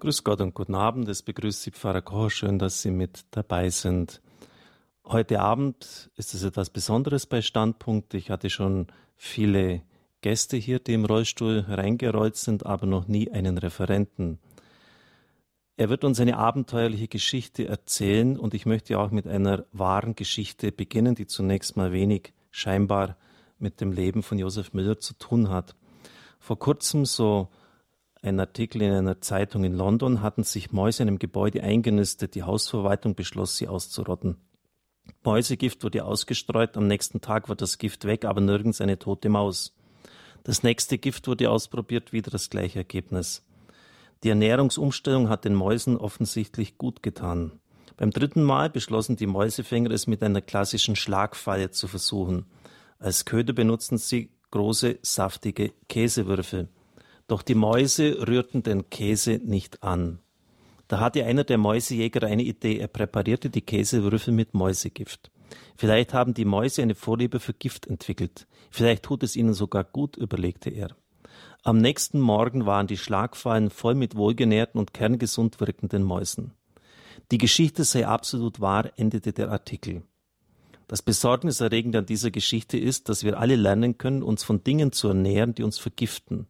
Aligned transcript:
Grüß 0.00 0.24
Gott 0.24 0.40
und 0.40 0.54
guten 0.54 0.74
Abend. 0.74 1.10
Es 1.10 1.22
begrüßt 1.22 1.60
Sie 1.60 1.72
Pfarrer 1.72 2.00
Koch. 2.00 2.30
Schön, 2.30 2.58
dass 2.58 2.80
Sie 2.80 2.90
mit 2.90 3.26
dabei 3.32 3.68
sind. 3.68 4.22
Heute 5.04 5.40
Abend 5.40 6.10
ist 6.16 6.32
es 6.32 6.42
etwas 6.42 6.70
Besonderes 6.70 7.26
bei 7.26 7.42
Standpunkt. 7.42 8.14
Ich 8.14 8.30
hatte 8.30 8.48
schon 8.48 8.86
viele 9.14 9.82
Gäste 10.22 10.56
hier, 10.56 10.78
die 10.78 10.94
im 10.94 11.04
Rollstuhl 11.04 11.66
reingerollt 11.68 12.36
sind, 12.36 12.64
aber 12.64 12.86
noch 12.86 13.08
nie 13.08 13.30
einen 13.30 13.58
Referenten. 13.58 14.38
Er 15.76 15.90
wird 15.90 16.02
uns 16.04 16.18
eine 16.18 16.38
abenteuerliche 16.38 17.08
Geschichte 17.08 17.68
erzählen 17.68 18.38
und 18.38 18.54
ich 18.54 18.64
möchte 18.64 18.98
auch 18.98 19.10
mit 19.10 19.26
einer 19.26 19.66
wahren 19.70 20.14
Geschichte 20.14 20.72
beginnen, 20.72 21.14
die 21.14 21.26
zunächst 21.26 21.76
mal 21.76 21.92
wenig 21.92 22.32
scheinbar 22.50 23.18
mit 23.58 23.82
dem 23.82 23.92
Leben 23.92 24.22
von 24.22 24.38
Josef 24.38 24.72
Müller 24.72 24.98
zu 24.98 25.12
tun 25.18 25.50
hat. 25.50 25.76
Vor 26.38 26.58
kurzem, 26.58 27.04
so 27.04 27.50
ein 28.22 28.38
Artikel 28.38 28.82
in 28.82 28.92
einer 28.92 29.20
Zeitung 29.20 29.64
in 29.64 29.74
London, 29.74 30.20
hatten 30.20 30.42
sich 30.42 30.72
Mäuse 30.72 31.02
in 31.02 31.08
einem 31.08 31.18
Gebäude 31.18 31.62
eingenistet. 31.62 32.34
Die 32.34 32.42
Hausverwaltung 32.42 33.14
beschloss, 33.14 33.56
sie 33.56 33.68
auszurotten. 33.68 34.36
Mäusegift 35.24 35.82
wurde 35.82 36.04
ausgestreut, 36.04 36.76
am 36.76 36.86
nächsten 36.86 37.20
Tag 37.20 37.48
war 37.48 37.56
das 37.56 37.78
Gift 37.78 38.04
weg, 38.04 38.24
aber 38.24 38.40
nirgends 38.40 38.80
eine 38.80 38.98
tote 38.98 39.28
Maus. 39.28 39.74
Das 40.44 40.62
nächste 40.62 40.98
Gift 40.98 41.26
wurde 41.28 41.50
ausprobiert, 41.50 42.12
wieder 42.12 42.30
das 42.30 42.50
gleiche 42.50 42.80
Ergebnis. 42.80 43.44
Die 44.22 44.28
Ernährungsumstellung 44.28 45.28
hat 45.28 45.44
den 45.44 45.54
Mäusen 45.54 45.96
offensichtlich 45.96 46.78
gut 46.78 47.02
getan. 47.02 47.52
Beim 47.96 48.10
dritten 48.10 48.42
Mal 48.42 48.70
beschlossen 48.70 49.16
die 49.16 49.26
Mäusefänger 49.26 49.90
es 49.90 50.06
mit 50.06 50.22
einer 50.22 50.40
klassischen 50.40 50.96
Schlagfalle 50.96 51.70
zu 51.70 51.88
versuchen. 51.88 52.46
Als 52.98 53.24
Köder 53.24 53.52
benutzten 53.52 53.98
sie 53.98 54.30
große, 54.50 54.98
saftige 55.02 55.72
Käsewürfel. 55.88 56.68
Doch 57.30 57.42
die 57.42 57.54
Mäuse 57.54 58.26
rührten 58.26 58.64
den 58.64 58.90
Käse 58.90 59.40
nicht 59.44 59.84
an. 59.84 60.18
Da 60.88 60.98
hatte 60.98 61.24
einer 61.24 61.44
der 61.44 61.58
Mäusejäger 61.58 62.26
eine 62.26 62.42
Idee. 62.42 62.78
Er 62.78 62.88
präparierte 62.88 63.50
die 63.50 63.60
Käsewürfel 63.60 64.34
mit 64.34 64.52
Mäusegift. 64.52 65.30
Vielleicht 65.76 66.12
haben 66.12 66.34
die 66.34 66.44
Mäuse 66.44 66.82
eine 66.82 66.96
Vorliebe 66.96 67.38
für 67.38 67.52
Gift 67.52 67.86
entwickelt. 67.86 68.48
Vielleicht 68.72 69.04
tut 69.04 69.22
es 69.22 69.36
ihnen 69.36 69.54
sogar 69.54 69.84
gut, 69.84 70.16
überlegte 70.16 70.70
er. 70.70 70.96
Am 71.62 71.78
nächsten 71.78 72.18
Morgen 72.18 72.66
waren 72.66 72.88
die 72.88 72.96
Schlagfallen 72.96 73.70
voll 73.70 73.94
mit 73.94 74.16
wohlgenährten 74.16 74.80
und 74.80 74.92
kerngesund 74.92 75.60
wirkenden 75.60 76.02
Mäusen. 76.02 76.54
Die 77.30 77.38
Geschichte 77.38 77.84
sei 77.84 78.08
absolut 78.08 78.60
wahr, 78.60 78.90
endete 78.96 79.32
der 79.32 79.52
Artikel. 79.52 80.02
Das 80.88 81.00
Besorgniserregende 81.00 81.98
an 81.98 82.06
dieser 82.06 82.32
Geschichte 82.32 82.76
ist, 82.76 83.08
dass 83.08 83.22
wir 83.22 83.38
alle 83.38 83.54
lernen 83.54 83.98
können, 83.98 84.24
uns 84.24 84.42
von 84.42 84.64
Dingen 84.64 84.90
zu 84.90 85.06
ernähren, 85.06 85.54
die 85.54 85.62
uns 85.62 85.78
vergiften. 85.78 86.48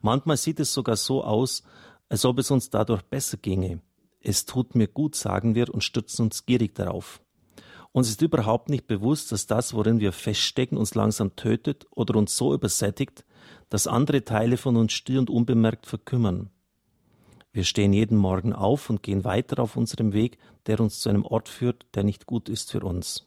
Manchmal 0.00 0.36
sieht 0.36 0.60
es 0.60 0.72
sogar 0.72 0.96
so 0.96 1.22
aus, 1.24 1.62
als 2.08 2.24
ob 2.24 2.38
es 2.38 2.50
uns 2.50 2.70
dadurch 2.70 3.02
besser 3.02 3.36
ginge. 3.36 3.80
Es 4.20 4.46
tut 4.46 4.74
mir 4.74 4.88
gut, 4.88 5.14
sagen 5.14 5.54
wir 5.54 5.72
und 5.72 5.84
stürzen 5.84 6.24
uns 6.26 6.46
gierig 6.46 6.74
darauf. 6.74 7.20
Uns 7.92 8.08
ist 8.08 8.22
überhaupt 8.22 8.68
nicht 8.68 8.86
bewusst, 8.86 9.32
dass 9.32 9.46
das, 9.46 9.74
worin 9.74 10.00
wir 10.00 10.12
feststecken, 10.12 10.76
uns 10.76 10.94
langsam 10.94 11.36
tötet 11.36 11.86
oder 11.90 12.16
uns 12.16 12.36
so 12.36 12.52
übersättigt, 12.52 13.24
dass 13.70 13.86
andere 13.86 14.24
Teile 14.24 14.56
von 14.56 14.76
uns 14.76 14.92
still 14.92 15.18
und 15.18 15.30
unbemerkt 15.30 15.86
verkümmern. 15.86 16.50
Wir 17.52 17.64
stehen 17.64 17.92
jeden 17.92 18.18
Morgen 18.18 18.52
auf 18.52 18.90
und 18.90 19.02
gehen 19.02 19.24
weiter 19.24 19.60
auf 19.62 19.76
unserem 19.76 20.12
Weg, 20.12 20.38
der 20.66 20.80
uns 20.80 21.00
zu 21.00 21.08
einem 21.08 21.24
Ort 21.24 21.48
führt, 21.48 21.86
der 21.94 22.04
nicht 22.04 22.26
gut 22.26 22.48
ist 22.48 22.70
für 22.70 22.80
uns. 22.80 23.26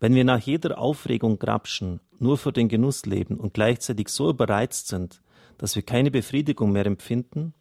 Wenn 0.00 0.14
wir 0.14 0.24
nach 0.24 0.40
jeder 0.40 0.78
Aufregung 0.78 1.38
grapschen, 1.38 2.00
nur 2.18 2.38
für 2.38 2.52
den 2.52 2.68
Genuss 2.68 3.06
leben 3.06 3.38
und 3.38 3.54
gleichzeitig 3.54 4.08
so 4.08 4.28
überreizt 4.28 4.88
sind, 4.88 5.22
dass 5.58 5.76
wir 5.76 5.82
keine 5.82 6.10
Befriedigung 6.10 6.72
mehr 6.72 6.86
empfinden? 6.86 7.54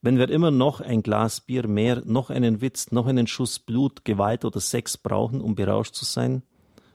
Wenn 0.00 0.18
wir 0.18 0.28
immer 0.30 0.50
noch 0.50 0.80
ein 0.80 1.02
Glas 1.02 1.40
Bier 1.40 1.66
mehr, 1.66 2.02
noch 2.04 2.30
einen 2.30 2.60
Witz, 2.60 2.90
noch 2.90 3.06
einen 3.06 3.26
Schuss 3.26 3.58
Blut, 3.58 4.04
Gewalt 4.04 4.44
oder 4.44 4.60
Sex 4.60 4.96
brauchen, 4.96 5.40
um 5.40 5.54
berauscht 5.54 5.94
zu 5.94 6.04
sein, 6.04 6.42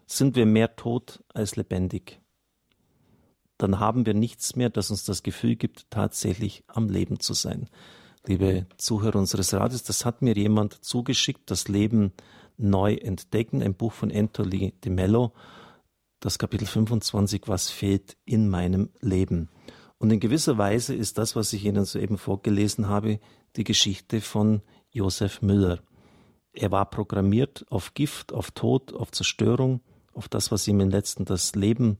sind 0.05 0.35
wir 0.35 0.45
mehr 0.45 0.75
tot 0.75 1.23
als 1.33 1.55
lebendig. 1.55 2.21
Dann 3.57 3.79
haben 3.79 4.05
wir 4.05 4.13
nichts 4.13 4.55
mehr, 4.55 4.69
das 4.69 4.91
uns 4.91 5.03
das 5.03 5.23
Gefühl 5.23 5.55
gibt, 5.55 5.89
tatsächlich 5.89 6.63
am 6.67 6.89
Leben 6.89 7.19
zu 7.19 7.33
sein. 7.33 7.69
Liebe 8.25 8.67
Zuhörer 8.77 9.17
unseres 9.17 9.53
Radios, 9.53 9.83
das 9.83 10.05
hat 10.05 10.21
mir 10.21 10.35
jemand 10.35 10.83
zugeschickt, 10.83 11.49
das 11.49 11.67
Leben 11.67 12.11
neu 12.57 12.95
entdecken, 12.95 13.61
ein 13.61 13.73
Buch 13.73 13.93
von 13.93 14.11
Anthony 14.11 14.73
de 14.83 14.91
Mello, 14.91 15.33
das 16.19 16.37
Kapitel 16.37 16.65
25, 16.65 17.43
was 17.45 17.69
fehlt 17.69 18.17
in 18.25 18.49
meinem 18.49 18.89
Leben. 18.99 19.49
Und 19.99 20.11
in 20.11 20.19
gewisser 20.19 20.57
Weise 20.57 20.93
ist 20.93 21.17
das, 21.17 21.35
was 21.35 21.53
ich 21.53 21.65
Ihnen 21.65 21.85
soeben 21.85 22.17
vorgelesen 22.17 22.87
habe, 22.87 23.19
die 23.55 23.63
Geschichte 23.63 24.21
von 24.21 24.61
Josef 24.91 25.41
Müller. 25.41 25.79
Er 26.53 26.71
war 26.71 26.89
programmiert 26.89 27.65
auf 27.69 27.93
Gift, 27.93 28.33
auf 28.33 28.51
Tod, 28.51 28.93
auf 28.93 29.11
Zerstörung, 29.11 29.81
auf 30.13 30.27
das, 30.27 30.51
was 30.51 30.67
ihm 30.67 30.79
im 30.79 30.89
letzten 30.89 31.25
das 31.25 31.55
Leben 31.55 31.97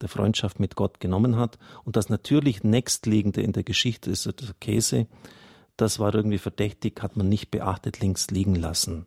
der 0.00 0.08
Freundschaft 0.08 0.60
mit 0.60 0.76
Gott 0.76 1.00
genommen 1.00 1.36
hat. 1.36 1.58
Und 1.84 1.96
das 1.96 2.08
natürlich 2.08 2.62
nächstliegende 2.62 3.42
in 3.42 3.52
der 3.52 3.64
Geschichte 3.64 4.10
ist 4.10 4.26
der 4.26 4.54
Käse. 4.60 5.06
Das 5.76 5.98
war 5.98 6.14
irgendwie 6.14 6.38
verdächtig, 6.38 7.02
hat 7.02 7.16
man 7.16 7.28
nicht 7.28 7.50
beachtet, 7.50 8.00
links 8.00 8.30
liegen 8.30 8.54
lassen. 8.54 9.06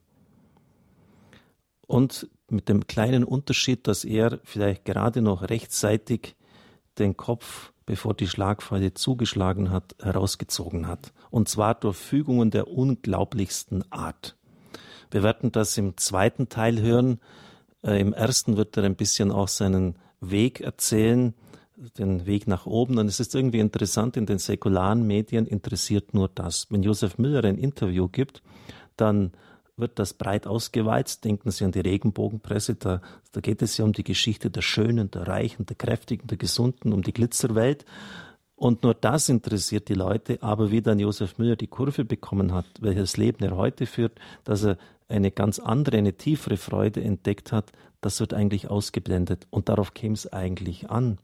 Und 1.87 2.29
mit 2.49 2.69
dem 2.69 2.87
kleinen 2.87 3.23
Unterschied, 3.23 3.87
dass 3.87 4.03
er 4.03 4.39
vielleicht 4.43 4.85
gerade 4.85 5.21
noch 5.21 5.43
rechtzeitig 5.43 6.35
den 6.99 7.15
Kopf 7.15 7.70
bevor 7.85 8.13
die 8.13 8.27
Schlagfalle 8.27 8.93
zugeschlagen 8.93 9.71
hat, 9.71 9.95
herausgezogen 10.01 10.87
hat. 10.87 11.11
Und 11.29 11.49
zwar 11.49 11.75
durch 11.75 11.97
Fügungen 11.97 12.51
der 12.51 12.67
unglaublichsten 12.67 13.83
Art. 13.91 14.35
Wir 15.11 15.23
werden 15.23 15.51
das 15.51 15.77
im 15.77 15.97
zweiten 15.97 16.49
Teil 16.49 16.81
hören. 16.81 17.19
Äh, 17.83 17.99
Im 17.99 18.13
ersten 18.13 18.57
wird 18.57 18.77
er 18.77 18.83
ein 18.83 18.95
bisschen 18.95 19.31
auch 19.31 19.49
seinen 19.49 19.95
Weg 20.21 20.61
erzählen, 20.61 21.33
den 21.97 22.25
Weg 22.25 22.47
nach 22.47 22.65
oben. 22.65 22.97
Und 22.97 23.07
es 23.07 23.19
ist 23.19 23.35
irgendwie 23.35 23.59
interessant, 23.59 24.15
in 24.15 24.25
den 24.25 24.37
säkularen 24.37 25.05
Medien 25.05 25.45
interessiert 25.45 26.13
nur 26.13 26.29
das. 26.29 26.67
Wenn 26.69 26.83
Josef 26.83 27.17
Müller 27.17 27.43
ein 27.43 27.57
Interview 27.57 28.07
gibt, 28.07 28.41
dann 28.95 29.31
wird 29.81 29.99
das 29.99 30.13
breit 30.13 30.47
ausgeweizt. 30.47 31.25
Denken 31.25 31.51
Sie 31.51 31.65
an 31.65 31.71
die 31.71 31.81
Regenbogenpresse, 31.81 32.75
da, 32.75 33.01
da 33.33 33.41
geht 33.41 33.61
es 33.61 33.77
ja 33.77 33.83
um 33.83 33.91
die 33.91 34.03
Geschichte 34.03 34.49
der 34.49 34.61
Schönen, 34.61 35.11
der 35.11 35.27
Reichen, 35.27 35.65
der 35.65 35.75
Kräftigen, 35.75 36.27
der 36.27 36.37
Gesunden, 36.37 36.93
um 36.93 37.01
die 37.01 37.13
Glitzerwelt. 37.13 37.85
Und 38.55 38.83
nur 38.83 38.93
das 38.93 39.27
interessiert 39.27 39.89
die 39.89 39.95
Leute. 39.95 40.37
Aber 40.41 40.71
wie 40.71 40.81
dann 40.81 40.99
Josef 40.99 41.37
Müller 41.37 41.55
die 41.55 41.67
Kurve 41.67 42.05
bekommen 42.05 42.53
hat, 42.53 42.67
welches 42.79 43.17
Leben 43.17 43.43
er 43.43 43.57
heute 43.57 43.85
führt, 43.87 44.13
dass 44.43 44.63
er 44.63 44.77
eine 45.09 45.31
ganz 45.31 45.59
andere, 45.59 45.97
eine 45.97 46.13
tiefere 46.13 46.57
Freude 46.57 47.03
entdeckt 47.03 47.51
hat, 47.51 47.71
das 48.01 48.19
wird 48.19 48.33
eigentlich 48.33 48.69
ausgeblendet. 48.69 49.47
Und 49.49 49.67
darauf 49.67 49.93
käme 49.93 50.13
es 50.13 50.31
eigentlich 50.31 50.89
an. 50.89 51.17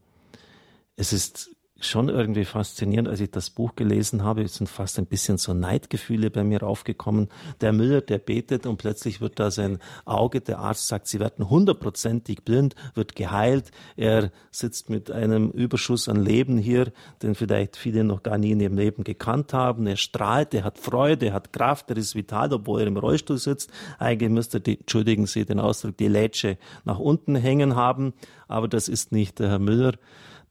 Es 0.96 1.14
ist 1.14 1.56
schon 1.80 2.10
irgendwie 2.10 2.46
faszinierend, 2.46 3.08
als 3.08 3.20
ich 3.20 3.32
das 3.32 3.50
Buch 3.50 3.76
gelesen 3.76 4.24
habe, 4.24 4.48
sind 4.48 4.68
fast 4.68 4.98
ein 4.98 5.06
bisschen 5.06 5.38
so 5.38 5.54
Neidgefühle 5.54 6.30
bei 6.32 6.44
mir 6.44 6.64
aufgekommen. 6.64 7.30
Der 7.62 7.74
Müller, 7.74 8.02
der 8.02 8.18
betet 8.18 8.66
und 8.66 8.78
plötzlich 8.78 9.22
wird 9.22 9.40
da 9.40 9.52
sein 9.52 9.80
Auge, 10.06 10.42
der 10.42 10.60
Arzt 10.60 10.88
sagt, 10.88 11.08
sie 11.08 11.20
werden 11.20 11.50
hundertprozentig 11.50 12.44
blind, 12.44 12.76
wird 12.96 13.16
geheilt. 13.16 13.72
Er 13.96 14.32
sitzt 14.52 14.90
mit 14.90 15.12
einem 15.12 15.52
Überschuss 15.52 16.10
an 16.10 16.24
Leben 16.24 16.58
hier, 16.58 16.92
den 17.22 17.36
vielleicht 17.36 17.78
viele 17.78 18.04
noch 18.04 18.24
gar 18.24 18.38
nie 18.38 18.52
in 18.52 18.60
ihrem 18.60 18.78
Leben 18.78 19.04
gekannt 19.04 19.54
haben. 19.54 19.86
Er 19.88 19.98
strahlt, 19.98 20.54
er 20.54 20.64
hat 20.64 20.80
Freude, 20.80 21.28
er 21.28 21.34
hat 21.34 21.54
Kraft, 21.54 21.90
er 21.90 21.98
ist 21.98 22.16
vital, 22.16 22.54
obwohl 22.54 22.82
er 22.82 22.88
im 22.88 22.98
Rollstuhl 22.98 23.38
sitzt. 23.38 23.72
Eigentlich 24.00 24.32
müsste 24.32 24.60
die, 24.60 24.80
entschuldigen 24.80 25.28
Sie 25.28 25.46
den 25.46 25.60
Ausdruck, 25.60 25.98
die 25.98 26.08
Lätsche 26.08 26.58
nach 26.86 27.00
unten 27.00 27.36
hängen 27.36 27.76
haben, 27.76 28.14
aber 28.48 28.68
das 28.68 28.88
ist 28.88 29.12
nicht 29.12 29.40
der 29.40 29.50
Herr 29.50 29.60
Müller 29.60 29.94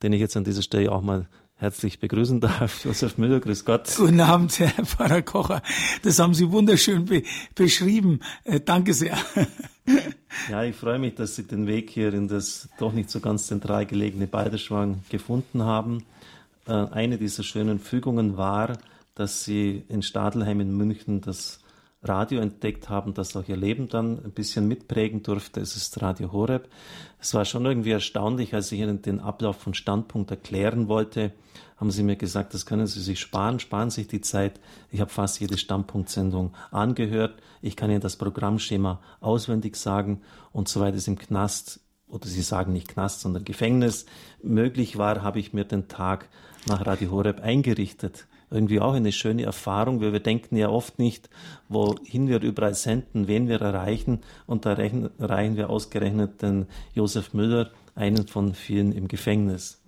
den 0.03 0.13
ich 0.13 0.21
jetzt 0.21 0.37
an 0.37 0.45
dieser 0.45 0.63
Stelle 0.63 0.93
auch 0.93 1.03
mal 1.03 1.27
herzlich 1.57 1.99
begrüßen 1.99 2.41
darf. 2.41 2.85
Josef 2.85 3.19
Müller, 3.19 3.41
grüß 3.41 3.65
Gott. 3.65 3.93
Guten 3.97 4.21
Abend, 4.21 4.59
Herr 4.59 4.85
Pfarrer 4.85 5.23
Kocher. 5.23 5.63
Das 6.03 6.19
haben 6.19 6.35
Sie 6.35 6.51
wunderschön 6.51 7.07
be 7.07 7.23
beschrieben. 7.55 8.21
Äh, 8.45 8.61
danke 8.61 8.93
sehr. 8.95 9.17
ja, 10.51 10.65
ich 10.65 10.77
freue 10.77 10.99
mich, 10.99 11.15
dass 11.15 11.37
Sie 11.37 11.45
den 11.45 11.67
Weg 11.67 11.91
hier 11.91 12.13
in 12.13 12.29
das 12.29 12.69
doch 12.79 12.93
nicht 12.93 13.11
so 13.11 13.21
ganz 13.21 13.47
zentral 13.47 13.87
gelegene 13.87 14.27
Balderschwang 14.27 15.03
gefunden 15.09 15.63
haben. 15.63 16.05
Äh, 16.67 16.73
eine 16.73 17.17
dieser 17.19 17.43
schönen 17.43 17.79
Fügungen 17.79 18.37
war, 18.37 18.79
dass 19.15 19.45
Sie 19.45 19.83
in 19.89 20.03
Stadelheim 20.03 20.61
in 20.61 20.77
München 20.77 21.23
das 21.23 21.61
Radio 22.09 22.41
entdeckt 22.41 22.89
haben, 22.89 23.15
das 23.15 23.37
auch 23.37 23.49
ihr 23.49 23.57
Leben 23.57 23.89
dann 23.89 24.19
ein 24.25 24.33
bisschen 24.33 24.69
mitprägen 24.69 25.23
durfte. 25.23 25.61
Es 25.61 25.77
ist 25.77 26.01
Radio 26.03 26.33
Horeb. 26.33 26.69
Es 27.21 27.35
war 27.35 27.45
schon 27.45 27.67
irgendwie 27.67 27.91
erstaunlich, 27.91 28.55
als 28.55 28.73
ich 28.73 28.81
Ihnen 28.81 29.03
den 29.03 29.21
Ablauf 29.21 29.57
von 29.57 29.75
Standpunkt 29.75 30.31
erklären 30.31 30.89
wollte, 30.89 31.33
haben 31.77 31.91
Sie 31.91 32.03
mir 32.03 32.17
gesagt, 32.17 32.55
das 32.55 32.65
können 32.65 32.87
Sie 32.87 33.01
sich 33.01 33.21
sparen, 33.21 33.61
sparen 33.61 33.91
sich 33.91 34.09
die 34.09 34.21
Zeit. 34.21 34.61
Ich 34.91 35.01
habe 35.01 35.11
fast 35.11 35.41
jede 35.41 35.59
Standpunktsendung 35.59 36.55
angehört. 36.71 37.35
Ich 37.61 37.77
kann 37.77 37.91
Ihnen 37.91 38.01
das 38.01 38.17
Programmschema 38.17 39.01
auswendig 39.21 39.77
sagen 39.77 40.23
und 40.53 40.69
soweit 40.69 40.95
es 40.95 41.09
im 41.09 41.19
Knast 41.19 41.81
oder 42.09 42.27
Sie 42.29 42.43
sagen 42.43 42.73
nicht 42.73 42.89
Knast, 42.89 43.21
sondern 43.21 43.45
Gefängnis 43.45 44.07
möglich 44.43 44.97
war, 44.97 45.23
habe 45.23 45.39
ich 45.39 45.53
mir 45.53 45.65
den 45.65 45.89
Tag 45.89 46.29
nach 46.67 46.87
Radio 46.87 47.11
Horeb 47.11 47.41
eingerichtet 47.41 48.27
irgendwie 48.57 48.81
auch 48.81 48.95
eine 48.95 49.13
schöne 49.13 49.45
Erfahrung, 49.45 50.01
weil 50.01 50.13
wir 50.13 50.21
denken 50.21 50.57
ja 50.57 50.69
oft 50.69 50.99
nicht, 50.99 51.31
wohin 51.69 52.29
wir 52.29 52.43
überall 52.43 52.75
senden, 52.75 53.29
wen 53.29 53.49
wir 53.49 53.61
erreichen. 53.61 54.21
Und 54.47 54.67
da 54.67 54.73
erreichen 54.73 55.57
wir 55.57 55.71
ausgerechnet 55.71 56.43
den 56.43 56.67
Josef 56.95 57.35
Müller, 57.35 57.71
einen 57.95 58.27
von 58.27 58.55
vielen 58.55 58.93
im 58.93 59.09
Gefängnis 59.09 59.81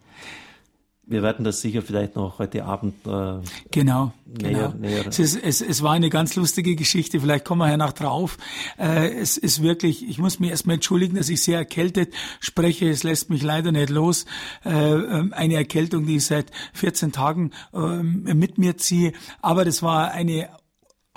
wir 1.09 1.23
werden 1.23 1.45
das 1.45 1.63
sicher 1.63 1.81
vielleicht 1.81 2.17
noch 2.17 2.39
heute 2.39 2.65
Abend 2.65 2.95
äh, 3.07 3.41
genau, 3.71 4.13
näher, 4.27 4.69
genau. 4.69 4.75
Näher. 4.79 5.07
Es, 5.09 5.19
ist, 5.19 5.43
es, 5.43 5.63
es 5.63 5.83
war 5.83 5.93
eine 5.93 6.11
ganz 6.11 6.37
lustige 6.37 6.77
Geschichte, 6.77 7.21
vielleicht 7.21 7.47
kommen 7.47 7.63
wir 7.63 7.71
ja 7.71 7.79
nach 7.79 7.95
drauf. 7.95 8.37
Äh, 8.79 9.15
es 9.15 9.39
ist 9.39 9.63
wirklich, 9.63 10.07
ich 10.07 10.19
muss 10.19 10.39
mich 10.39 10.51
erstmal 10.51 10.75
entschuldigen, 10.75 11.17
dass 11.17 11.31
ich 11.31 11.43
sehr 11.43 11.59
erkältet 11.59 12.13
spreche. 12.41 12.91
Es 12.91 13.05
lässt 13.05 13.31
mich 13.31 13.43
leider 13.43 13.73
nicht 13.73 13.89
los. 13.89 14.27
Äh, 14.65 14.71
ähm, 14.71 15.33
eine 15.33 15.55
Erkältung, 15.55 16.05
die 16.05 16.17
ich 16.17 16.27
seit 16.27 16.51
14 16.75 17.13
Tagen 17.13 17.53
äh, 17.73 18.03
mit 18.03 18.59
mir 18.59 18.77
ziehe. 18.77 19.13
Aber 19.41 19.65
das 19.65 19.83
war 19.83 20.11
eine 20.13 20.51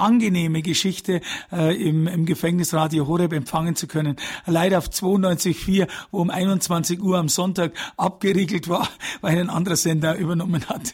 angenehme 0.02 0.62
Geschichte 0.62 1.22
äh, 1.52 1.76
im, 1.76 2.08
im 2.08 2.26
Gefängnis 2.26 2.74
Radio 2.74 3.08
Horeb 3.08 3.34
empfangen 3.34 3.76
zu 3.76 3.88
können. 3.88 4.18
Leider 4.46 4.78
auf 4.78 4.90
92.4, 4.90 5.88
wo 6.12 6.22
um 6.22 6.30
21 6.30 7.02
Uhr 7.02 7.18
am 7.18 7.30
Sonntag 7.30 7.74
abgeriegelt 7.98 8.68
war, 8.68 8.90
weil 9.22 9.38
ein 9.38 9.50
anderer 9.50 9.76
Sender 9.76 10.18
übernommen 10.18 10.68
hat. 10.68 10.94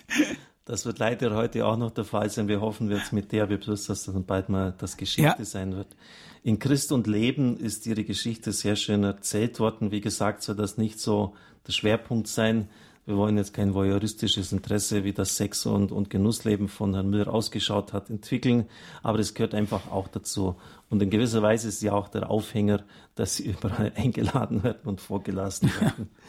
Das 0.65 0.85
wird 0.85 0.99
leider 0.99 1.33
heute 1.33 1.65
auch 1.65 1.77
noch 1.77 1.91
der 1.91 2.03
Fall 2.03 2.29
sein. 2.29 2.49
Wir 2.49 2.59
hoffen 2.59 2.91
jetzt 2.91 3.13
mit 3.13 3.31
der 3.31 3.49
wir 3.49 3.57
Plus, 3.57 3.85
dass 3.85 4.03
das 4.03 4.13
dann 4.13 4.25
bald 4.25 4.49
mal 4.49 4.73
das 4.77 4.97
Geschichte 4.97 5.35
ja. 5.39 5.45
sein 5.45 5.75
wird. 5.75 5.95
In 6.43 6.59
Christ 6.59 6.91
und 6.91 7.07
Leben 7.07 7.57
ist 7.57 7.85
Ihre 7.87 8.03
Geschichte 8.03 8.51
sehr 8.51 8.75
schön 8.75 9.03
erzählt 9.03 9.59
worden. 9.59 9.91
Wie 9.91 10.01
gesagt, 10.01 10.43
soll 10.43 10.55
das 10.55 10.77
nicht 10.77 10.99
so 10.99 11.35
der 11.65 11.71
Schwerpunkt 11.71 12.27
sein. 12.27 12.69
Wir 13.07 13.15
wollen 13.15 13.37
jetzt 13.37 13.53
kein 13.53 13.73
voyeuristisches 13.73 14.51
Interesse, 14.51 15.05
wie 15.05 15.13
das 15.13 15.37
Sex- 15.37 15.65
und, 15.65 15.93
und 15.93 16.09
Genussleben 16.09 16.67
von 16.67 16.93
Herrn 16.93 17.09
Müller 17.09 17.33
ausgeschaut 17.33 17.93
hat, 17.93 18.09
entwickeln, 18.09 18.65
aber 19.01 19.19
es 19.19 19.33
gehört 19.33 19.53
einfach 19.53 19.89
auch 19.89 20.09
dazu. 20.09 20.57
Und 20.89 21.01
in 21.01 21.09
gewisser 21.09 21.41
Weise 21.41 21.69
ist 21.69 21.81
ja 21.81 21.93
auch 21.93 22.09
der 22.09 22.29
Aufhänger, 22.29 22.83
dass 23.15 23.37
sie 23.37 23.45
überall 23.45 23.93
eingeladen 23.95 24.61
werden 24.61 24.81
und 24.83 24.99
vorgelassen 24.99 25.71
werden. 25.79 26.09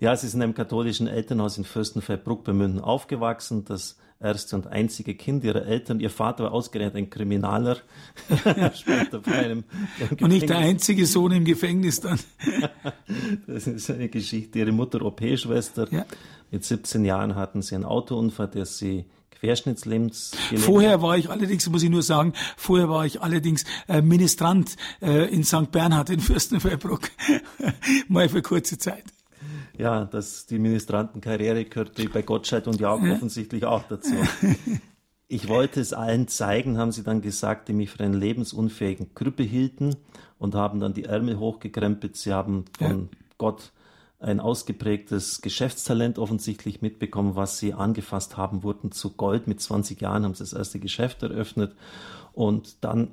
ja, 0.00 0.16
sie 0.16 0.28
sind 0.28 0.40
in 0.40 0.44
einem 0.44 0.54
katholischen 0.54 1.06
Elternhaus 1.06 1.58
in 1.58 1.64
Fürstenfeldbruck 1.64 2.44
bei 2.44 2.52
München 2.52 2.80
aufgewachsen. 2.80 3.64
Das 3.64 3.96
erste 4.20 4.56
und 4.56 4.66
einzige 4.66 5.14
Kind 5.14 5.44
ihrer 5.44 5.66
Eltern. 5.66 6.00
Ihr 6.00 6.10
Vater 6.10 6.44
war 6.44 6.52
ausgerechnet 6.52 6.96
ein 6.96 7.10
Kriminaler. 7.10 7.78
Später 8.74 9.20
bei 9.20 9.32
einem, 9.32 9.64
und 10.20 10.28
nicht 10.28 10.48
der 10.48 10.58
einzige 10.58 11.06
Sohn 11.06 11.32
im 11.32 11.44
Gefängnis 11.44 12.00
dann. 12.00 12.18
das 13.46 13.66
ist 13.66 13.90
eine 13.90 14.08
Geschichte. 14.08 14.58
Ihre 14.58 14.72
Mutter 14.72 15.02
OP-Schwester. 15.02 15.88
Ja. 15.90 16.06
Mit 16.50 16.64
17 16.64 17.04
Jahren 17.04 17.34
hatten 17.34 17.62
sie 17.62 17.74
einen 17.74 17.84
Autounfall, 17.84 18.48
der 18.48 18.66
sie 18.66 19.04
Querschnittslähmens. 19.32 20.32
Vorher 20.56 21.02
war 21.02 21.18
ich 21.18 21.28
allerdings, 21.28 21.68
muss 21.68 21.82
ich 21.82 21.90
nur 21.90 22.02
sagen, 22.02 22.32
vorher 22.56 22.88
war 22.88 23.04
ich 23.04 23.20
allerdings 23.20 23.64
äh, 23.86 24.00
Ministrant 24.00 24.76
äh, 25.02 25.30
in 25.30 25.44
St. 25.44 25.70
Bernhard 25.70 26.08
in 26.08 26.20
Fürstenfeldbruck. 26.20 27.10
Mal 28.08 28.30
für 28.30 28.40
kurze 28.40 28.78
Zeit 28.78 29.04
ja, 29.78 30.04
dass 30.04 30.46
die 30.46 30.58
Ministrantenkarriere 30.58 31.64
gehörte 31.64 32.08
bei 32.08 32.22
Gottschalk 32.22 32.66
und 32.66 32.80
Jauch 32.80 33.00
offensichtlich 33.00 33.64
auch 33.64 33.82
dazu. 33.88 34.14
Ich 35.28 35.48
wollte 35.48 35.80
es 35.80 35.92
allen 35.92 36.28
zeigen, 36.28 36.78
haben 36.78 36.92
sie 36.92 37.02
dann 37.02 37.20
gesagt, 37.20 37.66
die 37.66 37.72
mich 37.72 37.90
für 37.90 38.04
einen 38.04 38.14
lebensunfähigen 38.14 39.12
Krüppe 39.14 39.42
hielten 39.42 39.96
und 40.38 40.54
haben 40.54 40.78
dann 40.78 40.94
die 40.94 41.04
Ärmel 41.04 41.40
hochgekrempelt. 41.40 42.16
Sie 42.16 42.32
haben 42.32 42.66
von 42.78 43.08
ja. 43.10 43.18
Gott 43.36 43.72
ein 44.20 44.38
ausgeprägtes 44.38 45.42
Geschäftstalent 45.42 46.18
offensichtlich 46.18 46.80
mitbekommen, 46.80 47.34
was 47.34 47.58
sie 47.58 47.74
angefasst 47.74 48.36
haben, 48.36 48.62
wurden 48.62 48.92
zu 48.92 49.10
Gold. 49.10 49.48
Mit 49.48 49.60
20 49.60 50.00
Jahren 50.00 50.24
haben 50.24 50.34
sie 50.34 50.44
das 50.44 50.52
erste 50.52 50.78
Geschäft 50.78 51.24
eröffnet 51.24 51.74
und 52.32 52.84
dann 52.84 53.10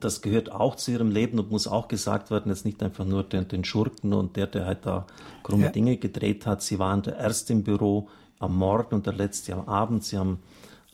das 0.00 0.22
gehört 0.22 0.52
auch 0.52 0.76
zu 0.76 0.92
ihrem 0.92 1.10
Leben 1.10 1.38
und 1.38 1.50
muss 1.50 1.66
auch 1.66 1.88
gesagt 1.88 2.30
werden, 2.30 2.50
jetzt 2.50 2.64
nicht 2.64 2.82
einfach 2.82 3.04
nur 3.04 3.24
den, 3.24 3.48
den 3.48 3.64
Schurken 3.64 4.12
und 4.12 4.36
der, 4.36 4.46
der 4.46 4.66
halt 4.66 4.86
da 4.86 5.06
krumme 5.42 5.64
ja. 5.64 5.70
Dinge 5.70 5.96
gedreht 5.96 6.46
hat. 6.46 6.62
Sie 6.62 6.78
waren 6.78 7.02
der 7.02 7.16
Erste 7.16 7.52
im 7.52 7.64
Büro 7.64 8.08
am 8.38 8.56
Morgen 8.56 8.94
und 8.94 9.06
der 9.06 9.14
Letzte 9.14 9.54
am 9.54 9.68
Abend. 9.68 10.04
Sie 10.04 10.16
haben 10.16 10.38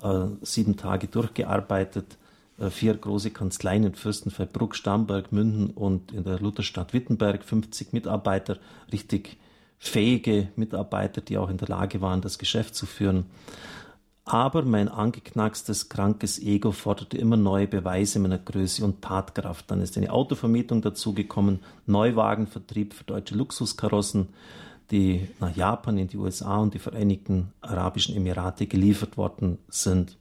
äh, 0.02 0.26
sieben 0.42 0.76
Tage 0.76 1.08
durchgearbeitet, 1.08 2.16
äh, 2.58 2.70
vier 2.70 2.94
große 2.94 3.30
Kanzleien 3.30 3.84
in 3.84 3.94
Fürstenfeldbruck, 3.94 4.74
Starnberg, 4.74 5.32
Münden 5.32 5.70
und 5.70 6.12
in 6.12 6.24
der 6.24 6.40
Lutherstadt 6.40 6.92
Wittenberg, 6.92 7.44
50 7.44 7.92
Mitarbeiter, 7.92 8.58
richtig 8.92 9.36
fähige 9.78 10.48
Mitarbeiter, 10.56 11.20
die 11.20 11.38
auch 11.38 11.50
in 11.50 11.58
der 11.58 11.68
Lage 11.68 12.00
waren, 12.00 12.20
das 12.20 12.38
Geschäft 12.38 12.74
zu 12.74 12.86
führen. 12.86 13.26
Aber 14.28 14.62
mein 14.62 14.88
angeknackstes, 14.88 15.88
krankes 15.88 16.40
Ego 16.40 16.72
forderte 16.72 17.16
immer 17.16 17.36
neue 17.36 17.68
Beweise 17.68 18.18
meiner 18.18 18.38
Größe 18.38 18.84
und 18.84 19.00
Tatkraft. 19.00 19.70
Dann 19.70 19.80
ist 19.80 19.96
eine 19.96 20.10
Autovermietung 20.10 20.82
dazugekommen, 20.82 21.60
Neuwagenvertrieb 21.86 22.92
für 22.92 23.04
deutsche 23.04 23.36
Luxuskarossen, 23.36 24.30
die 24.90 25.28
nach 25.38 25.54
Japan, 25.54 25.96
in 25.96 26.08
die 26.08 26.16
USA 26.16 26.56
und 26.56 26.74
die 26.74 26.80
Vereinigten 26.80 27.52
Arabischen 27.60 28.16
Emirate 28.16 28.66
geliefert 28.66 29.16
worden 29.16 29.58
sind. 29.68 30.16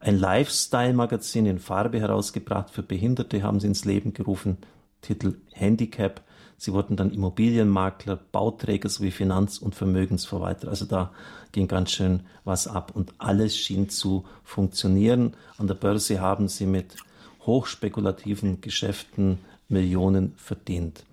Ein 0.00 0.18
Lifestyle-Magazin 0.18 1.44
in 1.44 1.58
Farbe 1.58 2.00
herausgebracht 2.00 2.70
für 2.70 2.82
Behinderte 2.82 3.42
haben 3.42 3.60
sie 3.60 3.66
ins 3.66 3.84
Leben 3.84 4.14
gerufen, 4.14 4.56
Titel 5.02 5.34
Handicap. 5.52 6.22
Sie 6.58 6.72
wurden 6.72 6.96
dann 6.96 7.10
Immobilienmakler, 7.10 8.16
Bauträger 8.16 8.88
sowie 8.88 9.10
Finanz- 9.10 9.58
und 9.58 9.74
Vermögensverwalter. 9.74 10.68
Also 10.68 10.86
da 10.86 11.12
ging 11.52 11.68
ganz 11.68 11.90
schön 11.90 12.20
was 12.44 12.66
ab 12.66 12.92
und 12.94 13.12
alles 13.18 13.56
schien 13.56 13.88
zu 13.88 14.24
funktionieren. 14.42 15.34
An 15.58 15.66
der 15.66 15.74
Börse 15.74 16.20
haben 16.20 16.48
sie 16.48 16.66
mit 16.66 16.96
hochspekulativen 17.44 18.60
Geschäften 18.60 19.38
Millionen 19.68 20.32
verdient. 20.36 21.04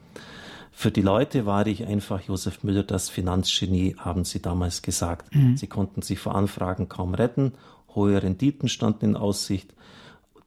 Für 0.72 0.92
die 0.92 1.02
Leute 1.02 1.46
war 1.46 1.68
ich 1.68 1.86
einfach 1.86 2.22
Josef 2.22 2.64
Müller 2.64 2.84
das 2.84 3.10
Finanzgenie, 3.10 3.96
haben 4.00 4.26
sie 4.26 4.42
damals 4.42 4.82
gesagt. 4.82 5.34
Mhm. 5.36 5.56
Sie 5.56 5.68
konnten 5.68 6.02
sich 6.02 6.20
vor 6.20 6.36
Anfragen 6.36 6.90
kaum 6.90 7.14
retten, 7.14 7.54
hohe 7.94 8.22
Renditen 8.22 8.70
standen 8.70 9.06
in 9.06 9.16
Aussicht 9.16 9.74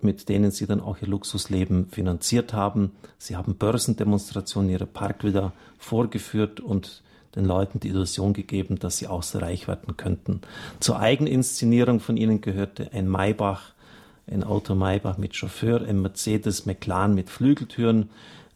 mit 0.01 0.29
denen 0.29 0.51
sie 0.51 0.67
dann 0.67 0.81
auch 0.81 0.99
ihr 1.01 1.09
Luxusleben 1.09 1.89
finanziert 1.89 2.53
haben. 2.53 2.93
Sie 3.19 3.37
haben 3.37 3.57
Börsendemonstrationen 3.57 4.71
ihrer 4.71 4.87
Parkvilla 4.87 5.53
vorgeführt 5.79 6.61
und 6.61 7.03
den 7.35 7.45
Leuten 7.45 7.81
die 7.81 7.89
Illusion 7.89 8.33
gegeben, 8.33 8.79
dass 8.79 8.99
sie 8.99 9.09
auch 9.09 9.23
so 9.23 9.39
reich 9.39 9.69
werden 9.69 9.97
könnten. 9.97 10.41
Zur 10.81 10.99
Eigeninszenierung 10.99 12.01
von 12.01 12.17
ihnen 12.17 12.41
gehörte 12.41 12.93
ein 12.93 13.09
Maybach, 13.09 13.75
ein 14.27 14.43
Auto 14.43 14.75
Maybach 14.75 15.19
mit 15.19 15.37
Chauffeur, 15.37 15.83
ein 15.83 16.01
Mercedes 16.01 16.67
McLaren 16.67 17.15
mit 17.15 17.31
Flügeltüren, 17.31 18.09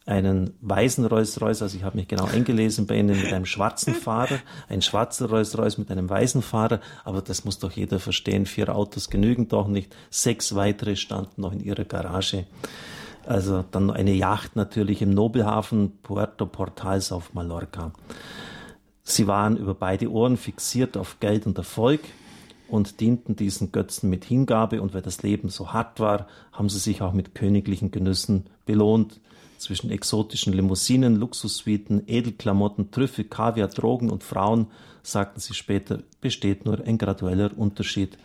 einen 0.05 0.55
weißen 0.61 1.05
Rolls-Royce, 1.05 1.61
also 1.61 1.77
ich 1.77 1.83
habe 1.83 1.97
mich 1.97 2.07
genau 2.07 2.25
eingelesen 2.25 2.87
bei 2.87 2.97
Ihnen 2.97 3.21
mit 3.21 3.31
einem 3.31 3.45
schwarzen 3.45 3.93
Fahrer, 3.93 4.39
ein 4.67 4.81
schwarzer 4.81 5.29
Rolls-Royce 5.29 5.77
mit 5.77 5.91
einem 5.91 6.09
weißen 6.09 6.41
Fahrer, 6.41 6.79
aber 7.03 7.21
das 7.21 7.45
muss 7.45 7.59
doch 7.59 7.71
jeder 7.71 7.99
verstehen, 7.99 8.45
vier 8.45 8.75
Autos 8.75 9.09
genügen 9.09 9.47
doch 9.47 9.67
nicht, 9.67 9.95
sechs 10.09 10.55
weitere 10.55 10.95
standen 10.95 11.41
noch 11.41 11.53
in 11.53 11.59
Ihrer 11.59 11.85
Garage. 11.85 12.45
Also 13.25 13.63
dann 13.69 13.91
eine 13.91 14.13
Yacht 14.13 14.55
natürlich 14.55 15.03
im 15.03 15.11
Nobelhafen 15.11 15.99
Puerto 16.01 16.47
Portals 16.47 17.11
auf 17.11 17.35
Mallorca. 17.35 17.91
Sie 19.03 19.27
waren 19.27 19.57
über 19.57 19.75
beide 19.75 20.11
Ohren 20.11 20.37
fixiert 20.37 20.97
auf 20.97 21.19
Geld 21.19 21.45
und 21.45 21.57
Erfolg 21.59 22.01
und 22.67 22.99
dienten 22.99 23.35
diesen 23.35 23.71
Götzen 23.71 24.09
mit 24.09 24.25
Hingabe 24.25 24.81
und 24.81 24.95
weil 24.95 25.03
das 25.03 25.21
Leben 25.21 25.49
so 25.49 25.73
hart 25.73 25.99
war, 25.99 26.27
haben 26.51 26.69
sie 26.69 26.79
sich 26.79 27.03
auch 27.03 27.13
mit 27.13 27.35
königlichen 27.35 27.91
Genüssen 27.91 28.47
belohnt 28.65 29.19
zwischen 29.61 29.91
exotischen 29.91 30.53
Limousinen, 30.53 31.15
Luxussuiten, 31.15 32.03
Edelklamotten, 32.07 32.91
Trüffel, 32.91 33.25
Kaviar, 33.25 33.67
Drogen 33.67 34.09
und 34.09 34.23
Frauen, 34.23 34.67
sagten 35.03 35.39
sie 35.39 35.53
später, 35.53 35.99
besteht 36.19 36.65
nur 36.65 36.81
ein 36.85 36.97
gradueller 36.97 37.51
Unterschied. 37.55 38.17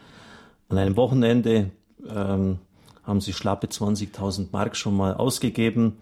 An 0.69 0.79
einem 0.79 0.97
Wochenende 0.97 1.71
ähm, 2.09 2.59
haben 3.05 3.21
sie 3.21 3.33
schlappe 3.33 3.69
20.000 3.69 4.49
Mark 4.53 4.77
schon 4.77 4.97
mal 4.97 5.15
ausgegeben. 5.15 5.99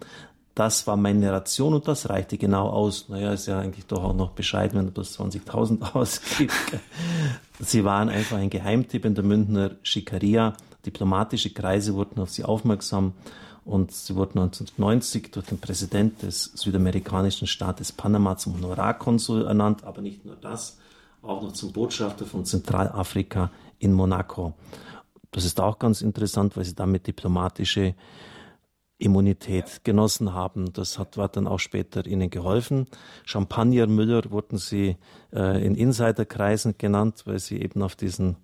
Das 0.55 0.87
war 0.87 0.97
meine 0.97 1.33
Ration 1.33 1.75
und 1.75 1.89
das 1.89 2.09
reichte 2.09 2.39
genau 2.39 2.69
aus. 2.69 3.09
Naja, 3.09 3.33
ist 3.33 3.47
ja 3.47 3.59
eigentlich 3.59 3.87
doch 3.87 4.05
auch 4.05 4.15
noch 4.15 4.31
bescheiden, 4.31 4.79
wenn 4.79 4.87
du 4.87 4.93
bloß 4.93 5.19
20.000 5.19 5.83
ausgibst. 5.95 6.57
sie 7.59 7.85
waren 7.85 8.09
einfach 8.09 8.39
ein 8.39 8.51
Geheimtipp 8.51 9.05
in 9.05 9.15
der 9.15 9.25
Münchner 9.25 9.73
Schikaria. 9.83 10.55
Diplomatische 10.87 11.51
Kreise 11.51 11.95
wurden 11.95 12.21
auf 12.21 12.31
sie 12.31 12.45
aufmerksam 12.45 13.15
und 13.65 13.93
sie 13.93 14.15
wurde 14.15 14.41
1990 14.41 15.31
durch 15.31 15.47
den 15.47 15.59
Präsident 15.59 16.23
des 16.23 16.45
südamerikanischen 16.55 17.47
Staates 17.47 17.93
Panama 17.93 18.37
zum 18.37 18.55
Honorarkonsul 18.55 19.47
ernannt, 19.47 19.85
aber 19.85 20.03
nicht 20.03 20.25
nur 20.25 20.37
das, 20.37 20.79
auch 21.23 21.43
noch 21.43 21.53
zum 21.53 21.73
Botschafter 21.73 22.27
von 22.27 22.45
Zentralafrika 22.45 23.51
in 23.79 23.93
Monaco. 23.93 24.55
Das 25.31 25.45
ist 25.45 25.61
auch 25.61 25.79
ganz 25.79 26.03
interessant, 26.03 26.57
weil 26.57 26.65
sie 26.65 26.75
damit 26.75 27.07
diplomatische 27.07 27.95
Immunität 28.99 29.83
genossen 29.83 30.33
haben. 30.33 30.73
Das 30.73 30.99
hat, 30.99 31.17
hat 31.17 31.37
dann 31.37 31.47
auch 31.47 31.59
später 31.59 32.07
ihnen 32.07 32.31
geholfen. 32.31 32.87
Champagner 33.25 33.87
Müller 33.87 34.31
wurden 34.31 34.59
sie 34.59 34.97
äh, 35.33 35.65
in 35.65 35.75
Insiderkreisen 35.75 36.77
genannt, 36.79 37.23
weil 37.25 37.41
sie 37.41 37.61
eben 37.61 37.83
auf 37.83 37.97
diesen 37.97 38.37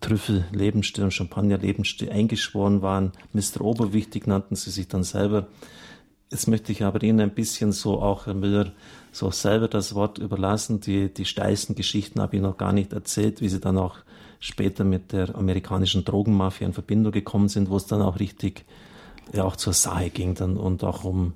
Trüffel 0.00 0.44
Lebensstil 0.52 1.04
und 1.04 1.12
Champagner 1.12 1.58
Lebensstil 1.58 2.10
eingeschworen 2.10 2.82
waren. 2.82 3.12
Mr. 3.32 3.60
Oberwichtig 3.60 4.26
nannten 4.26 4.56
sie 4.56 4.70
sich 4.70 4.88
dann 4.88 5.04
selber. 5.04 5.46
Jetzt 6.30 6.48
möchte 6.48 6.72
ich 6.72 6.82
aber 6.82 7.02
Ihnen 7.02 7.20
ein 7.20 7.34
bisschen 7.34 7.70
so 7.70 8.00
auch, 8.02 8.26
Herr 8.26 8.34
Müller, 8.34 8.72
so 9.12 9.30
selber 9.30 9.68
das 9.68 9.94
Wort 9.94 10.18
überlassen. 10.18 10.80
Die, 10.80 11.12
die 11.12 11.24
steilsten 11.24 11.76
Geschichten 11.76 12.20
habe 12.20 12.36
ich 12.36 12.42
noch 12.42 12.56
gar 12.56 12.72
nicht 12.72 12.92
erzählt, 12.92 13.40
wie 13.40 13.48
Sie 13.48 13.60
dann 13.60 13.78
auch 13.78 13.98
später 14.40 14.82
mit 14.82 15.12
der 15.12 15.34
amerikanischen 15.36 16.04
Drogenmafia 16.04 16.66
in 16.66 16.72
Verbindung 16.72 17.12
gekommen 17.12 17.48
sind, 17.48 17.70
wo 17.70 17.76
es 17.76 17.86
dann 17.86 18.02
auch 18.02 18.18
richtig 18.18 18.64
ja 19.32 19.44
auch 19.44 19.56
zur 19.56 19.72
Sache 19.72 20.10
ging 20.10 20.34
dann 20.34 20.56
und 20.56 20.84
auch 20.84 21.04
um 21.04 21.32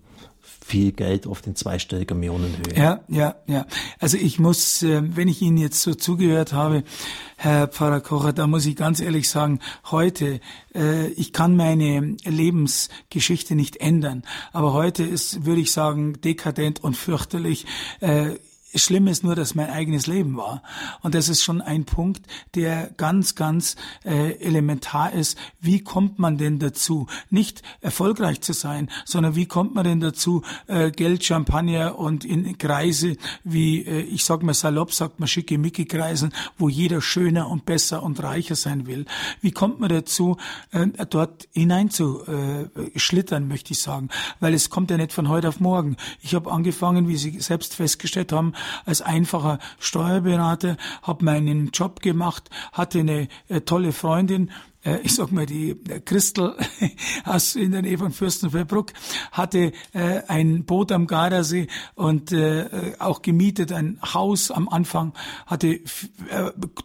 viel 0.65 0.93
Geld, 0.93 1.27
oft 1.27 1.47
in 1.47 1.57
zweistelliger 1.57 2.15
Millionenhöhe. 2.15 2.77
Ja, 2.77 3.01
ja, 3.09 3.37
ja. 3.47 3.67
Also 3.99 4.17
ich 4.17 4.39
muss, 4.39 4.83
äh, 4.83 5.03
wenn 5.17 5.29
ich 5.29 5.43
Ihnen 5.43 5.57
jetzt 5.57 5.83
so 5.83 5.95
zugehört 5.95 6.53
habe, 6.53 6.85
Herr 7.37 7.69
Pfarrer 7.69 8.01
Kocher, 8.01 8.33
da 8.33 8.47
muss 8.47 8.67
ich 8.67 8.77
ganz 8.77 9.01
ehrlich 9.01 9.29
sagen, 9.29 9.61
heute, 9.91 10.41
äh, 10.75 11.09
ich 11.09 11.33
kann 11.33 11.57
meine 11.57 12.17
Lebensgeschichte 12.25 13.55
nicht 13.55 13.79
ändern, 13.79 14.23
aber 14.53 14.73
heute 14.73 15.03
ist, 15.03 15.45
würde 15.45 15.61
ich 15.61 15.73
sagen, 15.73 16.21
dekadent 16.21 16.83
und 16.83 16.97
fürchterlich. 16.97 17.67
Schlimm 18.75 19.07
ist 19.07 19.25
nur, 19.25 19.35
dass 19.35 19.55
mein 19.55 19.71
eigenes 19.71 20.07
Leben 20.07 20.37
war. 20.37 20.63
Und 21.03 21.15
das 21.15 21.29
ist 21.29 21.43
schon 21.43 21.61
ein 21.61 21.85
Punkt, 21.85 22.27
der 22.55 22.91
ganz, 22.97 23.35
ganz 23.35 23.77
äh, 24.05 24.33
elementar 24.41 25.13
ist. 25.13 25.39
Wie 25.61 25.83
kommt 25.83 26.19
man 26.19 26.39
denn 26.39 26.59
dazu, 26.59 27.07
nicht 27.31 27.63
erfolgreich 27.81 28.41
zu 28.41 28.53
sein, 28.53 28.91
sondern 29.05 29.35
wie 29.35 29.47
kommt 29.47 29.75
man 29.75 29.85
denn 29.85 30.01
dazu, 30.01 30.43
äh, 30.67 30.91
Geld, 30.91 31.25
Champagner 31.25 31.99
und 31.99 32.25
in 32.25 32.59
Kreise 32.59 33.17
wie, 33.45 33.85
äh, 33.85 34.01
ich 34.03 34.25
sag 34.25 34.43
mal 34.43 34.55
salopp, 34.55 34.93
sagt 34.93 35.21
man 35.21 35.29
schickimicki-Kreisen, 35.29 36.33
wo 36.59 36.69
jeder 36.69 37.01
schöner 37.01 37.49
und 37.49 37.65
besser 37.67 38.03
und 38.03 38.23
reicher 38.23 38.55
sein 38.55 38.87
will. 38.87 39.07
Wie 39.41 39.51
kommt 39.51 39.81
man 39.81 39.89
dazu, 39.89 40.37
äh, 40.71 40.87
dort 41.09 41.49
hinein 41.53 41.91
zu 41.91 42.25
äh, 42.27 42.99
schlittern, 42.99 43.49
möchte 43.49 43.73
ich 43.73 43.81
sagen. 43.81 44.09
Weil 44.39 44.55
es 44.55 44.71
kommt 44.71 44.91
ja 44.91 44.97
nicht 44.97 45.13
von 45.13 45.29
heute 45.29 45.49
auf 45.49 45.61
morgen. 45.61 45.97
Ich 46.21 46.35
habe 46.35 46.51
angefangen, 46.51 47.09
wie 47.09 47.17
Sie 47.17 47.41
selbst 47.41 47.75
festgestellt 47.75 48.33
haben, 48.33 48.53
als 48.85 49.03
einfacher 49.03 49.59
Steuerberater, 49.79 50.77
habe 51.03 51.25
meinen 51.25 51.71
Job 51.71 52.01
gemacht, 52.01 52.51
hatte 52.73 53.01
eine 53.01 53.29
äh, 53.49 53.61
tolle 53.63 53.93
Freundin, 53.93 54.51
äh, 54.85 54.99
ich 55.03 55.15
sag 55.15 55.33
mal, 55.33 55.47
die 55.47 55.77
Christel 56.05 56.57
aus 57.25 57.55
in 57.55 57.73
der 57.73 57.83
Nähe 57.83 57.99
von 57.99 58.13
Fürstenfeldbruck 58.13 58.93
hatte 59.33 59.73
äh, 59.93 60.23
ein 60.29 60.65
Boot 60.65 60.93
am 60.93 61.07
Gardasee 61.07 61.69
und 61.95 62.33
äh, 62.33 62.95
auch 62.99 63.23
gemietet 63.23 63.73
ein 63.73 63.99
Haus 64.03 64.51
am 64.51 64.69
Anfang, 64.69 65.13
hatte 65.47 65.69
äh, 65.69 65.81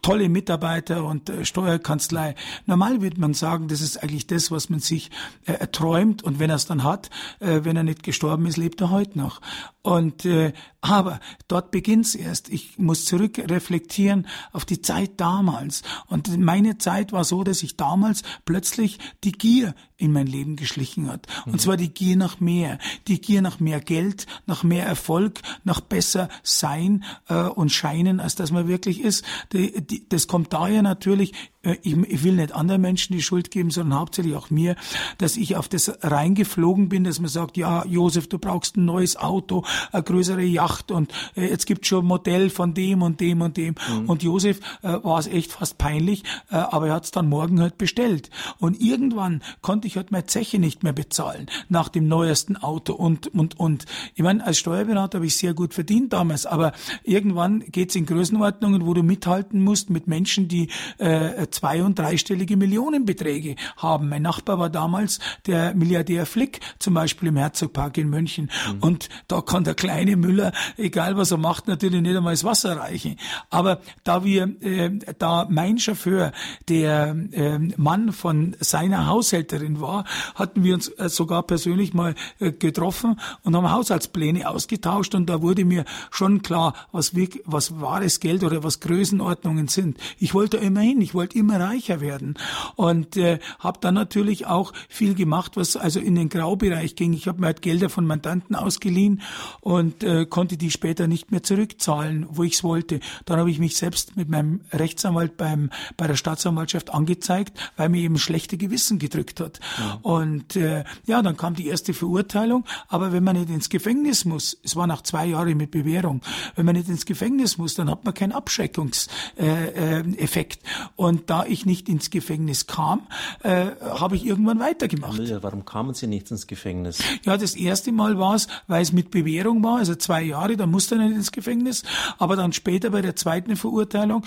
tolle 0.01 0.29
Mitarbeiter 0.29 1.05
und 1.05 1.29
äh, 1.29 1.45
Steuerkanzlei. 1.45 2.35
Normal 2.65 3.01
wird 3.01 3.17
man 3.17 3.33
sagen, 3.33 3.67
das 3.67 3.81
ist 3.81 4.01
eigentlich 4.01 4.27
das, 4.27 4.51
was 4.51 4.69
man 4.69 4.79
sich 4.79 5.11
äh, 5.45 5.53
erträumt 5.53 6.23
und 6.23 6.39
wenn 6.39 6.49
er 6.49 6.57
es 6.57 6.65
dann 6.65 6.83
hat, 6.83 7.09
äh, 7.39 7.61
wenn 7.63 7.77
er 7.77 7.83
nicht 7.83 8.03
gestorben 8.03 8.45
ist, 8.45 8.57
lebt 8.57 8.81
er 8.81 8.91
heute 8.91 9.17
noch. 9.17 9.41
Und 9.85 10.25
äh, 10.25 10.51
aber 10.81 11.19
dort 11.47 11.69
beginnt's 11.69 12.15
erst. 12.15 12.49
Ich 12.49 12.79
muss 12.79 13.05
zurückreflektieren 13.05 14.25
auf 14.51 14.65
die 14.65 14.81
Zeit 14.81 15.11
damals. 15.17 15.83
Und 16.07 16.39
meine 16.39 16.79
Zeit 16.79 17.11
war 17.11 17.23
so, 17.23 17.43
dass 17.43 17.61
ich 17.61 17.77
damals 17.77 18.23
plötzlich 18.45 18.97
die 19.23 19.33
Gier 19.33 19.75
in 19.97 20.11
mein 20.11 20.27
Leben 20.27 20.55
geschlichen 20.55 21.09
hat. 21.09 21.27
Und 21.45 21.53
mhm. 21.53 21.59
zwar 21.59 21.77
die 21.77 21.93
Gier 21.93 22.17
nach 22.17 22.39
mehr, 22.39 22.79
die 23.07 23.21
Gier 23.21 23.41
nach 23.41 23.59
mehr 23.59 23.79
Geld, 23.79 24.25
nach 24.45 24.63
mehr 24.63 24.85
Erfolg, 24.85 25.41
nach 25.63 25.79
besser 25.79 26.29
sein 26.43 27.03
äh, 27.29 27.43
und 27.43 27.71
scheinen, 27.71 28.19
als 28.19 28.35
dass 28.35 28.51
man 28.51 28.67
wirklich 28.67 29.01
ist. 29.01 29.23
Die, 29.53 29.81
die, 29.81 30.07
das 30.09 30.27
kommt 30.27 30.53
daher 30.53 30.81
natürlich, 30.81 31.33
äh, 31.65 31.77
ich, 31.81 31.97
ich, 31.97 32.23
will 32.23 32.33
nicht 32.33 32.53
anderen 32.53 32.81
Menschen 32.81 33.13
die 33.13 33.21
Schuld 33.21 33.51
geben, 33.51 33.71
sondern 33.71 33.99
hauptsächlich 33.99 34.35
auch 34.35 34.49
mir, 34.49 34.75
dass 35.17 35.37
ich 35.37 35.55
auf 35.55 35.67
das 35.67 35.91
reingeflogen 36.01 36.89
bin, 36.89 37.03
dass 37.03 37.19
man 37.19 37.29
sagt, 37.29 37.57
ja, 37.57 37.85
Josef, 37.85 38.27
du 38.27 38.37
brauchst 38.37 38.77
ein 38.77 38.85
neues 38.85 39.17
Auto, 39.17 39.63
eine 39.91 40.03
größere 40.03 40.43
Yacht 40.43 40.91
und 40.91 41.11
äh, 41.35 41.47
jetzt 41.49 41.65
gibt's 41.65 41.87
schon 41.87 42.05
ein 42.05 42.07
Modell 42.07 42.49
von 42.49 42.73
dem 42.73 43.01
und 43.01 43.19
dem 43.19 43.41
und 43.41 43.57
dem. 43.57 43.75
Mhm. 43.89 44.09
Und 44.09 44.23
Josef 44.23 44.59
äh, 44.81 44.97
war 45.03 45.19
es 45.19 45.27
echt 45.27 45.53
fast 45.53 45.77
peinlich, 45.77 46.23
äh, 46.51 46.55
aber 46.55 46.87
er 46.87 46.95
hat's 46.95 47.11
dann 47.11 47.29
morgen 47.29 47.59
halt 47.59 47.77
bestellt. 47.77 48.29
Und 48.59 48.79
irgendwann 48.81 49.41
konnte 49.61 49.84
ich 49.85 49.97
halt 49.97 50.11
meine 50.11 50.25
Zeche 50.25 50.59
nicht 50.59 50.83
mehr 50.83 50.93
bezahlen 50.93 51.47
nach 51.69 51.89
dem 51.89 52.07
neuesten 52.07 52.57
Auto 52.57 52.93
und, 52.93 53.27
und, 53.27 53.59
und. 53.59 53.85
Ich 54.15 54.23
meine, 54.23 54.45
als 54.45 54.57
Steuerberater 54.57 55.19
habe 55.19 55.25
ich 55.25 55.37
sehr 55.37 55.53
gut 55.53 55.73
verdient 55.73 56.13
damals, 56.13 56.45
aber 56.45 56.73
irgendwann 57.03 57.59
geht's 57.59 57.95
in 57.95 58.05
Größenordnungen, 58.05 58.85
wo 58.85 58.93
du 58.93 59.03
mithalten 59.03 59.61
musst 59.61 59.89
mit 59.89 60.07
Menschen, 60.07 60.47
die 60.47 60.69
äh, 60.97 61.47
zwei- 61.51 61.83
und 61.83 61.97
dreistellige 61.97 62.57
Millionenbeträge 62.57 63.55
haben. 63.77 64.09
Mein 64.09 64.21
Nachbar 64.21 64.59
war 64.59 64.69
damals 64.69 65.19
der 65.45 65.75
Milliardär 65.75 66.25
Flick, 66.25 66.59
zum 66.79 66.93
Beispiel 66.93 67.29
im 67.29 67.37
Herzogpark 67.37 67.97
in 67.97 68.09
München. 68.09 68.49
Mhm. 68.71 68.79
Und 68.79 69.09
da 69.27 69.41
kann 69.41 69.63
der 69.63 69.75
kleine 69.75 70.15
Müller, 70.15 70.51
egal 70.77 71.17
was 71.17 71.31
er 71.31 71.37
macht, 71.37 71.67
natürlich 71.67 72.01
nicht 72.01 72.15
einmal 72.15 72.33
das 72.33 72.43
Wasser 72.43 72.77
reichen. 72.77 73.17
Aber 73.49 73.81
da 74.03 74.23
wir, 74.23 74.55
äh, 74.61 74.91
da 75.17 75.47
mein 75.49 75.77
Chauffeur 75.77 76.31
der 76.67 77.15
äh, 77.31 77.59
Mann 77.77 78.11
von 78.11 78.55
seiner 78.59 79.07
Haushälterin 79.07 79.74
war, 79.81 80.05
hatten 80.35 80.63
wir 80.63 80.73
uns 80.73 80.87
äh, 80.89 81.09
sogar 81.09 81.43
persönlich 81.43 81.93
mal 81.93 82.15
äh, 82.39 82.51
getroffen 82.51 83.19
und 83.43 83.55
haben 83.55 83.71
Haushaltspläne 83.71 84.49
ausgetauscht 84.49 85.15
und 85.15 85.27
da 85.27 85.41
wurde 85.41 85.65
mir 85.65 85.85
schon 86.11 86.41
klar, 86.41 86.73
was, 86.91 87.13
was 87.45 87.79
wahres 87.79 88.19
Geld 88.19 88.43
oder 88.43 88.63
was 88.63 88.79
Größenordnungen 88.79 89.67
sind. 89.67 89.97
Ich 90.19 90.33
wollte 90.33 90.57
immerhin, 90.57 91.01
ich 91.01 91.13
wollte 91.13 91.37
immer 91.37 91.59
reicher 91.59 92.01
werden 92.01 92.35
und 92.75 93.17
äh, 93.17 93.39
habe 93.59 93.79
dann 93.81 93.93
natürlich 93.93 94.45
auch 94.47 94.73
viel 94.89 95.15
gemacht, 95.15 95.53
was 95.55 95.77
also 95.77 95.99
in 95.99 96.15
den 96.15 96.29
Graubereich 96.29 96.95
ging. 96.95 97.13
Ich 97.13 97.27
habe 97.27 97.41
mir 97.41 97.47
halt 97.47 97.61
Gelder 97.61 97.89
von 97.89 98.05
Mandanten 98.05 98.55
ausgeliehen 98.55 99.21
und 99.61 100.03
äh, 100.03 100.25
konnte 100.25 100.57
die 100.57 100.71
später 100.71 101.07
nicht 101.07 101.31
mehr 101.31 101.43
zurückzahlen, 101.43 102.27
wo 102.29 102.43
ich 102.43 102.53
es 102.53 102.63
wollte. 102.63 102.99
Dann 103.25 103.39
habe 103.39 103.51
ich 103.51 103.59
mich 103.59 103.77
selbst 103.77 104.15
mit 104.15 104.29
meinem 104.29 104.61
Rechtsanwalt 104.71 105.37
beim 105.37 105.69
bei 105.97 106.07
der 106.07 106.15
Staatsanwaltschaft 106.15 106.93
angezeigt, 106.93 107.57
weil 107.77 107.89
mir 107.89 108.01
eben 108.01 108.17
schlechte 108.17 108.57
Gewissen 108.57 108.99
gedrückt 108.99 109.39
hat. 109.39 109.59
Ja. 109.79 109.99
Und 110.01 110.55
äh, 110.55 110.83
ja, 111.05 111.21
dann 111.21 111.37
kam 111.37 111.55
die 111.55 111.67
erste 111.67 111.93
Verurteilung. 111.93 112.65
Aber 112.87 113.11
wenn 113.11 113.23
man 113.23 113.35
nicht 113.35 113.49
ins 113.49 113.69
Gefängnis 113.69 114.25
muss, 114.25 114.57
es 114.63 114.75
war 114.75 114.87
nach 114.87 115.01
zwei 115.01 115.27
Jahren 115.27 115.57
mit 115.57 115.71
Bewährung, 115.71 116.21
wenn 116.55 116.65
man 116.65 116.75
nicht 116.75 116.89
ins 116.89 117.05
Gefängnis 117.05 117.57
muss, 117.57 117.75
dann 117.75 117.89
hat 117.89 118.05
man 118.05 118.13
keinen 118.13 118.31
Abschreckungseffekt. 118.31 120.63
Äh, 120.63 120.67
äh, 120.67 120.89
und 120.95 121.29
da 121.29 121.45
ich 121.45 121.65
nicht 121.65 121.89
ins 121.89 122.09
Gefängnis 122.09 122.67
kam, 122.67 123.07
äh, 123.43 123.67
habe 123.81 124.15
ich 124.15 124.25
irgendwann 124.25 124.59
weitergemacht. 124.59 125.19
Warum 125.41 125.65
kamen 125.65 125.93
Sie 125.93 126.07
nicht 126.07 126.31
ins 126.31 126.47
Gefängnis? 126.47 126.99
Ja, 127.23 127.37
das 127.37 127.55
erste 127.55 127.91
Mal 127.91 128.19
war 128.19 128.35
es, 128.35 128.47
weil 128.67 128.81
es 128.81 128.91
mit 128.91 129.11
Bewährung 129.11 129.63
war, 129.63 129.77
also 129.77 129.95
zwei 129.95 130.23
Jahre, 130.23 130.57
da 130.57 130.65
musste 130.65 130.95
er 130.95 131.05
nicht 131.05 131.15
ins 131.15 131.31
Gefängnis. 131.31 131.83
Aber 132.17 132.35
dann 132.35 132.53
später 132.53 132.89
bei 132.89 133.01
der 133.01 133.15
zweiten 133.15 133.55
Verurteilung 133.55 134.23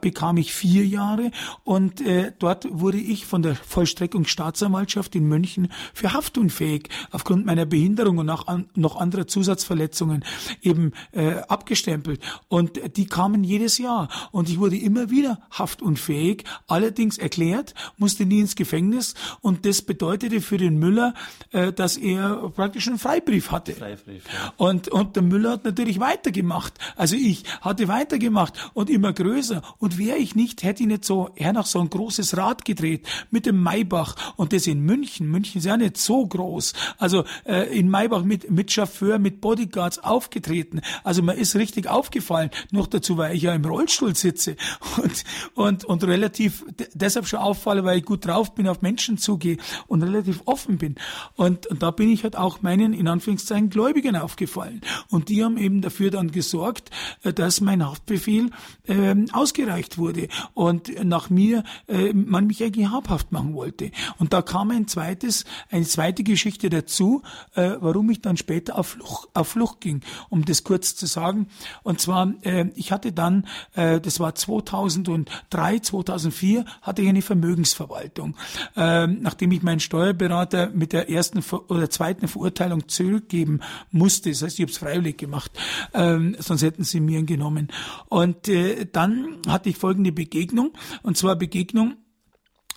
bekam 0.00 0.36
ich 0.36 0.52
vier 0.52 0.86
Jahre 0.86 1.30
und 1.64 2.00
äh, 2.00 2.32
dort 2.38 2.66
wurde 2.70 2.98
ich 2.98 3.26
von 3.26 3.42
der 3.42 3.54
Vollstreckungsstaatsanwaltschaft 3.54 4.81
in 5.14 5.28
München 5.28 5.68
für 5.94 6.12
haftunfähig 6.12 6.88
aufgrund 7.10 7.46
meiner 7.46 7.66
Behinderung 7.66 8.18
und 8.18 8.30
auch 8.30 8.46
an, 8.46 8.68
noch 8.74 8.96
anderer 8.96 9.26
Zusatzverletzungen 9.26 10.24
eben 10.62 10.92
äh, 11.12 11.34
abgestempelt. 11.48 12.20
Und 12.48 12.96
die 12.96 13.06
kamen 13.06 13.44
jedes 13.44 13.78
Jahr 13.78 14.08
und 14.30 14.48
ich 14.48 14.58
wurde 14.58 14.76
immer 14.76 15.10
wieder 15.10 15.40
haftunfähig, 15.50 16.44
allerdings 16.66 17.18
erklärt, 17.18 17.74
musste 17.96 18.26
nie 18.26 18.40
ins 18.40 18.56
Gefängnis 18.56 19.14
und 19.40 19.66
das 19.66 19.82
bedeutete 19.82 20.40
für 20.40 20.58
den 20.58 20.78
Müller, 20.78 21.14
äh, 21.50 21.72
dass 21.72 21.96
er 21.96 22.50
praktisch 22.54 22.88
einen 22.88 22.98
Freibrief 22.98 23.50
hatte. 23.50 23.72
Freibrief, 23.72 24.24
ja. 24.32 24.52
Und, 24.56 24.88
und 24.88 25.16
der 25.16 25.22
Müller 25.22 25.52
hat 25.52 25.64
natürlich 25.64 26.00
weitergemacht. 26.00 26.74
Also 26.96 27.16
ich 27.16 27.44
hatte 27.60 27.88
weitergemacht 27.88 28.70
und 28.74 28.90
immer 28.90 29.12
größer. 29.12 29.62
Und 29.78 29.98
wäre 29.98 30.18
ich 30.18 30.34
nicht, 30.34 30.62
hätte 30.62 30.82
ich 30.82 30.88
nicht 30.88 31.04
so, 31.04 31.30
er 31.36 31.52
noch 31.52 31.66
so 31.66 31.80
ein 31.80 31.90
großes 31.90 32.36
Rad 32.36 32.64
gedreht 32.64 33.06
mit 33.30 33.46
dem 33.46 33.62
Maybach 33.62 34.16
und 34.36 34.52
das 34.52 34.66
in 34.72 34.80
München. 34.80 35.30
München 35.30 35.58
ist 35.58 35.66
ja 35.66 35.76
nicht 35.76 35.98
so 35.98 36.26
groß. 36.26 36.72
Also 36.98 37.24
äh, 37.44 37.78
in 37.78 37.88
Maybach 37.88 38.24
mit, 38.24 38.50
mit 38.50 38.72
Chauffeur, 38.72 39.18
mit 39.18 39.40
Bodyguards 39.40 39.98
aufgetreten. 39.98 40.80
Also 41.04 41.22
man 41.22 41.36
ist 41.36 41.54
richtig 41.54 41.86
aufgefallen. 41.88 42.50
Noch 42.70 42.86
dazu, 42.86 43.16
weil 43.16 43.36
ich 43.36 43.42
ja 43.42 43.54
im 43.54 43.64
Rollstuhl 43.64 44.16
sitze 44.16 44.56
und, 45.02 45.24
und, 45.54 45.84
und 45.84 46.04
relativ 46.04 46.64
deshalb 46.94 47.26
schon 47.26 47.40
auffalle, 47.40 47.84
weil 47.84 47.98
ich 47.98 48.04
gut 48.04 48.26
drauf 48.26 48.54
bin, 48.54 48.66
auf 48.66 48.82
Menschen 48.82 49.18
zugehe 49.18 49.58
und 49.86 50.02
relativ 50.02 50.42
offen 50.46 50.78
bin. 50.78 50.96
Und, 51.36 51.66
und 51.66 51.82
da 51.82 51.90
bin 51.90 52.10
ich 52.10 52.24
halt 52.24 52.36
auch 52.36 52.62
meinen, 52.62 52.92
in 52.92 53.08
Anführungszeichen, 53.08 53.70
Gläubigen 53.70 54.16
aufgefallen. 54.16 54.80
Und 55.08 55.28
die 55.28 55.44
haben 55.44 55.58
eben 55.58 55.82
dafür 55.82 56.10
dann 56.10 56.30
gesorgt, 56.30 56.90
äh, 57.22 57.32
dass 57.32 57.60
mein 57.60 57.86
Haftbefehl 57.86 58.50
äh, 58.86 59.14
ausgereicht 59.32 59.98
wurde 59.98 60.28
und 60.54 61.04
nach 61.04 61.30
mir 61.30 61.64
äh, 61.88 62.12
man 62.12 62.46
mich 62.46 62.62
eigentlich 62.62 62.88
habhaft 62.90 63.32
machen 63.32 63.54
wollte. 63.54 63.90
Und 64.18 64.32
da 64.32 64.42
kam 64.42 64.61
kam 64.62 64.70
ein 64.70 64.86
zweites, 64.86 65.44
eine 65.70 65.84
zweite 65.84 66.22
Geschichte 66.22 66.70
dazu, 66.70 67.22
äh, 67.56 67.72
warum 67.80 68.08
ich 68.10 68.20
dann 68.20 68.36
später 68.36 68.78
auf 68.78 68.90
Flucht, 68.90 69.28
auf 69.34 69.48
Flucht 69.48 69.80
ging, 69.80 70.02
um 70.28 70.44
das 70.44 70.62
kurz 70.62 70.94
zu 70.94 71.06
sagen. 71.06 71.48
Und 71.82 72.00
zwar, 72.00 72.32
äh, 72.42 72.66
ich 72.76 72.92
hatte 72.92 73.10
dann, 73.10 73.48
äh, 73.74 74.00
das 74.00 74.20
war 74.20 74.36
2003, 74.36 75.80
2004, 75.80 76.64
hatte 76.80 77.02
ich 77.02 77.08
eine 77.08 77.22
Vermögensverwaltung. 77.22 78.36
Äh, 78.76 79.08
nachdem 79.08 79.50
ich 79.50 79.64
meinen 79.64 79.80
Steuerberater 79.80 80.70
mit 80.70 80.92
der 80.92 81.10
ersten 81.10 81.40
oder 81.66 81.90
zweiten 81.90 82.28
Verurteilung 82.28 82.86
zurückgeben 82.88 83.62
musste, 83.90 84.30
das 84.30 84.42
heißt, 84.42 84.60
ich 84.60 84.62
habe 84.62 84.70
es 84.70 84.78
freiwillig 84.78 85.18
gemacht, 85.18 85.50
äh, 85.92 86.20
sonst 86.38 86.62
hätten 86.62 86.84
sie 86.84 87.00
mir 87.00 87.24
genommen. 87.24 87.66
Und 88.08 88.46
äh, 88.46 88.86
dann 88.92 89.38
hatte 89.48 89.70
ich 89.70 89.76
folgende 89.76 90.12
Begegnung, 90.12 90.70
und 91.02 91.16
zwar 91.16 91.34
Begegnung 91.34 91.96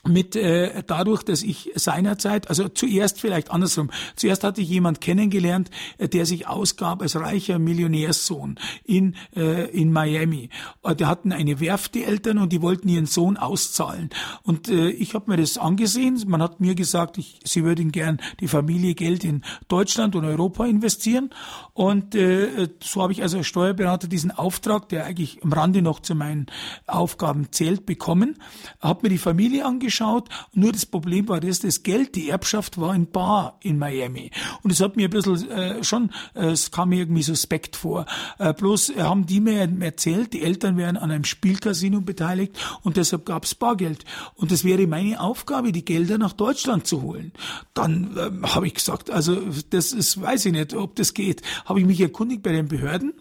mit 0.07 0.35
äh, 0.35 0.83
dadurch, 0.85 1.23
dass 1.23 1.41
ich 1.41 1.71
seinerzeit, 1.75 2.49
also 2.49 2.69
zuerst 2.69 3.19
vielleicht 3.19 3.51
andersrum, 3.51 3.89
zuerst 4.15 4.43
hatte 4.43 4.61
ich 4.61 4.69
jemand 4.69 5.01
kennengelernt, 5.01 5.71
äh, 5.97 6.07
der 6.07 6.25
sich 6.25 6.47
ausgab 6.47 7.01
als 7.01 7.15
reicher 7.15 7.59
Millionärssohn 7.59 8.59
in 8.83 9.15
äh, 9.35 9.69
in 9.71 9.91
Miami. 9.91 10.49
Äh, 10.83 10.95
die 10.95 11.05
hatten 11.05 11.31
eine 11.31 11.59
Werft 11.59 11.95
die 11.95 12.03
Eltern 12.03 12.37
und 12.37 12.53
die 12.53 12.61
wollten 12.61 12.87
ihren 12.87 13.07
Sohn 13.07 13.37
auszahlen 13.37 14.09
und 14.43 14.69
äh, 14.69 14.89
ich 14.89 15.15
habe 15.15 15.31
mir 15.31 15.37
das 15.37 15.57
angesehen. 15.57 16.21
Man 16.27 16.41
hat 16.41 16.59
mir 16.59 16.75
gesagt, 16.75 17.17
ich, 17.17 17.39
sie 17.43 17.63
würden 17.63 17.91
gern 17.91 18.19
die 18.39 18.47
Familie 18.47 18.93
Geld 18.93 19.23
in 19.23 19.41
Deutschland 19.67 20.15
und 20.15 20.25
Europa 20.25 20.65
investieren 20.65 21.31
und 21.73 22.13
äh, 22.15 22.69
so 22.81 23.01
habe 23.01 23.11
ich 23.11 23.23
also 23.23 23.37
als 23.37 23.47
Steuerberater 23.47 24.07
diesen 24.07 24.31
Auftrag, 24.31 24.87
der 24.89 25.05
eigentlich 25.05 25.43
am 25.43 25.51
Rande 25.51 25.81
noch 25.81 25.99
zu 25.99 26.13
meinen 26.13 26.45
Aufgaben 26.85 27.51
zählt, 27.51 27.85
bekommen. 27.85 28.37
Habe 28.79 29.03
mir 29.03 29.09
die 29.09 29.17
Familie 29.17 29.65
angeschaut 29.65 29.94
angeschaut. 29.95 30.29
Nur 30.53 30.71
das 30.71 30.85
Problem 30.85 31.27
war 31.27 31.39
das, 31.39 31.59
das 31.59 31.83
Geld, 31.83 32.15
die 32.15 32.29
Erbschaft 32.29 32.79
war 32.79 32.93
in 32.95 33.09
Bar 33.09 33.57
in 33.61 33.77
Miami. 33.77 34.31
Und 34.63 34.71
es 34.71 34.81
hat 34.81 34.95
mir 34.95 35.07
ein 35.07 35.11
bisschen 35.11 35.49
äh, 35.49 35.83
schon, 35.83 36.11
äh, 36.33 36.47
es 36.47 36.71
kam 36.71 36.89
mir 36.89 36.99
irgendwie 36.99 37.23
suspekt 37.23 37.75
vor. 37.75 38.05
Äh, 38.39 38.53
bloß 38.53 38.91
äh, 38.91 39.01
haben 39.01 39.25
die 39.25 39.39
mir 39.39 39.69
erzählt, 39.81 40.33
die 40.33 40.43
Eltern 40.43 40.77
wären 40.77 40.97
an 40.97 41.11
einem 41.11 41.23
Spielcasino 41.23 42.01
beteiligt 42.01 42.57
und 42.81 42.97
deshalb 42.97 43.25
gab 43.25 43.45
es 43.45 43.55
Bargeld. 43.55 44.05
Und 44.35 44.51
es 44.51 44.63
wäre 44.63 44.87
meine 44.87 45.19
Aufgabe, 45.19 45.71
die 45.71 45.85
Gelder 45.85 46.17
nach 46.17 46.33
Deutschland 46.33 46.87
zu 46.87 47.01
holen. 47.01 47.31
Dann 47.73 48.17
äh, 48.17 48.47
habe 48.47 48.67
ich 48.67 48.73
gesagt, 48.75 49.09
also 49.09 49.37
das 49.69 49.91
ist, 49.91 50.21
weiß 50.21 50.45
ich 50.45 50.51
nicht, 50.51 50.73
ob 50.73 50.95
das 50.95 51.13
geht. 51.13 51.41
Habe 51.65 51.79
ich 51.79 51.85
mich 51.85 52.01
erkundigt 52.01 52.43
bei 52.43 52.51
den 52.51 52.67
Behörden 52.67 53.13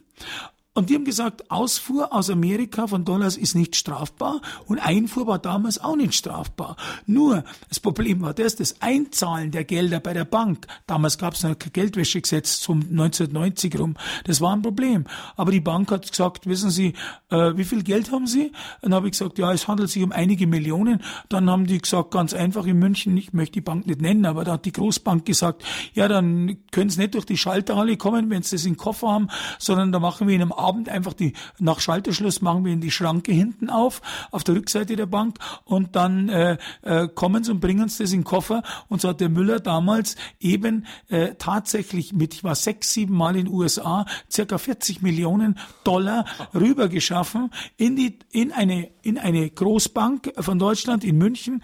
und 0.74 0.90
die 0.90 0.96
haben 0.96 1.04
gesagt, 1.04 1.50
Ausfuhr 1.52 2.12
aus 2.12 2.30
Amerika 2.30 2.88
von 2.88 3.04
Dollars 3.04 3.36
ist 3.36 3.54
nicht 3.54 3.76
strafbar 3.76 4.40
und 4.66 4.80
Einfuhr 4.80 5.26
war 5.26 5.38
damals 5.38 5.78
auch 5.78 5.94
nicht 5.94 6.14
strafbar. 6.14 6.76
Nur 7.06 7.44
das 7.68 7.78
Problem 7.78 8.22
war 8.22 8.34
das, 8.34 8.56
das 8.56 8.82
Einzahlen 8.82 9.52
der 9.52 9.64
Gelder 9.64 10.00
bei 10.00 10.12
der 10.12 10.24
Bank, 10.24 10.66
damals 10.88 11.16
gab 11.16 11.34
es 11.34 11.44
noch 11.44 11.56
kein 11.56 11.72
Geldwäschegesetz 11.72 12.60
zum 12.60 12.80
1990 12.80 13.78
rum, 13.78 13.94
das 14.24 14.40
war 14.40 14.54
ein 14.54 14.62
Problem. 14.62 15.04
Aber 15.36 15.52
die 15.52 15.60
Bank 15.60 15.92
hat 15.92 16.10
gesagt, 16.10 16.46
wissen 16.46 16.70
Sie, 16.70 16.94
äh, 17.30 17.56
wie 17.56 17.64
viel 17.64 17.84
Geld 17.84 18.10
haben 18.10 18.26
Sie? 18.26 18.50
Dann 18.82 18.94
habe 18.94 19.06
ich 19.06 19.12
gesagt, 19.12 19.38
ja, 19.38 19.52
es 19.52 19.68
handelt 19.68 19.90
sich 19.90 20.02
um 20.02 20.10
einige 20.10 20.48
Millionen. 20.48 21.02
Dann 21.28 21.48
haben 21.48 21.66
die 21.66 21.78
gesagt, 21.78 22.10
ganz 22.10 22.34
einfach 22.34 22.66
in 22.66 22.80
München, 22.80 23.16
ich 23.16 23.32
möchte 23.32 23.52
die 23.52 23.60
Bank 23.60 23.86
nicht 23.86 24.00
nennen, 24.00 24.26
aber 24.26 24.42
da 24.42 24.54
hat 24.54 24.64
die 24.64 24.72
Großbank 24.72 25.24
gesagt, 25.24 25.62
ja, 25.92 26.08
dann 26.08 26.56
können 26.72 26.90
Sie 26.90 27.00
nicht 27.00 27.14
durch 27.14 27.26
die 27.26 27.36
Schalterhalle 27.36 27.96
kommen, 27.96 28.28
wenn 28.30 28.42
Sie 28.42 28.56
das 28.56 28.64
in 28.64 28.72
den 28.72 28.78
Koffer 28.78 29.12
haben, 29.12 29.28
sondern 29.60 29.92
da 29.92 30.00
machen 30.00 30.26
wir 30.26 30.34
einem 30.34 30.52
Abend 30.64 30.88
einfach 30.88 31.12
die, 31.12 31.34
nach 31.58 31.80
Schalterschluss 31.80 32.40
machen 32.42 32.64
wir 32.64 32.72
in 32.72 32.80
die 32.80 32.90
Schranke 32.90 33.32
hinten 33.32 33.70
auf, 33.70 34.00
auf 34.30 34.44
der 34.44 34.54
Rückseite 34.56 34.96
der 34.96 35.06
Bank 35.06 35.38
und 35.64 35.96
dann 35.96 36.28
äh, 36.28 36.58
äh, 36.82 37.08
kommen 37.08 37.44
sie 37.44 37.52
und 37.52 37.60
bringen 37.60 37.82
uns 37.82 37.98
das 37.98 38.12
in 38.12 38.20
den 38.20 38.24
Koffer. 38.24 38.62
Und 38.88 39.00
so 39.00 39.08
hat 39.08 39.20
der 39.20 39.28
Müller 39.28 39.60
damals 39.60 40.16
eben 40.40 40.86
äh, 41.08 41.34
tatsächlich 41.38 42.12
mit, 42.12 42.34
ich 42.34 42.44
war 42.44 42.54
sechs, 42.54 42.92
sieben 42.92 43.14
Mal 43.14 43.36
in 43.36 43.46
den 43.46 43.54
USA, 43.54 44.06
circa 44.30 44.58
40 44.58 45.02
Millionen 45.02 45.58
Dollar 45.84 46.24
rübergeschaffen 46.54 47.50
in 47.76 47.96
die, 47.96 48.18
in 48.30 48.52
eine, 48.52 48.90
in 49.02 49.18
eine 49.18 49.50
Großbank 49.50 50.32
von 50.38 50.58
Deutschland 50.58 51.04
in 51.04 51.18
München 51.18 51.62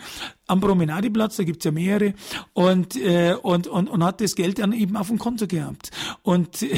am 0.50 0.60
Promenadeplatz, 0.60 1.36
da 1.36 1.44
gibt's 1.44 1.64
ja 1.64 1.70
mehrere, 1.70 2.14
und, 2.52 2.96
äh, 2.96 3.36
und, 3.40 3.68
und, 3.68 3.88
und 3.88 4.04
hat 4.04 4.20
das 4.20 4.34
Geld 4.34 4.58
dann 4.58 4.72
eben 4.72 4.96
auf 4.96 5.08
dem 5.08 5.18
Konto 5.18 5.46
gehabt. 5.46 5.90
Und 6.22 6.62
äh, 6.62 6.76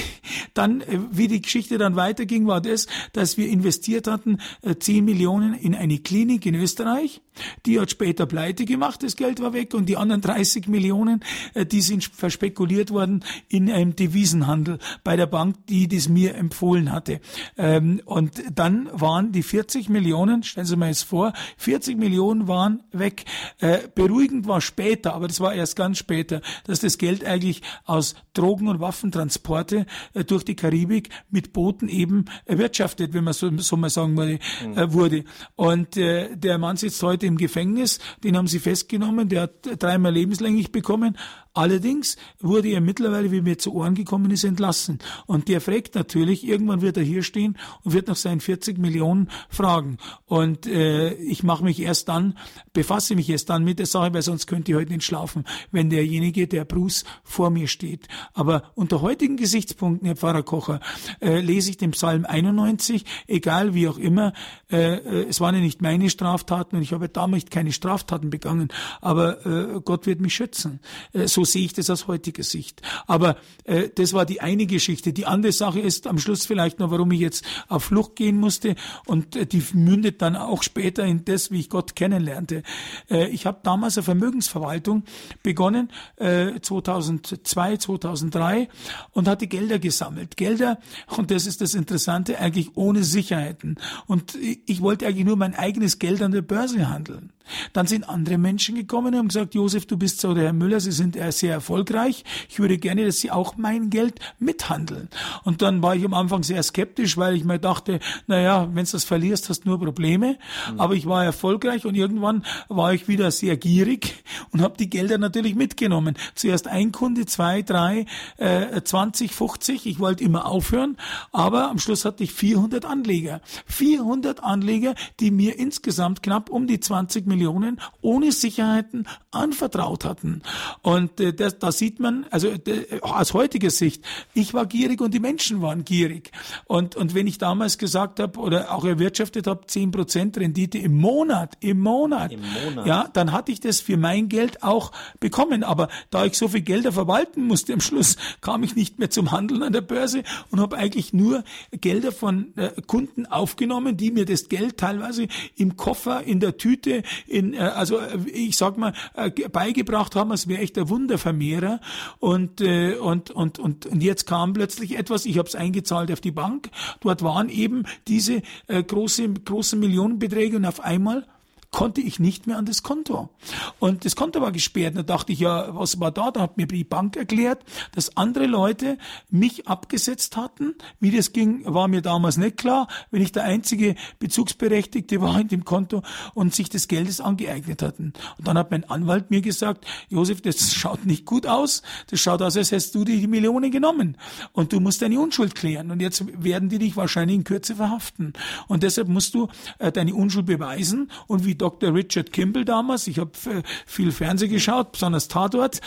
dann, 0.55 0.83
äh, 0.83 0.99
wie 1.11 1.29
die 1.29 1.41
Geschichte 1.41 1.79
dann 1.79 1.97
weiterging, 1.97 2.47
war 2.47 2.61
das, 2.61 2.87
dass 3.13 3.37
wir 3.37 3.49
investiert 3.49 4.07
hatten 4.07 4.39
äh, 4.63 4.77
10 4.77 5.05
Millionen 5.05 5.55
in 5.55 5.75
eine 5.75 5.99
Klinik 5.99 6.47
in 6.47 6.55
Österreich. 6.55 7.23
Die 7.67 7.81
hat 7.81 7.91
später 7.91 8.27
pleite 8.27 8.65
gemacht, 8.65 9.03
das 9.03 9.17
Geld 9.17 9.41
war 9.41 9.53
weg 9.53 9.75
und 9.75 9.89
die 9.89 9.97
anderen 9.97 10.21
30 10.21 10.69
Millionen, 10.69 11.21
äh, 11.55 11.65
die 11.65 11.81
sind 11.81 12.05
verspekuliert 12.05 12.91
worden 12.91 13.25
in 13.49 13.71
einem 13.71 13.97
Devisenhandel 13.97 14.79
bei 15.05 15.17
der 15.17 15.27
Bank, 15.27 15.67
die 15.67 15.89
das 15.89 16.09
mir 16.09 16.35
empfohlen 16.35 16.93
hatte. 16.93 17.21
Ähm, 17.57 18.01
und 18.05 18.43
dann 18.55 18.89
waren 18.93 19.33
die 19.33 19.43
40 19.43 19.89
Millionen, 19.89 20.43
stellen 20.43 20.67
Sie 20.67 20.77
mal 20.77 20.89
jetzt 20.89 21.05
vor, 21.05 21.33
40 21.57 21.97
Millionen 21.97 22.49
waren 22.49 22.83
weg. 22.93 23.25
Äh, 23.61 23.79
beruhigend 23.95 24.47
war 24.47 24.61
später, 24.61 25.15
aber 25.15 25.29
das 25.29 25.41
war 25.41 25.55
erst 25.55 25.77
ganz 25.77 25.99
später, 25.99 26.43
dass 26.65 26.81
das 26.81 26.99
Geld 26.99 27.25
eigentlich 27.25 27.63
aus 27.85 28.15
Drogen- 28.35 28.69
und 28.69 28.81
Waffentransporte 28.81 29.87
äh, 30.15 30.25
durch 30.25 30.45
die 30.45 30.57
Karibik 30.57 31.09
mit 31.31 31.53
Booten 31.53 31.89
eben 31.89 32.27
erwirtschaftet, 32.45 33.15
wenn 33.15 33.25
man 33.25 33.35
so, 33.35 33.51
so 33.59 33.77
mal 33.77 33.91
sagen 33.91 34.17
würde, 34.17 34.39
mhm. 34.65 34.93
wurde. 34.93 35.25
Und 35.57 35.97
der 35.97 36.59
Mann 36.59 36.77
sitzt 36.77 37.03
heute 37.03 37.22
im 37.27 37.37
Gefängnis, 37.37 37.99
den 38.25 38.37
haben 38.37 38.47
sie 38.47 38.59
festgenommen, 38.59 39.29
der 39.29 39.43
hat 39.43 39.83
dreimal 39.83 40.13
lebenslänglich 40.13 40.73
bekommen, 40.73 41.17
Allerdings 41.55 42.17
wurde 42.41 42.69
er 42.69 42.81
mittlerweile, 42.81 43.31
wie 43.31 43.43
mir 43.43 43.59
zu 43.59 43.75
Ohren 43.75 43.95
gekommen 43.95 44.31
ist, 44.31 44.45
entlassen. 44.45 45.01
Und 45.27 45.49
der 45.49 45.61
fragt 45.61 45.95
natürlich, 45.95 46.47
irgendwann 46.47 46.81
wird 46.81 46.97
er 46.97 47.03
hier 47.03 47.23
stehen 47.23 47.59
und 47.83 47.93
wird 47.93 48.09
nach 48.09 48.17
seinen 48.17 48.41
40 48.41 48.79
Millionen 48.79 49.29
fragen. 49.51 49.99
Und 50.25 50.67
äh, 50.67 51.13
ich 51.13 51.43
mache 51.43 51.63
mich 51.63 51.81
erst 51.81 52.09
dann, 52.09 52.39
befasse 52.73 53.15
mich 53.15 53.29
erst 53.29 53.51
dann 53.51 53.65
mit 53.65 53.79
der 53.79 53.87
Sache, 53.87 54.15
weil 54.15 54.23
sonst 54.23 54.47
könnte 54.47 54.73
ich 54.73 54.79
heute 54.79 54.93
nicht 54.93 55.05
schlafen, 55.05 55.45
wenn 55.71 55.91
derjenige, 55.91 56.49
der 56.49 56.65
Bruce, 56.65 57.05
vor 57.23 57.51
mir 57.51 57.69
steht. 57.69 58.09
Aber 58.33 58.73
unter 58.75 59.03
heutigen 59.03 59.37
Gesichtspunkten, 59.37 60.07
Herr 60.07 60.17
Pfarrer 60.17 60.43
Kocher, 60.43 60.81
äh, 61.21 61.41
lese 61.41 61.71
ich 61.71 61.77
den 61.77 61.91
Psalm 61.91 62.25
91, 62.25 63.05
egal 63.27 63.75
wie 63.75 63.89
auch 63.89 63.99
immer, 63.99 64.33
äh, 64.71 64.95
äh, 64.95 65.27
es 65.29 65.41
waren 65.41 65.55
ja 65.55 65.61
nicht 65.61 65.83
meine 65.83 66.09
Straftaten 66.09 66.77
und 66.77 66.83
ich 66.83 66.95
habe 66.95 67.12
damals 67.17 67.47
keine 67.51 67.73
Straftaten 67.73 68.31
begangen, 68.31 68.69
aber 69.01 69.47
äh, 69.47 69.81
Gott 69.85 70.07
wird 70.07 70.21
mich 70.21 70.35
schützen. 70.35 70.81
Äh, 71.13 71.29
so 71.29 71.45
sehe 71.45 71.65
ich 71.65 71.73
das 71.73 71.91
aus 71.91 72.07
heutiger 72.07 72.43
Sicht. 72.43 72.83
Aber 73.07 73.37
äh, 73.65 73.89
das 73.95 74.13
war 74.13 74.27
die 74.27 74.41
eine 74.41 74.67
Geschichte. 74.67 75.13
Die 75.13 75.27
andere 75.27 75.53
Sache 75.53 75.81
ist 75.81 76.07
am 76.07 76.19
Schluss 76.19 76.47
vielleicht 76.47 76.79
noch, 76.79 76.91
warum 76.91 77.11
ich 77.13 77.21
jetzt 77.21 77.45
auf 77.69 77.85
Flucht 77.85 78.17
gehen 78.17 78.37
musste 78.37 78.75
und 79.07 79.37
äh, 79.37 79.47
die 79.47 79.63
mündet 79.75 80.23
dann 80.23 80.37
auch 80.37 80.63
später 80.63 81.05
in 81.05 81.25
das, 81.25 81.51
wie 81.51 81.61
ich 81.61 81.69
Gott 81.69 81.97
kennenlernte. 81.97 82.63
Äh, 83.11 83.29
ich 83.29 83.47
habe 83.47 83.61
damals 83.63 83.97
eine 83.97 84.05
Vermögensverwaltung 84.05 85.05
begonnen, 85.43 85.91
äh, 86.17 86.61
2002, 86.61 87.77
2003 87.77 88.69
und 89.13 89.29
hatte 89.29 89.47
Gelder 89.47 89.79
gesammelt. 89.79 90.37
Gelder, 90.37 90.79
und 91.17 91.31
das 91.31 91.47
ist 91.47 91.61
das 91.61 91.75
Interessante, 91.75 92.39
eigentlich 92.39 92.77
ohne 92.77 93.05
Sicherheiten. 93.05 93.77
Und 94.07 94.37
ich 94.67 94.81
wollte 94.81 95.07
eigentlich 95.07 95.27
nur 95.27 95.37
mein 95.37 95.55
eigenes 95.55 95.99
Geld 95.99 96.23
an 96.23 96.33
der 96.33 96.43
Börse 96.43 96.89
handeln 96.89 97.02
handeln. 97.03 97.31
Dann 97.73 97.87
sind 97.87 98.09
andere 98.09 98.39
Menschen 98.39 98.75
gekommen 98.75 99.15
und 99.15 99.19
haben 99.19 99.29
gesagt, 99.29 99.55
Josef, 99.55 99.87
du 99.87 99.97
bist 99.97 100.21
so 100.21 100.35
der 100.35 100.45
Herr 100.45 100.53
Müller, 100.53 100.81
Sie 100.81 100.93
sind 100.93 101.17
sehr 101.31 101.53
erfolgreich. 101.53 102.25
Ich 102.49 102.59
würde 102.59 102.79
gerne, 102.79 103.07
dass 103.07 103.19
Sie 103.19 103.31
auch 103.31 103.57
mein 103.57 103.91
Geld 103.91 104.19
mithandeln. 104.39 105.09
Und 105.45 105.63
dann 105.63 105.83
war 105.83 105.95
ich 105.97 106.05
am 106.05 106.15
Anfang 106.15 106.43
sehr 106.43 106.63
skeptisch, 106.63 107.17
weil 107.17 107.35
ich 107.35 107.45
mir 107.45 107.59
dachte, 107.59 108.01
naja, 108.27 108.69
wenn 108.73 108.85
du 108.85 108.93
das 108.93 109.05
verlierst, 109.05 109.49
hast 109.49 109.61
du 109.61 109.69
nur 109.69 109.79
Probleme. 109.79 110.39
Mhm. 110.73 110.81
Aber 110.81 110.95
ich 110.95 111.07
war 111.07 111.25
erfolgreich 111.25 111.85
und 111.87 111.95
irgendwann 111.95 112.45
war 112.69 112.93
ich 112.95 113.09
wieder 113.09 113.31
sehr 113.31 113.57
gierig 113.57 114.23
und 114.51 114.63
habe 114.63 114.77
die 114.77 114.91
Gelder 114.91 115.19
natürlich 115.19 115.55
mitgenommen. 115.55 116.17
Zuerst 116.35 116.69
ein 116.69 116.93
Kunde, 116.93 117.27
zwei, 117.27 117.63
drei, 117.63 118.07
äh, 118.37 118.81
20, 118.83 119.33
50. 119.33 119.87
Ich 119.87 119.99
wollte 119.99 120.25
immer 120.25 120.47
aufhören, 120.47 120.97
aber 121.33 121.71
am 121.71 121.79
Schluss 121.79 122.05
hatte 122.05 122.25
ich 122.25 122.33
400 122.33 122.85
Anleger. 122.85 123.41
400 123.67 124.43
Anleger, 124.43 124.95
die 125.21 125.31
mir 125.31 125.59
insgesamt 125.59 126.23
knapp 126.23 126.51
um 126.51 126.67
die 126.67 126.81
20 126.81 127.27
Millionen 127.33 127.81
ohne 128.01 128.33
Sicherheiten 128.33 129.07
anvertraut 129.31 130.05
hatten. 130.05 130.43
Und 130.83 131.19
äh, 131.21 131.33
das, 131.33 131.59
da 131.59 131.73
sieht 131.73 131.99
man, 131.99 132.27
also 132.31 132.49
äh, 132.49 133.01
aus 133.01 133.33
heutiger 133.33 133.71
Sicht, 133.71 134.05
ich 134.35 134.53
war 134.55 134.67
gierig 134.67 135.01
und 135.01 135.15
die 135.15 135.21
Menschen 135.21 135.63
waren 135.63 135.85
gierig. 135.85 136.31
Und, 136.67 136.97
und 136.97 137.15
wenn 137.15 137.27
ich 137.27 137.39
damals 137.39 137.79
gesagt 137.79 138.21
habe 138.21 138.39
oder 138.39 138.73
auch 138.73 138.85
erwirtschaftet 138.85 139.47
habe, 139.47 139.67
zehn 139.67 139.91
Prozent 139.91 140.37
Rendite 140.37 140.79
im 140.79 140.99
Monat, 140.99 141.57
im 141.61 141.81
Monat, 141.81 142.33
Im 142.33 142.41
Monat, 142.41 142.87
ja, 142.87 143.09
dann 143.13 143.33
hatte 143.33 143.53
ich 143.53 143.61
das 143.61 143.81
für 143.81 143.97
mein 143.97 144.29
Geld 144.29 144.63
auch 144.63 144.93
bekommen. 145.21 145.65
Aber 145.65 145.89
da 146.11 146.25
ich 146.25 146.37
so 146.37 146.49
viel 146.49 146.63
Gelder 146.63 146.93
verwalten 146.93 147.47
musste 147.47 147.73
am 147.73 147.81
Schluss, 147.81 148.17
kam 148.41 148.63
ich 148.63 148.77
nicht 148.77 148.99
mehr 148.99 149.11
zum 149.11 149.33
Handeln 149.33 149.63
an 149.63 149.73
der 149.73 149.81
Börse 149.81 150.23
und 150.51 150.61
habe 150.61 150.77
eigentlich 150.77 151.13
nur 151.13 151.45
Gelder 151.71 152.13
von 152.13 152.57
äh, 152.57 152.71
Kunden 152.87 153.27
aufgenommen, 153.27 153.97
die 153.97 154.11
mir 154.11 154.27
das 154.27 154.49
Geld 154.49 154.77
teilweise 154.77 155.29
im 155.57 155.77
Koffer, 155.77 156.23
in 156.25 156.41
der 156.41 156.57
Tüte 156.57 157.03
in, 157.27 157.55
äh, 157.55 157.59
also 157.59 157.99
äh, 157.99 158.19
ich 158.33 158.57
sag 158.57 158.77
mal, 158.77 158.93
äh, 159.15 159.31
beigebracht 159.49 160.17
haben, 160.17 160.33
es 160.33 160.49
wäre 160.49 160.63
echt 160.63 160.77
der 160.77 160.89
Wundervermehrer. 160.89 161.81
Und, 162.19 162.61
äh, 162.61 162.97
und, 162.97 163.31
und, 163.31 163.59
und, 163.59 163.87
und 163.87 164.03
jetzt 164.03 164.27
kam 164.27 164.53
plötzlich 164.53 164.97
etwas, 164.97 165.27
ich 165.27 165.39
habe 165.39 165.49
es 165.49 165.55
eingezahlt 165.55 166.11
auf 166.13 166.21
die 166.21 166.31
Bank, 166.31 166.71
dort 167.01 167.23
waren 167.23 167.49
eben 167.49 167.85
diese 168.09 168.43
äh, 168.67 168.83
große, 168.83 169.29
großen 169.29 169.79
Millionenbeträge 169.79 170.57
und 170.57 170.65
auf 170.65 170.81
einmal 170.81 171.27
konnte 171.73 172.03
ich 172.03 172.21
nicht 172.21 172.47
mehr 172.47 172.59
an 172.59 172.67
das 172.67 172.83
Konto. 172.83 173.31
Und 173.79 174.05
das 174.05 174.15
Konto 174.15 174.41
war 174.41 174.53
gesperrt. 174.53 174.97
Da 174.97 175.03
dachte 175.03 175.33
ich, 175.33 175.41
ja, 175.41 175.75
was 175.75 175.99
war 175.99 176.13
da? 176.13 176.31
Da 176.31 176.43
hat 176.43 176.59
mir 176.59 176.67
die 176.67 176.85
Bank 176.85 177.17
erklärt, 177.17 177.65
dass 177.95 178.17
andere 178.17 178.47
Leute 178.47 178.99
mich 179.31 179.67
abgesetzt 179.67 180.37
hatten. 180.37 180.75
Wie 181.01 181.11
das 181.11 181.33
ging, 181.33 181.65
war 181.65 181.89
mir 181.89 182.03
damals 182.03 182.37
nicht 182.37 182.59
klar, 182.59 182.89
wenn 183.11 183.23
ich 183.23 183.33
der 183.33 183.45
einzige 183.45 183.97
Bezugsberechtigte 184.19 185.21
war 185.23 185.41
in 185.41 185.49
dem 185.49 185.65
Konto 185.65 186.03
und 186.35 186.55
sich 186.55 186.69
des 186.69 186.89
Geldes 186.89 187.23
angeeignet 187.23 187.81
hatten. 187.81 188.13
Und 188.37 188.47
dann 188.47 188.59
hat 188.59 188.71
mein 188.71 188.89
Anwalt 188.89 189.31
mir 189.31 189.41
gesagt, 189.41 189.87
Josef, 190.11 190.43
das 190.43 190.75
schaut 190.75 191.07
nicht 191.07 191.25
gut 191.25 191.47
aus. 191.47 191.83
Das 192.09 192.21
schaut 192.21 192.43
aus, 192.43 192.57
als 192.57 192.71
hättest 192.71 192.95
du 192.95 193.05
die 193.05 193.27
Millionen 193.27 193.71
genommen. 193.71 194.19
Und 194.53 194.75
du 194.75 194.81
musst 194.81 195.01
deine 195.01 195.19
Unschuld 195.19 195.55
klären. 195.55 195.91
Und 195.91 196.03
jetzt 196.03 196.23
werden 196.45 196.69
die 196.69 196.79
dich 196.79 196.97
wahrscheinlich 196.97 197.37
in 197.37 197.45
Kürze 197.45 197.77
verhaften. 197.77 198.35
Und 198.69 198.83
deshalb 198.83 199.09
musst 199.09 199.35
du 199.35 199.49
äh, 199.79 199.91
deine 199.91 200.15
Unschuld 200.15 200.45
beweisen. 200.45 201.11
Und 201.27 201.47
wie 201.47 201.62
Dr. 201.63 201.95
Richard 201.95 202.33
Kimball 202.33 202.65
damals. 202.65 203.07
Ich 203.07 203.21
habe 203.21 203.31
äh, 203.47 203.63
viel 203.87 204.11
Fernsehen 204.11 204.51
geschaut, 204.51 204.91
besonders 204.91 205.29
Tatort. 205.29 205.81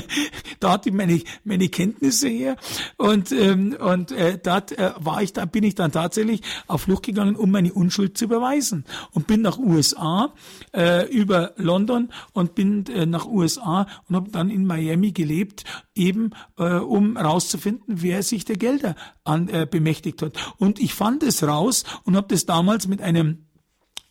da 0.60 0.70
hatte 0.70 0.90
ich 0.90 0.94
meine, 0.94 1.20
meine 1.42 1.68
Kenntnisse 1.68 2.28
her. 2.28 2.56
Und, 2.96 3.32
ähm, 3.32 3.76
und 3.80 4.12
äh, 4.12 4.38
dort 4.40 4.70
äh, 4.78 4.92
war 4.98 5.22
ich, 5.22 5.32
da 5.32 5.44
bin 5.44 5.64
ich 5.64 5.74
dann 5.74 5.90
tatsächlich 5.90 6.42
auf 6.68 6.82
Flucht 6.82 7.02
gegangen, 7.02 7.34
um 7.34 7.50
meine 7.50 7.72
Unschuld 7.72 8.16
zu 8.16 8.28
beweisen. 8.28 8.84
Und 9.10 9.26
bin 9.26 9.42
nach 9.42 9.58
USA, 9.58 10.32
äh, 10.72 11.10
über 11.10 11.54
London 11.56 12.10
und 12.32 12.54
bin 12.54 12.86
äh, 12.86 13.04
nach 13.04 13.26
USA 13.26 13.88
und 14.08 14.14
habe 14.14 14.30
dann 14.30 14.48
in 14.48 14.64
Miami 14.64 15.10
gelebt, 15.10 15.64
eben 15.96 16.30
äh, 16.56 16.74
um 16.74 17.16
rauszufinden, 17.16 17.96
wer 18.00 18.22
sich 18.22 18.44
der 18.44 18.58
Gelder 18.58 18.94
an, 19.24 19.48
äh, 19.48 19.66
bemächtigt 19.68 20.22
hat. 20.22 20.34
Und 20.58 20.78
ich 20.78 20.94
fand 20.94 21.24
es 21.24 21.42
raus 21.42 21.82
und 22.04 22.14
habe 22.14 22.28
das 22.28 22.46
damals 22.46 22.86
mit 22.86 23.02
einem 23.02 23.45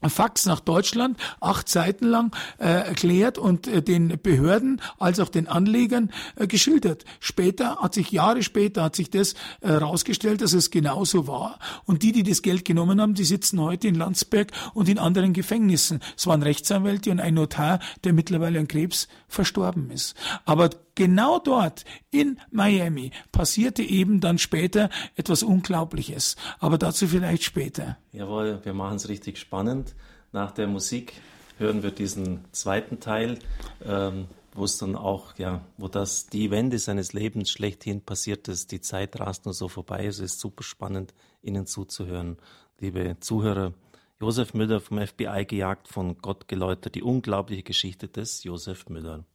Fax 0.10 0.46
nach 0.46 0.60
Deutschland, 0.60 1.18
acht 1.40 1.70
Seiten 1.70 2.08
lang 2.08 2.36
äh, 2.58 2.66
erklärt 2.66 3.38
und 3.38 3.68
äh, 3.68 3.82
den 3.82 4.20
Behörden 4.22 4.82
als 5.00 5.20
auch 5.20 5.30
den 5.30 5.48
Anlegern 5.48 6.12
äh, 6.36 6.48
geschildert. 6.48 7.06
Später 7.20 7.78
hat 7.78 7.94
sich 7.94 8.12
Jahre 8.12 8.44
später 8.44 8.84
hat 8.84 8.96
sich 8.96 9.10
das 9.10 9.36
herausgestellt, 9.62 10.42
äh, 10.42 10.44
dass 10.44 10.54
es 10.54 10.72
genauso 10.72 11.28
war. 11.28 11.60
Und 11.86 12.04
die, 12.04 12.12
die 12.12 12.24
das 12.24 12.42
Geld 12.42 12.66
genommen 12.66 13.02
haben, 13.02 13.14
die 13.14 13.24
sitzen 13.24 13.60
heute 13.60 13.88
in 13.88 13.96
Landsberg 13.96 14.52
und 14.74 14.90
in 14.90 15.00
anderen 15.00 15.34
Gefängnissen. 15.34 16.00
Es 16.18 16.28
waren 16.28 16.44
Rechtsanwälte 16.44 17.12
und 17.12 17.20
ein 17.20 17.34
Notar, 17.34 17.80
der 18.04 18.14
mittlerweile 18.14 18.60
an 18.60 18.68
Krebs 18.68 19.08
verstorben 19.28 19.92
ist. 19.92 20.16
Aber 20.46 20.70
genau 20.96 21.40
dort 21.40 21.86
in 22.12 22.40
Miami 22.52 23.12
passierte 23.32 23.84
eben 23.84 24.22
dann 24.22 24.38
später 24.38 24.90
etwas 25.16 25.44
Unglaubliches. 25.44 26.36
Aber 26.60 26.78
dazu 26.78 27.08
vielleicht 27.08 27.44
später. 27.44 27.98
Jawohl, 28.12 28.60
wir 28.64 28.74
machen 28.74 28.96
es 28.96 29.10
richtig 29.10 29.38
spannend. 29.38 29.96
Nach 30.32 30.52
der 30.52 30.68
Musik 30.68 31.14
hören 31.58 31.84
wir 31.84 31.92
diesen 31.92 32.46
zweiten 32.52 33.00
Teil, 33.00 33.40
ähm, 33.84 34.28
wo 34.54 34.64
es 34.64 34.78
dann 34.78 34.96
auch, 34.96 35.38
ja, 35.38 35.62
wo 35.78 35.88
das 35.88 36.28
die 36.28 36.50
Wende 36.52 36.80
seines 36.80 37.14
Lebens 37.14 37.50
schlechthin 37.50 38.02
passiert 38.02 38.48
ist. 38.48 38.72
Die 38.72 38.82
Zeit 38.82 39.20
rast 39.20 39.46
nur 39.46 39.54
so 39.54 39.68
vorbei. 39.68 40.06
Es 40.06 40.20
ist 40.20 40.40
super 40.40 40.64
spannend, 40.64 41.14
Ihnen 41.42 41.68
zuzuhören, 41.68 42.38
liebe 42.80 43.18
Zuhörer. 43.20 43.74
Josef 44.22 44.54
Müller 44.54 44.80
vom 44.80 45.06
FBI 45.06 45.46
gejagt, 45.46 45.90
von 45.90 46.18
Gott 46.20 46.48
geläutert, 46.48 46.96
die 46.96 47.04
unglaubliche 47.04 47.64
Geschichte 47.64 48.08
des 48.08 48.44
Josef 48.46 48.88
Müller. 48.88 49.26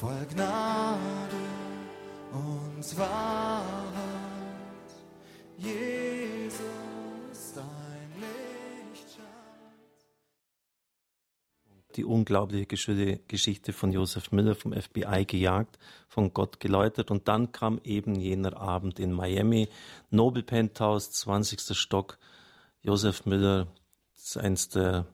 Voll 0.00 0.26
Gnade 0.34 1.36
und 2.32 2.98
Wahrheit. 2.98 3.84
Jesus, 5.58 6.62
dein 7.54 8.10
Licht. 8.18 9.18
Die 11.96 12.04
unglaubliche 12.04 12.64
Geschichte 12.64 13.74
von 13.74 13.92
Josef 13.92 14.32
Müller 14.32 14.54
vom 14.54 14.72
FBI 14.72 15.26
gejagt, 15.26 15.78
von 16.08 16.32
Gott 16.32 16.60
geläutert. 16.60 17.10
Und 17.10 17.28
dann 17.28 17.52
kam 17.52 17.78
eben 17.84 18.14
jener 18.14 18.56
Abend 18.56 18.98
in 18.98 19.12
Miami, 19.12 19.68
Nobel 20.08 20.42
Penthouse, 20.42 21.10
20. 21.10 21.76
Stock. 21.76 22.18
Josef 22.80 23.26
Müller 23.26 23.66
eins 24.36 24.70
der, 24.70 25.06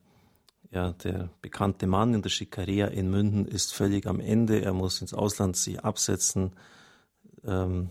ja, 0.70 0.92
der 0.92 1.30
bekannte 1.42 1.86
Mann 1.86 2.14
in 2.14 2.22
der 2.22 2.30
Schikaria 2.30 2.86
in 2.86 3.10
München 3.10 3.46
ist 3.46 3.74
völlig 3.74 4.06
am 4.06 4.20
Ende. 4.20 4.62
Er 4.62 4.72
muss 4.72 5.00
ins 5.00 5.14
Ausland 5.14 5.56
sich 5.56 5.84
absetzen. 5.84 6.52
Ähm, 7.44 7.90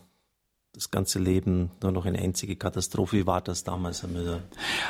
das 0.75 0.91
ganze 0.91 1.19
Leben 1.19 1.71
nur 1.81 1.91
noch 1.91 2.05
eine 2.05 2.19
einzige 2.19 2.55
Katastrophe. 2.55 3.17
Wie 3.17 3.27
war 3.27 3.41
das 3.41 3.63
damals, 3.63 4.01
Herr 4.01 4.09
Müller? 4.09 4.41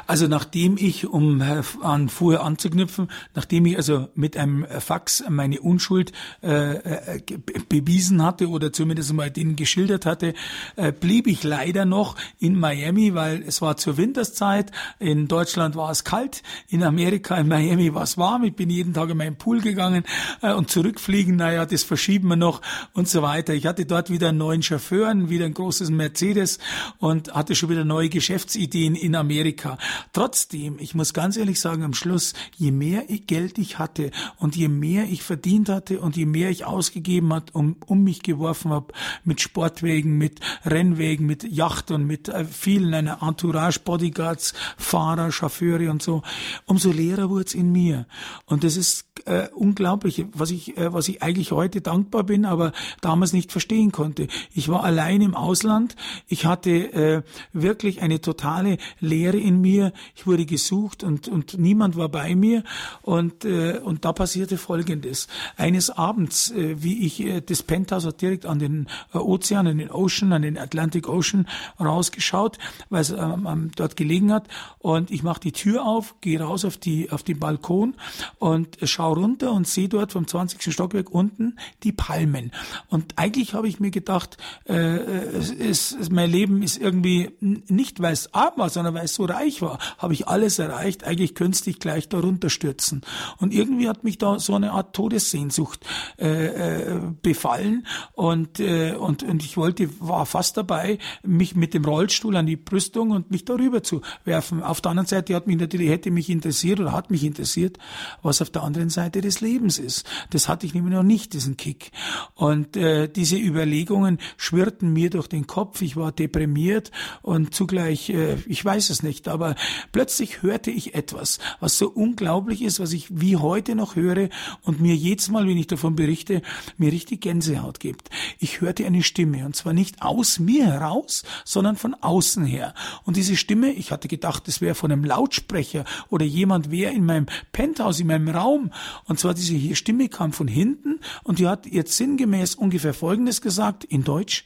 Also 0.08 0.28
nachdem 0.28 0.78
ich, 0.78 1.06
um 1.06 1.44
an 1.82 2.10
vorher 2.10 2.44
anzuknüpfen, 2.44 3.10
nachdem 3.36 3.68
ich 3.68 3.78
also 3.78 4.08
mit 4.16 4.36
einem 4.36 4.66
Fax 4.80 5.24
meine 5.30 5.62
Unschuld 5.62 6.12
äh, 6.42 7.18
äh 7.18 7.22
bewiesen 7.70 8.24
hatte 8.24 8.50
oder 8.50 8.74
zumindest 8.74 9.14
mal 9.14 9.30
den 9.30 9.56
geschildert 9.56 10.06
hatte, 10.06 10.34
äh, 10.76 10.92
blieb 10.92 11.28
ich 11.28 11.44
leider 11.44 11.86
noch 11.86 12.16
in 12.40 12.60
Miami, 12.60 13.14
weil 13.14 13.44
es 13.46 13.62
war 13.62 13.78
zur 13.78 13.98
Winterszeit. 13.98 14.72
In 15.00 15.28
Deutschland 15.28 15.76
war 15.76 15.92
es 15.92 16.04
kalt, 16.04 16.42
in 16.68 16.84
Amerika, 16.84 17.36
in 17.38 17.48
Miami 17.48 17.94
war 17.94 18.04
es 18.04 18.18
warm. 18.18 18.44
Ich 18.44 18.56
bin 18.56 18.70
jeden 18.72 18.94
Tag 18.94 19.10
in 19.10 19.18
meinen 19.18 19.38
Pool 19.38 19.62
gegangen 19.62 20.04
äh, 20.42 20.54
und 20.54 20.72
zurückfliegen, 20.72 21.36
naja, 21.36 21.66
das 21.66 21.84
verschieben 21.84 22.30
wir 22.30 22.38
noch 22.38 22.62
und 22.94 23.08
so 23.08 23.22
weiter. 23.22 23.54
Ich 23.54 23.68
hatte 23.68 23.86
dort 23.86 24.10
wieder 24.10 24.30
einen 24.30 24.40
neuen 24.40 24.64
Chauffeur, 24.64 25.14
wieder 25.30 25.46
ein 25.46 25.54
großes 25.54 25.75
großes 25.76 25.90
Mercedes 25.90 26.60
und 27.00 27.34
hatte 27.34 27.54
schon 27.54 27.70
wieder 27.70 27.84
neue 27.84 28.08
Geschäftsideen 28.08 28.96
in 28.96 29.14
Amerika. 29.14 29.78
Trotzdem, 30.14 30.78
ich 30.80 30.96
muss 30.96 31.14
ganz 31.14 31.36
ehrlich 31.36 31.60
sagen, 31.60 31.84
am 31.84 31.94
Schluss, 31.94 32.34
je 32.56 32.72
mehr 32.72 33.04
Geld 33.28 33.58
ich 33.58 33.78
hatte 33.78 34.12
und 34.38 34.56
je 34.56 34.70
mehr 34.70 35.04
ich 35.04 35.22
verdient 35.22 35.68
hatte 35.68 36.00
und 36.00 36.16
je 36.16 36.26
mehr 36.26 36.50
ich 36.50 36.64
ausgegeben 36.64 37.34
hat, 37.34 37.54
um, 37.54 37.76
um 37.88 38.06
mich 38.06 38.24
geworfen 38.24 38.72
habe 38.72 38.94
mit 39.26 39.42
Sportwegen, 39.42 40.18
mit 40.18 40.40
Rennwegen, 40.64 41.26
mit 41.26 41.44
Yacht 41.44 41.92
und 41.92 42.06
mit 42.06 42.30
äh, 42.30 42.46
vielen 42.46 42.94
einer 42.94 43.22
Entourage, 43.22 43.82
Bodyguards, 43.84 44.54
Fahrer, 44.78 45.32
Chauffeure 45.34 45.92
und 45.92 46.02
so, 46.02 46.22
umso 46.66 46.92
leerer 46.92 47.30
wurde 47.30 47.46
es 47.48 47.54
in 47.54 47.74
mir. 47.74 48.08
Und 48.46 48.64
das 48.64 48.78
ist 48.78 49.06
äh, 49.26 49.50
unglaublich, 49.54 50.26
was 50.34 50.52
ich, 50.52 50.78
äh, 50.78 50.94
was 50.94 51.10
ich 51.10 51.22
eigentlich 51.22 51.52
heute 51.52 51.82
dankbar 51.82 52.24
bin, 52.24 52.46
aber 52.46 52.72
damals 53.02 53.34
nicht 53.34 53.52
verstehen 53.52 53.92
konnte. 53.92 54.28
Ich 54.54 54.70
war 54.70 54.84
allein 54.84 55.22
im 55.22 55.36
Ausland 55.36 55.65
Ausland. 55.66 55.96
Ich 56.28 56.46
hatte 56.46 56.70
äh, 56.70 57.24
wirklich 57.52 58.02
eine 58.02 58.22
totale 58.22 58.78
Leere 59.00 59.38
in 59.38 59.62
mir. 59.62 59.94
Ich 60.16 60.28
wurde 60.28 60.46
gesucht 60.46 61.04
und, 61.04 61.28
und 61.28 61.58
niemand 61.58 61.96
war 61.96 62.10
bei 62.10 62.36
mir. 62.36 62.64
Und, 63.02 63.46
äh, 63.46 63.80
und 63.84 64.06
da 64.06 64.14
passierte 64.14 64.58
Folgendes. 64.58 65.28
Eines 65.58 65.90
Abends, 65.90 66.52
äh, 66.52 66.84
wie 66.84 67.06
ich 67.06 67.20
äh, 67.22 67.42
das 67.42 67.64
Penthouse 67.64 68.06
hat 68.06 68.22
direkt 68.22 68.46
an 68.46 68.60
den 68.60 68.88
äh, 69.14 69.18
Ozean, 69.18 69.66
an 69.66 69.80
den 69.80 69.90
Ocean, 69.90 70.34
an 70.34 70.44
den 70.44 70.58
Atlantic 70.58 71.10
Ocean 71.10 71.48
rausgeschaut, 71.80 72.60
weil 72.90 73.02
es 73.02 73.10
ähm, 73.10 73.72
dort 73.76 73.96
gelegen 73.96 74.32
hat. 74.32 74.48
Und 74.78 75.10
ich 75.10 75.24
mache 75.24 75.40
die 75.40 75.52
Tür 75.52 75.86
auf, 75.86 76.16
gehe 76.22 76.40
raus 76.40 76.64
auf 76.64 76.78
die 76.78 77.10
auf 77.10 77.24
den 77.24 77.40
Balkon 77.40 77.96
und 78.38 78.78
schaue 78.84 79.16
runter 79.16 79.52
und 79.52 79.68
sehe 79.68 79.90
dort 79.90 80.12
vom 80.12 80.28
20. 80.28 80.72
Stockwerk 80.72 81.10
unten 81.10 81.58
die 81.84 81.92
Palmen. 81.92 82.52
Und 82.90 83.18
eigentlich 83.18 83.56
habe 83.56 83.68
ich 83.68 83.80
mir 83.80 83.92
gedacht, 83.92 84.38
äh, 84.68 84.76
äh 84.76 85.55
ist, 85.56 86.12
mein 86.12 86.30
Leben 86.30 86.62
ist 86.62 86.78
irgendwie 86.78 87.32
nicht, 87.40 88.02
weil 88.02 88.14
es 88.14 88.34
arm 88.34 88.54
war, 88.58 88.70
sondern 88.70 88.94
weil 88.94 89.06
es 89.06 89.16
so 89.16 89.26
reich 89.26 89.62
war, 89.62 89.80
habe 89.98 90.14
ich 90.14 90.28
alles 90.28 90.60
erreicht. 90.60 91.04
Eigentlich 91.04 91.34
könnte 91.34 91.70
ich 91.70 91.80
gleich 91.80 92.10
darunter 92.10 92.50
stürzen. 92.50 93.02
Und 93.38 93.54
irgendwie 93.54 93.88
hat 93.88 94.04
mich 94.04 94.18
da 94.18 94.40
so 94.40 94.56
eine 94.56 94.72
Art 94.72 94.96
Todessehnsucht 94.96 95.86
äh, 96.18 96.46
äh, 96.46 97.02
befallen 97.22 97.88
und, 98.14 98.60
äh, 98.60 98.96
und, 98.96 99.24
und 99.24 99.44
ich 99.44 99.58
wollte, 99.58 99.90
war 100.00 100.26
fast 100.26 100.58
dabei, 100.58 100.98
mich 101.24 101.56
mit 101.56 101.74
dem 101.74 101.86
Rollstuhl 101.86 102.36
an 102.36 102.46
die 102.46 102.58
Brüstung 102.58 103.12
und 103.12 103.32
mich 103.32 103.46
darüber 103.46 103.84
zu 103.84 104.02
werfen. 104.26 104.62
Auf 104.64 104.82
der 104.82 104.92
anderen 104.92 105.08
Seite 105.08 105.36
hat 105.36 105.48
mich 105.48 105.58
natürlich, 105.58 105.90
hätte 105.90 106.12
mich 106.12 106.30
interessiert 106.30 106.80
oder 106.80 106.92
hat 106.92 107.12
mich 107.12 107.24
interessiert, 107.24 107.78
was 108.22 108.42
auf 108.42 108.50
der 108.50 108.64
anderen 108.64 108.90
Seite 108.90 109.22
des 109.22 109.42
Lebens 109.42 109.80
ist. 109.80 110.06
Das 110.32 110.50
hatte 110.50 110.66
ich 110.66 110.74
nämlich 110.74 110.94
noch 110.94 111.04
nicht, 111.04 111.34
diesen 111.34 111.58
Kick. 111.58 111.92
Und 112.34 112.76
äh, 112.76 113.08
diese 113.08 113.38
Überlegungen 113.38 114.20
schwirrten 114.38 114.92
mir 114.92 115.10
durch 115.10 115.28
den 115.28 115.45
Kopf, 115.48 115.82
ich 115.82 115.96
war 115.96 116.12
deprimiert 116.12 116.92
und 117.22 117.54
zugleich, 117.54 118.10
äh, 118.10 118.36
ich 118.48 118.64
weiß 118.64 118.90
es 118.90 119.04
nicht, 119.04 119.28
aber 119.28 119.56
plötzlich 119.92 120.42
hörte 120.42 120.72
ich 120.72 120.96
etwas, 120.96 121.40
was 121.60 121.78
so 121.78 121.90
unglaublich 121.90 122.62
ist, 122.62 122.80
was 122.80 122.94
ich 122.94 123.08
wie 123.10 123.38
heute 123.38 123.76
noch 123.76 123.96
höre 123.96 124.30
und 124.62 124.82
mir 124.82 124.96
jedes 124.96 125.30
Mal, 125.30 125.48
wenn 125.48 125.58
ich 125.58 125.68
davon 125.68 125.96
berichte, 125.96 126.42
mir 126.78 126.92
richtig 126.92 127.22
Gänsehaut 127.22 127.80
gibt. 127.80 128.10
Ich 128.40 128.62
hörte 128.62 128.86
eine 128.86 129.04
Stimme 129.04 129.46
und 129.46 129.56
zwar 129.56 129.74
nicht 129.74 130.02
aus 130.02 130.40
mir 130.40 130.66
heraus, 130.66 131.24
sondern 131.44 131.76
von 131.76 131.94
außen 131.94 132.46
her. 132.46 132.74
Und 133.04 133.18
diese 133.18 133.36
Stimme, 133.36 133.72
ich 133.72 133.92
hatte 133.92 134.08
gedacht, 134.08 134.48
es 134.48 134.62
wäre 134.62 134.76
von 134.76 134.92
einem 134.92 135.04
Lautsprecher 135.04 135.86
oder 136.10 136.26
jemand 136.26 136.72
wäre 136.72 136.94
in 136.94 137.06
meinem 137.06 137.28
Penthouse, 137.52 138.00
in 138.00 138.08
meinem 138.08 138.30
Raum. 138.30 138.72
Und 139.06 139.20
zwar 139.20 139.34
diese 139.34 139.76
Stimme 139.76 140.10
kam 140.10 140.34
von 140.34 140.48
hinten 140.48 141.00
und 141.24 141.40
die 141.40 141.48
hat 141.48 141.66
jetzt 141.66 141.98
sinngemäß 141.98 142.56
ungefähr 142.56 142.94
Folgendes 142.94 143.42
gesagt 143.42 143.84
in 143.84 144.04
Deutsch. 144.04 144.46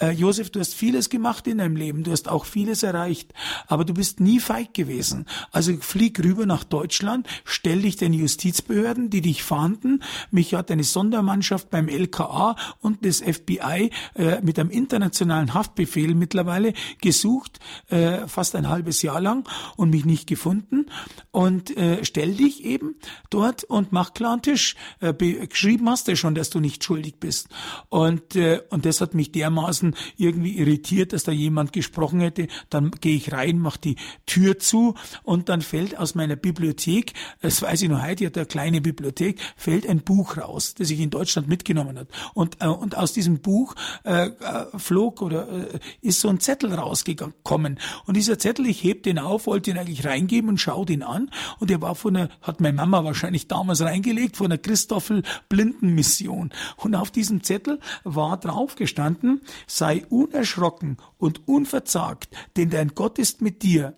Äh, 0.00 0.12
Josef, 0.34 0.50
du 0.50 0.58
hast 0.58 0.74
vieles 0.74 1.10
gemacht 1.10 1.46
in 1.46 1.58
deinem 1.58 1.76
Leben, 1.76 2.02
du 2.02 2.10
hast 2.10 2.28
auch 2.28 2.44
vieles 2.44 2.82
erreicht, 2.82 3.32
aber 3.68 3.84
du 3.84 3.94
bist 3.94 4.18
nie 4.18 4.40
feig 4.40 4.74
gewesen. 4.74 5.26
Also 5.52 5.76
flieg 5.76 6.18
rüber 6.24 6.44
nach 6.44 6.64
Deutschland, 6.64 7.28
stell 7.44 7.82
dich 7.82 7.94
den 7.94 8.12
Justizbehörden, 8.12 9.10
die 9.10 9.20
dich 9.20 9.44
fahnden. 9.44 10.02
Mich 10.32 10.54
hat 10.54 10.72
eine 10.72 10.82
Sondermannschaft 10.82 11.70
beim 11.70 11.86
LKA 11.86 12.56
und 12.80 13.06
das 13.06 13.20
FBI 13.20 13.90
äh, 14.16 14.40
mit 14.42 14.58
einem 14.58 14.70
internationalen 14.70 15.54
Haftbefehl 15.54 16.16
mittlerweile 16.16 16.72
gesucht, 17.00 17.60
äh, 17.90 18.26
fast 18.26 18.56
ein 18.56 18.68
halbes 18.68 19.02
Jahr 19.02 19.20
lang 19.20 19.48
und 19.76 19.90
mich 19.90 20.04
nicht 20.04 20.26
gefunden. 20.26 20.86
Und 21.30 21.76
äh, 21.76 22.04
stell 22.04 22.34
dich 22.34 22.64
eben 22.64 22.96
dort 23.30 23.62
und 23.62 23.92
mach 23.92 24.14
klar 24.14 24.42
Tisch. 24.42 24.74
Äh, 24.98 25.14
geschrieben 25.14 25.88
hast 25.88 26.08
du 26.08 26.16
schon, 26.16 26.34
dass 26.34 26.50
du 26.50 26.58
nicht 26.58 26.82
schuldig 26.82 27.20
bist. 27.20 27.50
Und, 27.88 28.34
äh, 28.34 28.62
und 28.70 28.84
das 28.84 29.00
hat 29.00 29.14
mich 29.14 29.30
dermaßen 29.30 29.94
irgendwie 30.16 30.58
irritiert, 30.58 31.12
dass 31.12 31.24
da 31.24 31.32
jemand 31.32 31.72
gesprochen 31.72 32.20
hätte. 32.20 32.48
Dann 32.70 32.90
gehe 32.90 33.16
ich 33.16 33.32
rein, 33.32 33.58
mach 33.58 33.76
die 33.76 33.96
Tür 34.26 34.58
zu 34.58 34.94
und 35.22 35.48
dann 35.48 35.62
fällt 35.62 35.98
aus 35.98 36.14
meiner 36.14 36.36
Bibliothek, 36.36 37.12
das 37.40 37.62
weiß 37.62 37.82
ich 37.82 37.88
noch 37.88 38.02
heute, 38.02 38.24
ich 38.24 38.26
hatte 38.28 38.40
eine 38.40 38.46
kleine 38.46 38.80
Bibliothek, 38.80 39.40
fällt 39.56 39.88
ein 39.88 40.00
Buch 40.00 40.36
raus, 40.36 40.74
das 40.74 40.90
ich 40.90 41.00
in 41.00 41.10
Deutschland 41.10 41.48
mitgenommen 41.48 41.98
hat. 41.98 42.08
Und, 42.34 42.56
äh, 42.60 42.66
und 42.66 42.96
aus 42.96 43.12
diesem 43.12 43.40
Buch 43.40 43.74
äh, 44.04 44.26
äh, 44.26 44.78
flog 44.78 45.22
oder 45.22 45.48
äh, 45.48 45.78
ist 46.00 46.20
so 46.20 46.28
ein 46.28 46.40
Zettel 46.40 46.72
rausgekommen. 46.72 47.78
Und 48.06 48.16
dieser 48.16 48.38
Zettel, 48.38 48.66
ich 48.66 48.82
heb 48.82 49.02
den 49.02 49.18
auf, 49.18 49.46
wollte 49.46 49.70
ihn 49.70 49.78
eigentlich 49.78 50.04
reingeben 50.04 50.50
und 50.50 50.58
schau 50.58 50.84
den 50.84 51.02
an. 51.02 51.30
Und 51.58 51.70
der 51.70 51.80
war 51.80 51.94
von 51.94 52.16
einer, 52.16 52.28
hat 52.42 52.60
meine 52.60 52.76
Mama 52.76 53.04
wahrscheinlich 53.04 53.48
damals 53.48 53.80
reingelegt, 53.80 54.36
von 54.36 54.46
einer 54.46 54.58
Christoffel 54.58 55.22
Blindenmission. 55.48 56.50
Und 56.76 56.94
auf 56.94 57.10
diesem 57.10 57.42
Zettel 57.42 57.80
war 58.04 58.38
drauf 58.38 58.76
gestanden, 58.76 59.40
sei 59.66 60.03
unerschrocken 60.04 60.98
und 61.18 61.48
unverzagt, 61.48 62.34
denn 62.56 62.70
dein 62.70 62.94
Gott 62.94 63.18
ist 63.18 63.42
mit 63.42 63.62
dir, 63.62 63.96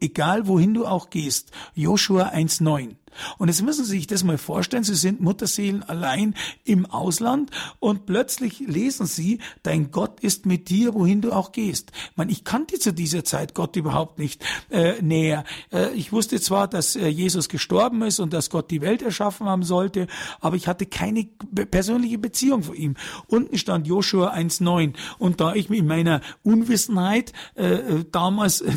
egal 0.00 0.46
wohin 0.46 0.74
du 0.74 0.86
auch 0.86 1.10
gehst. 1.10 1.50
Joshua 1.74 2.28
1,9. 2.28 2.96
Und 3.38 3.48
jetzt 3.48 3.62
müssen 3.62 3.84
Sie 3.84 3.92
sich 3.92 4.06
das 4.06 4.24
mal 4.24 4.38
vorstellen, 4.38 4.84
Sie 4.84 4.94
sind 4.94 5.20
Mutterseelen 5.20 5.82
allein 5.82 6.34
im 6.64 6.86
Ausland 6.86 7.50
und 7.80 8.06
plötzlich 8.06 8.60
lesen 8.60 9.06
Sie, 9.06 9.38
dein 9.62 9.90
Gott 9.90 10.20
ist 10.20 10.46
mit 10.46 10.68
dir, 10.68 10.94
wohin 10.94 11.20
du 11.20 11.32
auch 11.32 11.52
gehst. 11.52 11.92
Man, 12.16 12.28
ich 12.28 12.44
kannte 12.44 12.78
zu 12.78 12.92
dieser 12.92 13.24
Zeit 13.24 13.54
Gott 13.54 13.76
überhaupt 13.76 14.18
nicht 14.18 14.44
äh, 14.70 15.00
näher. 15.02 15.44
Äh, 15.72 15.92
ich 15.94 16.12
wusste 16.12 16.40
zwar, 16.40 16.68
dass 16.68 16.96
äh, 16.96 17.08
Jesus 17.08 17.48
gestorben 17.48 18.02
ist 18.02 18.20
und 18.20 18.32
dass 18.32 18.50
Gott 18.50 18.70
die 18.70 18.80
Welt 18.80 19.02
erschaffen 19.02 19.46
haben 19.46 19.62
sollte, 19.62 20.06
aber 20.40 20.56
ich 20.56 20.68
hatte 20.68 20.86
keine 20.86 21.24
persönliche 21.70 22.18
Beziehung 22.18 22.62
zu 22.62 22.74
ihm. 22.74 22.96
Unten 23.26 23.58
stand 23.58 23.86
Joshua 23.86 24.32
1,9 24.34 24.94
und 25.18 25.40
da 25.40 25.54
ich 25.54 25.70
in 25.70 25.86
meiner 25.86 26.20
Unwissenheit 26.42 27.32
äh, 27.56 27.74
äh 27.74 28.04
damals 28.10 28.60
äh, 28.60 28.74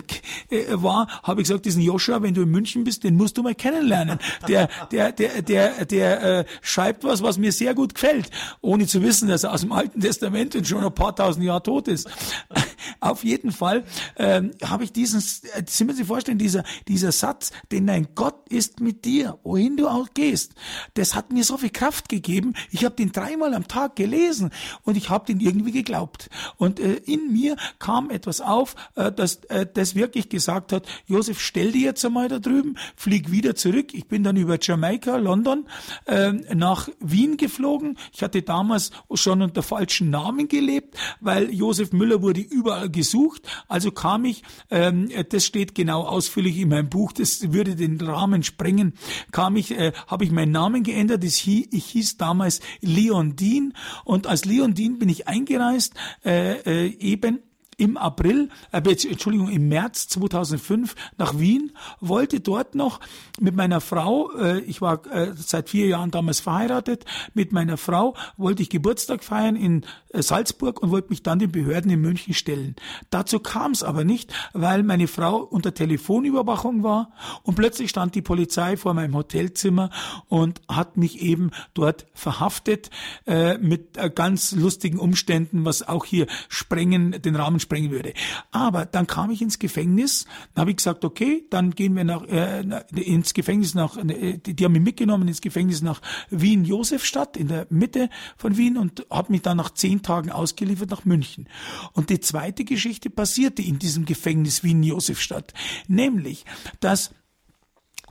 war, 0.72 1.08
habe 1.24 1.42
ich 1.42 1.48
gesagt, 1.48 1.66
diesen 1.66 1.82
Joshua, 1.82 2.22
wenn 2.22 2.34
du 2.34 2.42
in 2.42 2.50
München 2.50 2.84
bist, 2.84 3.04
den 3.04 3.16
musst 3.16 3.38
du 3.38 3.44
mal 3.44 3.56
kennenlernen 3.56 4.20
der, 4.48 4.70
der, 4.92 5.12
der, 5.12 5.42
der, 5.42 5.86
der 5.86 6.24
äh, 6.24 6.46
schreibt 6.62 7.04
was, 7.04 7.24
was 7.24 7.38
mir 7.38 7.52
sehr 7.52 7.74
gut 7.74 7.96
gefällt, 7.96 8.30
ohne 8.62 8.88
zu 8.88 9.02
wissen, 9.02 9.28
dass 9.28 9.44
er 9.44 9.54
aus 9.54 9.62
dem 9.62 9.72
Alten 9.72 10.02
Testament 10.02 10.56
und 10.56 10.68
schon 10.68 10.84
ein 10.84 10.94
paar 10.94 11.16
tausend 11.16 11.46
Jahre 11.46 11.64
tot 11.64 11.88
ist. 11.88 12.10
Auf 13.00 13.24
jeden 13.24 13.52
Fall 13.52 13.84
ähm, 14.16 14.52
habe 14.64 14.84
ich 14.84 14.92
diesen, 14.92 15.20
äh, 15.20 15.64
Sie 15.68 15.84
müssen 15.84 15.98
sich 15.98 16.08
vorstellen, 16.08 16.38
dieser, 16.38 16.64
dieser 16.88 17.12
Satz, 17.12 17.52
denn 17.72 17.88
dein 17.88 18.08
Gott 18.16 18.50
ist 18.50 18.80
mit 18.80 19.06
dir, 19.06 19.38
wohin 19.44 19.78
du 19.78 19.88
auch 19.88 20.08
gehst, 20.14 20.54
das 20.94 21.16
hat 21.16 21.32
mir 21.32 21.44
so 21.44 21.58
viel 21.58 21.70
Kraft 21.70 22.10
gegeben. 22.10 22.54
Ich 22.72 22.86
habe 22.86 22.96
den 22.96 23.12
dreimal 23.12 23.54
am 23.54 23.68
Tag 23.68 23.96
gelesen 23.96 24.52
und 24.84 24.98
ich 24.98 25.10
habe 25.10 25.26
den 25.26 25.40
irgendwie 25.40 25.72
geglaubt. 25.72 26.30
Und 26.58 26.80
äh, 26.80 26.94
in 26.94 27.32
mir 27.32 27.56
kam 27.80 28.10
etwas 28.10 28.42
auf, 28.42 28.76
äh, 28.96 29.12
das, 29.12 29.36
äh, 29.46 29.66
das 29.72 29.96
wirklich 29.96 30.30
gesagt 30.30 30.72
hat, 30.72 30.88
Josef, 31.06 31.40
stell 31.40 31.72
dir 31.72 31.82
jetzt 31.82 32.06
einmal 32.06 32.28
da 32.28 32.40
drüben, 32.40 32.78
flieg 32.96 33.32
wieder 33.32 33.56
zurück, 33.56 33.94
ich 33.94 34.08
bin 34.08 34.17
bin 34.18 34.24
dann 34.24 34.36
über 34.36 34.58
Jamaika, 34.60 35.18
London, 35.18 35.68
äh, 36.06 36.32
nach 36.56 36.90
Wien 37.00 37.38
geflogen. 37.38 38.00
Ich 38.12 38.24
hatte 38.24 38.42
damals 38.42 38.90
schon 39.14 39.44
unter 39.44 39.62
falschen 39.62 40.10
Namen 40.10 40.48
gelebt, 40.48 40.98
weil 41.20 41.54
Josef 41.54 41.92
Müller 41.92 42.24
wurde 42.24 42.42
überall 42.42 42.90
gesucht. 42.90 43.48
Also 43.68 43.92
kam 43.92 44.26
ich, 44.26 44.42
ähm, 44.72 45.12
das 45.30 45.46
steht 45.46 45.76
genau 45.76 46.02
ausführlich 46.02 46.58
in 46.58 46.70
meinem 46.70 46.90
Buch, 46.90 47.12
das 47.12 47.54
würde 47.54 47.76
den 47.76 48.02
Rahmen 48.02 48.42
sprengen, 48.42 48.96
kam 49.32 49.56
ich, 49.56 49.78
äh, 49.78 49.92
habe 50.08 50.24
ich 50.24 50.32
meinen 50.32 50.52
Namen 50.52 50.82
geändert. 50.82 51.24
Ich 51.24 51.36
hieß, 51.36 51.68
ich 51.70 51.86
hieß 51.86 52.18
damals 52.18 52.60
Leon 52.82 53.36
Dean 53.36 53.74
und 54.04 54.26
als 54.26 54.46
Leon 54.46 54.74
Dean 54.74 54.98
bin 54.98 55.10
ich 55.10 55.28
eingereist, 55.28 55.94
äh, 56.26 56.54
äh, 56.62 56.88
eben 56.98 57.38
im 57.78 57.96
April, 57.96 58.50
äh, 58.72 58.78
Entschuldigung, 58.78 59.50
im 59.50 59.70
März 59.70 60.08
2005 60.08 60.96
nach 61.18 61.38
Wien, 61.38 61.72
wollte 62.02 62.40
dort 62.40 62.74
noch 62.74 63.00
mit 63.40 63.56
meiner 63.56 63.82
Frau, 63.82 64.32
äh, 64.32 64.60
ich 64.62 64.82
war 64.82 65.06
äh, 65.12 65.34
seit 65.36 65.70
vier 65.70 65.86
Jahren 65.86 66.10
damals 66.10 66.40
verheiratet, 66.40 67.06
mit 67.36 67.52
meiner 67.52 67.78
Frau 67.78 68.16
wollte 68.36 68.64
ich 68.64 68.72
Geburtstag 68.72 69.24
feiern 69.24 69.56
in 69.56 69.86
äh, 70.10 70.24
Salzburg 70.24 70.82
und 70.82 70.90
wollte 70.90 71.10
mich 71.10 71.22
dann 71.22 71.38
den 71.38 71.52
Behörden 71.52 71.92
in 71.92 72.02
München 72.02 72.34
stellen. 72.34 72.76
Dazu 73.12 73.40
kam 73.40 73.72
es 73.74 73.84
aber 73.84 74.04
nicht, 74.04 74.34
weil 74.54 74.82
meine 74.82 75.08
Frau 75.08 75.38
unter 75.38 75.74
Telefonüberwachung 75.74 76.82
war 76.82 77.12
und 77.44 77.56
plötzlich 77.56 77.92
stand 77.92 78.16
die 78.16 78.24
Polizei 78.24 78.76
vor 78.76 78.96
meinem 78.96 79.14
Hotelzimmer 79.14 79.92
und 80.30 80.62
hat 80.68 80.98
mich 80.98 81.22
eben 81.22 81.52
dort 81.76 82.08
verhaftet 82.16 82.90
äh, 83.28 83.60
mit 83.60 83.98
äh, 83.98 84.10
ganz 84.10 84.54
lustigen 84.54 84.98
Umständen, 84.98 85.64
was 85.64 85.88
auch 85.88 86.06
hier 86.06 86.26
sprengen, 86.50 87.22
den 87.22 87.36
Rahmen 87.36 87.60
sprengen 87.68 87.92
würde. 87.92 88.14
Aber 88.52 88.86
dann 88.86 89.08
kam 89.08 89.30
ich 89.30 89.42
ins 89.42 89.60
Gefängnis, 89.60 90.26
dann 90.54 90.62
habe 90.62 90.72
ich 90.72 90.78
gesagt, 90.78 91.04
okay, 91.04 91.46
dann 91.50 91.72
gehen 91.72 91.96
wir 91.96 92.06
nach 92.06 92.24
äh, 92.28 92.64
ins 92.96 93.34
Gefängnis 93.34 93.76
nach, 93.76 93.98
äh, 93.98 94.38
die, 94.38 94.56
die 94.56 94.66
haben 94.66 94.72
mich 94.72 94.82
mitgenommen 94.82 95.28
ins 95.28 95.42
Gefängnis 95.42 95.82
nach 95.82 96.02
Wien-Josefstadt 96.30 97.36
in 97.36 97.50
der 97.50 97.68
Mitte 97.70 98.10
von 98.38 98.58
Wien 98.58 98.78
und 98.78 99.06
hat 99.10 99.30
mich 99.30 99.42
dann 99.42 99.58
nach 99.58 99.72
zehn 99.72 100.02
Tagen 100.02 100.32
ausgeliefert 100.32 100.90
nach 100.90 101.06
München. 101.06 101.50
Und 101.94 102.10
die 102.10 102.20
zweite 102.20 102.64
Geschichte 102.64 103.10
passierte 103.10 103.62
in 103.62 103.80
diesem 103.80 104.06
Gefängnis 104.06 104.64
Wien-Josefstadt, 104.64 105.54
nämlich, 105.88 106.46
dass 106.80 107.12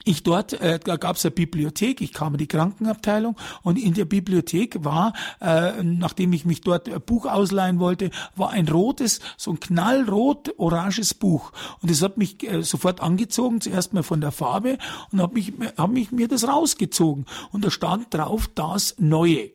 ich 0.06 0.22
dort, 0.22 0.52
äh, 0.54 0.78
da 0.78 0.96
gab 0.96 1.16
es 1.16 1.24
eine 1.24 1.32
Bibliothek, 1.32 2.00
ich 2.00 2.12
kam 2.12 2.34
in 2.34 2.38
die 2.38 2.46
Krankenabteilung 2.46 3.36
und 3.62 3.76
in 3.76 3.92
der 3.94 4.04
Bibliothek 4.04 4.84
war, 4.84 5.12
äh, 5.40 5.82
nachdem 5.82 6.32
ich 6.32 6.44
mich 6.44 6.60
dort 6.60 6.88
ein 6.88 7.00
Buch 7.00 7.26
ausleihen 7.26 7.80
wollte, 7.80 8.10
war 8.36 8.50
ein 8.50 8.68
rotes, 8.68 9.20
so 9.36 9.50
ein 9.50 9.58
knallrot-oranges 9.58 11.14
Buch. 11.14 11.52
Und 11.82 11.90
das 11.90 12.02
hat 12.02 12.18
mich 12.18 12.42
äh, 12.48 12.62
sofort 12.62 13.00
angezogen, 13.00 13.60
zuerst 13.60 13.94
mal 13.94 14.04
von 14.04 14.20
der 14.20 14.30
Farbe 14.30 14.78
und 15.10 15.20
habe 15.20 15.34
mich, 15.34 15.52
hab 15.76 15.90
mich 15.90 16.12
mir 16.12 16.28
das 16.28 16.46
rausgezogen. 16.46 17.26
Und 17.50 17.64
da 17.64 17.70
stand 17.70 18.14
drauf 18.14 18.48
das 18.54 18.94
Neue. 18.98 19.50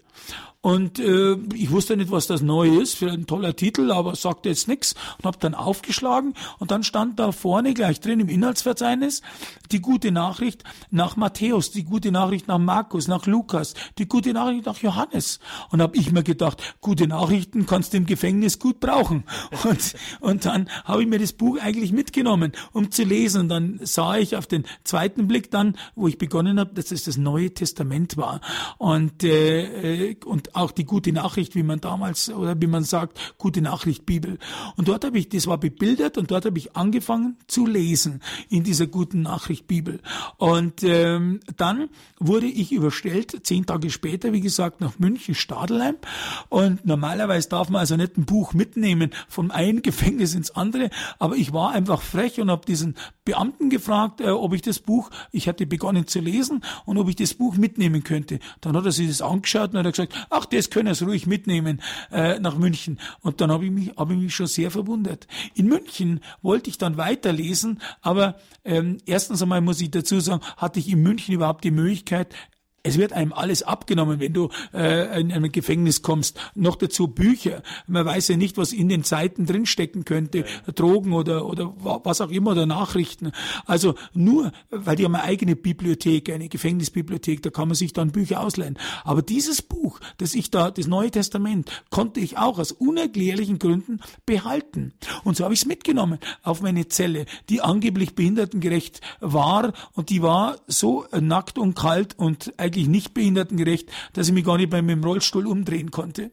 Und 0.62 1.00
äh, 1.00 1.38
ich 1.56 1.72
wusste 1.72 1.98
nicht, 1.98 2.12
was 2.12 2.28
das 2.28 2.42
Neue 2.42 2.82
ist, 2.82 2.96
für 2.96 3.10
ein 3.10 3.26
toller 3.26 3.56
Titel, 3.56 3.92
aber 3.92 4.16
sagte 4.16 4.50
jetzt 4.50 4.68
nichts 4.68 4.94
und 5.18 5.26
habe 5.26 5.38
dann 5.40 5.56
aufgeschlagen 5.56 6.36
und 6.60 6.70
dann 6.70 6.84
stand 6.84 7.18
da 7.20 7.32
vorne 7.32 7.74
gleich 7.74 8.00
drin 8.00 8.20
im 8.20 8.30
Inhaltsverzeichnis 8.30 9.24
die 9.72 9.82
gute 9.82 10.12
Nachricht 10.12 10.64
nach 10.92 11.16
Matthäus, 11.16 11.72
die 11.72 11.84
gute 11.84 12.12
Nachricht 12.12 12.48
nach 12.48 12.60
Markus, 12.60 13.08
nach 13.08 13.26
Lukas, 13.26 13.74
die 13.98 14.08
gute 14.08 14.34
Nachricht 14.34 14.66
nach 14.66 14.78
Johannes. 14.80 15.40
Und 15.72 15.82
habe 15.82 15.98
ich 15.98 16.12
mir 16.12 16.24
gedacht, 16.24 16.76
gute 16.80 17.08
Nachrichten 17.08 17.66
kannst 17.66 17.94
du 17.94 17.98
im 17.98 18.06
Gefängnis 18.06 18.60
gut 18.60 18.80
brauchen. 18.80 19.24
Und, 19.64 19.94
und 20.22 20.46
dann 20.46 20.70
habe 20.86 21.04
ich 21.04 21.08
mir 21.08 21.20
das 21.20 21.34
Buch 21.34 21.58
eigentlich 21.60 21.92
mitgenommen, 21.92 22.52
um 22.74 22.92
zu 22.92 23.04
lesen. 23.04 23.42
Und 23.42 23.50
dann 23.50 23.80
sah 23.84 24.18
ich 24.18 24.36
auf 24.36 24.48
den 24.48 24.66
zweiten 24.84 25.28
Blick 25.28 25.52
dann, 25.52 25.78
wo 25.96 26.08
ich 26.08 26.18
begonnen 26.18 26.60
habe, 26.60 26.74
dass 26.74 26.92
es 26.92 27.04
das 27.04 27.18
Neue 27.18 27.54
Testament 27.54 28.18
war. 28.18 28.42
Und, 28.78 29.24
äh, 29.24 30.16
und 30.26 30.42
und 30.42 30.51
auch 30.54 30.72
die 30.72 30.86
gute 30.86 31.12
Nachricht, 31.12 31.56
wie 31.56 31.64
man 31.64 31.82
damals 31.82 32.30
oder 32.30 32.60
wie 32.60 32.68
man 32.68 32.84
sagt, 32.84 33.20
gute 33.38 33.62
Nachricht 33.62 34.06
Bibel. 34.06 34.38
Und 34.76 34.88
dort 34.88 35.06
habe 35.06 35.18
ich, 35.18 35.30
das 35.30 35.48
war 35.48 35.58
bebildert 35.58 36.18
und 36.18 36.32
dort 36.32 36.46
habe 36.46 36.58
ich 36.58 36.76
angefangen 36.76 37.38
zu 37.48 37.66
lesen 37.66 38.22
in 38.50 38.64
dieser 38.64 38.88
guten 38.88 39.22
Nachricht 39.22 39.68
Bibel. 39.68 40.00
Und 40.38 40.84
ähm, 40.84 41.40
dann 41.58 41.90
wurde 42.20 42.48
ich 42.48 42.72
überstellt, 42.72 43.46
zehn 43.46 43.66
Tage 43.66 43.90
später, 43.90 44.34
wie 44.34 44.42
gesagt, 44.42 44.82
nach 44.82 45.00
München 45.00 45.36
Stadelheim. 45.36 45.96
Und 46.50 46.86
normalerweise 46.86 47.50
darf 47.50 47.70
man 47.70 47.80
also 47.80 47.96
nicht 47.96 48.18
ein 48.18 48.26
Buch 48.26 48.54
mitnehmen 48.54 49.12
vom 49.28 49.52
einen 49.52 49.82
Gefängnis 49.92 50.36
ins 50.36 50.52
andere, 50.52 50.90
aber 51.20 51.36
ich 51.36 51.54
war 51.54 51.72
einfach 51.72 52.02
frech 52.02 52.40
und 52.40 52.50
habe 52.50 52.66
diesen 52.66 52.96
Beamten 53.26 53.70
gefragt, 53.70 54.22
äh, 54.22 54.30
ob 54.30 54.54
ich 54.54 54.62
das 54.62 54.80
Buch, 54.80 55.10
ich 55.32 55.48
hatte 55.48 55.66
begonnen 55.66 56.08
zu 56.08 56.20
lesen 56.20 56.64
und 56.86 56.98
ob 56.98 57.10
ich 57.10 57.16
das 57.16 57.34
Buch 57.34 57.56
mitnehmen 57.56 58.04
könnte. 58.04 58.40
Dann 58.62 58.76
hat 58.76 58.86
er 58.86 58.92
sich 58.92 59.08
das 59.08 59.22
angeschaut 59.22 59.74
und 59.74 59.80
hat 59.80 59.94
gesagt, 59.94 60.28
ach, 60.30 60.41
das 60.46 60.70
können 60.70 60.94
Sie 60.94 61.06
ruhig 61.06 61.28
mitnehmen 61.28 61.82
äh, 62.12 62.40
nach 62.40 62.58
München. 62.58 63.00
Und 63.22 63.42
dann 63.42 63.52
habe 63.52 63.66
ich 63.66 63.72
mich, 63.72 63.96
habe 63.98 64.14
ich 64.14 64.20
mich 64.20 64.36
schon 64.36 64.48
sehr 64.48 64.72
verwundert. 64.72 65.28
In 65.54 65.68
München 65.68 66.22
wollte 66.42 66.70
ich 66.70 66.78
dann 66.78 66.98
weiterlesen, 66.98 67.82
aber 68.02 68.36
ähm, 68.64 68.98
erstens 69.06 69.42
einmal 69.42 69.62
muss 69.62 69.82
ich 69.82 69.92
dazu 69.92 70.20
sagen, 70.20 70.42
hatte 70.58 70.80
ich 70.80 70.90
in 70.90 71.02
München 71.02 71.34
überhaupt 71.34 71.64
die 71.64 71.72
Möglichkeit, 71.72 72.34
es 72.84 72.98
wird 72.98 73.14
einem 73.14 73.32
alles 73.34 73.64
abgenommen, 73.64 74.20
wenn 74.20 74.34
du 74.34 74.50
äh, 74.74 75.20
in 75.20 75.32
ein 75.32 75.52
Gefängnis 75.52 76.02
kommst. 76.02 76.40
Noch 76.56 76.76
dazu 76.76 77.08
Bücher. 77.08 77.62
Man 77.88 78.06
weiß 78.06 78.30
ja 78.30 78.38
nicht, 78.38 78.58
was 78.58 78.74
in 78.74 78.90
den 78.90 79.04
Seiten 79.04 79.46
drinstecken 79.46 80.04
könnte. 80.04 80.40
Ja. 80.40 80.74
Drogen 80.74 81.14
oder, 81.14 81.46
oder 81.46 81.74
was 81.78 82.22
auch 82.22 82.32
immer 82.32 82.52
oder 82.52 82.66
Nachrichten. 82.66 83.32
Also 83.66 83.96
nur, 84.14 84.52
weil 84.72 84.96
die 84.96 85.06
haben 85.06 85.16
eine 85.16 85.24
eigene 85.24 85.56
Bibliothek, 85.56 86.30
eine 86.30 86.50
Gefängnisbibliothek, 86.50 87.44
da 87.44 87.52
kann 87.52 87.68
man 87.68 87.76
sich 87.76 87.94
dann 87.94 88.12
Bücher 88.12 88.42
ausleihen. 88.42 88.78
Aber 89.04 89.22
dieses 89.22 89.62
Buch, 89.62 90.00
das 90.18 90.34
ich 90.34 90.50
da, 90.50 90.72
das 90.72 90.88
Neue 90.88 91.12
Testament, 91.12 91.70
konnte 91.92 92.20
ich 92.20 92.38
auch 92.38 92.58
aus 92.58 92.72
unerklärlichen 92.72 93.60
Gründen 93.60 94.00
behalten. 94.26 94.94
Und 95.24 95.38
so 95.38 95.44
habe 95.44 95.54
ich 95.54 95.62
es 95.62 95.66
mitgenommen 95.68 96.18
auf 96.42 96.62
meine 96.62 96.88
Zelle, 96.88 97.26
die 97.50 97.62
angeblich 97.62 98.16
behindertengerecht 98.16 99.02
war 99.20 99.74
und 99.94 100.10
die 100.10 100.22
war 100.24 100.58
so 100.68 101.06
nackt 101.20 101.60
und 101.60 101.76
kalt 101.76 102.18
und 102.18 102.54
eigentlich 102.58 102.71
nicht 102.76 103.14
behindertengerecht, 103.14 103.90
dass 104.14 104.28
ich 104.28 104.34
mich 104.34 104.46
gar 104.46 104.58
nicht 104.58 104.70
bei 104.70 104.82
meinem 104.82 105.04
Rollstuhl 105.04 105.48
umdrehen 105.48 105.92
konnte. 105.92 106.32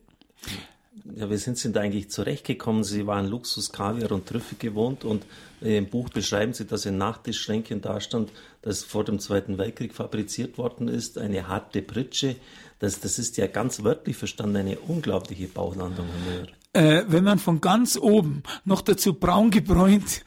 Ja, 1.16 1.30
wie 1.30 1.36
sind 1.36 1.74
da 1.74 1.80
eigentlich 1.80 2.10
zurechtgekommen? 2.10 2.84
Sie 2.84 3.06
waren 3.06 3.26
Luxus, 3.26 3.72
Kaviar 3.72 4.12
und 4.12 4.26
Trüffel 4.26 4.58
gewohnt 4.58 5.04
und 5.04 5.24
im 5.60 5.86
Buch 5.86 6.10
beschreiben 6.10 6.52
Sie, 6.52 6.66
dass 6.66 6.86
ein 6.86 6.98
Nachtischschränkchen 6.98 7.80
da 7.80 8.00
stand, 8.00 8.30
das 8.62 8.84
vor 8.84 9.04
dem 9.04 9.18
Zweiten 9.18 9.58
Weltkrieg 9.58 9.94
fabriziert 9.94 10.58
worden 10.58 10.86
ist, 10.86 11.18
eine 11.18 11.48
harte 11.48 11.82
Pritsche. 11.82 12.36
Das, 12.78 13.00
das 13.00 13.18
ist 13.18 13.36
ja 13.38 13.46
ganz 13.46 13.82
wörtlich 13.82 14.16
verstanden 14.16 14.56
eine 14.56 14.78
unglaubliche 14.78 15.48
Müller 15.48 16.57
äh, 16.78 17.04
wenn 17.08 17.24
man 17.24 17.40
von 17.40 17.60
ganz 17.60 17.98
oben 18.00 18.44
noch 18.64 18.82
dazu 18.82 19.14
braun 19.14 19.50
gebräunt 19.50 20.22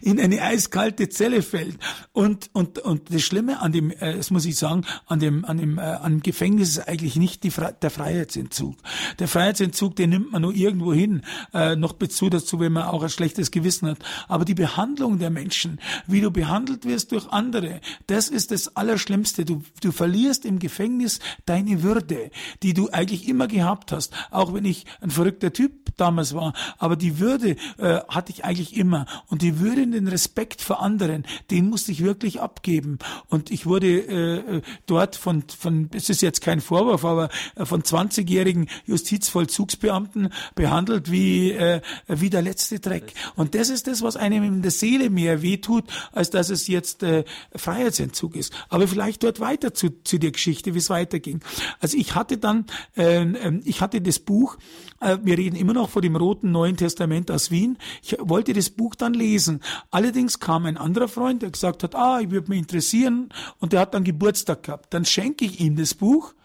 in 0.00 0.18
eine 0.18 0.40
eiskalte 0.40 1.10
Zelle 1.10 1.42
fällt. 1.42 1.76
Und, 2.12 2.48
und, 2.54 2.78
und 2.78 3.12
das 3.12 3.22
Schlimme 3.22 3.60
an 3.60 3.72
dem, 3.72 3.90
äh, 3.90 4.16
das 4.16 4.30
muss 4.30 4.46
ich 4.46 4.56
sagen, 4.56 4.86
an 5.06 5.20
dem, 5.20 5.44
an 5.44 5.58
dem, 5.58 5.76
äh, 5.76 5.82
an 5.82 6.12
dem 6.12 6.22
Gefängnis 6.22 6.70
ist 6.70 6.88
eigentlich 6.88 7.16
nicht 7.16 7.44
die 7.44 7.50
Fre 7.50 7.76
der 7.82 7.90
Freiheitsentzug. 7.90 8.76
Der 9.18 9.28
Freiheitsentzug, 9.28 9.96
den 9.96 10.10
nimmt 10.10 10.32
man 10.32 10.42
nur 10.42 10.54
irgendwo 10.54 10.94
hin, 10.94 11.20
äh, 11.52 11.76
noch 11.76 11.92
Bezug 11.92 12.30
dazu, 12.30 12.58
wenn 12.58 12.72
man 12.72 12.84
auch 12.84 13.02
ein 13.02 13.10
schlechtes 13.10 13.50
Gewissen 13.50 13.90
hat. 13.90 13.98
Aber 14.28 14.46
die 14.46 14.54
Behandlung 14.54 15.18
der 15.18 15.30
Menschen, 15.30 15.78
wie 16.06 16.22
du 16.22 16.30
behandelt 16.30 16.86
wirst 16.86 17.12
durch 17.12 17.28
andere, 17.28 17.82
das 18.06 18.28
ist 18.28 18.50
das 18.50 18.76
Allerschlimmste. 18.76 19.44
Du, 19.44 19.62
du 19.82 19.92
verlierst 19.92 20.46
im 20.46 20.58
Gefängnis 20.58 21.18
deine 21.44 21.82
Würde, 21.82 22.30
die 22.62 22.72
du 22.72 22.88
eigentlich 22.90 23.28
immer 23.28 23.46
gehabt 23.46 23.92
hast. 23.92 24.14
Auch 24.30 24.54
wenn 24.54 24.64
ich 24.64 24.86
ein 25.02 25.10
verrückter 25.10 25.52
Typ 25.52 25.65
damals 25.96 26.34
war. 26.34 26.52
Aber 26.78 26.96
die 26.96 27.18
Würde 27.18 27.56
äh, 27.78 28.00
hatte 28.08 28.32
ich 28.32 28.44
eigentlich 28.44 28.76
immer. 28.76 29.06
Und 29.28 29.42
die 29.42 29.60
Würde 29.60 29.82
und 29.82 29.92
den 29.92 30.08
Respekt 30.08 30.60
vor 30.60 30.82
anderen, 30.82 31.24
den 31.50 31.68
musste 31.68 31.92
ich 31.92 32.02
wirklich 32.02 32.40
abgeben. 32.40 32.98
Und 33.28 33.50
ich 33.50 33.66
wurde 33.66 33.86
äh, 33.86 34.56
äh 34.56 34.62
dort 34.86 35.16
von, 35.16 35.44
von, 35.48 35.90
es 35.94 36.10
ist 36.10 36.22
jetzt 36.22 36.40
kein 36.40 36.60
Vorwurf, 36.60 37.04
aber 37.04 37.28
äh, 37.54 37.64
von 37.64 37.82
20-jährigen 37.82 38.68
Justizvollzugsbeamten 38.86 40.32
behandelt 40.54 41.10
wie, 41.10 41.52
äh, 41.52 41.80
wie 42.08 42.30
der 42.30 42.42
letzte 42.42 42.80
Dreck. 42.80 43.12
Und 43.34 43.54
das 43.54 43.68
ist 43.68 43.86
das, 43.86 44.02
was 44.02 44.16
einem 44.16 44.44
in 44.44 44.62
der 44.62 44.70
Seele 44.70 45.10
mehr 45.10 45.42
wehtut, 45.42 45.84
als 46.12 46.30
dass 46.30 46.50
es 46.50 46.66
jetzt 46.68 47.02
äh, 47.02 47.24
Freiheitsentzug 47.54 48.36
ist. 48.36 48.52
Aber 48.68 48.88
vielleicht 48.88 49.22
dort 49.22 49.40
weiter 49.40 49.74
zu, 49.74 50.02
zu 50.02 50.18
der 50.18 50.32
Geschichte, 50.32 50.74
wie 50.74 50.78
es 50.78 50.90
weiterging. 50.90 51.40
Also 51.80 51.96
ich 51.96 52.14
hatte 52.14 52.38
dann, 52.38 52.66
äh, 52.96 53.22
äh 53.22 53.60
ich 53.64 53.80
hatte 53.80 54.00
das 54.00 54.18
Buch, 54.18 54.58
wir 55.22 55.38
reden 55.38 55.56
immer 55.56 55.72
noch 55.72 55.90
vor 55.90 56.02
dem 56.02 56.16
Roten 56.16 56.50
Neuen 56.52 56.76
Testament 56.76 57.30
aus 57.30 57.50
Wien. 57.50 57.78
Ich 58.02 58.16
wollte 58.18 58.52
das 58.52 58.70
Buch 58.70 58.94
dann 58.94 59.14
lesen. 59.14 59.60
Allerdings 59.90 60.40
kam 60.40 60.66
ein 60.66 60.76
anderer 60.76 61.08
Freund, 61.08 61.42
der 61.42 61.50
gesagt 61.50 61.82
hat, 61.82 61.94
ah, 61.94 62.20
ich 62.20 62.30
würde 62.30 62.50
mich 62.50 62.58
interessieren 62.58 63.28
und 63.58 63.72
der 63.72 63.80
hat 63.80 63.94
dann 63.94 64.04
Geburtstag 64.04 64.64
gehabt. 64.64 64.92
Dann 64.92 65.04
schenke 65.04 65.44
ich 65.44 65.60
ihm 65.60 65.76
das 65.76 65.94
Buch 65.94 66.32
äh, 66.32 66.35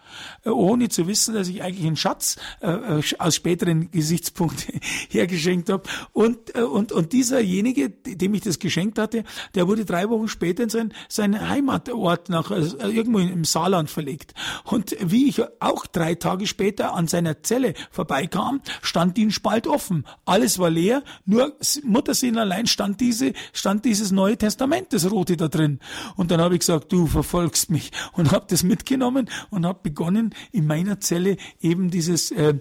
ohne 0.44 0.88
zu 0.88 1.06
wissen, 1.06 1.34
dass 1.34 1.48
ich 1.48 1.62
eigentlich 1.62 1.86
einen 1.86 1.96
Schatz 1.96 2.36
äh, 2.60 2.70
äh 2.70 3.02
aus 3.18 3.34
späteren 3.34 3.90
Gesichtspunkten 3.90 4.80
hergeschenkt 5.10 5.68
habe. 5.70 5.84
Und, 6.12 6.54
äh, 6.54 6.62
und, 6.62 6.92
und 6.92 7.12
dieserjenige, 7.12 7.90
dem 7.90 8.34
ich 8.34 8.42
das 8.42 8.58
geschenkt 8.58 8.98
hatte, 8.98 9.24
der 9.54 9.68
wurde 9.68 9.84
drei 9.84 10.08
Wochen 10.08 10.28
später 10.28 10.64
in 10.64 10.68
sein, 10.68 10.92
seinen 11.08 11.48
Heimatort 11.48 12.28
nach 12.28 12.50
äh, 12.50 12.64
irgendwo 12.90 13.18
im 13.18 13.44
Saarland 13.44 13.90
verlegt. 13.90 14.34
Und 14.64 14.96
wie 15.00 15.28
ich 15.28 15.42
auch 15.60 15.86
drei 15.86 16.14
Tage 16.14 16.46
später 16.46 16.94
an 16.94 17.08
seiner 17.08 17.42
Zelle 17.42 17.74
vorbeikam, 17.90 18.60
stand 18.80 19.16
die 19.16 19.26
ein 19.26 19.30
Spalt 19.30 19.66
offen. 19.66 20.04
Alles 20.24 20.58
war 20.58 20.70
leer, 20.70 21.02
nur 21.24 21.56
Muttersinn 21.84 22.38
allein 22.38 22.66
stand 22.66 23.00
diese, 23.00 23.32
stand 23.52 23.84
dieses 23.84 24.10
Neue 24.12 24.36
Testament, 24.36 24.92
das 24.92 25.10
Rote 25.10 25.36
da 25.36 25.48
drin. 25.48 25.80
Und 26.16 26.30
dann 26.30 26.40
habe 26.40 26.54
ich 26.54 26.60
gesagt, 26.60 26.92
du 26.92 27.06
verfolgst 27.06 27.70
mich 27.70 27.90
und 28.12 28.32
habe 28.32 28.46
das 28.48 28.62
mitgenommen 28.62 29.28
und 29.50 29.66
habe 29.66 29.80
begonnen, 29.82 30.01
begonnen, 30.02 30.34
in 30.50 30.66
meiner 30.66 30.98
Zelle 30.98 31.36
eben 31.60 31.90
dieses 31.90 32.32
äh, 32.32 32.54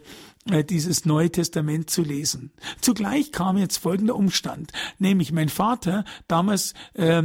äh, 0.51 0.63
dieses 0.63 1.05
Neue 1.05 1.31
Testament 1.31 1.89
zu 1.89 2.03
lesen. 2.03 2.51
Zugleich 2.81 3.31
kam 3.31 3.57
jetzt 3.57 3.77
folgender 3.77 4.15
Umstand, 4.15 4.71
nämlich 4.99 5.31
mein 5.31 5.49
Vater 5.49 6.05
damals 6.27 6.73
äh, 6.93 7.23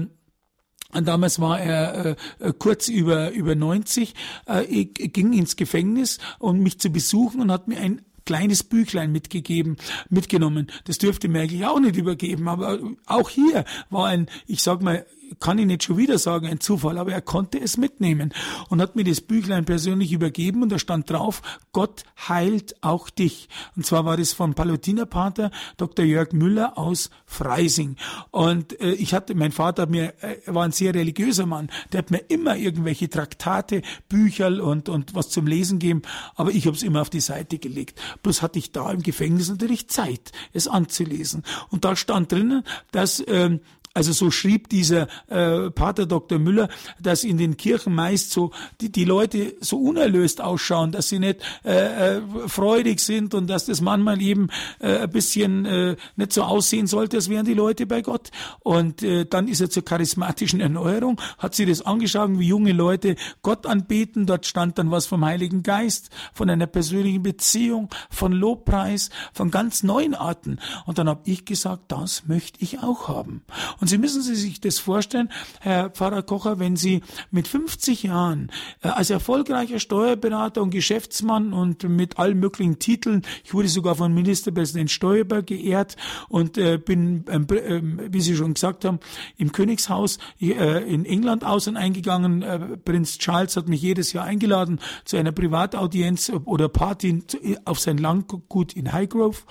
Damals 0.93 1.41
war 1.41 1.61
er 1.61 2.17
äh, 2.39 2.53
kurz 2.59 2.89
über 2.89 3.33
über 3.33 3.55
90, 3.55 4.15
äh, 4.47 4.85
ging 4.85 5.33
ins 5.33 5.57
Gefängnis, 5.57 6.19
um 6.39 6.61
mich 6.61 6.79
zu 6.79 6.91
besuchen 6.91 7.41
und 7.41 7.51
hat 7.51 7.69
mir 7.69 7.81
ein 7.81 8.03
kleines 8.25 8.63
Büchlein 8.63 9.13
mitgegeben, 9.13 9.77
mitgenommen. 10.11 10.69
Das 10.85 10.99
dürfte 10.99 11.29
mir 11.29 11.41
eigentlich 11.43 11.67
auch 11.67 11.81
nicht 11.81 11.97
übergeben, 11.97 12.49
aber 12.49 12.79
auch 13.05 13.29
hier 13.29 13.65
war 13.91 14.07
ein, 14.07 14.29
ich 14.47 14.63
sag 14.63 14.81
mal, 14.81 15.05
kann 15.41 15.59
ich 15.59 15.67
nicht 15.67 15.85
schon 15.85 15.97
wieder 15.97 16.19
sagen, 16.19 16.47
ein 16.47 16.61
Zufall, 16.61 16.99
aber 16.99 17.13
er 17.13 17.21
konnte 17.21 17.61
es 17.61 17.77
mitnehmen 17.77 18.33
und 18.69 18.81
hat 18.81 18.97
mir 18.97 19.05
das 19.05 19.21
Büchlein 19.21 19.65
persönlich 19.65 20.13
übergeben 20.13 20.63
und 20.63 20.71
da 20.71 20.79
stand 20.79 21.11
drauf, 21.11 21.43
Gott 21.73 22.05
heilt 22.29 22.77
auch 22.83 23.11
dich. 23.11 23.49
Und 23.77 23.87
zwar 23.87 24.05
war 24.05 24.17
das 24.17 24.33
vom 24.33 24.55
Palutinerpater 24.55 25.51
Dr. 25.77 26.05
Jörg 26.05 26.33
Müller 26.33 26.79
aus 26.79 27.11
Freising. 27.27 27.97
Und 28.31 28.81
äh, 28.81 28.93
ich 28.93 29.15
hatte, 29.15 29.35
mein 29.35 29.53
Vater 29.53 29.83
hat 29.83 29.91
mir, 29.91 30.15
äh, 30.23 30.37
war 30.47 30.65
ein 30.65 30.73
sehr 30.73 30.95
religiöser 30.95 31.47
Mann, 31.47 31.71
der 31.93 31.99
hat 31.99 32.11
mir 32.11 32.25
immer 32.29 32.57
irgendwelche 32.57 33.09
Traktate, 33.09 33.83
Bücher 34.09 34.47
und, 34.63 34.89
und 34.89 35.15
was 35.15 35.31
zum 35.31 35.47
Lesen 35.47 35.79
gegeben, 35.79 36.03
aber 36.35 36.51
ich 36.51 36.67
habe 36.67 36.77
es 36.77 36.83
immer 36.83 37.03
auf 37.03 37.11
die 37.11 37.21
Seite 37.21 37.59
gelegt. 37.59 38.01
Bloß 38.23 38.43
hatte 38.43 38.59
ich 38.59 38.73
da 38.73 38.91
im 38.91 39.03
Gefängnis 39.03 39.49
natürlich 39.49 39.89
Zeit, 39.89 40.33
es 40.53 40.69
anzulesen. 40.69 41.43
Und 41.71 41.85
da 41.85 41.97
stand 41.97 42.33
drinnen, 42.33 42.63
dass 42.93 43.23
ähm, 43.27 43.61
also 43.97 44.13
so 44.13 44.31
schrieb 44.31 44.69
dieser 44.69 45.09
äh, 45.29 45.71
Pater 45.71 46.05
Dr. 46.05 46.39
Müller, 46.39 46.69
dass 47.01 47.25
in 47.25 47.39
den 47.39 47.57
Kirchen 47.57 47.95
meist 47.95 48.31
so 48.31 48.51
die, 48.83 48.93
die 48.93 49.05
Leute 49.05 49.55
so 49.61 49.79
unerlöst 49.79 50.43
ausschauen, 50.43 50.93
dass 50.93 51.09
sie 51.09 51.19
nicht 51.19 51.41
äh, 51.65 52.17
äh, 52.17 52.21
freudig 52.47 53.01
sind 53.01 53.33
und 53.33 53.47
dass 53.47 53.65
das 53.65 53.81
manchmal 53.81 54.21
eben 54.21 54.49
äh, 54.81 54.99
ein 54.99 55.11
bisschen 55.11 55.65
äh, 55.65 55.97
nicht 56.17 56.35
so 56.35 56.43
aussehen 56.43 56.87
sollte, 56.87 57.17
als 57.17 57.31
wären 57.31 57.47
die 57.47 57.55
Leute 57.55 57.87
bei 57.87 58.03
Gott. 58.03 58.31
Und 58.61 59.03
äh, 59.03 59.25
dann 59.25 59.49
ist 59.49 59.63
er 59.63 59.71
zur 59.71 59.83
charismatischen 59.83 60.61
Erneuerung, 60.61 61.19
hat 61.39 61.55
sie 61.55 61.65
das 61.65 61.81
angeschaut, 61.81 62.39
wie 62.39 62.49
junge 62.49 62.73
Leute 62.73 63.17
Gott 63.41 63.65
anbeten. 63.65 64.27
Dort 64.27 64.45
stand 64.45 64.77
dann 64.77 64.91
was 64.91 65.07
vom 65.07 65.25
Heiligen 65.25 65.63
Geist, 65.63 66.11
von 66.35 66.51
einer 66.51 66.67
persönlichen 66.67 67.23
Beziehung, 67.23 67.89
von 68.11 68.33
Lobpreis, 68.33 69.09
von 69.33 69.51
ganz 69.51 69.83
neuen 69.83 70.15
Arten. 70.15 70.59
Und 70.85 70.99
dann 70.99 71.09
habe 71.09 71.23
ich 71.25 71.47
gesagt, 71.47 71.85
das 71.89 72.27
möchte 72.27 72.63
ich 72.63 72.81
auch 72.81 73.09
haben. 73.09 73.43
Und 73.81 73.86
Und 73.87 73.91
Sie 73.91 73.99
müssen 73.99 74.21
sich 74.21 74.61
das 74.61 74.81
vorstellen, 74.81 75.29
Herr 75.61 75.91
Pfarrer 75.91 76.25
Kocher, 76.25 76.59
wenn 76.59 76.75
Sie 76.75 77.03
mit 77.31 77.47
50 77.47 78.03
Jahren 78.03 78.51
äh, 78.83 78.89
als 78.89 79.11
erfolgreicher 79.11 79.79
Steuerberater 79.79 80.61
und 80.61 80.71
Geschäftsmann 80.71 81.53
und 81.53 81.89
mit 81.89 82.19
allen 82.19 82.41
möglichen 82.41 82.81
Titeln, 82.81 83.23
ich 83.45 83.55
wurde 83.55 83.69
sogar 83.69 83.95
von 83.95 84.13
Ministerpräsident 84.13 84.91
Stoiber 84.91 85.43
geehrt 85.43 85.95
und 86.29 86.59
äh, 86.59 86.79
bin, 86.79 87.27
ähm, 87.29 87.47
äh, 87.49 88.13
wie 88.13 88.21
Sie 88.21 88.35
schon 88.35 88.55
gesagt 88.55 88.85
haben, 88.85 88.99
im 89.37 89.53
Königshaus 89.53 90.19
äh, 90.41 90.83
in 90.93 91.05
England 91.05 91.45
aus 91.45 91.69
und 91.69 91.77
eingegangen. 91.77 92.45
Prinz 92.85 93.19
Charles 93.19 93.57
hat 93.57 93.69
mich 93.69 93.83
jedes 93.83 94.13
Jahr 94.13 94.25
eingeladen 94.25 94.81
zu 95.05 95.17
einer 95.17 95.31
Privataudienz 95.31 96.33
oder 96.45 96.69
Party 96.69 97.23
auf 97.65 97.79
sein 97.79 97.99
Landgut 97.99 98.73
in 98.73 98.93
Highgrove. 98.93 99.45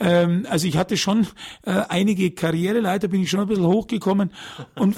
Ähm, 0.00 0.44
also 0.50 0.66
ich 0.66 0.76
hatte 0.76 0.96
schon 0.96 1.28
einige 1.62 2.32
Karriereleiter, 2.32 3.06
bin 3.06 3.22
ich 3.22 3.30
schon 3.30 3.40
ein 3.40 3.46
bisschen 3.46 3.75
hochgekommen 3.76 4.32
und 4.74 4.96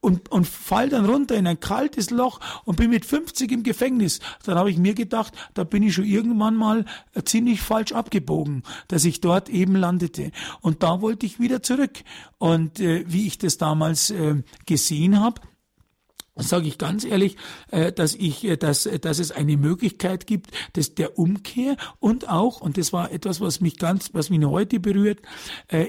und, 0.00 0.30
und 0.30 0.46
fall 0.46 0.88
dann 0.88 1.06
runter 1.06 1.36
in 1.36 1.46
ein 1.46 1.60
kaltes 1.60 2.10
Loch 2.10 2.40
und 2.64 2.76
bin 2.76 2.90
mit 2.90 3.04
50 3.04 3.50
im 3.50 3.62
Gefängnis. 3.62 4.20
Dann 4.44 4.56
habe 4.56 4.70
ich 4.70 4.78
mir 4.78 4.94
gedacht, 4.94 5.34
da 5.54 5.64
bin 5.64 5.82
ich 5.82 5.94
schon 5.94 6.04
irgendwann 6.04 6.54
mal 6.54 6.84
äh, 7.14 7.22
ziemlich 7.24 7.60
falsch 7.60 7.92
abgebogen, 7.92 8.62
dass 8.86 9.04
ich 9.04 9.20
dort 9.20 9.48
eben 9.48 9.74
landete. 9.74 10.30
Und 10.60 10.82
da 10.82 11.00
wollte 11.00 11.26
ich 11.26 11.40
wieder 11.40 11.62
zurück. 11.62 12.04
Und 12.38 12.80
äh, 12.80 13.04
wie 13.08 13.26
ich 13.26 13.38
das 13.38 13.58
damals 13.58 14.10
äh, 14.10 14.42
gesehen 14.66 15.20
habe, 15.20 15.40
sage 16.38 16.68
ich 16.68 16.78
ganz 16.78 17.04
ehrlich, 17.04 17.36
äh, 17.70 17.92
dass 17.92 18.14
ich, 18.14 18.44
äh, 18.44 18.56
dass, 18.56 18.86
äh, 18.86 18.98
dass 18.98 19.18
es 19.18 19.32
eine 19.32 19.56
Möglichkeit 19.56 20.26
gibt, 20.26 20.50
dass 20.74 20.94
der 20.94 21.18
Umkehr 21.18 21.76
und 21.98 22.28
auch, 22.28 22.60
und 22.60 22.78
das 22.78 22.92
war 22.92 23.10
etwas, 23.10 23.40
was 23.40 23.60
mich 23.60 23.78
ganz, 23.78 24.10
was 24.12 24.30
mich 24.30 24.38
heute 24.44 24.78
berührt, 24.78 25.20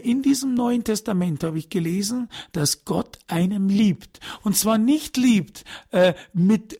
in 0.03 0.23
diesem 0.23 0.55
Neuen 0.55 0.83
Testament 0.83 1.43
habe 1.43 1.59
ich 1.59 1.69
gelesen, 1.69 2.29
dass 2.51 2.83
Gott 2.83 3.19
einem 3.27 3.69
liebt. 3.69 4.19
Und 4.41 4.55
zwar 4.55 4.77
nicht 4.77 5.17
liebt 5.17 5.63
mit, 6.33 6.79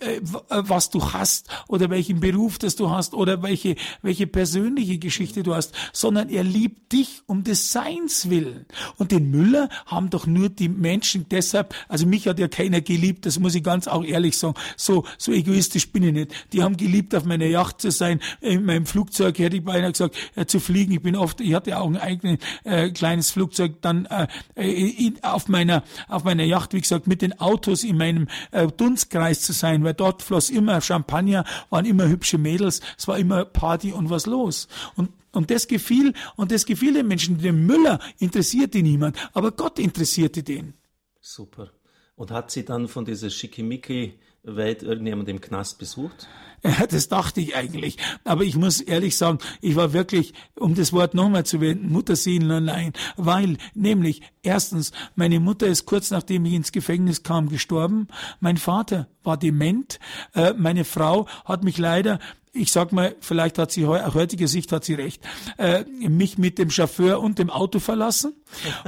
was 0.50 0.90
du 0.90 1.14
hast 1.14 1.50
oder 1.68 1.90
welchen 1.90 2.20
Beruf 2.20 2.58
das 2.58 2.76
du 2.76 2.90
hast 2.90 3.14
oder 3.14 3.44
welche, 3.44 3.76
welche 4.02 4.26
persönliche 4.26 4.98
Geschichte 4.98 5.44
du 5.44 5.54
hast, 5.54 5.74
sondern 5.94 6.30
er 6.30 6.44
liebt 6.44 6.92
dich 6.92 7.22
um 7.28 7.44
des 7.44 7.72
Seins 7.72 8.30
willen. 8.30 8.66
Und 8.98 9.12
den 9.12 9.30
Müller 9.30 9.70
haben 9.86 10.10
doch 10.10 10.26
nur 10.26 10.50
die 10.50 10.70
Menschen 10.70 11.28
deshalb, 11.30 11.76
also 11.88 12.08
mich 12.08 12.28
hat 12.28 12.40
ja 12.40 12.48
keiner 12.48 12.82
geliebt, 12.82 13.26
das 13.26 13.38
muss 13.40 13.56
ich 13.56 13.59
ich 13.60 13.64
ganz 13.64 13.88
auch 13.88 14.04
ehrlich 14.04 14.38
sagen, 14.38 14.56
so, 14.76 15.06
so 15.18 15.32
egoistisch 15.32 15.92
bin 15.92 16.04
ich 16.04 16.14
nicht. 16.14 16.32
Die 16.54 16.64
haben 16.64 16.78
geliebt, 16.78 17.16
auf 17.16 17.26
meiner 17.26 17.46
Yacht 17.46 17.82
zu 17.82 17.92
sein. 17.92 18.20
In 18.42 18.66
meinem 18.66 18.86
Flugzeug 18.86 19.38
hätte 19.40 19.58
ich 19.58 19.64
beinahe 19.64 19.92
gesagt, 19.92 20.16
äh, 20.36 20.46
zu 20.46 20.60
fliegen. 20.60 20.94
Ich 20.94 21.02
bin 21.02 21.16
oft, 21.16 21.42
ich 21.42 21.54
hatte 21.54 21.78
auch 21.78 21.88
ein 21.88 21.98
eigenes 21.98 22.40
äh, 22.64 22.90
kleines 22.90 23.32
Flugzeug 23.32 23.82
dann 23.82 24.06
äh, 24.06 24.28
in, 24.56 25.24
auf 25.24 25.48
meiner 25.48 25.84
auf 26.08 26.24
meiner 26.24 26.44
Yacht, 26.44 26.74
wie 26.74 26.82
gesagt, 26.82 27.08
mit 27.08 27.22
den 27.22 27.40
Autos 27.40 27.84
in 27.84 27.98
meinem 27.98 28.28
äh, 28.52 28.68
Dunstkreis 28.68 29.42
zu 29.42 29.54
sein, 29.54 29.84
weil 29.84 29.94
dort 29.94 30.24
floss 30.24 30.50
immer 30.50 30.82
Champagner, 30.82 31.46
waren 31.70 31.86
immer 31.86 32.08
hübsche 32.08 32.38
Mädels, 32.38 32.82
es 32.98 33.08
war 33.08 33.18
immer 33.18 33.46
Party 33.46 33.92
und 33.92 34.10
was 34.10 34.26
los. 34.26 34.68
Und 34.96 35.10
und 35.32 35.52
das 35.52 35.68
gefiel, 35.68 36.14
und 36.38 36.52
das 36.52 36.66
gefiel 36.66 36.94
den 36.94 37.08
Menschen. 37.08 37.38
Den 37.38 37.66
Müller 37.66 38.00
interessierte 38.18 38.82
niemand, 38.82 39.16
aber 39.34 39.52
Gott 39.52 39.78
interessierte 39.78 40.42
den. 40.42 40.74
Super. 41.22 41.72
Und 42.20 42.32
hat 42.32 42.52
sie 42.52 42.66
dann 42.66 42.90
von 42.90 43.06
dieser 43.06 43.30
Schickimicki-Welt 43.30 44.84
irgendjemand 44.84 45.30
im 45.30 45.40
Knast 45.40 45.80
besucht? 45.80 46.28
Ja, 46.62 46.86
das 46.86 47.08
dachte 47.08 47.40
ich 47.40 47.56
eigentlich. 47.56 47.96
Aber 48.26 48.44
ich 48.44 48.58
muss 48.58 48.82
ehrlich 48.82 49.16
sagen, 49.16 49.40
ich 49.62 49.78
war 49.78 49.94
wirklich, 49.94 50.34
um 50.58 50.76
das 50.76 50.92
Wort 50.92 51.14
nochmal 51.14 51.46
zu 51.46 51.62
wenden, 51.62 51.90
Mutterseelenlein, 51.94 52.92
weil 53.16 53.56
nämlich 53.74 54.22
erstens, 54.44 54.92
meine 55.16 55.40
Mutter 55.40 55.68
ist 55.68 55.86
kurz 55.86 56.12
nachdem 56.12 56.44
ich 56.44 56.56
ins 56.56 56.74
Gefängnis 56.74 57.24
kam 57.24 57.48
gestorben, 57.48 58.10
mein 58.42 58.58
Vater 58.58 59.08
war 59.24 59.38
dement, 59.38 59.98
äh, 60.34 60.52
meine 60.58 60.84
Frau 60.84 61.26
hat 61.46 61.64
mich 61.64 61.78
leider 61.78 62.20
ich 62.60 62.72
sag 62.72 62.92
mal, 62.92 63.16
vielleicht 63.22 63.58
hat 63.58 63.72
sie 63.72 63.86
aus 63.86 64.14
heutiger 64.14 64.48
Sicht 64.48 64.72
hat 64.72 64.84
sie 64.84 64.94
recht, 64.94 65.24
äh, 65.58 65.86
mich 65.86 66.38
mit 66.38 66.58
dem 66.58 66.70
Chauffeur 66.70 67.22
und 67.22 67.40
dem 67.40 67.50
Auto 67.50 67.80
verlassen 67.80 68.34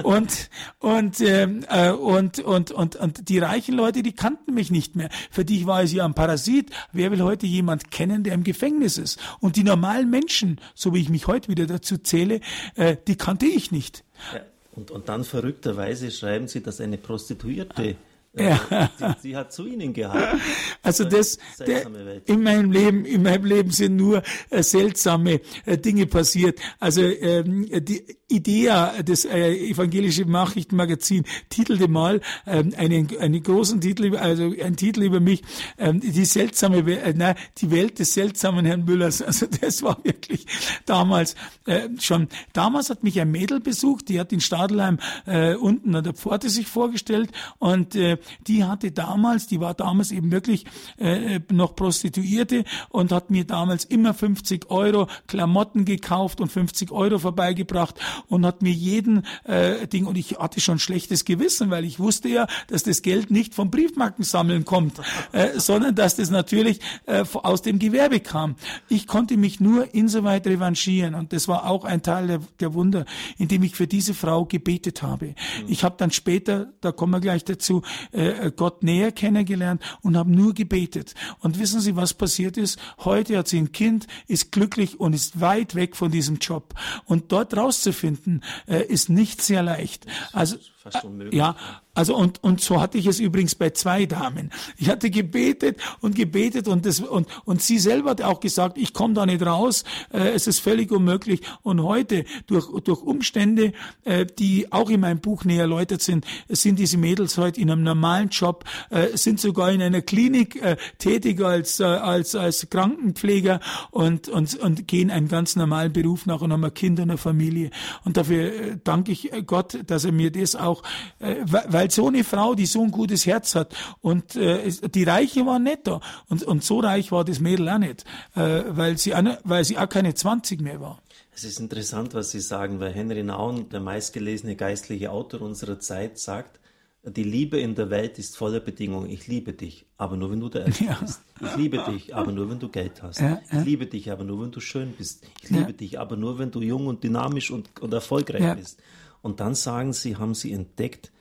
und 0.03 0.49
und, 0.80 1.22
ähm, 1.22 1.65
äh, 1.69 1.91
und 1.91 2.39
und 2.39 2.72
und 2.72 2.95
und 2.95 3.30
die 3.30 3.39
reichen 3.39 3.76
Leute, 3.76 4.03
die 4.03 4.13
kannten 4.13 4.53
mich 4.53 4.72
nicht 4.72 4.95
mehr. 4.95 5.09
Für 5.30 5.45
die 5.45 5.65
war 5.65 5.84
ich 5.84 5.93
ja 5.93 6.05
ein 6.05 6.13
Parasit. 6.13 6.72
Wer 6.91 7.11
will 7.11 7.22
heute 7.22 7.47
jemand 7.47 7.91
kennen, 7.91 8.24
der 8.24 8.34
im 8.34 8.43
Gefängnis 8.43 8.97
ist? 8.97 9.19
Und 9.39 9.55
die 9.55 9.63
normalen 9.63 10.09
Menschen, 10.09 10.59
so 10.76 10.93
wie 10.93 10.99
ich 10.99 11.09
mich 11.09 11.28
heute 11.28 11.47
wieder 11.47 11.65
dazu 11.65 11.97
zähle, 11.97 12.41
äh, 12.76 12.97
die 13.07 13.15
kannte 13.15 13.45
ich 13.45 13.72
nicht. 13.72 14.03
Ja, 14.34 14.41
und 14.74 14.91
und 14.91 15.09
dann 15.09 15.24
verrückterweise 15.24 16.11
schreiben 16.11 16.47
Sie, 16.47 16.61
dass 16.61 16.82
eine 16.82 16.97
Prostituierte 16.97 17.95
ja. 18.34 18.90
Sie, 18.98 19.30
sie, 19.30 19.36
hat 19.36 19.52
zu 19.52 19.66
ihnen 19.66 19.94
gehalten. 19.94 20.40
Also 20.84 21.04
das, 21.04 21.38
der, 21.60 21.86
in 22.26 22.44
meinem 22.44 22.72
Leben, 22.72 23.04
in 23.04 23.24
meinem 23.24 23.46
Leben 23.46 23.72
sind 23.72 23.98
nur 23.98 24.24
äh, 24.50 24.64
seltsame 24.64 25.42
äh, 25.66 25.78
Dinge 25.78 26.06
passiert. 26.06 26.60
Also 26.80 27.02
ähm, 27.02 27.68
die 27.70 28.04
Idea, 28.30 29.02
das 29.04 29.26
äh, 29.26 29.52
evangelische 29.52 30.24
Nachrichtenmagazin, 30.24 31.26
titelte 31.50 31.90
mal 31.90 32.22
ähm, 32.48 32.74
einen, 32.78 33.10
einen 33.20 33.44
großen 33.44 33.82
Titel, 33.82 34.16
also 34.16 34.54
ein 34.64 34.78
Titel 34.78 35.04
über 35.04 35.20
mich, 35.20 35.44
ähm, 35.78 36.00
die 36.00 36.26
seltsame, 36.26 36.78
äh, 36.90 37.14
nein, 37.14 37.36
die 37.58 37.70
Welt 37.70 38.00
des 38.00 38.14
seltsamen 38.14 38.66
Herrn 38.66 38.86
Müllers. 38.86 39.22
Also 39.32 39.48
das 39.62 39.82
war 39.82 39.98
wirklich 40.04 40.46
damals 40.86 41.36
äh, 41.66 41.88
schon. 42.00 42.28
Damals 42.52 42.90
hat 42.90 43.02
mich 43.02 43.20
ein 43.22 43.32
Mädel 43.32 43.62
besucht, 43.62 44.10
die 44.10 44.20
hat 44.20 44.34
in 44.34 44.42
Stadelheim 44.42 45.00
äh, 45.26 45.56
unten 45.56 45.96
an 45.96 46.04
der 46.04 46.14
Pforte 46.14 46.50
sich 46.50 46.68
vorgestellt 46.68 47.32
und 47.60 47.96
äh, 47.96 48.18
die 48.47 48.63
hatte 48.63 48.91
damals, 48.91 49.47
die 49.47 49.59
war 49.59 49.74
damals 49.74 50.11
eben 50.11 50.32
wirklich 50.32 50.65
äh, 50.97 51.39
noch 51.51 51.76
Prostituierte 51.76 52.63
und 52.89 53.11
hat 53.11 53.30
mir 53.30 53.45
damals 53.45 53.86
immer 53.86 54.13
50 54.13 54.69
Euro 54.69 55.07
Klamotten 55.28 55.86
gekauft 55.86 56.41
und 56.41 56.51
50 56.51 56.91
Euro 56.91 57.19
vorbeigebracht 57.19 57.95
und 58.28 58.45
hat 58.45 58.61
mir 58.61 58.72
jeden 58.72 59.24
äh, 59.43 59.88
Ding 59.88 60.05
und 60.05 60.17
ich 60.17 60.38
hatte 60.39 60.61
schon 60.61 60.80
schlechtes 60.80 61.26
Gewissen, 61.26 61.69
weil 61.69 61.86
ich 61.86 61.99
wusste 61.99 62.30
ja, 62.30 62.47
dass 62.67 62.84
das 62.84 63.01
Geld 63.01 63.32
nicht 63.32 63.53
vom 63.53 63.72
Briefmarkensammeln 63.72 64.65
kommt, 64.65 64.99
äh, 65.32 65.59
sondern 65.59 65.95
dass 65.95 66.15
das 66.15 66.30
natürlich 66.30 66.80
äh, 67.05 67.24
aus 67.34 67.61
dem 67.61 67.80
Gewerbe 67.80 68.19
kam. 68.19 68.55
Ich 68.89 69.07
konnte 69.07 69.38
mich 69.38 69.59
nur 69.59 69.93
insoweit 69.93 70.47
revanchieren 70.47 71.15
und 71.15 71.34
das 71.34 71.47
war 71.47 71.65
auch 71.67 71.86
ein 71.86 72.01
Teil 72.01 72.28
der, 72.28 72.41
der 72.59 72.74
Wunder, 72.74 73.05
indem 73.38 73.63
ich 73.63 73.76
für 73.76 73.88
diese 73.88 74.13
Frau 74.13 74.45
gebetet 74.45 75.01
habe. 75.01 75.28
Mhm. 75.28 75.34
Ich 75.67 75.84
habe 75.84 75.95
dann 75.97 76.11
später, 76.11 76.72
da 76.82 76.91
kommen 76.91 77.13
wir 77.13 77.19
gleich 77.19 77.45
dazu, 77.45 77.82
äh, 78.12 78.51
Gott 78.55 78.84
näher 78.84 79.12
kennengelernt 79.12 79.82
und 80.01 80.18
habe 80.18 80.32
nur 80.32 80.53
gebetet. 80.53 81.16
Und 81.39 81.59
wissen 81.59 81.82
Sie, 81.82 81.95
was 81.95 82.14
passiert 82.14 82.57
ist? 82.57 82.80
Heute 82.99 83.38
hat 83.38 83.47
sie 83.47 83.57
ein 83.57 83.72
Kind, 83.72 84.07
ist 84.28 84.51
glücklich 84.51 84.99
und 84.99 85.14
ist 85.14 85.39
weit 85.39 85.76
weg 85.76 85.95
von 85.95 86.12
diesem 86.12 86.38
Job. 86.38 86.74
Und 87.05 87.32
dort 87.32 87.55
rauszufinden, 87.55 88.43
äh, 88.68 88.84
ist 88.86 89.09
nicht 89.09 89.41
sehr 89.41 89.64
leicht. 89.64 90.05
Also 90.34 90.57
fast 90.82 91.06
unmöglich. 91.06 91.36
Ja, 91.36 91.56
also 91.94 92.16
und 92.16 92.44
und 92.44 92.62
so 92.62 92.82
hatte 92.82 92.98
ich 92.98 93.06
es 93.06 93.20
übrigens 93.20 93.54
bei 93.54 93.70
zwei 93.72 94.06
Damen. 94.06 94.52
Ich 94.78 94.90
hatte 94.90 95.10
gebetet 95.10 95.78
und 96.00 96.16
gebetet 96.16 96.68
und 96.68 96.86
das 96.86 97.02
und 97.02 97.28
und 97.46 97.62
sie 97.62 97.80
selber 97.80 98.12
hat 98.12 98.22
auch 98.22 98.40
gesagt, 98.40 98.78
ich 98.78 98.94
komme 98.94 99.14
da 99.14 99.26
nicht 99.26 99.46
raus, 99.46 99.84
äh, 100.12 100.30
es 100.30 100.48
ist 100.48 100.60
völlig 100.60 100.92
unmöglich. 100.92 101.42
Und 101.62 101.84
heute 101.84 102.26
durch 102.48 102.68
durch 102.84 103.02
Umstände, 103.02 103.74
äh, 104.06 104.26
die 104.26 104.72
auch 104.72 104.90
in 104.90 105.02
meinem 105.02 105.20
Buch 105.20 105.44
näher 105.44 105.62
erläutert 105.62 106.02
sind, 106.02 106.26
sind 106.48 106.80
diese 106.80 106.98
Mädels 106.98 107.38
heute 107.38 107.62
in 107.62 107.70
einem 107.70 107.84
normalen 107.84 108.30
Job, 108.30 108.64
äh, 108.90 109.16
sind 109.18 109.40
sogar 109.40 109.72
in 109.72 109.82
einer 109.82 110.02
Klinik 110.02 110.56
äh, 110.62 110.78
tätig 110.98 111.42
als 111.42 111.80
äh, 111.80 111.84
als 111.84 112.36
als 112.36 112.70
Krankenpfleger 112.70 113.60
und 113.92 114.30
und 114.30 114.56
und 114.56 114.88
gehen 114.88 115.12
einen 115.12 115.28
ganz 115.28 115.56
normalen 115.56 115.94
Beruf 115.94 116.26
nach 116.26 116.42
und 116.42 116.54
haben 116.54 116.64
ein 116.64 116.74
Kind 116.74 117.00
und 117.00 117.10
eine 117.10 117.18
Familie. 117.18 117.70
Und 118.06 118.18
dafür 118.18 118.46
äh, 118.46 118.78
danke 118.82 119.12
ich 119.12 119.30
Gott, 119.46 119.78
dass 119.86 120.06
er 120.06 120.14
mir 120.14 120.32
das 120.32 120.56
auch 120.56 120.70
auch, 120.72 120.84
äh, 121.19 121.36
weil 121.45 121.91
so 121.91 122.07
eine 122.07 122.24
Frau, 122.24 122.55
die 122.55 122.65
so 122.65 122.84
ein 122.84 122.91
gutes 122.91 123.26
Herz 123.26 123.55
hat 123.55 123.76
und 124.01 124.36
äh, 124.36 124.72
die 124.72 125.03
Reiche 125.03 125.45
waren 125.45 125.63
nicht 125.63 125.88
da 125.88 126.01
und, 126.30 126.43
und 126.43 126.63
so 126.63 126.80
reich 126.80 127.11
war 127.11 127.26
das 127.26 127.39
Mädel 127.39 127.69
auch 127.69 127.78
nicht, 127.78 128.05
äh, 128.36 128.63
weil, 128.67 128.97
sie 128.97 129.15
auch, 129.15 129.24
weil 129.43 129.63
sie 129.63 129.78
auch 129.78 129.89
keine 129.89 130.13
20 130.13 130.61
mehr 130.61 130.80
war. 130.80 131.01
Es 131.34 131.45
ist 131.45 131.59
interessant, 131.59 132.13
was 132.13 132.32
Sie 132.32 132.41
sagen, 132.41 132.80
weil 132.80 132.91
Henry 132.91 133.24
Naun, 133.24 133.69
der 133.69 133.80
meistgelesene 133.80 134.55
geistliche 134.55 135.11
Autor 135.11 135.41
unserer 135.41 135.80
Zeit, 135.80 136.19
sagt, 136.19 136.59
die 137.03 137.24
Liebe 137.24 137.59
in 137.59 137.74
der 137.74 137.89
Welt 137.89 138.19
ist 138.19 138.38
voller 138.38 138.59
Bedingungen. 138.59 139.09
Ich 139.09 139.28
liebe 139.28 139.53
dich, 139.53 139.86
aber 139.97 140.17
nur 140.17 140.32
wenn 140.32 140.39
du 140.39 140.49
der 140.49 140.67
Erste 140.67 140.84
ja. 140.84 140.97
bist. 141.01 141.22
Ich 141.41 141.55
liebe 141.55 141.84
dich, 141.89 142.13
aber 142.13 142.32
nur 142.32 142.49
wenn 142.49 142.59
du 142.59 142.69
Geld 142.69 143.01
hast. 143.01 143.19
Ja, 143.19 143.41
ja. 143.51 143.59
Ich 143.59 143.65
liebe 143.65 143.88
dich, 143.88 144.11
aber 144.11 144.24
nur 144.24 144.43
wenn 144.43 144.51
du 144.51 144.59
schön 144.59 144.91
bist. 144.91 145.24
Ich 145.41 145.49
liebe 145.49 145.74
dich, 145.74 145.99
aber 145.99 146.15
nur 146.15 146.38
wenn 146.38 146.51
du 146.51 146.61
jung 146.61 146.86
und 146.86 147.03
dynamisch 147.03 147.49
und, 147.49 147.82
und 147.82 147.91
erfolgreich 147.91 148.55
bist. 148.55 148.80
Und 149.22 149.39
dann 149.39 149.55
sagen 149.55 149.93
sie, 149.93 150.17
haben 150.17 150.34
sie 150.34 150.51
entdeckt, 150.51 151.11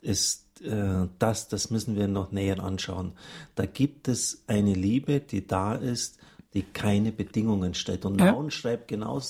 ist 0.00 0.46
äh, 0.62 1.06
das, 1.18 1.48
das 1.48 1.70
müssen 1.70 1.96
wir 1.96 2.08
noch 2.08 2.32
näher 2.32 2.62
anschauen. 2.62 3.12
Da 3.54 3.66
gibt 3.66 4.08
es 4.08 4.42
eine 4.46 4.74
Liebe, 4.74 5.20
die 5.20 5.46
da 5.46 5.74
ist, 5.74 6.18
die 6.54 6.62
keine 6.62 7.12
Bedingungen 7.12 7.74
stellt. 7.74 8.04
Und 8.04 8.18
ja. 8.18 8.32
Naun 8.32 8.50
schreibt 8.50 8.88
genau 8.88 9.20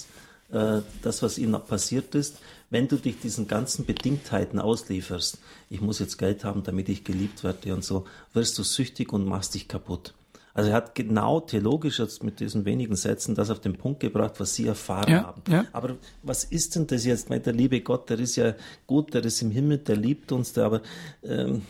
äh, 0.51 0.81
das, 1.03 1.23
was 1.23 1.39
ihnen 1.39 1.61
passiert 1.65 2.15
ist, 2.15 2.39
wenn 2.71 2.89
du 2.89 2.97
dich 2.97 3.21
diesen 3.21 3.49
ganzen 3.49 3.85
Bedingtheiten 3.85 4.59
auslieferst, 4.59 5.39
ich 5.71 5.81
muss 5.81 5.99
jetzt 5.99 6.19
Geld 6.19 6.45
haben, 6.45 6.63
damit 6.63 6.89
ich 6.89 7.05
geliebt 7.05 7.45
werde 7.45 7.75
und 7.75 7.85
so, 7.85 8.07
wirst 8.33 8.59
du 8.59 8.63
süchtig 8.63 9.13
und 9.13 9.25
machst 9.25 9.55
dich 9.55 9.69
kaputt. 9.69 10.15
Also 10.57 10.71
er 10.71 10.77
hat 10.77 10.95
genau 10.95 11.41
theologisch 11.41 11.99
jetzt 11.99 12.25
mit 12.25 12.41
diesen 12.41 12.65
wenigen 12.65 12.97
Sätzen 12.97 13.35
das 13.35 13.51
auf 13.51 13.61
den 13.61 13.77
Punkt 13.77 14.01
gebracht, 14.01 14.37
was 14.39 14.55
sie 14.55 14.67
erfahren 14.67 15.13
ja, 15.13 15.25
haben. 15.25 15.43
Ja. 15.51 15.67
Aber 15.73 15.97
was 16.23 16.45
ist 16.45 16.77
denn 16.77 16.87
das 16.87 17.05
jetzt? 17.05 17.29
Meine, 17.29 17.43
der 17.43 17.53
liebe 17.53 17.83
Gott, 17.83 18.09
der 18.09 18.19
ist 18.19 18.37
ja 18.37 18.55
gut, 18.87 19.13
der 19.13 19.23
ist 19.23 19.43
im 19.43 19.51
Himmel, 19.51 19.77
der 19.77 19.97
liebt 19.97 20.33
uns, 20.33 20.55
der, 20.55 20.65
aber 20.65 20.81
ähm, 21.23 21.61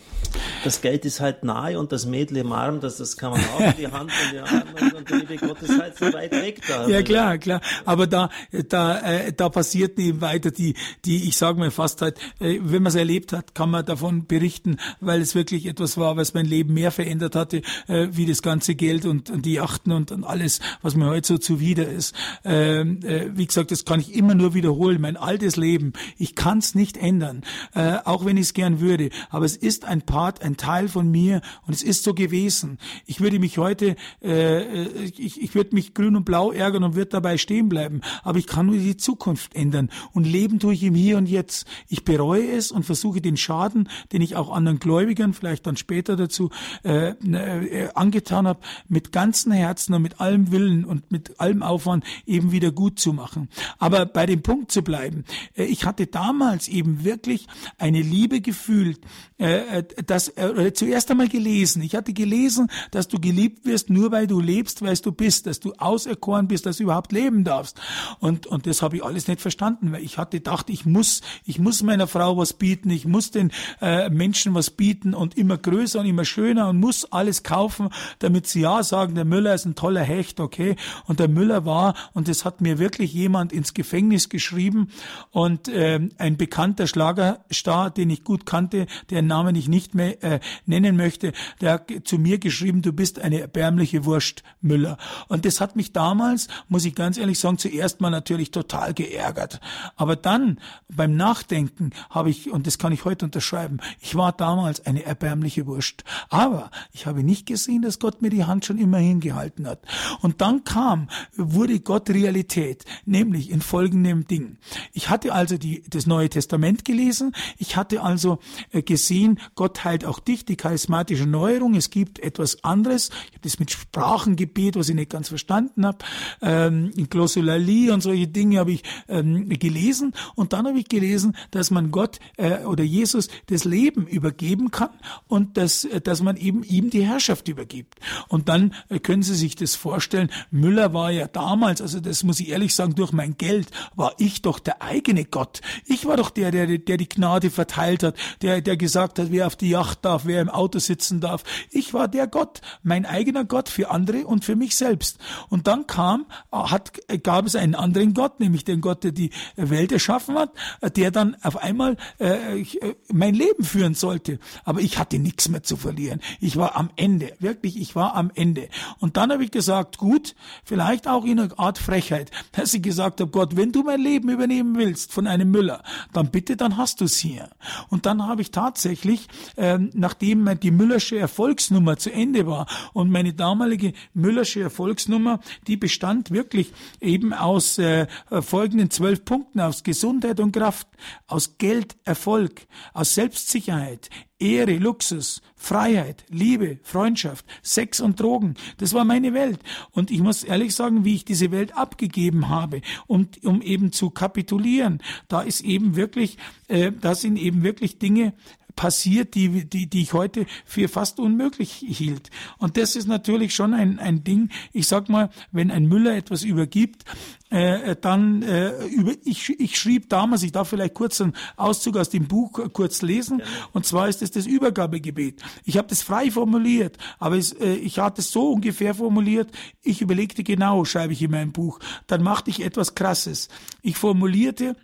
das 0.63 0.79
Geld 0.79 1.03
ist 1.03 1.19
halt 1.19 1.43
nahe 1.43 1.77
und 1.77 1.91
das 1.91 2.05
Mädel 2.05 2.37
im 2.37 2.53
Arm, 2.53 2.79
das, 2.79 2.95
das 2.95 3.17
kann 3.17 3.31
man 3.31 3.41
auch 3.41 3.59
in 3.59 3.73
die 3.77 3.87
Hand 3.87 4.09
und 4.09 4.31
die 4.31 4.39
Arme 4.39 4.95
und 4.95 5.09
der 5.09 5.17
liebe 5.17 5.35
Gott 5.35 5.61
ist 5.61 5.77
halt 5.77 5.97
so 5.97 6.05
weit 6.13 6.31
weg 6.31 6.61
da. 6.65 6.87
Ja 6.87 7.01
klar, 7.01 7.37
klar. 7.39 7.59
Aber 7.83 8.07
da, 8.07 8.29
da, 8.69 8.99
äh, 9.01 9.33
da 9.33 9.49
passiert 9.49 9.99
eben 9.99 10.21
weiter 10.21 10.49
die, 10.49 10.75
die, 11.03 11.27
ich 11.27 11.35
sage 11.35 11.59
mal 11.59 11.71
fast 11.71 12.01
halt, 12.01 12.17
äh, 12.39 12.59
wenn 12.61 12.83
man 12.83 12.91
es 12.91 12.95
erlebt 12.95 13.33
hat, 13.33 13.53
kann 13.53 13.69
man 13.69 13.85
davon 13.85 14.27
berichten, 14.27 14.77
weil 15.01 15.19
es 15.19 15.35
wirklich 15.35 15.65
etwas 15.65 15.97
war, 15.97 16.15
was 16.15 16.33
mein 16.33 16.45
Leben 16.45 16.73
mehr 16.73 16.91
verändert 16.91 17.35
hatte, 17.35 17.63
äh, 17.89 18.07
wie 18.11 18.25
das 18.25 18.41
ganze 18.41 18.76
Geld 18.77 19.05
und, 19.05 19.29
und 19.29 19.45
die 19.45 19.53
Yachten 19.53 19.91
und, 19.91 20.11
und 20.11 20.23
alles, 20.23 20.59
was 20.81 20.95
mir 20.95 21.07
heute 21.07 21.27
so 21.27 21.37
zuwider 21.37 21.87
ist. 21.87 22.15
Ähm, 22.43 22.99
äh, 23.03 23.29
wie 23.35 23.45
gesagt, 23.45 23.71
das 23.71 23.85
kann 23.85 23.99
ich 23.99 24.15
immer 24.15 24.35
nur 24.35 24.53
wiederholen. 24.53 25.01
Mein 25.01 25.17
altes 25.17 25.55
Leben, 25.55 25.93
ich 26.17 26.35
kann 26.35 26.59
es 26.59 26.75
nicht 26.75 26.97
ändern, 26.97 27.43
äh, 27.73 27.97
auch 28.05 28.25
wenn 28.25 28.37
ich 28.37 28.47
es 28.47 28.53
gern 28.53 28.79
würde. 28.79 29.09
Aber 29.29 29.45
es 29.45 29.55
ist 29.57 29.85
ein 29.85 30.01
Part, 30.01 30.41
ein 30.41 30.57
Teil 30.57 30.87
von 30.87 31.09
mir 31.09 31.41
und 31.65 31.73
es 31.73 31.83
ist 31.83 32.03
so 32.03 32.13
gewesen. 32.13 32.77
Ich 33.05 33.19
würde 33.19 33.39
mich 33.39 33.57
heute, 33.57 33.95
äh, 34.21 34.61
äh 34.61 35.11
ich, 35.17 35.41
ich 35.41 35.55
würde 35.55 35.75
mich 35.75 35.93
grün 35.93 36.15
und 36.15 36.25
blau 36.25 36.51
ärgern 36.51 36.83
und 36.83 36.95
würde 36.95 37.09
dabei 37.09 37.37
stehen 37.37 37.69
bleiben. 37.69 38.01
Aber 38.23 38.39
ich 38.39 38.47
kann 38.47 38.67
nur 38.67 38.77
die 38.77 38.97
Zukunft 38.97 39.55
ändern 39.55 39.89
und 40.13 40.25
leben 40.25 40.59
tue 40.59 40.73
ich 40.73 40.83
im 40.83 40.95
Hier 40.95 41.17
und 41.17 41.27
Jetzt. 41.27 41.67
Ich 41.87 42.05
bereue 42.05 42.51
es 42.51 42.71
und 42.71 42.83
versuche 42.83 43.21
den 43.21 43.37
Schaden, 43.37 43.89
den 44.11 44.21
ich 44.21 44.35
auch 44.35 44.51
anderen 44.51 44.79
Gläubigern, 44.79 45.33
vielleicht 45.33 45.65
dann 45.67 45.77
später 45.77 46.15
dazu, 46.15 46.49
äh, 46.83 47.09
äh, 47.09 47.89
angetan 47.93 48.47
habe, 48.47 48.59
mit 48.87 49.11
ganzem 49.11 49.51
Herzen 49.51 49.93
und 49.93 50.01
mit 50.01 50.19
allem 50.19 50.51
Willen 50.51 50.85
und 50.85 51.11
mit 51.11 51.39
allem 51.39 51.63
Aufwand 51.63 52.03
eben 52.25 52.51
wieder 52.51 52.71
gut 52.71 52.99
zu 52.99 53.13
machen. 53.13 53.49
Aber 53.79 54.05
bei 54.05 54.25
dem 54.25 54.41
Punkt 54.41 54.71
zu 54.71 54.81
bleiben, 54.81 55.23
äh, 55.55 55.65
ich 55.65 55.85
hatte 55.85 56.07
damals 56.07 56.67
eben 56.67 57.03
wirklich 57.03 57.47
eine 57.77 58.01
Liebe 58.01 58.41
gefühlt, 58.41 58.99
äh, 59.39 59.79
äh 59.79 59.83
das 60.05 60.29
äh, 60.29 60.73
zuerst 60.73 61.11
einmal 61.11 61.27
gelesen. 61.27 61.81
Ich 61.81 61.95
hatte 61.95 62.13
gelesen, 62.13 62.69
dass 62.91 63.07
du 63.07 63.19
geliebt 63.19 63.65
wirst, 63.65 63.89
nur 63.89 64.11
weil 64.11 64.27
du 64.27 64.39
lebst, 64.39 64.81
weil 64.81 64.95
du 64.97 65.11
bist, 65.11 65.45
dass 65.45 65.59
du 65.59 65.73
auserkoren 65.73 66.47
bist, 66.47 66.65
dass 66.65 66.77
du 66.77 66.83
überhaupt 66.83 67.11
leben 67.11 67.43
darfst. 67.43 67.79
Und 68.19 68.47
und 68.47 68.65
das 68.65 68.81
habe 68.81 68.97
ich 68.97 69.03
alles 69.03 69.27
nicht 69.27 69.41
verstanden, 69.41 69.91
weil 69.91 70.03
ich 70.03 70.17
hatte 70.17 70.37
gedacht, 70.37 70.69
ich 70.69 70.85
muss, 70.85 71.21
ich 71.45 71.59
muss 71.59 71.83
meiner 71.83 72.07
Frau 72.07 72.37
was 72.37 72.53
bieten, 72.53 72.89
ich 72.89 73.05
muss 73.05 73.31
den 73.31 73.51
äh, 73.81 74.09
Menschen 74.09 74.53
was 74.55 74.71
bieten 74.71 75.13
und 75.13 75.37
immer 75.37 75.57
größer 75.57 75.99
und 75.99 76.05
immer 76.05 76.25
schöner 76.25 76.69
und 76.69 76.79
muss 76.79 77.05
alles 77.05 77.43
kaufen, 77.43 77.89
damit 78.19 78.46
sie 78.49 78.61
ja 78.61 78.83
sagen, 78.83 79.15
der 79.15 79.25
Müller 79.25 79.53
ist 79.53 79.65
ein 79.65 79.75
toller 79.75 80.03
Hecht, 80.03 80.39
okay? 80.39 80.75
Und 81.05 81.19
der 81.19 81.27
Müller 81.27 81.65
war, 81.65 81.93
und 82.13 82.27
das 82.27 82.45
hat 82.45 82.61
mir 82.61 82.79
wirklich 82.79 83.13
jemand 83.13 83.53
ins 83.53 83.73
Gefängnis 83.73 84.29
geschrieben 84.29 84.89
und 85.31 85.67
äh, 85.67 85.99
ein 86.17 86.37
bekannter 86.37 86.87
Schlagerstar, 86.87 87.91
den 87.91 88.09
ich 88.09 88.23
gut 88.23 88.45
kannte, 88.45 88.87
deren 89.09 89.27
Namen 89.27 89.55
ich 89.55 89.67
nicht 89.67 89.95
mehr 89.95 90.23
äh, 90.23 90.39
nennen 90.65 90.95
möchte, 90.95 91.33
der 91.61 91.73
hat 91.73 91.91
zu 92.03 92.17
mir 92.17 92.39
geschrieben, 92.39 92.81
du 92.81 92.93
bist 92.93 93.19
eine 93.19 93.41
erbärmliche 93.41 94.05
Wurst, 94.05 94.43
Müller. 94.61 94.97
Und 95.27 95.45
das 95.45 95.61
hat 95.61 95.75
mich 95.75 95.93
damals, 95.93 96.47
muss 96.67 96.85
ich 96.85 96.95
ganz 96.95 97.17
ehrlich 97.17 97.39
sagen, 97.39 97.57
zuerst 97.57 98.01
mal 98.01 98.09
natürlich 98.09 98.51
total 98.51 98.93
geärgert. 98.93 99.59
Aber 99.95 100.15
dann 100.15 100.59
beim 100.89 101.15
Nachdenken 101.15 101.91
habe 102.09 102.29
ich, 102.29 102.51
und 102.51 102.67
das 102.67 102.77
kann 102.77 102.91
ich 102.91 103.05
heute 103.05 103.25
unterschreiben, 103.25 103.79
ich 103.99 104.15
war 104.15 104.31
damals 104.31 104.85
eine 104.85 105.05
erbärmliche 105.05 105.65
Wurst. 105.65 106.03
Aber 106.29 106.71
ich 106.91 107.05
habe 107.05 107.23
nicht 107.23 107.45
gesehen, 107.45 107.81
dass 107.81 107.99
Gott 107.99 108.21
mir 108.21 108.29
die 108.29 108.36
Hand 108.45 108.65
schon 108.65 108.77
immer 108.77 108.97
hingehalten 108.97 109.67
hat. 109.67 109.79
Und 110.21 110.41
dann 110.41 110.63
kam, 110.63 111.09
wurde 111.35 111.79
Gott 111.79 112.09
Realität, 112.09 112.85
nämlich 113.05 113.49
in 113.49 113.61
folgendem 113.61 114.27
Ding. 114.27 114.57
Ich 114.93 115.09
hatte 115.09 115.33
also 115.33 115.57
die, 115.57 115.83
das 115.89 116.05
Neue 116.07 116.29
Testament 116.29 116.85
gelesen, 116.85 117.33
ich 117.57 117.75
hatte 117.75 118.03
also 118.03 118.39
äh, 118.71 118.81
gesehen, 118.81 119.39
Gott 119.55 119.83
heilt 119.83 120.05
auch 120.05 120.19
dich, 120.19 120.45
die 120.45 120.55
charismatische 120.55 121.25
Neuerung, 121.25 121.75
es 121.75 121.89
gibt 121.89 122.19
etwas 122.19 122.63
anderes, 122.63 123.09
ich 123.09 123.33
habe 123.33 123.41
das 123.43 123.59
mit 123.59 123.71
Sprachengebet, 123.71 124.75
was 124.75 124.89
ich 124.89 124.95
nicht 124.95 125.09
ganz 125.09 125.29
verstanden 125.29 125.85
habe, 125.85 125.99
ähm, 126.41 126.91
in 126.95 127.09
Glossolalie 127.09 127.93
und 127.93 128.01
solche 128.01 128.27
Dinge 128.27 128.59
habe 128.59 128.71
ich 128.71 128.83
ähm, 129.07 129.49
gelesen 129.49 130.13
und 130.35 130.53
dann 130.53 130.67
habe 130.67 130.79
ich 130.79 130.87
gelesen, 130.87 131.35
dass 131.51 131.71
man 131.71 131.91
Gott 131.91 132.19
äh, 132.37 132.63
oder 132.63 132.83
Jesus 132.83 133.29
das 133.47 133.65
Leben 133.65 134.07
übergeben 134.07 134.71
kann 134.71 134.89
und 135.27 135.57
dass, 135.57 135.85
äh, 135.85 136.01
dass 136.01 136.21
man 136.21 136.37
eben 136.37 136.63
ihm 136.63 136.89
die 136.89 137.05
Herrschaft 137.05 137.47
übergibt. 137.47 137.95
Und 138.27 138.49
dann 138.49 138.73
äh, 138.89 138.99
können 138.99 139.23
Sie 139.23 139.35
sich 139.35 139.55
das 139.55 139.75
vorstellen, 139.75 140.29
Müller 140.51 140.93
war 140.93 141.11
ja 141.11 141.27
damals, 141.27 141.81
also 141.81 141.99
das 141.99 142.23
muss 142.23 142.39
ich 142.39 142.49
ehrlich 142.49 142.73
sagen, 142.75 142.95
durch 142.95 143.11
mein 143.11 143.37
Geld 143.37 143.69
war 143.95 144.13
ich 144.17 144.41
doch 144.41 144.59
der 144.59 144.81
eigene 144.81 145.25
Gott. 145.25 145.61
Ich 145.85 146.05
war 146.05 146.17
doch 146.17 146.29
der, 146.29 146.51
der, 146.51 146.77
der 146.77 146.97
die 146.97 147.09
Gnade 147.09 147.49
verteilt 147.49 148.03
hat, 148.03 148.15
der, 148.41 148.61
der 148.61 148.77
gesagt 148.77 149.19
hat, 149.19 149.31
wer 149.31 149.47
auf 149.47 149.55
die 149.55 149.69
Yacht 149.69 150.03
darf, 150.05 150.25
wer 150.25 150.41
im 150.41 150.49
Auto 150.49 150.79
sitzen 150.79 151.21
darf. 151.21 151.43
Ich 151.71 151.93
war 151.93 152.07
der 152.07 152.27
Gott, 152.27 152.61
mein 152.83 153.05
eigener 153.05 153.45
Gott 153.45 153.69
für 153.69 153.89
andere 153.89 154.25
und 154.25 154.45
für 154.45 154.55
mich 154.55 154.75
selbst. 154.75 155.17
Und 155.49 155.67
dann 155.67 155.87
kam, 155.87 156.25
hat, 156.51 156.93
gab 157.23 157.45
es 157.45 157.55
einen 157.55 157.75
anderen 157.75 158.13
Gott, 158.13 158.39
nämlich 158.39 158.65
den 158.65 158.81
Gott, 158.81 159.03
der 159.03 159.11
die 159.11 159.31
Welt 159.55 159.91
erschaffen 159.91 160.37
hat, 160.37 160.51
der 160.95 161.11
dann 161.11 161.35
auf 161.41 161.57
einmal 161.57 161.97
äh, 162.19 162.61
äh 162.61 162.95
mein 163.11 163.33
Leben 163.33 163.63
führen 163.63 163.93
sollte. 163.93 164.39
Aber 164.63 164.81
ich 164.81 164.97
hatte 164.97 165.19
nichts 165.19 165.49
mehr 165.49 165.63
zu 165.63 165.77
verlieren. 165.77 166.19
Ich 166.39 166.57
war 166.57 166.75
am 166.75 166.89
Ende, 166.95 167.33
wirklich, 167.39 167.79
ich 167.79 167.95
war 167.95 168.15
am 168.17 168.31
Ende. 168.33 168.69
Und 168.99 169.15
dann 169.17 169.31
habe 169.31 169.43
ich 169.43 169.51
gesagt, 169.51 169.97
gut, 169.97 170.35
vielleicht 170.63 171.07
auch 171.07 171.23
in 171.23 171.39
einer 171.39 171.59
Art 171.59 171.77
Frechheit, 171.77 172.31
dass 172.51 172.73
ich 172.73 172.81
gesagt 172.81 173.21
habe, 173.21 173.31
Gott, 173.31 173.55
wenn 173.55 173.71
du 173.71 173.83
mein 173.83 174.01
Leben 174.01 174.29
übernehmen 174.29 174.77
willst 174.77 175.13
von 175.13 175.27
einem 175.27 175.51
Müller, 175.51 175.83
dann 176.13 176.31
bitte, 176.31 176.57
dann 176.57 176.77
hast 176.77 177.01
du 177.01 177.05
es 177.05 177.17
hier. 177.17 177.49
Und 177.89 178.05
dann 178.05 178.25
habe 178.25 178.41
ich 178.41 178.51
tatsächlich, 178.51 179.27
äh, 179.55 179.77
nachdem 179.77 180.59
die 180.59 180.71
Müllersche 180.71 181.17
Erfolgsnummer 181.17 181.97
zu 181.97 182.11
Ende 182.11 182.47
war 182.47 182.67
und 182.93 183.11
meine 183.11 183.33
damalige 183.33 183.93
Müllersche 184.13 184.61
Erfolgsnummer, 184.61 185.39
die 185.67 185.77
bestand 185.77 186.31
wirklich 186.31 186.73
eben 186.99 187.33
aus 187.33 187.77
äh, 187.77 188.07
folgenden 188.41 188.89
zwölf 188.89 189.23
Punkten, 189.25 189.59
aus 189.59 189.83
Gesundheit 189.83 190.39
und 190.39 190.51
Kraft, 190.51 190.87
aus 191.27 191.57
Geld, 191.57 191.95
Erfolg, 192.03 192.67
aus 192.93 193.13
Selbstsicherheit, 193.13 194.09
Ehre, 194.39 194.77
Luxus, 194.77 195.41
Freiheit, 195.55 196.25
Liebe, 196.29 196.79
Freundschaft, 196.83 197.45
Sex 197.63 197.99
und 197.99 198.19
Drogen. 198.19 198.55
Das 198.77 198.93
war 198.93 199.03
meine 199.03 199.33
Welt. 199.33 199.59
Und 199.91 200.11
ich 200.11 200.21
muss 200.21 200.43
ehrlich 200.43 200.75
sagen, 200.75 201.05
wie 201.05 201.15
ich 201.15 201.25
diese 201.25 201.51
Welt 201.51 201.75
abgegeben 201.75 202.49
habe, 202.49 202.81
um, 203.07 203.27
um 203.43 203.61
eben 203.61 203.91
zu 203.91 204.11
kapitulieren, 204.11 205.01
da 205.27 205.41
ist 205.41 205.61
eben 205.61 205.95
wirklich, 205.95 206.37
äh, 206.67 206.91
da 206.91 207.15
sind 207.15 207.37
eben 207.37 207.63
wirklich 207.63 207.97
Dinge 207.97 208.33
passiert, 208.77 209.35
die, 209.35 209.65
die, 209.65 209.89
die 209.89 210.03
ich 210.03 210.13
heute 210.13 210.45
für 210.63 210.87
fast 210.87 211.19
unmöglich 211.19 211.83
hielt. 211.85 212.29
Und 212.57 212.77
das 212.77 212.95
ist 212.95 213.07
natürlich 213.07 213.53
schon 213.53 213.73
ein, 213.73 213.99
ein 213.99 214.23
Ding. 214.23 214.49
Ich 214.71 214.87
sag 214.87 215.09
mal, 215.09 215.29
wenn 215.51 215.71
ein 215.71 215.87
Müller 215.87 216.15
etwas 216.15 216.43
übergibt, 216.43 217.03
äh, 217.49 217.95
dann 217.99 218.43
äh, 218.43 218.85
über, 218.87 219.13
ich, 219.25 219.49
ich 219.59 219.77
schrieb 219.77 220.09
damals, 220.09 220.43
ich 220.43 220.51
darf 220.51 220.69
vielleicht 220.69 220.93
kurz 220.93 221.19
einen 221.19 221.33
Auszug 221.55 221.97
aus 221.97 222.09
dem 222.09 222.27
Buch 222.27 222.71
kurz 222.71 223.01
lesen, 223.01 223.41
und 223.73 223.85
zwar 223.85 224.07
ist 224.09 224.21
es 224.21 224.31
das 224.31 224.45
Übergabegebet. 224.45 225.41
Ich 225.63 225.77
habe 225.77 225.87
das 225.87 226.01
frei 226.01 226.29
formuliert, 226.29 226.97
aber 227.19 227.37
es, 227.37 227.53
äh, 227.53 227.73
ich 227.73 227.99
hatte 227.99 228.21
es 228.21 228.31
so 228.31 228.51
ungefähr 228.51 228.93
formuliert, 228.93 229.49
ich 229.81 230.01
überlegte 230.01 230.43
genau, 230.43 230.85
schreibe 230.85 231.13
ich 231.13 231.21
in 231.21 231.31
meinem 231.31 231.51
Buch. 231.51 231.79
Dann 232.05 232.21
machte 232.21 232.51
ich 232.51 232.63
etwas 232.63 232.95
Krasses. 232.95 233.49
Ich 233.81 233.97
formulierte, 233.97 234.75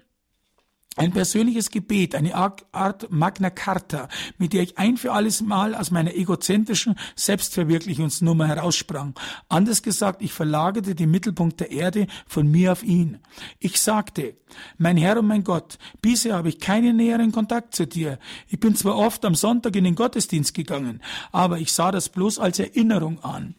ein 0.96 1.12
persönliches 1.12 1.72
Gebet, 1.72 2.16
eine 2.16 2.36
Art 2.36 3.12
Magna 3.12 3.50
Carta, 3.50 4.08
mit 4.38 4.54
der 4.54 4.64
ich 4.64 4.78
ein 4.78 4.98
für 4.98 5.12
alles 5.12 5.42
Mal 5.42 5.76
aus 5.76 5.92
meiner 5.92 6.14
egozentrischen 6.14 6.96
Selbstverwirklichungsnummer 7.16 8.48
heraussprang. 8.48 9.16
Anders 9.50 9.82
gesagt, 9.82 10.22
ich 10.22 10.34
verlagerte 10.34 10.96
den 10.96 11.12
Mittelpunkt 11.12 11.60
der 11.60 11.72
Erde 11.72 12.08
von 12.28 12.48
mir 12.48 12.72
auf 12.72 12.84
ihn. 12.84 13.20
Ich 13.60 13.82
sagte, 13.82 14.36
mein 14.78 14.98
Herr 14.98 15.20
und 15.20 15.28
mein 15.28 15.44
Gott, 15.44 15.78
bisher 16.02 16.36
habe 16.36 16.50
ich 16.50 16.60
keinen 16.60 16.98
näheren 16.98 17.32
Kontakt 17.32 17.76
zu 17.76 17.88
dir. 17.88 18.20
Ich 18.48 18.60
bin 18.60 18.76
zwar 18.76 18.96
oft 18.96 19.26
am 19.26 19.36
Sonntag 19.36 19.76
in 19.76 19.84
den 19.84 19.96
Gottesdienst 19.96 20.54
gegangen, 20.54 21.02
aber 21.32 21.58
ich 21.58 21.72
sah 21.72 21.92
das 21.92 22.10
bloß 22.10 22.40
als 22.40 22.60
Erinnerung 22.60 23.24
an. 23.24 23.56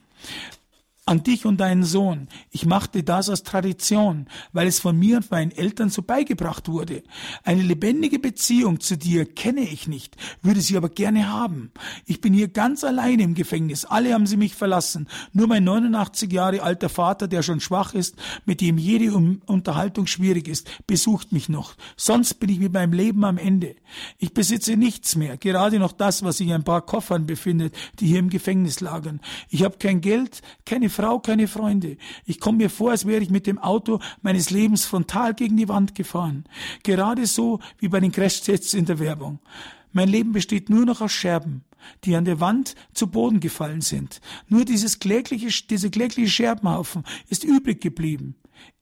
An 1.07 1.23
dich 1.23 1.45
und 1.45 1.59
deinen 1.59 1.85
Sohn. 1.85 2.29
Ich 2.51 2.65
machte 2.65 3.03
das 3.03 3.29
aus 3.29 3.43
Tradition, 3.43 4.27
weil 4.53 4.67
es 4.67 4.81
von 4.81 4.99
mir 4.99 5.19
und 5.19 5.31
meinen 5.31 5.51
Eltern 5.51 5.91
so 5.91 6.03
beigebracht 6.03 6.69
wurde. 6.69 7.03
Eine 7.43 7.63
lebendige 7.63 8.19
Beziehung 8.19 8.81
zu 8.81 8.97
dir 8.97 9.27
kenne 9.27 9.61
ich 9.61 9.87
nicht, 9.87 10.17
würde 10.41 10.63
sie 10.63 10.77
aber 10.77 10.89
gerne 10.89 11.31
haben. 11.31 11.73
Ich 12.07 12.23
bin 12.23 12.33
hier 12.33 12.49
ganz 12.49 12.85
alleine 12.85 13.23
im 13.23 13.35
Gefängnis. 13.35 13.85
Alle 13.85 14.15
haben 14.15 14.27
sie 14.27 14.39
mich 14.39 14.55
verlassen. 14.55 15.09
Nur 15.33 15.47
mein 15.47 15.65
89 15.65 16.33
Jahre 16.33 16.63
alter 16.63 16.89
Vater, 16.89 17.29
der 17.29 17.43
schon 17.43 17.61
schwach 17.61 17.93
ist, 17.93 18.17
mit 18.47 18.63
dem 18.63 18.79
jede 18.79 19.13
Unterhaltung 19.15 20.07
schwierig 20.07 20.49
ist, 20.49 20.71
besucht 20.87 21.33
mich 21.33 21.51
noch. 21.51 21.75
Sonst 21.97 22.41
bin 22.41 22.49
ich 22.49 22.61
mit 22.61 22.73
meinem 22.73 22.95
Leben 22.95 23.25
am 23.25 23.37
Ende. 23.37 23.77
Ich 24.19 24.33
besitze 24.33 24.77
nichts 24.77 25.17
mehr, 25.17 25.37
gerade 25.37 25.79
noch 25.79 25.93
das, 25.93 26.23
was 26.23 26.39
sich 26.39 26.49
in 26.49 26.55
ein 26.55 26.65
paar 26.65 26.83
Koffern 26.83 27.27
befindet, 27.27 27.75
die 28.01 28.07
hier 28.07 28.21
im 28.21 28.31
Gefängnis 28.31 28.81
lagern. 28.81 29.21
Ich 29.51 29.63
habe 29.63 29.77
kein 29.77 30.01
Geld, 30.01 30.41
keine 30.65 30.89
Frau, 30.95 31.19
keine 31.19 31.49
Freunde. 31.49 31.97
Ich 32.25 32.41
komme 32.41 32.59
mir 32.59 32.71
vor, 32.71 32.93
als 32.93 33.07
wäre 33.07 33.23
ich 33.23 33.31
mit 33.31 33.47
dem 33.47 33.59
Auto 33.59 33.99
meines 34.23 34.51
Lebens 34.51 34.85
frontal 34.85 35.35
gegen 35.35 35.57
die 35.57 35.69
Wand 35.69 35.95
gefahren. 35.95 36.45
Gerade 36.83 37.27
so 37.27 37.61
wie 37.79 37.89
bei 37.89 38.01
den 38.01 38.13
Crashtests 38.13 38.75
in 38.75 38.87
der 38.87 38.99
Werbung. 38.99 39.41
Mein 39.93 40.09
Leben 40.09 40.33
besteht 40.33 40.71
nur 40.71 40.85
noch 40.85 41.01
aus 41.01 41.13
Scherben, 41.13 41.65
die 42.05 42.17
an 42.17 42.25
der 42.25 42.41
Wand 42.41 42.75
zu 42.95 43.09
Boden 43.09 43.41
gefallen 43.41 43.81
sind. 43.81 44.21
Nur 44.49 44.65
dieses 44.65 44.99
klägliche, 44.99 45.49
diese 45.69 45.91
klägliche 45.91 46.31
Scherbenhaufen 46.31 47.05
ist 47.29 47.45
übrig 47.45 47.81
geblieben. 47.81 48.37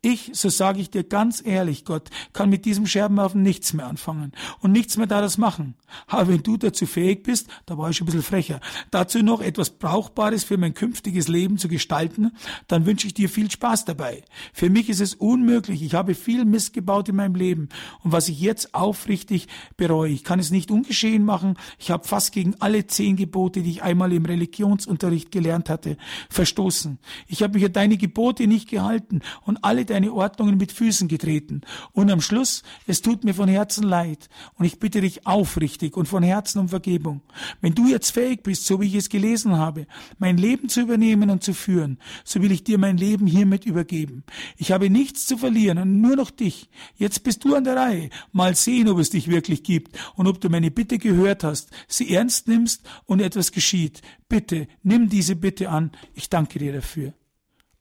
Ich, 0.05 0.33
so 0.33 0.49
sage 0.49 0.81
ich 0.81 0.91
dir 0.91 1.05
ganz 1.05 1.41
ehrlich, 1.47 1.85
Gott, 1.85 2.11
kann 2.33 2.51
mit 2.51 2.65
diesem 2.65 2.89
Scherbenhaufen 2.89 3.41
nichts 3.41 3.73
mehr 3.73 3.87
anfangen 3.87 4.33
und 4.59 4.73
nichts 4.73 4.97
mehr 4.97 5.07
daraus 5.07 5.39
machen. 5.39 5.77
Aber 6.09 6.27
wenn 6.27 6.43
du 6.43 6.57
dazu 6.57 6.87
fähig 6.87 7.23
bist, 7.23 7.47
da 7.67 7.79
war 7.79 7.89
ich 7.89 7.99
schon 7.99 8.07
ein 8.07 8.11
bisschen 8.11 8.25
frecher, 8.25 8.59
dazu 8.91 9.23
noch 9.23 9.41
etwas 9.41 9.71
Brauchbares 9.71 10.43
für 10.43 10.57
mein 10.57 10.75
künftiges 10.75 11.29
Leben 11.29 11.57
zu 11.57 11.69
gestalten, 11.69 12.33
dann 12.67 12.85
wünsche 12.85 13.07
ich 13.07 13.15
dir 13.15 13.29
viel 13.29 13.49
Spaß 13.49 13.85
dabei. 13.85 14.25
Für 14.53 14.71
mich 14.71 14.89
ist 14.89 15.01
es 15.01 15.15
unmöglich. 15.15 15.83
Ich 15.83 15.95
habe 15.95 16.17
viel 16.17 16.47
Mist 16.47 16.73
gebaut 16.73 17.09
in 17.09 17.15
meinem 17.15 17.37
Leben 17.37 17.69
und 18.03 18.11
was 18.11 18.29
ich 18.29 18.41
jetzt 18.41 18.75
aufrichtig 18.75 19.47
bereue. 19.77 20.11
Ich 20.11 20.25
kann 20.25 20.41
es 20.41 20.51
nicht 20.51 20.73
ungeschehen 20.73 21.25
machen. 21.25 21.55
Ich 21.79 21.93
habe 21.93 22.09
fast 22.09 22.33
gegen 22.33 22.57
alle 22.59 22.89
zehn 22.89 23.15
Gebote, 23.15 23.63
die 23.63 23.71
ich 23.71 23.83
einmal 23.85 24.13
im 24.13 24.25
Religionsunterricht 24.25 25.31
gelernt 25.31 25.71
hatte, 25.71 25.97
verstoßen. 26.29 26.99
Ich 27.29 27.45
habe 27.45 27.55
mich 27.55 27.65
an 27.65 27.73
deine 27.73 27.99
Gebote 27.99 28.49
nicht 28.49 28.69
gehalten 28.69 29.21
und 29.43 29.63
alle 29.63 29.92
deine 29.93 30.13
Ordnungen 30.13 30.57
mit 30.57 30.73
Füßen 30.73 31.07
getreten. 31.09 31.61
Und 31.93 32.11
am 32.11 32.21
Schluss, 32.21 32.63
es 32.87 33.03
tut 33.03 33.25
mir 33.25 33.35
von 33.35 33.49
Herzen 33.49 33.85
leid. 33.85 34.29
Und 34.55 34.65
ich 34.65 34.79
bitte 34.79 35.01
dich 35.01 35.27
aufrichtig 35.27 35.97
und 35.97 36.07
von 36.07 36.23
Herzen 36.23 36.59
um 36.59 36.69
Vergebung. 36.69 37.23
Wenn 37.61 37.75
du 37.75 37.87
jetzt 37.87 38.11
fähig 38.11 38.43
bist, 38.43 38.67
so 38.67 38.81
wie 38.81 38.87
ich 38.87 38.95
es 38.95 39.09
gelesen 39.09 39.57
habe, 39.57 39.87
mein 40.19 40.37
Leben 40.37 40.69
zu 40.69 40.81
übernehmen 40.81 41.31
und 41.31 41.43
zu 41.45 41.55
führen, 41.55 41.99
so 42.25 42.43
will 42.43 42.53
ich 42.53 42.65
dir 42.65 42.79
mein 42.79 42.97
Leben 42.97 43.27
hiermit 43.27 43.67
übergeben. 43.67 44.25
Ich 44.57 44.73
habe 44.73 44.91
nichts 44.91 45.27
zu 45.27 45.37
verlieren 45.37 45.79
und 45.79 46.01
nur 46.01 46.17
noch 46.17 46.31
dich. 46.31 46.71
Jetzt 46.97 47.23
bist 47.23 47.45
du 47.45 47.55
an 47.55 47.65
der 47.65 47.77
Reihe. 47.77 48.11
Mal 48.33 48.57
sehen, 48.57 48.89
ob 48.89 48.99
es 48.99 49.11
dich 49.11 49.29
wirklich 49.29 49.63
gibt 49.63 49.99
und 50.17 50.27
ob 50.27 50.41
du 50.41 50.49
meine 50.49 50.71
Bitte 50.71 50.99
gehört 50.99 51.45
hast, 51.45 51.71
sie 51.87 52.15
ernst 52.15 52.49
nimmst 52.49 52.89
und 53.05 53.21
etwas 53.21 53.53
geschieht. 53.53 54.01
Bitte, 54.29 54.69
nimm 54.83 55.09
diese 55.09 55.37
Bitte 55.37 55.69
an. 55.69 55.93
Ich 56.15 56.31
danke 56.31 56.59
dir 56.59 56.73
dafür. 56.73 57.13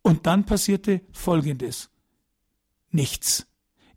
Und 0.02 0.26
dann 0.26 0.46
passierte 0.46 1.02
Folgendes. 1.12 1.91
Nichts. 2.92 3.48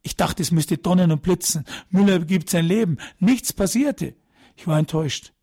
Ich 0.02 0.16
dachte, 0.16 0.42
es 0.42 0.50
müsste 0.50 0.78
donnern 0.78 1.12
und 1.12 1.22
blitzen. 1.22 1.64
Müller 1.90 2.20
gibt 2.20 2.50
sein 2.50 2.66
Leben. 2.66 2.98
Nichts 3.18 3.52
passierte. 3.52 4.14
Ich 4.56 4.66
war 4.66 4.78
enttäuscht. 4.78 5.33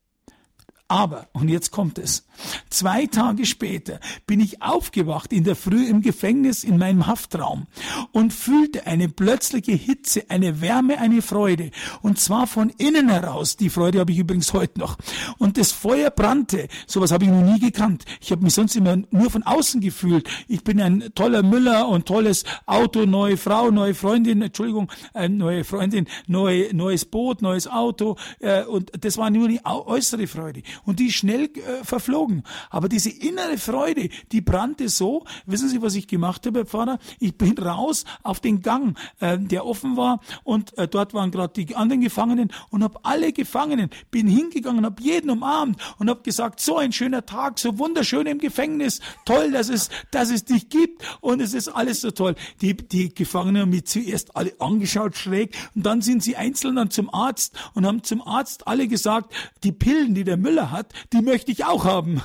Aber, 0.91 1.29
und 1.31 1.47
jetzt 1.47 1.71
kommt 1.71 1.97
es, 1.99 2.27
zwei 2.69 3.05
Tage 3.05 3.45
später 3.45 4.01
bin 4.27 4.41
ich 4.41 4.61
aufgewacht 4.61 5.31
in 5.31 5.45
der 5.45 5.55
Früh 5.55 5.85
im 5.85 6.01
Gefängnis 6.01 6.65
in 6.65 6.77
meinem 6.77 7.07
Haftraum 7.07 7.67
und 8.11 8.33
fühlte 8.33 8.87
eine 8.87 9.07
plötzliche 9.07 9.71
Hitze, 9.71 10.25
eine 10.27 10.59
Wärme, 10.59 10.99
eine 10.99 11.21
Freude. 11.21 11.71
Und 12.01 12.19
zwar 12.19 12.45
von 12.45 12.71
innen 12.71 13.07
heraus. 13.07 13.55
Die 13.55 13.69
Freude 13.69 14.01
habe 14.01 14.11
ich 14.11 14.17
übrigens 14.17 14.51
heute 14.51 14.81
noch. 14.81 14.97
Und 15.37 15.57
das 15.57 15.71
Feuer 15.71 16.09
brannte. 16.09 16.67
Sowas 16.87 17.13
habe 17.13 17.23
ich 17.23 17.29
noch 17.29 17.41
nie 17.41 17.61
gekannt. 17.61 18.03
Ich 18.19 18.33
habe 18.33 18.43
mich 18.43 18.53
sonst 18.53 18.75
immer 18.75 18.97
nur 19.11 19.29
von 19.29 19.43
außen 19.43 19.79
gefühlt. 19.79 20.29
Ich 20.49 20.65
bin 20.65 20.81
ein 20.81 21.09
toller 21.15 21.41
Müller 21.41 21.87
und 21.87 22.05
tolles 22.05 22.43
Auto, 22.65 23.05
neue 23.05 23.37
Frau, 23.37 23.71
neue 23.71 23.93
Freundin, 23.93 24.41
Entschuldigung, 24.41 24.91
äh, 25.13 25.29
neue 25.29 25.63
Freundin, 25.63 26.07
neue, 26.27 26.75
neues 26.75 27.05
Boot, 27.05 27.41
neues 27.41 27.69
Auto. 27.69 28.17
Äh, 28.39 28.65
und 28.65 28.91
das 28.99 29.17
war 29.17 29.29
nur 29.29 29.47
die 29.47 29.61
äußere 29.63 30.27
Freude 30.27 30.63
und 30.85 30.99
die 30.99 31.07
ist 31.07 31.15
schnell 31.15 31.43
äh, 31.43 31.83
verflogen. 31.83 32.43
Aber 32.69 32.89
diese 32.89 33.09
innere 33.09 33.57
Freude, 33.57 34.09
die 34.31 34.41
brannte 34.41 34.89
so. 34.89 35.25
Wissen 35.45 35.69
Sie, 35.69 35.81
was 35.81 35.95
ich 35.95 36.07
gemacht 36.07 36.45
habe, 36.45 36.59
Herr 36.59 36.65
Pfarrer? 36.65 36.99
Ich 37.19 37.37
bin 37.37 37.57
raus 37.57 38.05
auf 38.23 38.39
den 38.39 38.61
Gang, 38.61 38.97
äh, 39.19 39.37
der 39.37 39.65
offen 39.65 39.97
war 39.97 40.21
und 40.43 40.77
äh, 40.77 40.87
dort 40.87 41.13
waren 41.13 41.31
gerade 41.31 41.53
die 41.53 41.75
anderen 41.75 42.01
Gefangenen 42.01 42.51
und 42.69 42.83
habe 42.83 42.99
alle 43.03 43.33
Gefangenen, 43.33 43.89
bin 44.09 44.27
hingegangen, 44.27 44.85
habe 44.85 45.01
jeden 45.01 45.29
umarmt 45.29 45.81
und 45.99 46.09
habe 46.09 46.21
gesagt, 46.21 46.59
so 46.59 46.77
ein 46.77 46.91
schöner 46.91 47.25
Tag, 47.25 47.59
so 47.59 47.77
wunderschön 47.77 48.27
im 48.27 48.39
Gefängnis, 48.39 48.99
toll, 49.25 49.51
dass 49.51 49.69
es, 49.69 49.89
dass 50.11 50.29
es 50.29 50.45
dich 50.45 50.69
gibt 50.69 51.03
und 51.21 51.41
es 51.41 51.53
ist 51.53 51.67
alles 51.67 52.01
so 52.01 52.11
toll. 52.11 52.35
Die, 52.61 52.75
die 52.75 53.13
Gefangenen 53.13 53.63
haben 53.63 53.69
mich 53.69 53.85
zuerst 53.85 54.35
alle 54.35 54.53
angeschaut 54.59 55.15
schräg 55.15 55.55
und 55.75 55.85
dann 55.85 56.01
sind 56.01 56.23
sie 56.23 56.35
einzeln 56.35 56.75
dann 56.75 56.91
zum 56.91 57.13
Arzt 57.13 57.55
und 57.73 57.85
haben 57.85 58.03
zum 58.03 58.21
Arzt 58.21 58.67
alle 58.67 58.87
gesagt, 58.87 59.33
die 59.63 59.71
Pillen, 59.71 60.13
die 60.13 60.23
der 60.23 60.37
Müller 60.37 60.70
hat, 60.71 60.93
die 61.13 61.21
möchte 61.21 61.51
ich 61.51 61.65
auch 61.65 61.85
haben. 61.85 62.21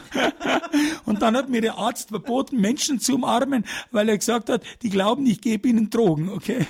und 1.05 1.23
dann 1.23 1.37
hat 1.37 1.49
mir 1.49 1.61
der 1.61 1.79
Arzt 1.79 2.11
verboten, 2.11 2.61
Menschen 2.61 3.01
zu 3.01 3.15
umarmen, 3.17 3.65
weil 3.91 4.09
er 4.09 4.19
gesagt 4.19 4.49
hat, 4.49 4.63
die 4.83 4.91
glauben, 4.91 5.27
ich 5.27 5.41
gebe 5.41 5.69
ihnen 5.69 5.91
Drogen, 5.91 6.29
okay? 6.31 6.67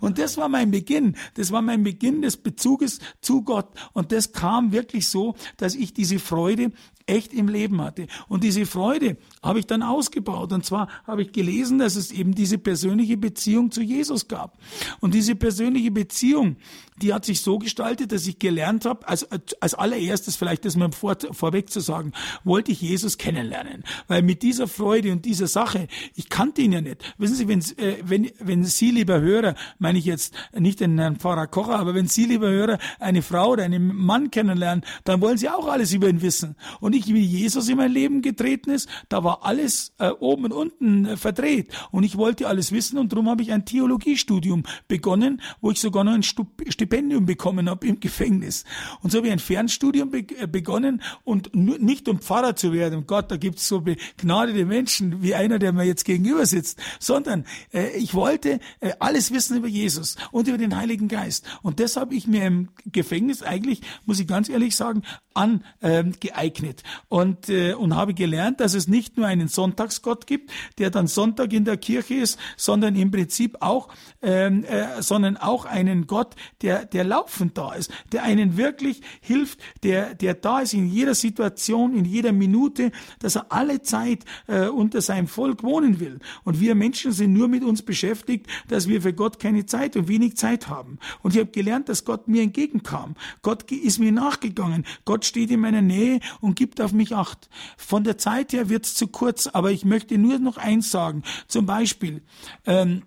Und 0.00 0.18
das 0.18 0.36
war 0.36 0.48
mein 0.48 0.70
Beginn. 0.70 1.16
Das 1.34 1.52
war 1.52 1.62
mein 1.62 1.82
Beginn 1.82 2.22
des 2.22 2.36
Bezuges 2.36 2.98
zu 3.20 3.42
Gott. 3.42 3.68
Und 3.92 4.12
das 4.12 4.32
kam 4.32 4.72
wirklich 4.72 5.08
so, 5.08 5.34
dass 5.56 5.74
ich 5.74 5.94
diese 5.94 6.18
Freude 6.18 6.72
echt 7.06 7.32
im 7.32 7.48
Leben 7.48 7.80
hatte. 7.80 8.06
Und 8.28 8.44
diese 8.44 8.66
Freude 8.66 9.16
habe 9.42 9.58
ich 9.58 9.66
dann 9.66 9.82
ausgebaut. 9.82 10.52
Und 10.52 10.64
zwar 10.64 10.88
habe 11.06 11.22
ich 11.22 11.32
gelesen, 11.32 11.78
dass 11.78 11.96
es 11.96 12.12
eben 12.12 12.34
diese 12.34 12.58
persönliche 12.58 13.16
Beziehung 13.16 13.70
zu 13.70 13.82
Jesus 13.82 14.28
gab. 14.28 14.58
Und 15.00 15.14
diese 15.14 15.34
persönliche 15.34 15.90
Beziehung, 15.90 16.56
die 17.00 17.12
hat 17.12 17.24
sich 17.24 17.40
so 17.40 17.58
gestaltet, 17.58 18.12
dass 18.12 18.26
ich 18.26 18.38
gelernt 18.38 18.84
habe, 18.84 19.08
als, 19.08 19.26
als 19.60 19.74
allererstes 19.74 20.36
vielleicht 20.36 20.64
das 20.64 20.76
mal 20.76 20.92
vor, 20.92 21.16
vorweg 21.32 21.70
zu 21.70 21.80
sagen, 21.80 22.12
wollte 22.44 22.70
ich 22.70 22.80
Jesus 22.80 23.18
kennenlernen. 23.18 23.82
Weil 24.06 24.22
mit 24.22 24.42
dieser 24.42 24.68
Freude 24.68 25.10
und 25.10 25.24
dieser 25.24 25.48
Sache, 25.48 25.88
ich 26.14 26.28
kannte 26.28 26.62
ihn 26.62 26.72
ja 26.72 26.80
nicht. 26.80 27.02
Wissen 27.18 27.34
Sie, 27.34 27.48
wenn, 27.48 27.60
äh, 27.78 27.98
wenn, 28.04 28.30
wenn 28.38 28.64
Sie, 28.64 28.90
lieber 28.90 29.20
Hörer, 29.20 29.54
meine 29.78 29.98
ich 29.98 30.04
jetzt 30.04 30.34
nicht 30.56 30.80
den 30.80 30.98
Herrn 30.98 31.16
Pfarrer 31.16 31.46
Kocher, 31.48 31.78
aber 31.78 31.94
wenn 31.94 32.06
Sie, 32.06 32.26
lieber 32.26 32.48
Hörer, 32.48 32.78
eine 33.00 33.22
Frau 33.22 33.50
oder 33.50 33.64
einen 33.64 33.94
Mann 33.94 34.30
kennenlernen, 34.30 34.84
dann 35.04 35.20
wollen 35.20 35.38
Sie 35.38 35.48
auch 35.48 35.66
alles 35.66 35.92
über 35.92 36.08
ihn 36.08 36.22
wissen. 36.22 36.56
Und 36.80 36.94
ich, 36.94 37.06
wie 37.08 37.24
Jesus 37.24 37.68
in 37.68 37.78
mein 37.78 37.90
Leben 37.90 38.22
getreten 38.22 38.70
ist, 38.70 38.88
da 39.08 39.24
war 39.24 39.31
alles 39.40 39.92
äh, 39.98 40.10
oben 40.10 40.44
und 40.46 40.52
unten 40.52 41.06
äh, 41.06 41.16
verdreht. 41.16 41.72
Und 41.90 42.04
ich 42.04 42.16
wollte 42.16 42.48
alles 42.48 42.72
wissen 42.72 42.98
und 42.98 43.12
darum 43.12 43.28
habe 43.28 43.42
ich 43.42 43.52
ein 43.52 43.64
Theologiestudium 43.64 44.64
begonnen, 44.88 45.40
wo 45.60 45.70
ich 45.70 45.80
sogar 45.80 46.04
noch 46.04 46.12
ein 46.12 46.22
Stipendium 46.22 47.26
bekommen 47.26 47.68
habe 47.68 47.86
im 47.86 48.00
Gefängnis. 48.00 48.64
Und 49.00 49.10
so 49.10 49.18
habe 49.18 49.28
ich 49.28 49.32
ein 49.32 49.38
Fernstudium 49.38 50.10
be 50.10 50.18
äh, 50.38 50.46
begonnen 50.46 51.02
und 51.24 51.54
nicht 51.54 52.08
um 52.08 52.20
Pfarrer 52.20 52.56
zu 52.56 52.72
werden, 52.72 53.06
Gott, 53.06 53.30
da 53.30 53.36
gibt's 53.36 53.66
so 53.66 53.80
begnadete 53.80 54.64
Menschen 54.64 55.22
wie 55.22 55.34
einer, 55.34 55.58
der 55.58 55.72
mir 55.72 55.84
jetzt 55.84 56.04
gegenüber 56.04 56.46
sitzt, 56.46 56.78
sondern 56.98 57.44
äh, 57.72 57.96
ich 57.96 58.14
wollte 58.14 58.60
äh, 58.80 58.92
alles 58.98 59.32
wissen 59.32 59.56
über 59.56 59.68
Jesus 59.68 60.16
und 60.30 60.48
über 60.48 60.58
den 60.58 60.76
Heiligen 60.76 61.08
Geist. 61.08 61.46
Und 61.62 61.80
das 61.80 61.96
habe 61.96 62.14
ich 62.14 62.26
mir 62.26 62.46
im 62.46 62.68
Gefängnis 62.86 63.42
eigentlich, 63.42 63.80
muss 64.06 64.20
ich 64.20 64.26
ganz 64.26 64.48
ehrlich 64.48 64.76
sagen, 64.76 65.02
angeeignet 65.34 66.82
ähm, 66.84 67.00
und, 67.08 67.48
äh, 67.48 67.74
und 67.74 67.96
habe 67.96 68.14
gelernt, 68.14 68.60
dass 68.60 68.74
es 68.74 68.88
nicht 68.88 69.16
nur 69.16 69.21
einen 69.24 69.48
Sonntagsgott 69.48 70.26
gibt, 70.26 70.50
der 70.78 70.90
dann 70.90 71.06
Sonntag 71.06 71.52
in 71.52 71.64
der 71.64 71.76
Kirche 71.76 72.14
ist, 72.14 72.38
sondern 72.56 72.96
im 72.96 73.10
Prinzip 73.10 73.56
auch, 73.60 73.88
ähm, 74.20 74.64
äh, 74.64 75.00
sondern 75.00 75.36
auch 75.36 75.64
einen 75.64 76.06
Gott, 76.06 76.34
der, 76.60 76.84
der 76.84 77.04
laufend 77.04 77.56
da 77.56 77.72
ist, 77.72 77.90
der 78.12 78.24
einen 78.24 78.56
wirklich 78.56 79.00
hilft, 79.20 79.60
der, 79.82 80.14
der 80.14 80.34
da 80.34 80.60
ist 80.60 80.74
in 80.74 80.88
jeder 80.88 81.14
Situation, 81.14 81.94
in 81.94 82.04
jeder 82.04 82.32
Minute, 82.32 82.92
dass 83.20 83.36
er 83.36 83.46
alle 83.50 83.82
Zeit 83.82 84.24
äh, 84.48 84.66
unter 84.66 85.00
seinem 85.00 85.28
Volk 85.28 85.62
wohnen 85.62 86.00
will. 86.00 86.18
Und 86.44 86.60
wir 86.60 86.74
Menschen 86.74 87.12
sind 87.12 87.32
nur 87.32 87.48
mit 87.48 87.64
uns 87.64 87.82
beschäftigt, 87.82 88.46
dass 88.68 88.88
wir 88.88 89.02
für 89.02 89.12
Gott 89.12 89.38
keine 89.38 89.66
Zeit 89.66 89.96
und 89.96 90.08
wenig 90.08 90.36
Zeit 90.36 90.68
haben. 90.68 90.98
Und 91.22 91.34
ich 91.34 91.40
habe 91.40 91.50
gelernt, 91.50 91.88
dass 91.88 92.04
Gott 92.04 92.28
mir 92.28 92.42
entgegenkam. 92.42 93.14
Gott 93.42 93.70
ist 93.70 93.98
mir 93.98 94.12
nachgegangen. 94.12 94.84
Gott 95.04 95.22
Gott 95.22 95.26
steht 95.26 95.52
in 95.52 95.60
meiner 95.60 95.82
Nähe 95.82 96.18
und 96.40 96.56
gibt 96.56 96.80
auf 96.80 96.92
mich 96.92 97.14
Acht. 97.14 97.48
Von 97.76 98.02
der 98.02 98.18
Zeit 98.18 98.52
her 98.54 98.68
wird's 98.68 98.94
zu 98.94 99.06
kurz, 99.12 99.46
aber 99.46 99.70
ich 99.70 99.84
möchte 99.84 100.18
nur 100.18 100.38
noch 100.38 100.56
eins 100.56 100.90
sagen. 100.90 101.22
Zum 101.46 101.66
Beispiel, 101.66 102.22
ähm, 102.66 103.02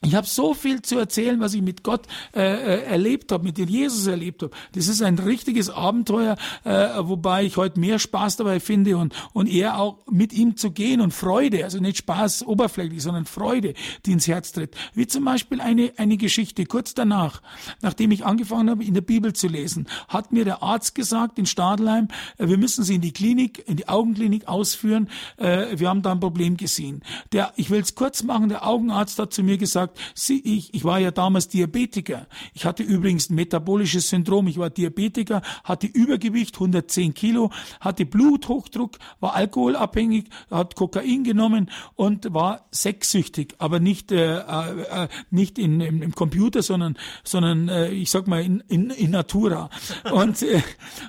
Ich 0.00 0.14
habe 0.14 0.26
so 0.26 0.54
viel 0.54 0.80
zu 0.82 0.96
erzählen, 0.96 1.40
was 1.40 1.54
ich 1.54 1.62
mit 1.62 1.82
Gott 1.82 2.06
äh, 2.34 2.40
äh 2.40 2.84
erlebt 2.84 3.32
habe, 3.32 3.42
mit 3.42 3.58
dem 3.58 3.68
Jesus 3.68 4.06
erlebt 4.06 4.42
habe. 4.42 4.54
Das 4.72 4.86
ist 4.86 5.02
ein 5.02 5.18
richtiges 5.18 5.70
Abenteuer, 5.70 6.36
äh, 6.62 6.70
wobei 7.00 7.44
ich 7.44 7.56
heute 7.56 7.80
mehr 7.80 7.98
Spaß 7.98 8.36
dabei 8.36 8.60
finde 8.60 8.96
und, 8.96 9.12
und 9.32 9.48
eher 9.48 9.80
auch 9.80 9.98
mit 10.08 10.32
ihm 10.32 10.56
zu 10.56 10.70
gehen 10.70 11.00
und 11.00 11.12
Freude, 11.12 11.64
also 11.64 11.80
nicht 11.80 11.98
Spaß 11.98 12.46
oberflächlich, 12.46 13.02
sondern 13.02 13.24
Freude, 13.24 13.74
die 14.06 14.12
ins 14.12 14.28
Herz 14.28 14.52
tritt. 14.52 14.76
Wie 14.94 15.08
zum 15.08 15.24
Beispiel 15.24 15.60
eine, 15.60 15.92
eine 15.96 16.16
Geschichte. 16.16 16.64
Kurz 16.64 16.94
danach, 16.94 17.42
nachdem 17.82 18.12
ich 18.12 18.24
angefangen 18.24 18.70
habe, 18.70 18.84
in 18.84 18.94
der 18.94 19.00
Bibel 19.00 19.32
zu 19.32 19.48
lesen, 19.48 19.88
hat 20.06 20.32
mir 20.32 20.44
der 20.44 20.62
Arzt 20.62 20.94
gesagt 20.94 21.40
in 21.40 21.46
Stadelheim, 21.46 22.06
äh, 22.38 22.46
wir 22.46 22.58
müssen 22.58 22.84
Sie 22.84 22.94
in 22.94 23.00
die 23.00 23.12
Klinik, 23.12 23.64
in 23.66 23.76
die 23.76 23.88
Augenklinik 23.88 24.46
ausführen. 24.46 25.08
Äh, 25.38 25.78
wir 25.78 25.88
haben 25.88 26.02
da 26.02 26.12
ein 26.12 26.20
Problem 26.20 26.56
gesehen. 26.56 27.02
Der, 27.32 27.52
ich 27.56 27.70
will 27.70 27.80
es 27.80 27.96
kurz 27.96 28.22
machen, 28.22 28.48
der 28.48 28.64
Augenarzt 28.64 29.18
hat 29.18 29.32
zu 29.32 29.42
mir 29.42 29.58
gesagt, 29.58 29.87
gesagt, 29.88 29.98
sie, 30.14 30.40
ich, 30.40 30.74
ich 30.74 30.84
war 30.84 30.98
ja 30.98 31.10
damals 31.10 31.48
Diabetiker. 31.48 32.26
Ich 32.54 32.64
hatte 32.64 32.82
übrigens 32.82 33.30
ein 33.30 33.34
metabolisches 33.34 34.08
Syndrom. 34.08 34.48
Ich 34.48 34.58
war 34.58 34.70
Diabetiker, 34.70 35.42
hatte 35.64 35.86
Übergewicht, 35.86 36.54
110 36.56 37.14
Kilo, 37.14 37.50
hatte 37.80 38.06
Bluthochdruck, 38.06 38.98
war 39.20 39.34
alkoholabhängig, 39.34 40.26
hat 40.50 40.74
Kokain 40.74 41.24
genommen 41.24 41.70
und 41.94 42.32
war 42.32 42.66
sexsüchtig, 42.70 43.54
aber 43.58 43.80
nicht, 43.80 44.12
äh, 44.12 44.38
äh, 44.38 45.08
nicht 45.30 45.58
in, 45.58 45.80
im, 45.80 46.02
im 46.02 46.14
Computer, 46.14 46.62
sondern, 46.62 46.96
sondern 47.24 47.68
äh, 47.68 47.90
ich 47.90 48.10
sag 48.10 48.26
mal 48.26 48.42
in, 48.42 48.62
in, 48.68 48.90
in 48.90 49.10
Natura. 49.10 49.70
Und, 50.12 50.42
äh, 50.42 50.62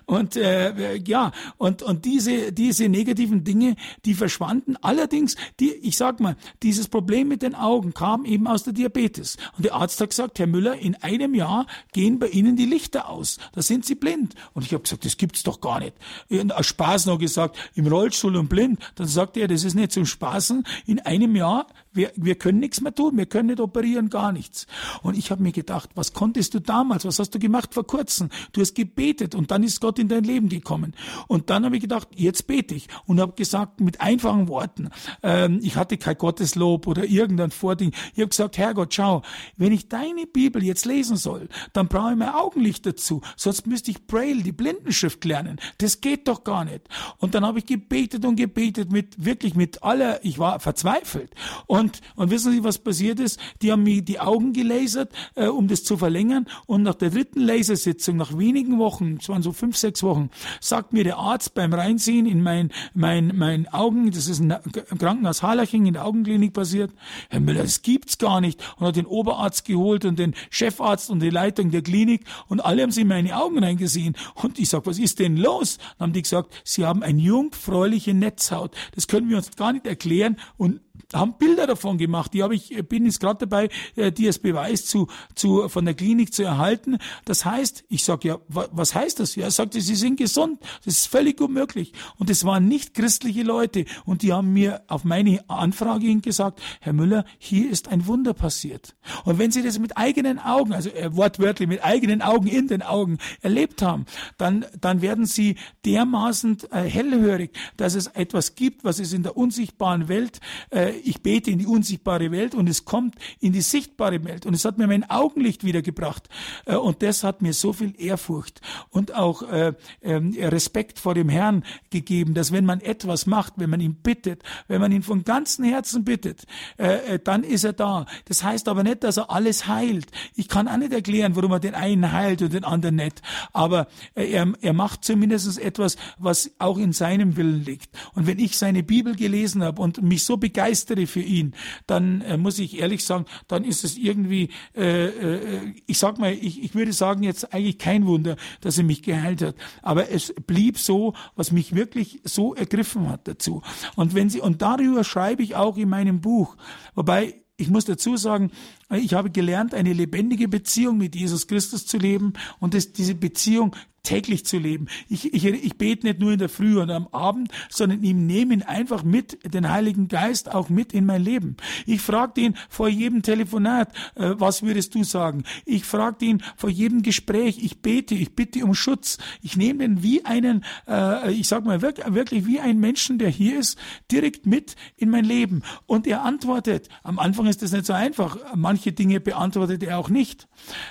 und 0.05 0.35
äh, 0.35 0.97
ja, 0.97 1.31
und, 1.57 1.83
und 1.83 2.05
diese, 2.05 2.51
diese 2.51 2.89
negativen 2.89 3.43
Dinge, 3.43 3.75
die 4.05 4.13
verschwanden. 4.13 4.75
Allerdings, 4.81 5.35
die, 5.59 5.71
ich 5.71 5.97
sag 5.97 6.19
mal, 6.19 6.35
dieses 6.63 6.87
Problem 6.87 7.27
mit 7.27 7.41
den 7.41 7.55
Augen 7.55 7.93
kam 7.93 8.25
eben 8.25 8.47
aus 8.47 8.63
der 8.69 8.89
Diabetes. 8.89 9.37
Und 9.57 9.65
der 9.65 9.75
Arzt 9.75 9.99
hat 10.01 10.09
gesagt, 10.09 10.39
Herr 10.39 10.47
Müller, 10.47 10.75
in 10.75 10.95
einem 10.95 11.35
Jahr 11.35 11.65
gehen 11.91 12.19
bei 12.19 12.27
Ihnen 12.27 12.55
die 12.55 12.65
Lichter 12.65 13.09
aus. 13.09 13.37
Da 13.53 13.61
sind 13.61 13.85
Sie 13.85 13.95
blind. 13.95 14.35
Und 14.53 14.65
ich 14.65 14.73
habe 14.73 14.83
gesagt, 14.83 15.05
das 15.05 15.17
gibt's 15.17 15.43
doch 15.43 15.61
gar 15.61 15.79
nicht. 15.79 15.95
Und 16.29 16.55
aus 16.55 16.67
Spaß 16.67 17.05
noch 17.07 17.19
gesagt, 17.19 17.57
im 17.75 17.87
Rollstuhl 17.87 18.35
und 18.35 18.49
blind. 18.49 18.79
Dann 18.95 19.07
sagte 19.07 19.39
er, 19.39 19.47
das 19.47 19.63
ist 19.63 19.75
nicht 19.75 19.91
zum 19.91 20.05
Spaßen. 20.05 20.63
In 20.85 20.99
einem 20.99 21.35
Jahr 21.35 21.67
wir, 21.93 22.11
wir 22.15 22.35
können 22.35 22.59
nichts 22.59 22.81
mehr 22.81 22.93
tun, 22.93 23.17
wir 23.17 23.25
können 23.25 23.47
nicht 23.47 23.59
operieren, 23.59 24.09
gar 24.09 24.31
nichts. 24.31 24.67
Und 25.01 25.17
ich 25.17 25.31
habe 25.31 25.41
mir 25.41 25.51
gedacht, 25.51 25.89
was 25.95 26.13
konntest 26.13 26.53
du 26.53 26.59
damals, 26.59 27.05
was 27.05 27.19
hast 27.19 27.33
du 27.33 27.39
gemacht 27.39 27.73
vor 27.73 27.85
kurzem? 27.85 28.29
Du 28.51 28.61
hast 28.61 28.75
gebetet 28.75 29.35
und 29.35 29.51
dann 29.51 29.63
ist 29.63 29.81
Gott 29.81 29.99
in 29.99 30.07
dein 30.07 30.23
Leben 30.23 30.49
gekommen. 30.49 30.93
Und 31.27 31.49
dann 31.49 31.65
habe 31.65 31.75
ich 31.75 31.81
gedacht, 31.81 32.07
jetzt 32.15 32.47
bete 32.47 32.75
ich 32.75 32.87
und 33.05 33.19
habe 33.19 33.33
gesagt 33.33 33.81
mit 33.81 34.01
einfachen 34.01 34.47
Worten, 34.47 34.89
ähm, 35.23 35.59
ich 35.63 35.75
hatte 35.75 35.97
kein 35.97 36.17
Gotteslob 36.17 36.87
oder 36.87 37.05
irgendein 37.05 37.51
Vording. 37.51 37.91
Ich 38.13 38.19
habe 38.19 38.29
gesagt, 38.29 38.57
Herrgott, 38.57 38.93
schau, 38.93 39.23
wenn 39.57 39.71
ich 39.71 39.89
deine 39.89 40.27
Bibel 40.27 40.63
jetzt 40.63 40.85
lesen 40.85 41.17
soll, 41.17 41.49
dann 41.73 41.87
brauche 41.87 42.11
ich 42.11 42.17
mein 42.17 42.29
Augenlicht 42.29 42.85
dazu, 42.85 43.21
sonst 43.35 43.67
müsste 43.67 43.91
ich 43.91 44.05
Braille, 44.05 44.43
die 44.43 44.51
Blindenschrift 44.51 45.23
lernen. 45.25 45.59
Das 45.79 46.01
geht 46.01 46.27
doch 46.27 46.43
gar 46.43 46.65
nicht. 46.65 46.81
Und 47.17 47.35
dann 47.35 47.45
habe 47.45 47.59
ich 47.59 47.65
gebetet 47.65 48.25
und 48.25 48.35
gebetet 48.35 48.91
mit 48.91 49.23
wirklich 49.23 49.55
mit 49.55 49.83
aller, 49.83 50.23
ich 50.23 50.39
war 50.39 50.59
verzweifelt. 50.59 51.33
Und 51.65 51.78
und, 51.79 52.01
und 52.15 52.31
wissen 52.31 52.51
Sie, 52.51 52.63
was 52.63 52.77
passiert 52.77 53.19
ist? 53.19 53.39
Die 53.61 53.71
haben 53.71 53.83
mir 53.83 54.01
die 54.01 54.19
Augen 54.19 54.53
gelasert, 54.53 55.11
äh, 55.35 55.47
um 55.47 55.67
das 55.67 55.83
zu 55.83 55.97
verlängern. 55.97 56.45
Und 56.65 56.83
nach 56.83 56.95
der 56.95 57.09
dritten 57.09 57.41
Lasersitzung, 57.41 58.17
nach 58.17 58.37
wenigen 58.37 58.79
Wochen, 58.79 59.17
es 59.19 59.29
waren 59.29 59.41
so 59.41 59.51
fünf, 59.51 59.77
sechs 59.77 60.03
Wochen, 60.03 60.29
sagt 60.59 60.93
mir 60.93 61.03
der 61.03 61.17
Arzt 61.17 61.53
beim 61.53 61.73
Reinziehen 61.73 62.25
in 62.25 62.41
mein, 62.41 62.71
mein, 62.93 63.33
mein 63.35 63.67
Augen, 63.67 64.11
das 64.11 64.27
ist 64.27 64.39
ein 64.39 64.55
Krankenhaus 64.97 65.43
Harlaching 65.43 65.85
in 65.85 65.93
der 65.93 66.05
Augenklinik 66.05 66.53
passiert, 66.53 66.91
Herr 67.29 67.39
Müller, 67.39 67.63
das 67.63 67.81
gibt's 67.81 68.17
gar 68.17 68.41
nicht. 68.41 68.61
Und 68.77 68.87
hat 68.87 68.95
den 68.95 69.05
Oberarzt 69.05 69.65
geholt 69.65 70.05
und 70.05 70.19
den 70.19 70.35
Chefarzt 70.49 71.09
und 71.09 71.21
die 71.21 71.29
Leitung 71.29 71.71
der 71.71 71.81
Klinik 71.81 72.25
und 72.47 72.63
alle 72.63 72.83
haben 72.83 72.91
sie 72.91 73.01
in 73.01 73.07
meine 73.07 73.35
Augen 73.35 73.63
reingesehen. 73.63 74.15
Und 74.35 74.59
ich 74.59 74.69
sag, 74.69 74.85
was 74.85 74.99
ist 74.99 75.19
denn 75.19 75.37
los? 75.37 75.77
Dann 75.97 76.07
haben 76.07 76.13
die 76.13 76.21
gesagt, 76.21 76.61
sie 76.63 76.85
haben 76.85 77.03
eine 77.03 77.21
jungfräuliche 77.21 78.13
Netzhaut. 78.13 78.75
Das 78.95 79.07
können 79.07 79.29
wir 79.29 79.37
uns 79.37 79.55
gar 79.55 79.73
nicht 79.73 79.85
erklären. 79.85 80.37
Und 80.57 80.81
haben 81.13 81.35
Bilder 81.37 81.67
davon 81.67 81.97
gemacht. 81.97 82.33
Die 82.33 82.43
habe 82.43 82.55
ich, 82.55 82.75
bin 82.87 83.05
jetzt 83.05 83.19
gerade 83.19 83.47
dabei, 83.47 83.69
äh, 83.95 84.11
die 84.11 84.27
als 84.27 84.39
Beweis 84.39 84.85
zu, 84.85 85.07
zu, 85.35 85.67
von 85.69 85.85
der 85.85 85.93
Klinik 85.93 86.33
zu 86.33 86.43
erhalten. 86.43 86.97
Das 87.25 87.45
heißt, 87.45 87.83
ich 87.89 88.03
sage 88.03 88.27
ja, 88.27 88.39
was 88.47 88.93
heißt 88.93 89.19
das? 89.19 89.35
Ja, 89.35 89.45
er 89.45 89.51
sagte, 89.51 89.81
sie 89.81 89.95
sind 89.95 90.17
gesund. 90.17 90.59
Das 90.85 90.95
ist 90.95 91.07
völlig 91.07 91.41
unmöglich. 91.41 91.93
Und 92.17 92.29
es 92.29 92.45
waren 92.45 92.67
nicht 92.67 92.93
christliche 92.93 93.43
Leute. 93.43 93.85
Und 94.05 94.21
die 94.21 94.33
haben 94.33 94.53
mir 94.53 94.83
auf 94.87 95.03
meine 95.03 95.47
Anfrage 95.49 96.05
hin 96.05 96.21
gesagt, 96.21 96.61
Herr 96.81 96.93
Müller, 96.93 97.25
hier 97.37 97.69
ist 97.69 97.87
ein 97.87 98.05
Wunder 98.07 98.33
passiert. 98.33 98.95
Und 99.25 99.39
wenn 99.39 99.51
Sie 99.51 99.63
das 99.63 99.79
mit 99.79 99.97
eigenen 99.97 100.39
Augen, 100.39 100.73
also 100.73 100.89
äh, 100.89 101.15
wortwörtlich 101.15 101.67
mit 101.67 101.83
eigenen 101.83 102.21
Augen 102.21 102.47
in 102.47 102.67
den 102.67 102.81
Augen 102.81 103.17
erlebt 103.41 103.81
haben, 103.81 104.05
dann, 104.37 104.65
dann 104.79 105.01
werden 105.01 105.25
Sie 105.25 105.55
dermaßen 105.85 106.57
äh, 106.71 106.81
hellhörig, 106.81 107.51
dass 107.77 107.95
es 107.95 108.07
etwas 108.07 108.55
gibt, 108.55 108.83
was 108.83 108.99
es 108.99 109.13
in 109.13 109.23
der 109.23 109.37
unsichtbaren 109.37 110.07
Welt 110.07 110.39
äh, 110.71 110.98
ich 111.03 111.21
bete 111.21 111.51
in 111.51 111.59
die 111.59 111.65
unsichtbare 111.65 112.31
Welt 112.31 112.55
und 112.55 112.67
es 112.67 112.85
kommt 112.85 113.15
in 113.39 113.53
die 113.53 113.61
sichtbare 113.61 114.23
Welt. 114.23 114.45
Und 114.45 114.53
es 114.53 114.65
hat 114.65 114.77
mir 114.77 114.87
mein 114.87 115.09
Augenlicht 115.09 115.63
wiedergebracht. 115.63 116.29
Äh, 116.65 116.75
und 116.75 117.01
das 117.01 117.23
hat 117.23 117.41
mir 117.41 117.53
so 117.53 117.73
viel 117.73 117.93
Ehrfurcht 117.97 118.61
und 118.89 119.15
auch 119.15 119.43
äh, 119.43 119.73
ähm, 120.01 120.35
Respekt 120.37 120.99
vor 120.99 121.13
dem 121.13 121.29
Herrn 121.29 121.63
gegeben, 121.89 122.33
dass 122.33 122.51
wenn 122.51 122.65
man 122.65 122.81
etwas 122.81 123.25
macht, 123.25 123.53
wenn 123.57 123.69
man 123.69 123.81
ihn 123.81 123.95
bittet, 123.95 124.43
wenn 124.67 124.81
man 124.81 124.91
ihn 124.91 125.03
von 125.03 125.23
ganzem 125.23 125.65
Herzen 125.65 126.03
bittet, 126.03 126.45
äh, 126.77 127.19
dann 127.19 127.43
ist 127.43 127.63
er 127.63 127.73
da. 127.73 128.05
Das 128.25 128.43
heißt 128.43 128.67
aber 128.67 128.83
nicht, 128.83 129.03
dass 129.03 129.17
er 129.17 129.31
alles 129.31 129.67
heilt. 129.67 130.07
Ich 130.35 130.47
kann 130.47 130.67
auch 130.67 130.77
nicht 130.77 130.93
erklären, 130.93 131.35
warum 131.35 131.51
er 131.51 131.59
den 131.59 131.75
einen 131.75 132.11
heilt 132.11 132.41
und 132.41 132.53
den 132.53 132.63
anderen 132.63 132.95
nicht. 132.95 133.21
Aber 133.53 133.87
er, 134.15 134.53
er 134.61 134.73
macht 134.73 135.03
zumindest 135.03 135.59
etwas, 135.59 135.97
was 136.17 136.51
auch 136.59 136.77
in 136.77 136.93
seinem 136.93 137.37
Willen 137.37 137.63
liegt. 137.63 137.89
Und 138.13 138.27
wenn 138.27 138.39
ich 138.39 138.57
seine 138.57 138.83
Bibel 138.83 139.15
gelesen 139.15 139.63
habe 139.63 139.81
und 139.81 140.01
mich 140.01 140.23
so 140.23 140.37
begeistert 140.37 140.88
begeistere 140.89 141.07
für 141.07 141.21
ihn, 141.21 141.53
dann 141.87 142.21
äh, 142.21 142.37
muss 142.37 142.59
ich 142.59 142.79
ehrlich 142.79 143.05
sagen, 143.05 143.25
dann 143.47 143.63
ist 143.63 143.83
es 143.83 143.97
irgendwie, 143.97 144.49
äh, 144.75 145.05
äh, 145.05 145.73
ich 145.85 145.97
sag 145.97 146.19
mal, 146.19 146.33
ich, 146.33 146.63
ich 146.63 146.75
würde 146.75 146.93
sagen 146.93 147.23
jetzt 147.23 147.53
eigentlich 147.53 147.77
kein 147.77 148.05
Wunder, 148.05 148.35
dass 148.61 148.77
er 148.77 148.83
mich 148.83 149.03
geheilt 149.03 149.41
hat. 149.41 149.55
Aber 149.81 150.09
es 150.09 150.33
blieb 150.47 150.77
so, 150.77 151.13
was 151.35 151.51
mich 151.51 151.75
wirklich 151.75 152.21
so 152.23 152.55
ergriffen 152.55 153.09
hat 153.09 153.27
dazu. 153.27 153.61
Und 153.95 154.15
wenn 154.15 154.29
Sie, 154.29 154.41
und 154.41 154.61
darüber 154.61 155.03
schreibe 155.03 155.43
ich 155.43 155.55
auch 155.55 155.77
in 155.77 155.89
meinem 155.89 156.21
Buch, 156.21 156.55
wobei 156.95 157.35
ich 157.57 157.69
muss 157.69 157.83
dazu 157.83 158.15
sagen, 158.15 158.51
ich 158.89 159.13
habe 159.13 159.29
gelernt, 159.29 159.73
eine 159.73 159.91
lebendige 159.91 160.47
Beziehung 160.47 160.97
mit 160.97 161.13
Jesus 161.13 161.45
Christus 161.45 161.85
zu 161.85 161.97
leben 161.97 162.33
und 162.59 162.73
das, 162.73 162.93
diese 162.93 163.15
Beziehung 163.15 163.75
täglich 164.09 164.43
zu 164.43 164.57
leben. 164.57 164.87
Ich, 165.07 165.33
ich, 165.35 165.45
ich 165.45 165.77
bete 165.77 166.07
nicht 166.07 166.19
nur 166.19 166.31
in 166.31 166.39
der 166.39 166.49
Früh 166.49 166.79
und 166.79 166.89
am 166.89 167.07
Abend, 167.11 167.51
sondern 167.69 168.01
ihm 168.01 168.25
nehme 168.25 168.55
ihn 168.55 168.63
einfach 168.63 169.03
mit, 169.03 169.37
den 169.53 169.69
Heiligen 169.69 170.07
Geist 170.07 170.51
auch 170.51 170.69
mit 170.69 170.93
in 170.93 171.05
mein 171.05 171.23
Leben. 171.23 171.57
Ich 171.85 172.01
frage 172.01 172.41
ihn 172.41 172.55
vor 172.69 172.89
jedem 172.89 173.21
Telefonat, 173.21 173.93
äh, 174.15 174.31
was 174.33 174.63
würdest 174.63 174.95
du 174.95 175.03
sagen? 175.03 175.43
Ich 175.63 175.85
frage 175.85 176.25
ihn 176.25 176.41
vor 176.57 176.71
jedem 176.71 177.03
Gespräch, 177.03 177.59
ich 177.61 177.83
bete, 177.83 178.15
ich 178.15 178.35
bitte 178.35 178.63
um 178.63 178.73
Schutz. 178.73 179.19
Ich 179.43 179.55
nehme 179.55 179.83
ihn 179.83 180.01
wie 180.01 180.25
einen, 180.25 180.65
äh, 180.87 181.31
ich 181.31 181.47
sag 181.47 181.63
mal 181.63 181.83
wirklich, 181.83 182.11
wirklich 182.11 182.47
wie 182.47 182.59
ein 182.59 182.79
Menschen, 182.79 183.19
der 183.19 183.29
hier 183.29 183.59
ist, 183.59 183.77
direkt 184.11 184.47
mit 184.47 184.75
in 184.97 185.11
mein 185.11 185.25
Leben. 185.25 185.61
Und 185.85 186.07
er 186.07 186.23
antwortet. 186.23 186.89
Am 187.03 187.19
Anfang 187.19 187.45
ist 187.45 187.61
das 187.61 187.73
nicht 187.73 187.85
so 187.85 187.93
einfach. 187.93 188.37
Manche 188.55 188.91
Dinge 188.91 189.19
beantwortet 189.19 189.83
er 189.83 189.99
auch 189.99 190.09
nicht. 190.09 190.47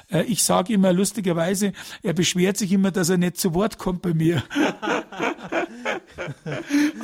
Äh, 0.08 0.22
ich 0.24 0.44
sage 0.44 0.72
immer 0.72 0.92
lustigerweise, 0.92 1.72
er 2.04 2.12
beschwert 2.12 2.56
sich 2.56 2.70
immer, 2.70 2.92
dass 2.92 3.07
er 3.08 3.18
nicht 3.18 3.36
zu 3.36 3.54
Wort 3.54 3.78
kommt 3.78 4.02
bei 4.02 4.14
mir. 4.14 4.42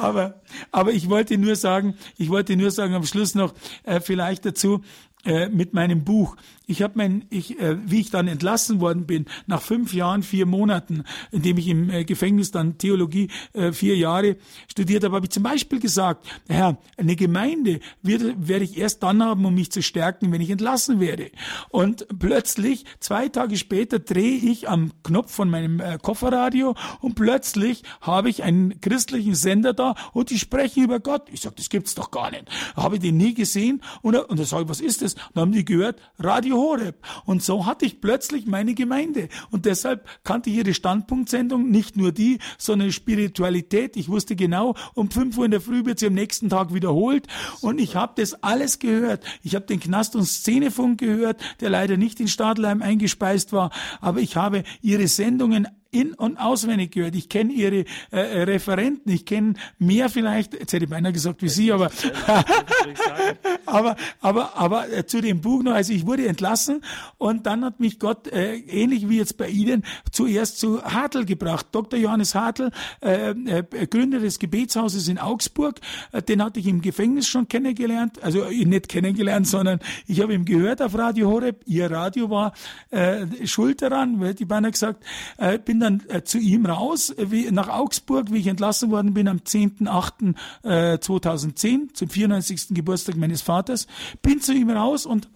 aber, 0.01 0.41
aber 0.71 0.93
ich 0.93 1.09
wollte 1.09 1.39
nur 1.39 1.57
sagen, 1.57 1.95
ich 2.17 2.31
wollte 2.31 2.57
nur 2.57 2.71
sagen 2.71 2.95
am 2.95 3.05
Schluss 3.05 3.35
noch 3.35 3.55
äh, 3.85 4.01
vielleicht 4.01 4.45
dazu, 4.45 4.83
äh, 5.25 5.49
mit 5.49 5.73
meinem 5.73 6.05
Buch. 6.05 6.37
Ich 6.67 6.83
habe 6.83 6.95
mein, 6.97 7.25
ich, 7.31 7.59
äh, 7.61 7.77
wie 7.89 8.01
ich 8.01 8.11
dann 8.11 8.27
entlassen 8.27 8.81
worden 8.81 9.07
bin, 9.07 9.27
nach 9.47 9.63
fünf 9.63 9.95
Jahren, 9.95 10.23
vier 10.23 10.47
Monaten, 10.47 11.05
in 11.31 11.43
dem 11.43 11.59
ich 11.59 11.69
im 11.69 11.91
äh, 11.91 12.05
Gefängnis 12.05 12.51
dann 12.51 12.79
Theologie 12.79 13.29
äh, 13.53 13.73
vier 13.73 13.97
Jahre 13.97 14.37
studiert 14.69 15.05
habe, 15.05 15.17
habe 15.17 15.27
ich 15.27 15.31
zum 15.31 15.43
Beispiel 15.43 15.79
gesagt, 15.79 16.27
Herr, 16.49 16.79
eine 16.97 17.17
Gemeinde 17.17 17.81
wird, 18.03 18.49
werde 18.49 18.65
ich 18.65 18.77
erst 18.77 19.03
dann 19.03 19.23
haben, 19.23 19.45
um 19.45 19.55
mich 19.55 19.71
zu 19.71 19.83
stärken, 19.83 20.33
wenn 20.33 20.41
ich 20.41 20.51
entlassen 20.51 21.01
werde. 21.01 21.31
Und 21.69 22.07
plötzlich, 22.19 22.85
zwei 22.99 23.29
Tage 23.29 23.57
später, 23.57 23.99
drehe 23.99 24.37
ich 24.37 24.69
am 24.69 24.91
Knopf 25.05 25.33
von 25.33 25.51
meinem 25.51 25.81
äh, 25.81 25.99
Kofferradio 26.03 26.75
und 27.01 27.15
plötzlich 27.15 27.85
habe 28.01 28.29
ich 28.31 28.43
einen 28.43 28.81
christlichen 28.81 29.35
Sender 29.35 29.75
da 29.75 29.95
und 30.13 30.31
die 30.31 30.39
sprechen 30.39 30.83
über 30.85 30.99
Gott. 30.99 31.29
Ich 31.33 31.43
sage, 31.43 31.55
das 31.57 31.69
gibt's 31.69 31.95
doch 31.95 32.11
gar 32.11 32.31
nicht. 32.31 32.45
Habe 32.75 32.97
ich 32.97 33.03
den 33.03 33.17
nie 33.17 33.35
gesehen 33.35 33.81
und, 34.03 34.17
und 34.17 34.41
da 34.41 34.45
sage 34.45 34.65
ich, 34.65 34.69
was 34.69 34.81
ist 34.81 35.03
das? 35.03 35.05
das? 35.05 35.15
Dann 35.35 35.43
haben 35.43 35.53
die 35.53 35.65
gehört, 35.65 36.01
Radio 36.19 36.54
Horeb. 36.55 36.97
Und 37.25 37.43
so 37.43 37.67
hatte 37.67 37.85
ich 37.87 38.01
plötzlich 38.01 38.47
meine 38.47 38.75
Gemeinde. 38.75 39.29
Und 39.51 39.67
deshalb 39.67 40.09
kannte 40.25 40.51
ich 40.51 40.57
ihre 40.57 40.75
Standpunktsendung, 40.75 41.71
nicht 41.71 41.97
nur 41.97 42.13
die, 42.13 42.39
sondern 42.59 42.93
Spiritualität. 42.93 43.97
Ich 43.97 44.09
wusste 44.09 44.37
genau, 44.37 44.75
um 44.95 45.11
5 45.11 45.37
Uhr 45.39 45.45
in 45.45 45.51
der 45.51 45.61
Früh 45.61 45.85
wird 45.85 45.99
sie 45.99 46.07
am 46.07 46.15
nächsten 46.15 46.49
Tag 46.49 46.75
wiederholt. 46.75 47.27
Und 47.61 47.81
ich 47.81 47.97
habe 47.97 48.15
das 48.17 48.43
alles 48.43 48.79
gehört. 48.79 49.25
Ich 49.43 49.55
habe 49.55 49.67
den 49.67 49.81
Knast- 49.81 50.17
und 50.17 50.25
Szenefunk 50.25 51.01
gehört, 51.01 51.41
der 51.61 51.71
leider 51.71 51.97
nicht 51.97 52.21
in 52.21 52.29
Stadelheim 52.29 52.83
eingespeist 52.83 53.53
war. 53.53 53.71
Aber 54.01 54.21
ich 54.21 54.37
habe 54.37 54.65
ihre 54.83 55.09
Sendungen 55.09 55.69
in- 55.95 56.15
und 56.15 56.39
auswendig 56.39 56.91
gehört. 56.91 57.15
Ich 57.15 57.29
kenne 57.29 57.53
ihre 57.53 57.77
äh, 57.77 57.85
äh, 58.11 58.43
Referenten, 58.43 59.13
ich 59.13 59.25
kenne 59.25 59.55
mehr 59.79 60.09
vielleicht, 60.09 60.55
jetzt 60.55 60.73
hätte 60.73 60.85
ich 60.85 60.91
beinahe 60.91 61.13
gesagt 61.13 61.41
wie 61.43 61.49
Sie, 61.49 61.73
aber, 61.73 61.91
aber, 63.67 63.97
aber, 64.21 64.57
aber 64.57 64.93
äh, 64.93 65.07
zu 65.07 65.21
dem 65.21 65.41
Buch 65.41 65.63
noch, 65.63 65.73
also 65.73 65.93
ich 65.93 66.05
wurde 66.05 66.27
entlassen 66.27 66.83
und 67.17 67.47
dann 67.47 67.65
hat 67.65 67.79
mich 67.79 68.01
Gott, 68.01 68.27
äh, 68.29 68.57
ähnlich 68.57 69.09
wie 69.09 69.19
jetzt 69.19 69.37
bei 69.37 69.49
Ihnen, 69.49 69.85
zuerst 70.11 70.59
zu 70.59 70.83
Hartl 70.83 71.25
gebracht. 71.25 71.67
Dr. 71.71 71.99
Johannes 71.99 72.35
Hartl, 72.35 72.71
äh, 73.01 73.31
äh, 73.31 73.87
Gründer 73.87 74.19
des 74.19 74.39
Gebetshauses 74.41 75.07
in 75.07 75.19
Augsburg, 75.19 75.81
äh, 76.11 76.23
den 76.23 76.43
hatte 76.43 76.59
ich 76.59 76.67
im 76.67 76.81
Gefängnis 76.81 77.29
schon 77.29 77.47
kennengelernt, 77.47 78.23
also 78.23 78.45
nicht 78.47 78.89
kennengelernt, 78.89 79.47
sondern 79.47 79.79
ich 80.09 80.21
habe 80.21 80.35
ihm 80.35 80.45
gehört 80.45 80.83
auf 80.83 80.99
Radio 80.99 81.31
Horeb, 81.31 81.63
Ihr 81.67 81.91
Radio 81.91 82.31
war 82.31 82.53
äh, 82.91 83.27
schuld 83.47 83.81
daran, 83.81 84.21
weil 84.21 84.35
die 84.35 84.45
beinahe 84.45 84.73
gesagt, 84.73 85.05
bin 85.65 85.79
dann 85.85 86.03
äh, 86.09 86.23
zu 86.23 86.39
ihm 86.39 86.67
raus, 86.67 87.11
äh, 87.11 87.31
wie, 87.31 87.49
nach 87.51 87.69
Augsburg, 87.69 88.33
wie 88.33 88.39
ich 88.39 88.49
entlassen 88.49 88.91
worden 88.91 89.15
bin 89.15 89.29
am 89.29 89.39
10.8.2010 89.39 91.67
äh, 91.67 91.89
zum 91.93 92.09
94. 92.09 92.69
Geburtstag 92.71 93.17
meines 93.17 93.43
Vaters, 93.43 93.87
bin 94.23 94.41
zu 94.41 94.53
ihm 94.53 94.71
raus 94.71 95.07
und 95.07 95.29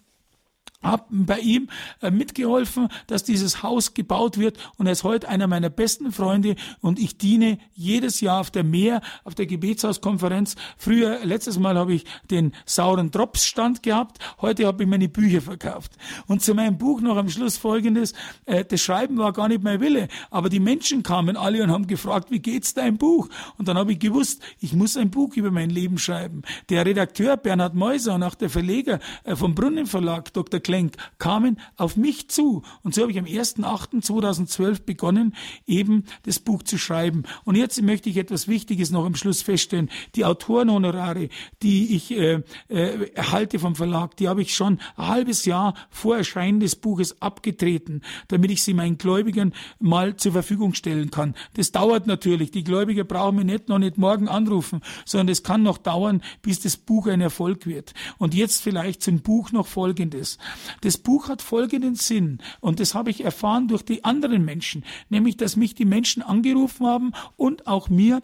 habe 0.83 1.05
bei 1.11 1.41
ihm 1.41 1.69
äh, 2.01 2.11
mitgeholfen, 2.11 2.89
dass 3.09 3.25
dieses 3.25 3.63
Haus 3.63 3.95
gebaut 3.95 4.39
wird 4.39 4.59
und 4.77 4.87
er 4.87 4.93
ist 4.93 5.03
heute 5.03 5.29
einer 5.29 5.49
meiner 5.49 5.71
besten 5.71 6.13
Freunde 6.13 6.55
und 6.81 6.99
ich 6.99 7.19
diene 7.19 7.59
jedes 7.75 8.21
Jahr 8.21 8.41
auf 8.41 8.51
der 8.51 8.63
Meer, 8.63 9.01
auf 9.25 9.35
der 9.35 9.47
Gebetshauskonferenz. 9.47 10.55
Früher, 10.77 11.25
letztes 11.25 11.59
Mal 11.59 11.77
habe 11.77 11.95
ich 11.95 12.05
den 12.31 12.53
sauren 12.65 13.11
Drops-Stand 13.11 13.83
gehabt, 13.83 14.19
heute 14.41 14.67
habe 14.67 14.85
ich 14.85 14.89
meine 14.89 15.09
Bücher 15.09 15.41
verkauft. 15.41 15.93
Und 16.27 16.43
zu 16.43 16.55
meinem 16.55 16.79
Buch 16.79 17.01
noch 17.01 17.17
am 17.17 17.29
Schluss 17.29 17.57
folgendes, 17.57 18.15
äh, 18.47 18.65
das 18.65 18.81
Schreiben 18.81 19.19
war 19.19 19.33
gar 19.33 19.49
nicht 19.49 19.65
mein 19.65 19.81
Wille, 19.81 20.09
aber 20.31 20.49
die 20.49 20.61
Menschen 20.61 21.03
kamen 21.03 21.37
alle 21.37 21.63
und 21.65 21.71
haben 21.73 21.89
gefragt, 21.89 22.31
wie 22.31 22.41
geht's 22.41 22.75
dein 22.75 22.99
Buch? 22.99 23.29
Und 23.57 23.67
dann 23.67 23.77
habe 23.77 23.93
ich 23.93 23.99
gewusst, 23.99 24.43
ich 24.61 24.75
muss 24.75 24.97
ein 24.97 25.11
Buch 25.11 25.37
über 25.37 25.51
mein 25.51 25.71
Leben 25.71 25.99
schreiben. 25.99 26.43
Der 26.69 26.87
Redakteur 26.87 27.37
Bernhard 27.37 27.75
Meuser 27.75 28.15
und 28.15 28.23
auch 28.23 28.37
der 28.37 28.49
Verleger 28.49 29.01
äh, 29.25 29.35
vom 29.35 29.57
Brunnenverlag, 29.57 30.33
Dr. 30.33 30.61
Klenk 30.69 30.99
kamen 31.17 31.59
auf 31.79 31.97
mich 31.97 32.29
zu. 32.29 32.61
Und 32.83 32.95
so 32.95 33.01
habe 33.01 33.11
ich 33.11 33.19
am 33.19 33.25
1.8.2012 33.25 34.83
begonnen, 34.85 35.35
eben 35.67 36.05
das 36.25 36.41
Buch 36.41 36.63
zu 36.63 36.77
schreiben. 36.77 37.23
Und 37.45 37.57
jetzt 37.57 37.81
möchte 37.81 38.11
ich 38.11 38.19
etwas 38.19 38.49
Wichtiges 38.49 38.91
noch 38.91 39.07
am 39.07 39.15
Schluss 39.15 39.41
feststellen. 39.41 39.89
Die 40.15 40.27
Autorenhonorare, 40.27 41.31
die 41.63 41.97
ich 41.97 42.11
äh, 42.11 42.43
äh, 42.69 43.11
erhalte 43.15 43.59
vom 43.59 43.77
Verlag, 43.77 44.19
die 44.19 44.29
habe 44.29 44.43
ich 44.43 44.55
schon 44.55 44.79
ein 44.97 45.09
halbes 45.09 45.47
Jahr 45.47 45.73
vor 45.89 46.19
Erscheinen 46.19 46.61
des 46.61 46.77
Buches 46.77 47.23
abgetreten, 47.23 48.03
damit 48.29 48.51
ich 48.51 48.63
sie 48.63 48.75
meinen 48.75 48.99
Gläubigern 48.99 49.55
mal 49.79 50.17
zur 50.17 50.33
Verfügung 50.33 50.75
stellen 50.75 51.11
kann. 51.11 51.35
Das 51.55 51.73
dauert 51.73 52.07
natürlich. 52.07 52.51
Die 52.51 52.63
Gläubiger 52.63 53.05
brauchen 53.05 53.37
mich 53.37 53.47
nicht 53.47 53.71
noch 53.71 53.79
nicht 53.79 53.97
morgen 53.97 54.29
anrufen, 54.29 54.83
sondern 55.07 55.33
es 55.33 55.43
kann 55.43 55.63
noch 55.63 55.79
dauern, 55.79 56.23
bis 56.43 56.61
das 56.61 56.77
Buch 56.77 57.07
ein 57.07 57.23
Erfolg 57.23 57.67
wird. 57.67 57.95
Und 58.19 58.35
jetzt 58.35 58.63
vielleicht 58.63 59.03
zum 59.03 59.21
Buch 59.21 59.51
noch 59.51 59.67
Folgendes. 59.67 60.37
Das 60.81 60.99
Buch 60.99 61.29
hat 61.29 61.43
folgenden 61.43 61.95
Sinn 61.95 62.39
und 62.61 62.81
das 62.81 62.95
habe 62.95 63.11
ich 63.11 63.25
erfahren 63.25 63.69
durch 63.69 63.83
die 63.83 64.05
anderen 64.05 64.45
Menschen, 64.45 64.85
nämlich 65.09 65.37
dass 65.37 65.57
mich 65.57 65.75
die 65.75 65.85
Menschen 65.85 66.23
angerufen 66.23 66.87
haben 66.87 67.13
und 67.37 67.67
auch 67.67 67.89
mir 67.89 68.21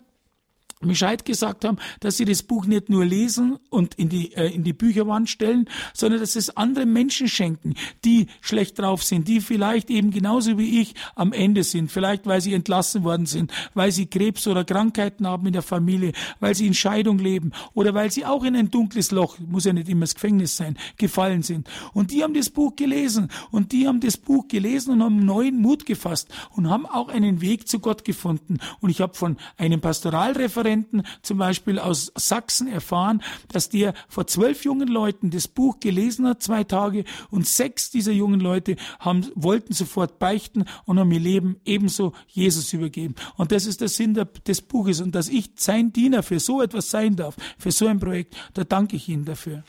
Bescheid 0.87 1.25
gesagt 1.25 1.65
haben, 1.65 1.79
dass 2.01 2.17
sie 2.17 2.25
das 2.25 2.43
Buch 2.43 2.67
nicht 2.67 2.89
nur 2.89 3.05
lesen 3.05 3.59
und 3.71 3.95
in 3.95 4.09
die, 4.09 4.33
äh, 4.35 4.53
in 4.55 4.65
die 4.65 4.73
Bücherwand 4.73 5.29
stellen, 5.29 5.69
sondern 5.93 6.21
dass 6.21 6.37
es 6.37 6.57
andere 6.57 6.87
Menschen 6.87 7.29
schenken, 7.29 7.75
die 8.05 8.27
schlecht 8.41 8.79
drauf 8.79 9.03
sind, 9.03 9.29
die 9.29 9.41
vielleicht 9.41 9.91
eben 9.91 10.11
genauso 10.11 10.59
wie 10.59 10.81
ich 10.81 10.95
am 11.15 11.33
Ende 11.33 11.65
sind, 11.65 11.91
vielleicht 11.91 12.27
weil 12.27 12.41
sie 12.41 12.55
entlassen 12.55 13.05
worden 13.05 13.27
sind, 13.27 13.53
weil 13.75 13.93
sie 13.93 14.07
Krebs 14.07 14.47
oder 14.47 14.65
Krankheiten 14.65 15.27
haben 15.27 15.47
in 15.47 15.53
der 15.53 15.63
Familie, 15.63 16.13
weil 16.41 16.55
sie 16.55 16.67
in 16.67 16.75
Scheidung 16.75 17.19
leben 17.19 17.53
oder 17.75 17.95
weil 17.95 18.11
sie 18.11 18.25
auch 18.25 18.45
in 18.45 18.57
ein 18.57 18.71
dunkles 18.71 19.11
Loch, 19.11 19.39
muss 19.39 19.65
ja 19.65 19.73
nicht 19.73 19.89
immer 19.89 20.03
das 20.03 20.15
Gefängnis 20.15 20.57
sein, 20.57 20.77
gefallen 20.97 21.43
sind. 21.43 21.69
Und 21.93 22.11
die 22.11 22.23
haben 22.23 22.35
das 22.35 22.51
Buch 22.51 22.77
gelesen 22.77 23.29
und 23.51 23.73
die 23.73 23.87
haben 23.87 24.01
das 24.01 24.17
Buch 24.17 24.49
gelesen 24.49 24.95
und 24.95 25.03
haben 25.03 25.25
neuen 25.25 25.61
Mut 25.61 25.87
gefasst 25.87 26.29
und 26.51 26.69
haben 26.69 26.87
auch 26.87 27.09
einen 27.09 27.41
Weg 27.41 27.69
zu 27.69 27.79
Gott 27.79 28.05
gefunden. 28.05 28.59
Und 28.81 28.91
ich 28.91 29.01
habe 29.01 29.15
von 29.15 29.37
einem 29.57 29.81
Pastoralreferenten 29.81 30.74
Referenten 30.75 31.03
zum 31.23 31.39
Beispiel 31.39 31.79
aus 31.79 32.13
Sachsen 32.17 32.69
erfahren, 32.69 33.23
dass 33.53 33.69
der 33.69 33.95
vor 34.09 34.27
zwölf 34.27 34.65
jungen 34.65 34.89
Leuten 34.89 35.31
das 35.31 35.49
Buch 35.49 35.81
gelesen 35.81 36.27
hat, 36.27 36.43
zwei 36.43 36.65
Tage, 36.65 37.05
und 37.31 37.47
sechs 37.47 37.91
dieser 37.91 38.13
jungen 38.13 38.41
Leute 38.41 38.77
haben, 38.99 39.27
wollten 39.35 39.73
sofort 39.73 40.19
beichten 40.19 40.65
und 40.85 40.99
haben 40.99 41.13
ihr 41.13 41.21
Leben 41.21 41.61
ebenso 41.65 42.13
Jesus 42.29 42.73
übergeben. 42.73 43.15
Und 43.37 43.53
das 43.53 43.67
ist 43.67 43.81
der 43.81 43.89
Sinn 43.89 44.15
des 44.47 44.63
Buches. 44.63 45.01
Und 45.01 45.15
dass 45.15 45.29
ich 45.29 45.51
sein 45.57 45.93
Diener 45.93 46.23
für 46.23 46.41
so 46.41 46.63
etwas 46.63 46.91
sein 46.91 47.17
darf, 47.17 47.37
für 47.59 47.71
so 47.71 47.87
ein 47.87 48.01
Projekt, 48.01 48.37
da 48.55 48.65
danke 48.65 48.97
ich 48.97 49.09
Ihnen 49.09 49.25
dafür. 49.25 49.63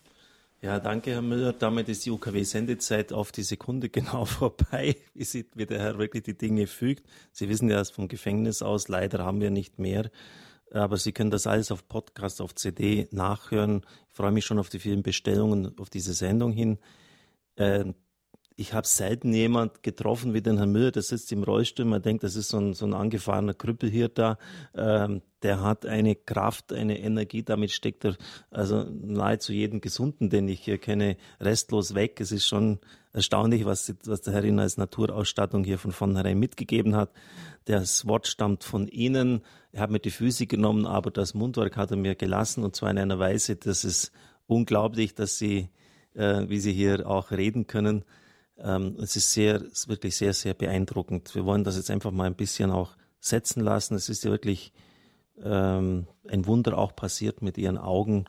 Ja, 0.62 0.80
danke, 0.80 1.12
Herr 1.12 1.22
Müller. 1.22 1.54
Damit 1.54 1.90
ist 1.90 2.08
die 2.08 2.12
UKW-Sendezeit 2.12 3.14
auf 3.14 3.32
die 3.32 3.44
Sekunde 3.44 3.90
genau 3.90 4.26
vorbei, 4.26 4.96
wie, 5.14 5.24
sie, 5.24 5.46
wie 5.54 5.68
der 5.68 5.80
Herr 5.80 6.00
wirklich 6.00 6.24
die 6.24 6.38
Dinge 6.38 6.66
fügt. 6.66 7.06
Sie 7.32 7.50
wissen 7.50 7.70
ja, 7.70 7.84
vom 7.84 8.08
Gefängnis 8.08 8.64
aus, 8.64 8.88
leider 8.88 9.24
haben 9.24 9.42
wir 9.42 9.52
nicht 9.52 9.78
mehr. 9.78 10.10
Aber 10.72 10.98
Sie 10.98 11.12
können 11.12 11.32
das 11.32 11.48
alles 11.48 11.72
auf 11.72 11.88
Podcast, 11.88 12.42
auf 12.42 12.56
CD 12.56 13.08
nachhören. 13.12 13.86
Ich 14.10 14.16
freue 14.16 14.32
mich 14.32 14.46
schon 14.46 14.60
auf 14.60 14.70
die 14.70 14.80
vielen 14.80 15.04
Bestellungen 15.04 15.78
auf 15.80 15.90
diese 15.90 16.14
Sendung 16.14 16.52
hin. 16.52 16.80
Äh, 17.56 17.94
ich 18.58 18.74
habe 18.74 18.88
selten 18.88 19.34
jemand 19.34 19.84
getroffen 19.84 20.34
wie 20.34 20.42
den 20.42 20.58
Herrn 20.58 20.72
Müller, 20.72 20.92
der 20.92 21.02
sitzt 21.02 21.32
im 21.34 21.44
Rollstuhl. 21.44 21.84
Man 21.84 22.02
denkt, 22.02 22.24
das 22.24 22.38
ist 22.38 22.50
so 22.50 22.58
ein, 22.58 22.74
so 22.74 22.86
ein 22.86 22.94
angefahrener 22.94 23.54
Krüppel 23.54 23.90
hier 23.90 24.08
da. 24.08 24.38
Ähm, 24.74 25.22
der 25.44 25.62
hat 25.62 25.86
eine 25.86 26.16
Kraft, 26.16 26.72
eine 26.72 26.98
Energie, 27.00 27.44
damit 27.44 27.72
steckt 27.72 28.06
er 28.06 28.16
also 28.50 28.84
nahezu 28.84 29.52
jeden 29.52 29.82
Gesunden, 29.82 30.30
den 30.30 30.48
ich 30.48 30.62
hier 30.62 30.78
kenne, 30.78 31.18
restlos 31.42 31.96
weg. 31.96 32.22
Es 32.22 32.32
ist 32.32 32.48
schon 32.48 32.80
erstaunlich, 33.12 33.66
was, 33.66 33.94
was 34.06 34.22
der 34.22 34.34
Herr 34.34 34.46
Ihnen 34.46 34.60
als 34.60 34.78
Naturausstattung 34.78 35.66
hier 35.66 35.78
von 35.78 35.92
vornherein 35.92 36.40
mitgegeben 36.40 36.96
hat. 36.96 37.12
Das 37.66 38.08
Wort 38.08 38.26
stammt 38.26 38.64
von 38.64 38.88
Ihnen. 38.88 39.42
Er 39.74 39.82
hat 39.82 39.92
mir 39.92 40.00
die 40.00 40.12
Füße 40.12 40.48
genommen, 40.48 40.86
aber 40.86 41.12
das 41.12 41.34
Mundwerk 41.34 41.76
hat 41.76 41.92
er 41.92 41.98
mir 41.98 42.16
gelassen 42.16 42.64
und 42.64 42.74
zwar 42.74 42.90
in 42.90 43.00
einer 43.00 43.20
Weise, 43.20 43.58
das 43.58 43.84
ist 43.84 44.14
unglaublich, 44.48 45.14
dass 45.14 45.38
Sie, 45.38 45.68
äh, 46.14 46.48
wie 46.48 46.60
Sie 46.60 46.72
hier 46.72 47.06
auch 47.10 47.32
reden 47.32 47.68
können, 47.68 48.06
ähm, 48.58 48.96
es 49.02 49.16
ist 49.16 49.32
sehr, 49.34 49.62
ist 49.62 49.88
wirklich 49.88 50.16
sehr, 50.16 50.34
sehr 50.34 50.54
beeindruckend. 50.54 51.34
Wir 51.36 51.46
wollen 51.46 51.64
das 51.64 51.76
jetzt 51.76 51.92
einfach 51.92 52.12
mal 52.12 52.26
ein 52.26 52.36
bisschen 52.36 52.72
auch 52.72 52.96
setzen 53.20 53.62
lassen. 53.62 53.96
Es 53.96 54.10
ist 54.10 54.24
ja 54.24 54.32
wirklich 54.32 54.72
ähm, 55.44 56.08
ein 56.28 56.46
Wunder 56.46 56.78
auch 56.78 56.96
passiert 56.96 57.42
mit 57.42 57.58
ihren 57.58 57.78
Augen. 57.78 58.26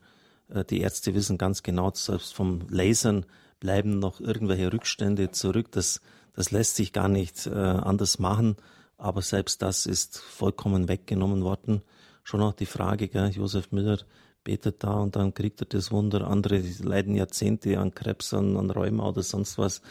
Äh, 0.48 0.64
die 0.64 0.80
Ärzte 0.80 1.14
wissen 1.14 1.38
ganz 1.38 1.62
genau, 1.62 1.92
selbst 1.94 2.34
vom 2.34 2.66
Lasern 2.68 3.26
bleiben 3.60 3.98
noch 3.98 4.20
irgendwelche 4.20 4.72
Rückstände 4.72 5.30
zurück. 5.30 5.70
Das, 5.72 6.00
das 6.34 6.50
lässt 6.50 6.76
sich 6.76 6.92
gar 6.92 7.08
nicht 7.08 7.46
äh, 7.46 7.50
anders 7.52 8.18
machen. 8.18 8.56
Aber 8.98 9.22
selbst 9.22 9.62
das 9.62 9.86
ist 9.86 10.18
vollkommen 10.18 10.88
weggenommen 10.88 11.44
worden. 11.44 11.82
Schon 12.22 12.42
auch 12.42 12.54
die 12.54 12.66
Frage, 12.66 13.08
gell, 13.08 13.30
Josef 13.30 13.70
Müller 13.70 13.98
betet 14.42 14.82
da 14.84 14.94
und 14.94 15.16
dann 15.16 15.34
kriegt 15.34 15.60
er 15.60 15.66
das 15.66 15.90
Wunder. 15.90 16.26
Andere 16.28 16.62
leiden 16.80 17.14
Jahrzehnte 17.14 17.78
an 17.78 17.94
Krebs, 17.94 18.32
an, 18.32 18.56
an 18.56 18.70
Rheuma 18.70 19.08
oder 19.08 19.22
sonst 19.22 19.58
was 19.58 19.82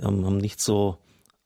haben, 0.00 0.24
haben 0.24 0.38
nicht 0.38 0.60
so 0.60 0.98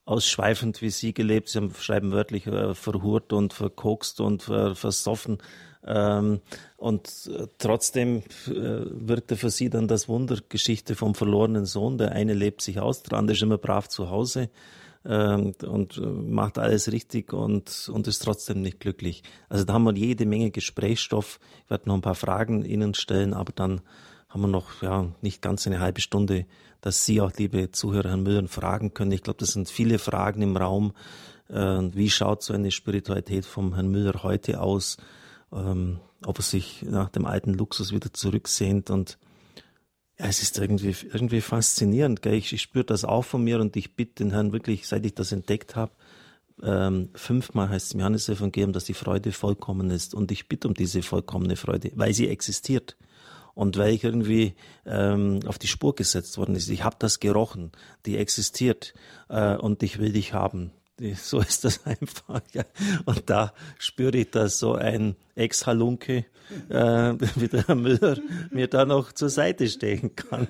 ausschweifend 0.05 0.81
wie 0.81 0.91
Sie 0.91 1.13
gelebt. 1.13 1.49
Sie 1.49 1.59
haben, 1.59 1.75
schreiben 1.75 2.13
wörtlich 2.13 2.47
äh, 2.47 2.75
verhurt 2.75 3.33
und 3.33 3.53
verkokst 3.53 4.21
und 4.21 4.45
ver, 4.45 4.75
versoffen. 4.75 5.39
Ähm, 5.87 6.41
und 6.77 7.31
äh, 7.33 7.47
trotzdem 7.59 8.23
äh, 8.47 8.51
wirkte 8.51 9.37
für 9.37 9.51
Sie 9.51 9.71
dann 9.71 9.87
das 9.87 10.09
Wunder 10.09 10.39
Geschichte 10.49 10.95
vom 10.95 11.15
verlorenen 11.15 11.67
Sohn. 11.67 11.99
Der 11.99 12.13
eine 12.13 12.35
lebt 12.35 12.63
sich 12.63 12.81
aus, 12.81 13.03
der 13.03 13.19
andere 13.19 13.37
ist 13.37 13.43
immer 13.43 13.59
brav 13.59 13.89
zu 13.89 14.11
Hause 14.11 14.51
ähm, 15.05 15.55
und 15.67 15.99
äh, 15.99 16.01
macht 16.01 16.59
alles 16.59 16.91
richtig 16.91 17.33
und, 17.33 17.91
und 17.93 18.07
ist 18.09 18.21
trotzdem 18.21 18.63
nicht 18.63 18.81
glücklich. 18.81 19.23
Also 19.49 19.65
da 19.65 19.75
haben 19.75 19.85
wir 19.85 19.95
jede 19.95 20.27
Menge 20.27 20.51
Gesprächsstoff. 20.51 21.39
Ich 21.65 21.71
werde 21.71 21.89
noch 21.89 21.95
ein 21.95 22.03
paar 22.03 22.15
Fragen 22.15 22.65
Ihnen 22.65 22.95
stellen, 22.95 23.35
aber 23.35 23.53
dann 23.53 23.81
haben 24.29 24.43
wir 24.43 24.49
noch 24.49 24.83
ja 24.83 25.07
nicht 25.23 25.41
ganz 25.41 25.67
eine 25.67 25.81
halbe 25.81 26.01
Stunde, 26.01 26.47
dass 26.81 27.05
Sie 27.05 27.21
auch, 27.21 27.33
liebe 27.37 27.71
Zuhörer, 27.71 28.11
Herrn 28.11 28.23
Müller, 28.23 28.47
fragen 28.49 28.95
können. 28.95 29.13
Ich 29.13 29.23
glaube, 29.23 29.39
das 29.39 29.53
sind 29.53 29.69
viele 29.69 29.99
Fragen 29.99 30.43
im 30.43 30.57
Raum. 30.57 30.93
Äh, 31.49 31.55
wie 31.93 32.11
schaut 32.11 32.43
so 32.43 32.55
eine 32.55 32.71
Spiritualität 32.71 33.47
vom 33.47 33.75
Herrn 33.75 33.89
Müller 33.89 34.23
heute 34.23 34.61
aus? 34.61 34.97
Ähm, 35.53 36.01
ob 36.25 36.39
er 36.39 36.43
sich 36.43 36.83
nach 36.83 37.09
dem 37.09 37.27
alten 37.27 37.55
Luxus 37.55 37.93
wieder 37.93 38.13
zurücksehnt 38.13 38.91
und 38.91 39.19
Ja, 40.19 40.27
es 40.27 40.43
ist 40.43 40.59
irgendwie, 40.59 40.97
irgendwie 41.13 41.41
faszinierend. 41.41 42.23
Gell? 42.23 42.35
Ich, 42.35 42.53
ich 42.53 42.63
spüre 42.63 42.85
das 42.85 43.05
auch 43.05 43.25
von 43.25 43.45
mir 43.45 43.61
und 43.61 43.77
ich 43.77 43.95
bitte 43.95 44.25
den 44.25 44.33
Herrn 44.33 44.53
wirklich, 44.53 44.89
seit 44.89 45.07
ich 45.07 45.15
das 45.15 45.31
entdeckt 45.31 45.77
habe, 45.77 45.93
ähm, 46.63 47.11
fünfmal 47.15 47.69
heißt 47.69 47.87
es 47.87 47.93
im 47.95 48.01
Johannesevangelium, 48.01 48.73
dass 48.73 48.85
die 48.85 48.95
Freude 48.95 49.31
vollkommen 49.33 49.91
ist. 49.91 50.15
Und 50.15 50.33
ich 50.33 50.49
bitte 50.49 50.69
um 50.69 50.75
diese 50.75 51.03
vollkommene 51.03 51.57
Freude, 51.57 51.93
weil 51.95 52.13
sie 52.15 52.29
existiert. 52.29 52.97
Und 53.59 53.77
weil 53.77 53.93
ich 53.93 54.05
irgendwie 54.05 54.55
ähm, 54.87 55.41
auf 55.45 55.59
die 55.59 55.67
Spur 55.67 55.97
gesetzt 55.97 56.39
worden 56.39 56.55
ist. 56.55 56.69
Ich 56.69 56.85
habe 56.85 56.95
das 57.01 57.19
gerochen, 57.19 57.73
die 58.07 58.17
existiert 58.17 58.95
äh, 59.29 59.57
und 59.57 59.83
ich 59.83 59.99
will 59.99 60.13
dich 60.13 60.33
haben. 60.33 60.71
So 61.17 61.41
ist 61.41 61.65
das 61.65 61.85
einfach. 61.85 62.41
Ja. 62.53 62.65
Und 63.05 63.31
da 63.31 63.53
spüre 63.79 64.17
ich, 64.17 64.31
dass 64.31 64.61
so 64.61 64.75
ein 64.75 65.17
Ex-Halunke 65.35 66.27
äh, 66.69 67.15
wie 67.37 67.49
der 67.49 67.67
Herr 67.67 67.75
Müller 67.75 68.19
mir 68.51 68.69
da 68.69 68.85
noch 68.85 69.13
zur 69.13 69.29
Seite 69.29 69.67
stehen 69.69 70.15
kann. 70.15 70.47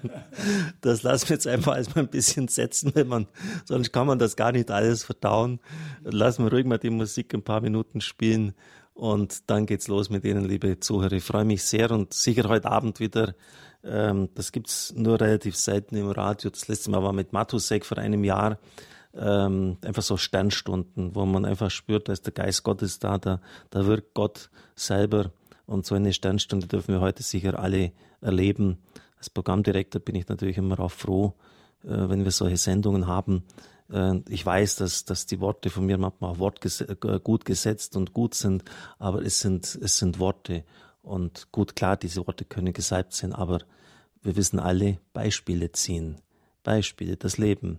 Das 0.82 1.02
lassen 1.02 1.30
wir 1.30 1.36
jetzt 1.36 1.46
einfach 1.46 1.76
erstmal 1.76 2.04
ein 2.04 2.11
bisschen 2.11 2.48
setzen, 2.48 2.92
wenn 2.94 3.09
man, 3.09 3.26
sonst 3.64 3.90
kann 3.90 4.06
man 4.06 4.18
das 4.18 4.36
gar 4.36 4.52
nicht 4.52 4.70
alles 4.70 5.04
verdauen. 5.04 5.61
Lassen 6.02 6.44
wir 6.44 6.52
ruhig 6.52 6.66
mal 6.66 6.78
die 6.78 6.90
Musik 6.90 7.32
ein 7.32 7.42
paar 7.42 7.62
Minuten 7.62 8.02
spielen 8.02 8.54
und 8.99 9.49
dann 9.49 9.64
geht's 9.66 9.86
los 9.86 10.11
mit 10.11 10.24
Ihnen, 10.24 10.44
liebe 10.44 10.80
Zuhörer. 10.80 11.12
Ich 11.12 11.22
freue 11.22 11.44
mich 11.44 11.62
sehr 11.62 11.92
und 11.92 12.12
sicher 12.12 12.49
heute 12.49 12.68
Abend 12.68 12.99
wieder. 12.99 13.36
Ähm, 13.84 14.28
das 14.34 14.51
gibt's 14.51 14.92
nur 14.92 15.20
relativ 15.20 15.55
selten 15.55 15.94
im 15.96 16.11
Radio. 16.11 16.51
Das 16.51 16.66
letzte 16.66 16.90
Mal 16.90 17.05
war 17.05 17.12
mit 17.12 17.32
Matusek 17.32 17.86
vor 17.86 17.99
einem 17.99 18.24
Jahr 18.24 18.59
ähm, 19.14 19.78
einfach 19.84 20.03
so 20.03 20.16
Sternstunden, 20.16 21.14
wo 21.14 21.24
man 21.26 21.44
einfach 21.44 21.70
spürt, 21.70 22.09
da 22.09 22.12
ist 22.12 22.26
der 22.26 22.32
Geist 22.32 22.64
Gottes 22.64 22.99
da, 22.99 23.18
da, 23.18 23.40
da 23.70 23.86
wirkt 23.86 24.14
Gott 24.14 24.51
selber. 24.74 25.30
Und 25.64 25.86
so 25.86 25.94
eine 25.94 26.12
Sternstunde 26.12 26.66
dürfen 26.66 26.92
wir 26.92 27.01
heute 27.01 27.22
sicher 27.22 27.57
alle 27.57 27.92
erleben. 28.20 28.78
Als 29.16 29.30
Programmdirektor 29.30 30.01
bin 30.01 30.16
ich 30.16 30.26
natürlich 30.26 30.59
immer 30.59 30.80
auch 30.80 30.90
froh, 30.90 31.34
äh, 31.84 32.09
wenn 32.09 32.24
wir 32.24 32.32
solche 32.32 32.57
Sendungen 32.57 33.07
haben. 33.07 33.44
Ich 34.28 34.45
weiß, 34.45 34.76
dass, 34.76 35.07
dass 35.07 35.24
die 35.24 35.41
Worte 35.41 35.70
von 35.70 35.86
mir 35.86 35.97
manchmal 35.97 36.32
auch 36.32 36.39
Wort 36.39 36.62
äh, 36.80 37.20
gut 37.20 37.47
gesetzt 37.47 37.97
und 37.97 38.12
gut 38.12 38.34
sind, 38.34 38.62
aber 38.99 39.22
es 39.22 39.41
sind, 39.41 39.64
es 39.64 39.97
sind 39.97 40.18
Worte. 40.18 40.64
Und 41.01 41.51
gut, 41.53 41.74
klar, 41.74 41.97
diese 41.97 42.26
Worte 42.26 42.45
können 42.45 42.74
gesalbt 42.74 43.14
sein, 43.14 43.32
aber 43.32 43.61
wir 44.22 44.36
wissen 44.36 44.59
alle, 44.59 44.99
Beispiele 45.14 45.72
ziehen. 45.72 46.20
Beispiele, 46.62 47.16
das 47.16 47.39
Leben. 47.39 47.78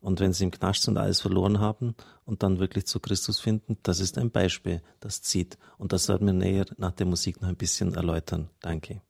Und 0.00 0.20
wenn 0.20 0.34
sie 0.34 0.44
im 0.44 0.50
Knast 0.50 0.82
sind, 0.82 0.98
alles 0.98 1.22
verloren 1.22 1.58
haben 1.58 1.94
und 2.24 2.42
dann 2.42 2.58
wirklich 2.58 2.86
zu 2.86 3.00
Christus 3.00 3.40
finden, 3.40 3.78
das 3.82 3.98
ist 3.98 4.18
ein 4.18 4.30
Beispiel, 4.30 4.82
das 5.00 5.22
zieht. 5.22 5.56
Und 5.78 5.92
das 5.92 6.08
werden 6.08 6.26
wir 6.26 6.34
näher 6.34 6.66
nach 6.76 6.92
der 6.92 7.06
Musik 7.06 7.40
noch 7.40 7.48
ein 7.48 7.56
bisschen 7.56 7.94
erläutern. 7.94 8.50
Danke. 8.60 9.00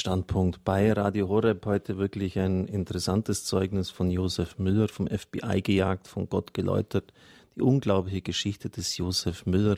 Standpunkt 0.00 0.62
bei 0.62 0.92
Radio 0.92 1.28
Horeb 1.28 1.66
heute 1.66 1.98
wirklich 1.98 2.38
ein 2.38 2.68
interessantes 2.68 3.44
Zeugnis 3.44 3.90
von 3.90 4.12
Josef 4.12 4.56
Müller 4.56 4.86
vom 4.86 5.08
FBI 5.08 5.60
gejagt, 5.60 6.06
von 6.06 6.28
Gott 6.28 6.54
geläutert. 6.54 7.12
Die 7.56 7.62
unglaubliche 7.62 8.22
Geschichte 8.22 8.70
des 8.70 8.96
Josef 8.96 9.44
Müller. 9.44 9.74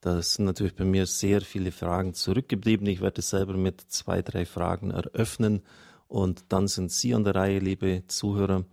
Da 0.00 0.22
sind 0.22 0.46
natürlich 0.46 0.74
bei 0.74 0.86
mir 0.86 1.04
sehr 1.04 1.42
viele 1.42 1.70
Fragen 1.70 2.14
zurückgeblieben. 2.14 2.86
Ich 2.86 3.02
werde 3.02 3.20
selber 3.20 3.58
mit 3.58 3.82
zwei, 3.88 4.22
drei 4.22 4.46
Fragen 4.46 4.90
eröffnen 4.90 5.60
und 6.06 6.46
dann 6.48 6.66
sind 6.66 6.90
Sie 6.90 7.14
an 7.14 7.24
der 7.24 7.34
Reihe, 7.34 7.58
liebe 7.58 8.04
Zuhörer. 8.06 8.64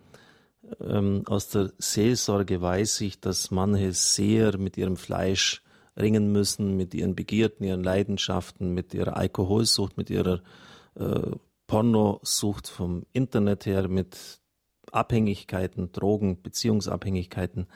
Ähm, 0.80 1.24
aus 1.26 1.50
der 1.50 1.74
Seelsorge 1.78 2.62
weiß 2.62 3.02
ich, 3.02 3.20
dass 3.20 3.52
manche 3.52 3.92
sehr 3.92 4.58
mit 4.58 4.78
ihrem 4.78 4.96
Fleisch 4.96 5.62
ringen 5.98 6.32
müssen, 6.32 6.78
mit 6.78 6.94
ihren 6.94 7.16
Begierden, 7.16 7.66
ihren 7.66 7.84
Leidenschaften, 7.84 8.74
mit 8.74 8.94
ihrer 8.94 9.18
Alkoholsucht, 9.18 9.98
mit 9.98 10.10
ihrer 10.10 10.42
äh, 10.96 11.32
Pornosucht 11.68 12.68
vom 12.68 13.06
Internet 13.12 13.66
her 13.66 13.88
mit 13.88 14.40
Abhängigkeiten, 14.92 15.92
Drogen, 15.92 16.42
Beziehungsabhängigkeiten. 16.42 17.68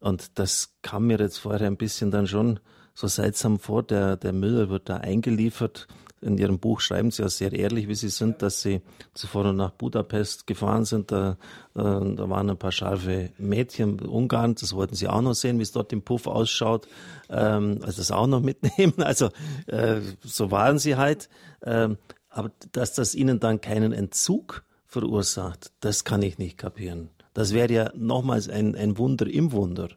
Und 0.00 0.38
das 0.38 0.76
kam 0.82 1.06
mir 1.06 1.18
jetzt 1.18 1.38
vorher 1.38 1.66
ein 1.66 1.76
bisschen 1.76 2.10
dann 2.10 2.26
schon 2.26 2.60
so 2.94 3.06
seltsam 3.06 3.58
vor. 3.58 3.82
Der, 3.82 4.16
der 4.16 4.32
Müller 4.32 4.68
wird 4.68 4.88
da 4.88 4.96
eingeliefert. 4.96 5.86
In 6.22 6.38
Ihrem 6.38 6.58
Buch 6.58 6.80
schreiben 6.80 7.10
Sie 7.10 7.22
ja 7.22 7.28
sehr 7.28 7.52
ehrlich, 7.52 7.88
wie 7.88 7.94
Sie 7.94 8.08
sind, 8.08 8.40
dass 8.40 8.62
Sie 8.62 8.80
zuvor 9.12 9.52
nach 9.52 9.70
Budapest 9.70 10.46
gefahren 10.46 10.86
sind. 10.86 11.12
Da, 11.12 11.32
äh, 11.74 11.76
da 11.76 12.30
waren 12.30 12.48
ein 12.48 12.56
paar 12.56 12.72
scharfe 12.72 13.30
Mädchen 13.36 14.00
Ungarn. 14.00 14.54
Das 14.54 14.72
wollten 14.72 14.94
Sie 14.94 15.08
auch 15.08 15.20
noch 15.20 15.34
sehen, 15.34 15.58
wie 15.58 15.62
es 15.62 15.72
dort 15.72 15.92
im 15.92 16.02
Puff 16.02 16.26
ausschaut. 16.26 16.88
Ähm, 17.28 17.80
also 17.82 17.98
das 17.98 18.10
auch 18.10 18.26
noch 18.26 18.40
mitnehmen. 18.40 18.94
Also 19.04 19.28
äh, 19.66 20.00
so 20.24 20.50
waren 20.50 20.78
Sie 20.78 20.96
halt. 20.96 21.28
Ähm, 21.62 21.98
aber 22.36 22.52
dass 22.72 22.92
das 22.92 23.14
ihnen 23.14 23.40
dann 23.40 23.62
keinen 23.62 23.92
Entzug 23.92 24.62
verursacht, 24.84 25.72
das 25.80 26.04
kann 26.04 26.20
ich 26.20 26.36
nicht 26.36 26.58
kapieren. 26.58 27.08
Das 27.32 27.54
wäre 27.54 27.72
ja 27.72 27.92
nochmals 27.94 28.48
ein, 28.50 28.76
ein 28.76 28.98
Wunder 28.98 29.26
im 29.26 29.52
Wunder. 29.52 29.88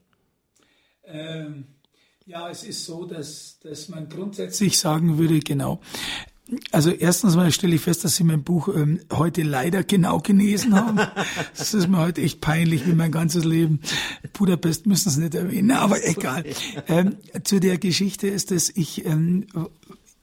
Ähm, 1.03 1.65
ja, 2.25 2.49
es 2.49 2.63
ist 2.63 2.85
so, 2.85 3.05
dass, 3.05 3.59
dass 3.61 3.89
man 3.89 4.07
grundsätzlich 4.07 4.77
sagen 4.79 5.17
würde, 5.17 5.39
genau. 5.39 5.81
Also 6.71 6.91
erstens 6.91 7.35
mal 7.35 7.51
stelle 7.51 7.75
ich 7.75 7.81
fest, 7.81 8.05
dass 8.05 8.15
Sie 8.15 8.23
mein 8.23 8.43
Buch 8.43 8.69
ähm, 8.69 9.01
heute 9.11 9.43
leider 9.43 9.83
genau 9.83 10.19
gelesen 10.19 10.75
haben. 10.75 10.99
Das 11.57 11.73
ist 11.73 11.89
mir 11.89 11.99
heute 11.99 12.21
echt 12.21 12.39
peinlich 12.39 12.87
wie 12.87 12.93
mein 12.93 13.11
ganzes 13.11 13.43
Leben. 13.43 13.81
Budapest 14.33 14.85
müssen 14.85 15.09
Sie 15.09 15.21
nicht 15.21 15.35
erwähnen, 15.35 15.71
aber 15.71 16.03
egal. 16.05 16.45
Ähm, 16.87 17.17
zu 17.43 17.59
der 17.59 17.77
Geschichte 17.77 18.27
ist 18.27 18.51
es, 18.51 18.75
ich 18.75 19.05
ähm, 19.05 19.45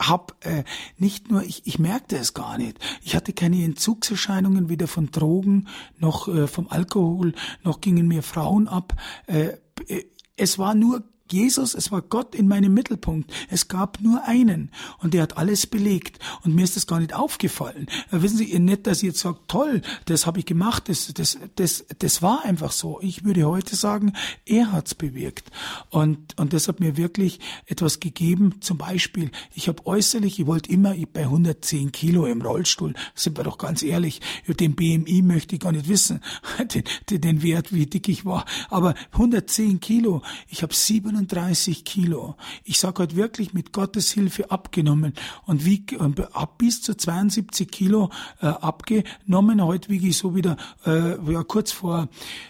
hab 0.00 0.36
äh, 0.44 0.64
nicht 0.98 1.30
nur, 1.30 1.42
ich, 1.42 1.66
ich 1.66 1.78
merkte 1.78 2.16
es 2.16 2.34
gar 2.34 2.58
nicht. 2.58 2.78
Ich 3.02 3.16
hatte 3.16 3.32
keine 3.32 3.64
Entzugserscheinungen 3.64 4.68
weder 4.68 4.88
von 4.88 5.10
Drogen 5.10 5.68
noch 5.98 6.28
äh, 6.28 6.46
vom 6.46 6.68
Alkohol, 6.68 7.34
noch 7.62 7.80
gingen 7.80 8.08
mir 8.08 8.22
Frauen 8.22 8.68
ab. 8.68 8.94
Äh, 9.26 9.56
äh 9.88 10.04
es 10.38 10.58
war 10.58 10.74
nur 10.74 11.02
Jesus, 11.32 11.74
es 11.74 11.90
war 11.90 12.02
Gott 12.02 12.34
in 12.34 12.48
meinem 12.48 12.74
Mittelpunkt. 12.74 13.32
Es 13.50 13.68
gab 13.68 14.00
nur 14.00 14.24
einen 14.24 14.70
und 14.98 15.14
der 15.14 15.22
hat 15.22 15.36
alles 15.36 15.66
belegt. 15.66 16.18
Und 16.44 16.54
mir 16.54 16.64
ist 16.64 16.76
das 16.76 16.86
gar 16.86 17.00
nicht 17.00 17.14
aufgefallen. 17.14 17.86
Äh, 18.10 18.22
wissen 18.22 18.36
Sie, 18.36 18.44
ihr 18.44 18.60
nicht, 18.60 18.86
dass 18.86 19.02
ihr 19.02 19.08
jetzt 19.08 19.20
sagt, 19.20 19.48
toll, 19.48 19.82
das 20.04 20.26
habe 20.26 20.38
ich 20.38 20.46
gemacht, 20.46 20.88
das, 20.88 21.12
das, 21.14 21.38
das, 21.56 21.84
das 21.98 22.22
war 22.22 22.44
einfach 22.44 22.72
so. 22.72 23.00
Ich 23.00 23.24
würde 23.24 23.44
heute 23.44 23.76
sagen, 23.76 24.12
er 24.44 24.72
hat's 24.72 24.94
bewirkt. 24.94 25.50
Und, 25.90 26.38
und 26.38 26.52
das 26.52 26.68
hat 26.68 26.80
mir 26.80 26.96
wirklich 26.96 27.40
etwas 27.66 28.00
gegeben. 28.00 28.60
Zum 28.60 28.78
Beispiel, 28.78 29.30
ich 29.54 29.68
habe 29.68 29.86
äußerlich, 29.86 30.38
ich 30.38 30.46
wollte 30.46 30.70
immer 30.70 30.94
bei 31.12 31.22
110 31.22 31.92
Kilo 31.92 32.26
im 32.26 32.42
Rollstuhl, 32.42 32.94
sind 33.14 33.36
wir 33.36 33.44
doch 33.44 33.58
ganz 33.58 33.82
ehrlich, 33.82 34.20
den 34.46 34.74
BMI 34.74 35.22
möchte 35.22 35.56
ich 35.56 35.60
gar 35.60 35.72
nicht 35.72 35.88
wissen, 35.88 36.20
den, 36.74 36.84
den, 37.10 37.20
den 37.20 37.42
Wert, 37.42 37.72
wie 37.72 37.86
dick 37.86 38.08
ich 38.08 38.24
war. 38.24 38.44
Aber 38.70 38.94
110 39.12 39.80
Kilo, 39.80 40.22
ich 40.48 40.62
habe 40.62 40.74
7 40.74 41.15
37 41.16 41.84
Kilo. 41.84 42.34
Ich 42.64 42.78
sage 42.78 43.02
heute 43.02 43.16
wirklich 43.16 43.54
mit 43.54 43.72
Gottes 43.72 44.10
Hilfe 44.12 44.50
abgenommen 44.50 45.14
und 45.46 45.64
wiege 45.64 45.98
ab 46.32 46.58
bis 46.58 46.82
zu 46.82 46.94
72 46.94 47.70
Kilo 47.70 48.10
äh, 48.42 48.46
abgenommen. 48.46 49.64
Heute 49.64 49.88
wiege 49.88 50.08
ich 50.08 50.18
so 50.18 50.34
wieder 50.34 50.56
äh, 50.84 51.16
ja, 51.32 51.42
kurz 51.42 51.72
vor 51.72 52.08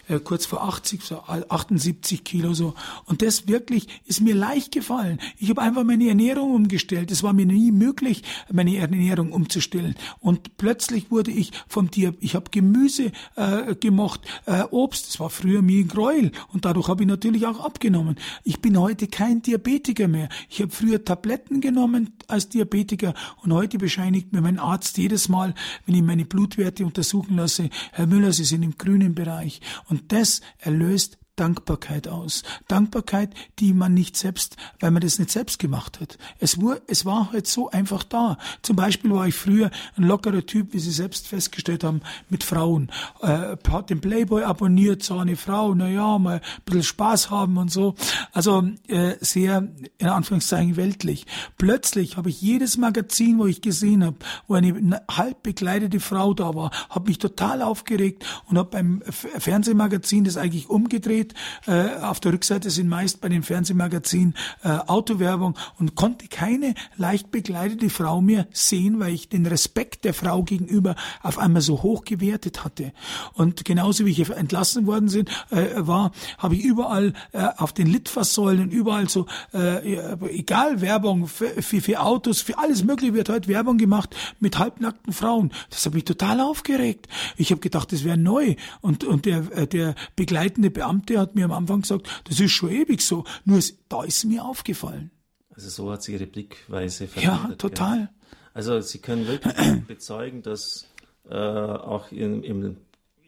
äh, 0.09 0.19
kurz 0.19 0.45
vor 0.45 0.63
80, 0.63 1.01
so 1.01 1.19
78 1.21 2.23
Kilo 2.23 2.53
so. 2.53 2.73
Und 3.05 3.21
das 3.21 3.47
wirklich 3.47 3.87
ist 4.05 4.21
mir 4.21 4.35
leicht 4.35 4.73
gefallen. 4.73 5.19
Ich 5.37 5.49
habe 5.49 5.61
einfach 5.61 5.83
meine 5.83 6.09
Ernährung 6.09 6.53
umgestellt. 6.53 7.11
Es 7.11 7.23
war 7.23 7.33
mir 7.33 7.45
nie 7.45 7.71
möglich, 7.71 8.23
meine 8.51 8.75
Ernährung 8.77 9.31
umzustellen. 9.31 9.95
Und 10.19 10.57
plötzlich 10.57 11.09
wurde 11.09 11.31
ich 11.31 11.51
vom 11.67 11.89
Tier, 11.89 12.13
ich 12.19 12.35
habe 12.35 12.49
Gemüse 12.51 13.11
äh, 13.35 13.75
gemocht, 13.75 14.21
äh, 14.45 14.63
Obst. 14.71 15.07
Das 15.07 15.19
war 15.19 15.29
früher 15.29 15.61
mir 15.61 15.83
ein 15.83 15.87
Gräuel 15.87 16.31
und 16.51 16.65
dadurch 16.65 16.89
habe 16.89 17.03
ich 17.03 17.07
natürlich 17.07 17.45
auch 17.45 17.63
abgenommen. 17.63 18.17
Ich 18.43 18.56
ich 18.57 18.61
bin 18.61 18.79
heute 18.79 19.05
kein 19.05 19.43
Diabetiker 19.43 20.07
mehr. 20.07 20.29
Ich 20.49 20.63
habe 20.63 20.71
früher 20.71 21.05
Tabletten 21.05 21.61
genommen 21.61 22.15
als 22.27 22.49
Diabetiker 22.49 23.13
und 23.43 23.53
heute 23.53 23.77
bescheinigt 23.77 24.33
mir 24.33 24.41
mein 24.41 24.57
Arzt 24.57 24.97
jedes 24.97 25.29
Mal, 25.29 25.53
wenn 25.85 25.93
ich 25.93 26.01
meine 26.01 26.25
Blutwerte 26.25 26.83
untersuchen 26.83 27.35
lasse, 27.35 27.69
Herr 27.91 28.07
Müller, 28.07 28.33
Sie 28.33 28.45
sind 28.45 28.63
im 28.63 28.75
grünen 28.75 29.13
Bereich. 29.13 29.61
Und 29.89 30.11
das 30.11 30.41
erlöst 30.57 31.19
Dankbarkeit 31.37 32.07
aus. 32.07 32.43
Dankbarkeit, 32.67 33.33
die 33.59 33.73
man 33.73 33.93
nicht 33.93 34.17
selbst, 34.17 34.57
weil 34.79 34.91
man 34.91 35.01
das 35.01 35.19
nicht 35.19 35.31
selbst 35.31 35.59
gemacht 35.59 36.01
hat. 36.01 36.17
Es 36.39 36.61
war, 36.61 36.77
es 36.87 37.05
war 37.05 37.31
halt 37.31 37.47
so 37.47 37.69
einfach 37.69 38.03
da. 38.03 38.37
Zum 38.61 38.75
Beispiel 38.75 39.11
war 39.11 39.27
ich 39.27 39.35
früher 39.35 39.71
ein 39.95 40.03
lockerer 40.03 40.45
Typ, 40.45 40.73
wie 40.73 40.79
Sie 40.79 40.91
selbst 40.91 41.27
festgestellt 41.27 41.83
haben, 41.83 42.01
mit 42.29 42.43
Frauen. 42.43 42.91
Äh, 43.21 43.55
hat 43.69 43.89
den 43.89 44.01
Playboy 44.01 44.43
abonniert, 44.43 45.03
so 45.03 45.17
eine 45.17 45.35
Frau, 45.35 45.73
na 45.75 45.87
ja, 45.87 46.17
mal 46.17 46.37
ein 46.37 46.41
bisschen 46.65 46.83
Spaß 46.83 47.29
haben 47.29 47.57
und 47.57 47.71
so. 47.71 47.95
Also 48.33 48.67
äh, 48.87 49.15
sehr, 49.21 49.67
in 49.97 50.07
Anführungszeichen, 50.07 50.75
weltlich. 50.75 51.25
Plötzlich 51.57 52.17
habe 52.17 52.29
ich 52.29 52.41
jedes 52.41 52.77
Magazin, 52.77 53.37
wo 53.37 53.45
ich 53.45 53.61
gesehen 53.61 54.03
habe, 54.03 54.17
wo 54.47 54.55
eine 54.55 55.03
halb 55.09 55.43
bekleidete 55.43 55.99
Frau 55.99 56.33
da 56.33 56.55
war, 56.55 56.71
habe 56.89 57.09
mich 57.09 57.19
total 57.19 57.61
aufgeregt 57.61 58.25
und 58.47 58.57
habe 58.57 58.69
beim 58.71 59.03
Fernsehmagazin 59.07 60.23
das 60.23 60.37
eigentlich 60.37 60.69
umgedreht 60.69 61.26
steht. 61.27 61.33
Äh, 61.67 62.01
auf 62.01 62.19
der 62.19 62.33
Rückseite 62.33 62.69
sind 62.69 62.87
meist 62.87 63.21
bei 63.21 63.29
den 63.29 63.43
Fernsehmagazinen 63.43 64.35
äh, 64.63 64.69
Autowerbung 64.69 65.55
und 65.79 65.95
konnte 65.95 66.27
keine 66.27 66.73
leicht 66.97 67.31
bekleidete 67.31 67.89
Frau 67.89 68.21
mehr 68.21 68.47
sehen, 68.51 68.99
weil 68.99 69.13
ich 69.13 69.29
den 69.29 69.45
Respekt 69.45 70.05
der 70.05 70.13
Frau 70.13 70.43
gegenüber 70.43 70.95
auf 71.21 71.37
einmal 71.37 71.61
so 71.61 71.83
hoch 71.83 72.03
gewertet 72.03 72.63
hatte. 72.63 72.93
Und 73.33 73.65
genauso 73.65 74.05
wie 74.05 74.11
ich 74.11 74.29
entlassen 74.29 74.87
worden 74.87 75.09
sind, 75.09 75.29
äh, 75.51 75.67
war, 75.75 76.11
habe 76.37 76.55
ich 76.55 76.63
überall 76.63 77.13
äh, 77.31 77.47
auf 77.57 77.73
den 77.73 77.87
Litfaßsäulen 77.87 78.63
und 78.63 78.71
überall 78.71 79.09
so, 79.09 79.25
äh, 79.53 79.97
egal 80.29 80.81
Werbung 80.81 81.27
für, 81.27 81.61
für, 81.61 81.81
für 81.81 81.99
Autos, 82.01 82.41
für 82.41 82.57
alles 82.57 82.83
Mögliche 82.83 83.13
wird 83.13 83.29
heute 83.29 83.47
Werbung 83.47 83.77
gemacht 83.77 84.15
mit 84.39 84.57
halbnackten 84.57 85.13
Frauen. 85.13 85.51
Das 85.69 85.85
hat 85.85 85.93
mich 85.93 86.05
total 86.05 86.39
aufgeregt. 86.41 87.07
Ich 87.35 87.51
habe 87.51 87.61
gedacht, 87.61 87.91
das 87.91 88.03
wäre 88.03 88.17
neu. 88.17 88.55
Und, 88.81 89.03
und 89.03 89.25
der, 89.25 89.51
äh, 89.51 89.67
der 89.67 89.95
begleitende 90.15 90.69
Beamte 90.69 91.16
hat 91.21 91.35
mir 91.35 91.45
am 91.45 91.51
Anfang 91.51 91.81
gesagt, 91.81 92.07
das 92.25 92.39
ist 92.39 92.51
schon 92.51 92.71
ewig 92.71 93.01
so. 93.01 93.23
Nur 93.45 93.59
da 93.89 94.03
ist 94.03 94.25
mir 94.25 94.43
aufgefallen. 94.43 95.11
Also 95.51 95.69
so 95.69 95.91
hat 95.91 96.03
sie 96.03 96.13
ihre 96.13 96.27
Blickweise 96.27 97.07
verändert. 97.07 97.49
Ja, 97.49 97.55
total. 97.55 97.99
Ja. 97.99 98.09
Also 98.53 98.81
Sie 98.81 98.97
können 98.97 99.27
wirklich 99.27 99.53
bezeugen, 99.87 100.41
dass 100.41 100.87
äh, 101.29 101.35
auch 101.35 102.11
in, 102.11 102.43
im, 102.43 102.77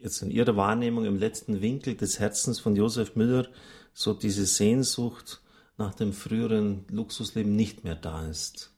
jetzt 0.00 0.22
in 0.22 0.30
Ihrer 0.32 0.56
Wahrnehmung 0.56 1.04
im 1.04 1.18
letzten 1.18 1.60
Winkel 1.60 1.94
des 1.94 2.18
Herzens 2.18 2.58
von 2.58 2.74
Josef 2.74 3.14
Müller 3.14 3.46
so 3.92 4.12
diese 4.12 4.44
Sehnsucht 4.46 5.40
nach 5.78 5.94
dem 5.94 6.12
früheren 6.12 6.84
Luxusleben 6.90 7.54
nicht 7.54 7.84
mehr 7.84 7.94
da 7.94 8.26
ist. 8.26 8.72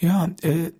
Ja, 0.00 0.30
äh, 0.40 0.72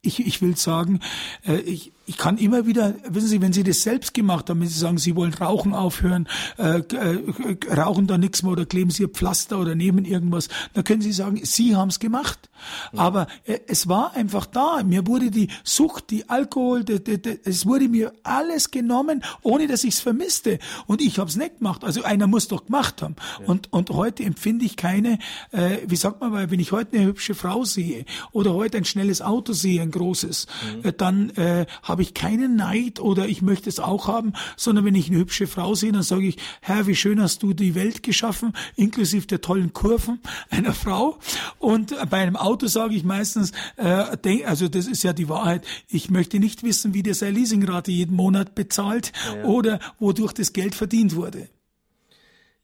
ich, 0.00 0.24
ich 0.24 0.42
will 0.42 0.56
sagen, 0.56 1.00
äh, 1.44 1.58
ich, 1.60 1.92
ich 2.06 2.16
kann 2.16 2.38
immer 2.38 2.66
wieder, 2.66 2.94
wissen 3.08 3.28
Sie, 3.28 3.40
wenn 3.42 3.52
Sie 3.52 3.64
das 3.64 3.82
selbst 3.82 4.14
gemacht 4.14 4.48
haben, 4.48 4.60
wenn 4.60 4.68
Sie 4.68 4.78
sagen, 4.78 4.98
Sie 4.98 5.16
wollen 5.16 5.34
Rauchen 5.34 5.74
aufhören, 5.74 6.28
äh, 6.56 6.78
äh, 6.78 7.74
rauchen 7.74 8.06
da 8.06 8.16
nichts 8.16 8.42
mehr 8.42 8.52
oder 8.52 8.64
kleben 8.64 8.90
Sie 8.90 9.04
ein 9.04 9.10
Pflaster 9.10 9.58
oder 9.58 9.74
nehmen 9.74 10.04
irgendwas, 10.04 10.48
dann 10.72 10.84
können 10.84 11.02
Sie 11.02 11.12
sagen, 11.12 11.40
Sie 11.42 11.74
haben 11.74 11.88
es 11.88 11.98
gemacht. 11.98 12.48
Ja. 12.92 13.00
Aber 13.00 13.26
äh, 13.44 13.58
es 13.66 13.88
war 13.88 14.14
einfach 14.14 14.46
da. 14.46 14.82
Mir 14.84 15.06
wurde 15.06 15.30
die 15.30 15.48
Sucht, 15.64 16.10
die 16.10 16.28
Alkohol, 16.28 16.84
die, 16.84 17.02
die, 17.02 17.20
die, 17.20 17.40
es 17.44 17.66
wurde 17.66 17.88
mir 17.88 18.12
alles 18.22 18.70
genommen, 18.70 19.22
ohne 19.42 19.66
dass 19.66 19.84
ich 19.84 19.94
es 19.94 20.00
vermisste. 20.00 20.58
Und 20.86 21.00
ich 21.00 21.18
habe 21.18 21.28
es 21.28 21.36
nicht 21.36 21.58
gemacht. 21.58 21.84
Also 21.84 22.02
einer 22.02 22.26
muss 22.26 22.48
doch 22.48 22.66
gemacht 22.66 23.02
haben. 23.02 23.16
Ja. 23.40 23.46
Und, 23.46 23.72
und 23.72 23.90
heute 23.90 24.22
empfinde 24.22 24.64
ich 24.64 24.76
keine, 24.76 25.18
äh, 25.52 25.78
wie 25.86 25.96
sagt 25.96 26.20
man 26.20 26.30
mal, 26.30 26.50
wenn 26.50 26.60
ich 26.60 26.72
heute 26.72 26.96
eine 26.96 27.06
hübsche 27.06 27.34
Frau 27.34 27.64
sehe 27.64 28.04
oder 28.32 28.54
heute 28.54 28.78
ein 28.78 28.84
schnelles 28.84 29.22
Auto 29.22 29.52
sehe, 29.52 29.82
ein 29.82 29.90
großes, 29.90 30.46
mhm. 30.76 30.88
äh, 30.88 30.92
dann 30.92 31.30
äh, 31.30 31.66
habe 31.82 31.95
ich 32.02 32.14
keinen 32.14 32.56
Neid 32.56 33.00
oder 33.00 33.28
ich 33.28 33.42
möchte 33.42 33.68
es 33.68 33.78
auch 33.78 34.08
haben, 34.08 34.32
sondern 34.56 34.84
wenn 34.84 34.94
ich 34.94 35.08
eine 35.08 35.18
hübsche 35.18 35.46
Frau 35.46 35.74
sehe, 35.74 35.92
dann 35.92 36.02
sage 36.02 36.26
ich, 36.26 36.38
Herr, 36.60 36.86
wie 36.86 36.96
schön 36.96 37.20
hast 37.20 37.42
du 37.42 37.52
die 37.52 37.74
Welt 37.74 38.02
geschaffen, 38.02 38.52
inklusive 38.74 39.26
der 39.26 39.40
tollen 39.40 39.72
Kurven 39.72 40.20
einer 40.50 40.72
Frau. 40.72 41.18
Und 41.58 41.94
bei 42.10 42.18
einem 42.18 42.36
Auto 42.36 42.66
sage 42.66 42.94
ich 42.94 43.04
meistens, 43.04 43.52
äh, 43.76 44.44
also 44.44 44.68
das 44.68 44.86
ist 44.86 45.02
ja 45.02 45.12
die 45.12 45.28
Wahrheit, 45.28 45.64
ich 45.88 46.10
möchte 46.10 46.38
nicht 46.38 46.62
wissen, 46.62 46.94
wie 46.94 47.02
der 47.02 47.14
seine 47.14 47.38
Leasingrate 47.38 47.92
jeden 47.92 48.16
Monat 48.16 48.54
bezahlt 48.54 49.12
ja, 49.26 49.36
ja. 49.36 49.44
oder 49.44 49.78
wodurch 49.98 50.32
das 50.32 50.52
Geld 50.52 50.74
verdient 50.74 51.14
wurde. 51.14 51.48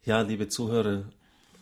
Ja, 0.05 0.23
liebe 0.23 0.49
Zuhörer, 0.49 1.05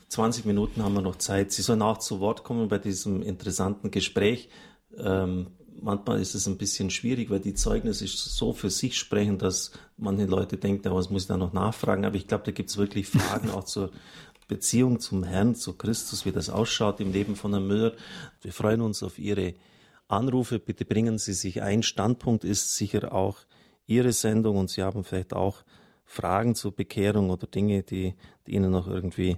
20 0.09 0.45
Minuten 0.45 0.83
haben 0.83 0.95
wir 0.95 1.03
noch 1.03 1.17
Zeit. 1.17 1.53
Sie 1.53 1.63
sollen 1.63 1.83
auch 1.83 1.99
zu 1.99 2.21
Wort 2.21 2.43
kommen 2.43 2.69
bei 2.69 2.79
diesem 2.79 3.23
interessanten 3.23 3.91
Gespräch. 3.91 4.49
Ähm, 4.97 5.49
manchmal 5.83 6.21
ist 6.21 6.35
es 6.35 6.47
ein 6.47 6.59
bisschen 6.59 6.91
schwierig, 6.91 7.31
weil 7.31 7.41
die 7.41 7.55
Zeugnisse 7.55 8.07
so 8.07 8.53
für 8.53 8.71
sich 8.71 8.99
sprechen, 8.99 9.39
dass 9.39 9.73
manche 9.97 10.27
Leute 10.27 10.57
denken, 10.57 10.93
was 10.93 11.11
muss 11.11 11.23
ich 11.23 11.29
da 11.29 11.37
noch 11.37 11.53
nachfragen? 11.53 12.05
Aber 12.05 12.17
ich 12.17 12.27
glaube, 12.27 12.45
da 12.45 12.53
gibt 12.53 12.71
es 12.71 12.77
wirklich 12.77 13.07
Fragen 13.09 13.51
auch 13.55 13.65
zur 13.65 13.91
Beziehung 14.49 14.99
zum 14.99 15.23
Herrn, 15.23 15.55
zu 15.55 15.75
Christus, 15.75 16.25
wie 16.25 16.33
das 16.33 16.51
ausschaut 16.51 17.01
im 17.01 17.13
Leben 17.13 17.37
von 17.37 17.53
Herrn 17.53 17.67
Müller. 17.67 17.93
Wir 18.43 18.53
freuen 18.53 18.81
uns 18.81 19.03
auf 19.03 19.19
Ihre 19.19 19.55
Anrufe. 20.09 20.59
Bitte 20.59 20.85
bringen 20.85 21.19
Sie 21.19 21.35
sich 21.35 21.63
ein. 21.63 21.83
Standpunkt 21.83 22.45
ist 22.45 22.77
sicher 22.77 23.13
auch 23.13 23.39
Ihre 23.87 24.13
Sendung 24.13 24.57
und 24.57 24.69
Sie 24.71 24.83
haben 24.83 25.05
vielleicht 25.05 25.35
auch 25.35 25.63
Fragen 26.05 26.57
zur 26.57 26.75
Bekehrung 26.75 27.31
oder 27.31 27.47
Dinge, 27.47 27.85
die, 27.85 28.15
die 28.47 28.55
Ihnen 28.55 28.73
noch 28.73 28.89
irgendwie 28.89 29.37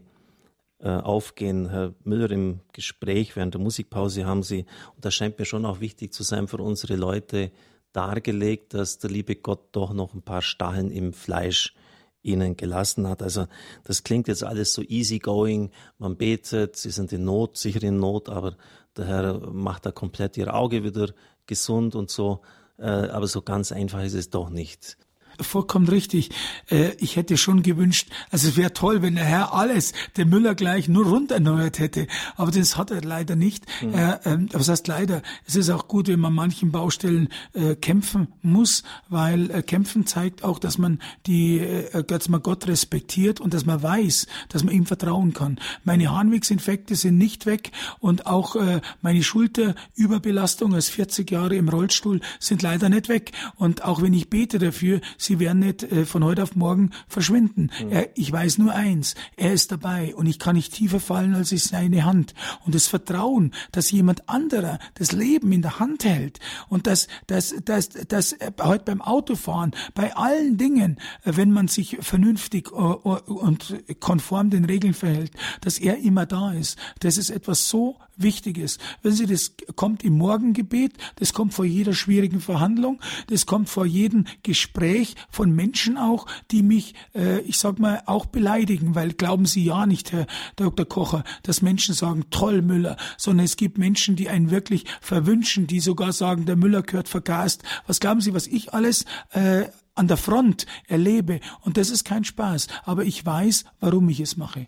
aufgehen. 0.88 1.68
Herr 1.70 1.94
Müller, 2.04 2.30
im 2.30 2.60
Gespräch 2.72 3.36
während 3.36 3.54
der 3.54 3.60
Musikpause 3.60 4.26
haben 4.26 4.42
Sie, 4.42 4.66
und 4.94 5.04
das 5.04 5.14
scheint 5.14 5.38
mir 5.38 5.44
schon 5.44 5.64
auch 5.64 5.80
wichtig 5.80 6.12
zu 6.12 6.22
sein 6.22 6.48
für 6.48 6.58
unsere 6.58 6.96
Leute, 6.96 7.52
dargelegt, 7.92 8.74
dass 8.74 8.98
der 8.98 9.10
liebe 9.10 9.36
Gott 9.36 9.68
doch 9.72 9.92
noch 9.92 10.14
ein 10.14 10.22
paar 10.22 10.42
Stacheln 10.42 10.90
im 10.90 11.12
Fleisch 11.12 11.74
ihnen 12.22 12.56
gelassen 12.56 13.08
hat. 13.08 13.22
Also 13.22 13.46
das 13.84 14.04
klingt 14.04 14.28
jetzt 14.28 14.44
alles 14.44 14.72
so 14.72 14.82
easygoing. 14.82 15.70
Man 15.98 16.16
betet, 16.16 16.76
sie 16.76 16.90
sind 16.90 17.12
in 17.12 17.24
Not, 17.24 17.56
sicher 17.56 17.82
in 17.82 17.98
Not, 17.98 18.28
aber 18.28 18.56
der 18.96 19.06
Herr 19.06 19.50
macht 19.50 19.86
da 19.86 19.92
komplett 19.92 20.36
ihr 20.36 20.54
Auge 20.54 20.84
wieder 20.84 21.12
gesund 21.46 21.94
und 21.94 22.10
so. 22.10 22.40
Äh, 22.78 22.86
aber 22.86 23.26
so 23.26 23.42
ganz 23.42 23.72
einfach 23.72 24.02
ist 24.02 24.14
es 24.14 24.30
doch 24.30 24.50
nicht 24.50 24.96
vollkommen 25.40 25.88
richtig. 25.88 26.30
Äh, 26.70 26.92
ich 26.98 27.16
hätte 27.16 27.36
schon 27.36 27.62
gewünscht, 27.62 28.08
also 28.30 28.48
es 28.48 28.56
wäre 28.56 28.72
toll, 28.72 29.02
wenn 29.02 29.14
der 29.14 29.24
Herr 29.24 29.54
alles, 29.54 29.92
der 30.16 30.26
Müller 30.26 30.54
gleich 30.54 30.88
nur 30.88 31.06
rund 31.06 31.30
erneuert 31.30 31.78
hätte. 31.78 32.06
Aber 32.36 32.50
das 32.50 32.76
hat 32.76 32.90
er 32.90 33.02
leider 33.02 33.36
nicht. 33.36 33.64
Mhm. 33.82 33.94
Äh, 33.94 34.18
ähm, 34.24 34.48
was 34.52 34.68
heißt 34.68 34.88
leider? 34.88 35.22
Es 35.46 35.56
ist 35.56 35.70
auch 35.70 35.88
gut, 35.88 36.08
wenn 36.08 36.20
man 36.20 36.34
manchen 36.34 36.70
Baustellen 36.70 37.28
äh, 37.52 37.74
kämpfen 37.74 38.28
muss, 38.42 38.82
weil 39.08 39.62
kämpfen 39.62 40.06
zeigt 40.06 40.44
auch, 40.44 40.58
dass 40.58 40.78
man 40.78 41.00
die, 41.26 41.62
dass 42.06 42.28
man 42.28 42.42
Gott 42.42 42.66
respektiert 42.66 43.40
und 43.40 43.54
dass 43.54 43.66
man 43.66 43.82
weiß, 43.82 44.26
dass 44.48 44.64
man 44.64 44.74
ihm 44.74 44.86
vertrauen 44.86 45.32
kann. 45.32 45.58
Meine 45.84 46.10
Harnwegsinfekte 46.10 46.94
sind 46.96 47.18
nicht 47.18 47.46
weg 47.46 47.70
und 48.00 48.26
auch 48.26 48.56
meine 49.00 49.22
Schulterüberbelastung 49.22 50.74
als 50.74 50.88
40 50.88 51.30
Jahre 51.30 51.56
im 51.56 51.68
Rollstuhl 51.68 52.20
sind 52.38 52.62
leider 52.62 52.88
nicht 52.88 53.08
weg. 53.08 53.32
Und 53.56 53.84
auch 53.84 54.02
wenn 54.02 54.14
ich 54.14 54.30
bete 54.30 54.58
dafür, 54.58 55.00
sie 55.22 55.38
werden 55.38 55.60
nicht 55.60 55.82
äh, 55.82 56.04
von 56.04 56.24
heute 56.24 56.42
auf 56.42 56.56
morgen 56.56 56.90
verschwinden. 57.08 57.70
Mhm. 57.82 57.92
Er, 57.92 58.08
ich 58.16 58.30
weiß 58.30 58.58
nur 58.58 58.74
eins, 58.74 59.14
er 59.36 59.52
ist 59.52 59.72
dabei 59.72 60.14
und 60.14 60.26
ich 60.26 60.38
kann 60.38 60.56
nicht 60.56 60.74
tiefer 60.74 61.00
fallen 61.00 61.34
als 61.34 61.52
ist 61.52 61.68
seine 61.68 62.04
Hand. 62.04 62.34
Und 62.64 62.74
das 62.74 62.86
Vertrauen, 62.86 63.52
dass 63.70 63.90
jemand 63.90 64.28
anderer 64.28 64.78
das 64.94 65.12
Leben 65.12 65.52
in 65.52 65.62
der 65.62 65.78
Hand 65.78 66.04
hält 66.04 66.40
und 66.68 66.86
dass, 66.86 67.08
dass, 67.26 67.54
dass, 67.64 67.90
dass 67.90 68.32
äh, 68.32 68.52
heute 68.60 68.84
beim 68.84 69.00
Autofahren, 69.00 69.72
bei 69.94 70.14
allen 70.16 70.56
Dingen, 70.56 70.98
äh, 71.24 71.32
wenn 71.36 71.52
man 71.52 71.68
sich 71.68 71.98
vernünftig 72.00 72.70
äh, 72.72 72.74
und 72.74 73.82
konform 74.00 74.50
den 74.50 74.64
Regeln 74.64 74.94
verhält, 74.94 75.32
dass 75.60 75.78
er 75.78 75.98
immer 75.98 76.26
da 76.26 76.52
ist. 76.52 76.78
Das 77.00 77.18
ist 77.18 77.30
etwas 77.30 77.68
so 77.68 77.96
Wichtiges. 78.16 78.78
Wenn 79.02 79.12
Sie, 79.12 79.26
das 79.26 79.54
kommt 79.76 80.04
im 80.04 80.18
Morgengebet, 80.18 80.92
das 81.16 81.32
kommt 81.32 81.54
vor 81.54 81.64
jeder 81.64 81.94
schwierigen 81.94 82.40
Verhandlung, 82.40 83.00
das 83.28 83.46
kommt 83.46 83.68
vor 83.68 83.86
jedem 83.86 84.26
Gespräch 84.42 85.14
von 85.30 85.50
Menschen 85.52 85.96
auch, 85.96 86.26
die 86.50 86.62
mich, 86.62 86.94
äh, 87.14 87.40
ich 87.40 87.58
sag 87.58 87.78
mal, 87.78 88.02
auch 88.06 88.26
beleidigen, 88.26 88.94
weil 88.94 89.12
glauben 89.12 89.46
Sie 89.46 89.64
ja 89.64 89.86
nicht, 89.86 90.12
Herr 90.12 90.26
Dr. 90.56 90.86
Kocher, 90.86 91.24
dass 91.42 91.62
Menschen 91.62 91.94
sagen, 91.94 92.24
toll 92.30 92.62
Müller, 92.62 92.96
sondern 93.16 93.44
es 93.44 93.56
gibt 93.56 93.78
Menschen, 93.78 94.16
die 94.16 94.28
einen 94.28 94.50
wirklich 94.50 94.84
verwünschen, 95.00 95.66
die 95.66 95.80
sogar 95.80 96.12
sagen, 96.12 96.46
der 96.46 96.56
Müller 96.56 96.82
gehört 96.82 97.08
vergast. 97.08 97.62
Was 97.86 98.00
glauben 98.00 98.20
Sie, 98.20 98.34
was 98.34 98.46
ich 98.46 98.74
alles 98.74 99.04
äh, 99.30 99.66
an 99.94 100.08
der 100.08 100.16
Front 100.16 100.66
erlebe? 100.86 101.40
Und 101.60 101.76
das 101.76 101.90
ist 101.90 102.04
kein 102.04 102.24
Spaß, 102.24 102.68
aber 102.84 103.04
ich 103.04 103.24
weiß, 103.24 103.64
warum 103.80 104.08
ich 104.08 104.20
es 104.20 104.36
mache. 104.36 104.66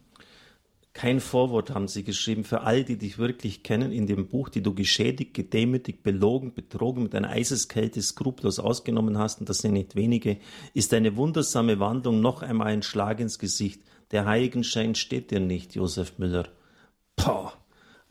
Kein 0.95 1.18
Vorwort 1.18 1.70
haben 1.70 1.88
sie 1.88 2.05
geschrieben 2.05 2.45
für 2.45 2.61
all 2.61 2.84
die 2.84 2.97
dich 2.97 3.18
wirklich 3.18 3.64
kennen 3.64 3.90
in 3.90 4.07
dem 4.07 4.28
Buch, 4.28 4.49
die 4.49 4.62
du 4.62 4.74
geschädigt, 4.74 5.34
gedemütigt, 5.34 6.05
belogen, 6.05 6.55
betrogen, 6.55 7.03
mit 7.03 7.16
einer 7.16 7.30
Eiseskälte 7.30 8.01
skruplos 8.01 8.61
ausgenommen 8.61 9.18
hast, 9.18 9.40
und 9.40 9.49
das 9.49 9.59
sind 9.59 9.72
nicht 9.72 9.97
wenige, 9.97 10.38
ist 10.72 10.95
eine 10.95 11.16
wundersame 11.16 11.80
Wandlung 11.80 12.20
noch 12.20 12.42
einmal 12.42 12.68
ein 12.68 12.84
Schlag 12.84 13.18
ins 13.18 13.40
Gesicht. 13.40 13.82
Der 14.12 14.24
Heiligenschein 14.24 14.95
steht 14.95 15.32
dir 15.32 15.40
nicht, 15.40 15.74
Josef 15.74 16.16
Müller. 16.18 16.49
Pah! 17.16 17.53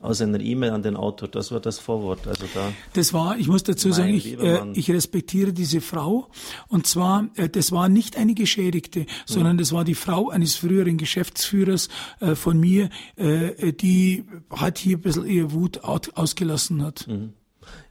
Aus 0.04 0.20
einer 0.20 0.40
E-Mail 0.40 0.70
an 0.70 0.82
den 0.82 0.96
Autor. 0.96 1.28
Das 1.28 1.50
war 1.50 1.60
das 1.60 1.78
Vorwort. 1.78 2.26
Also 2.26 2.44
da 2.52 2.72
das 2.92 3.12
war, 3.12 3.38
ich 3.38 3.48
muss 3.48 3.62
dazu 3.62 3.90
sagen, 3.90 4.14
ich, 4.14 4.38
äh, 4.38 4.60
ich 4.74 4.90
respektiere 4.90 5.52
diese 5.52 5.80
Frau. 5.80 6.28
Und 6.68 6.86
zwar, 6.86 7.28
äh, 7.36 7.48
das 7.48 7.72
war 7.72 7.88
nicht 7.88 8.16
eine 8.16 8.34
Geschädigte, 8.34 9.06
sondern 9.26 9.58
das 9.58 9.72
war 9.72 9.84
die 9.84 9.94
Frau 9.94 10.28
eines 10.28 10.56
früheren 10.56 10.98
Geschäftsführers 10.98 11.88
äh, 12.20 12.34
von 12.34 12.60
mir, 12.60 12.90
äh, 13.16 13.72
die 13.72 14.24
hat 14.50 14.78
hier 14.78 14.98
ein 14.98 15.00
bisschen 15.00 15.26
ihre 15.26 15.52
Wut 15.52 15.84
ausgelassen 15.84 16.82
hat. 16.82 17.06
Mhm. 17.08 17.32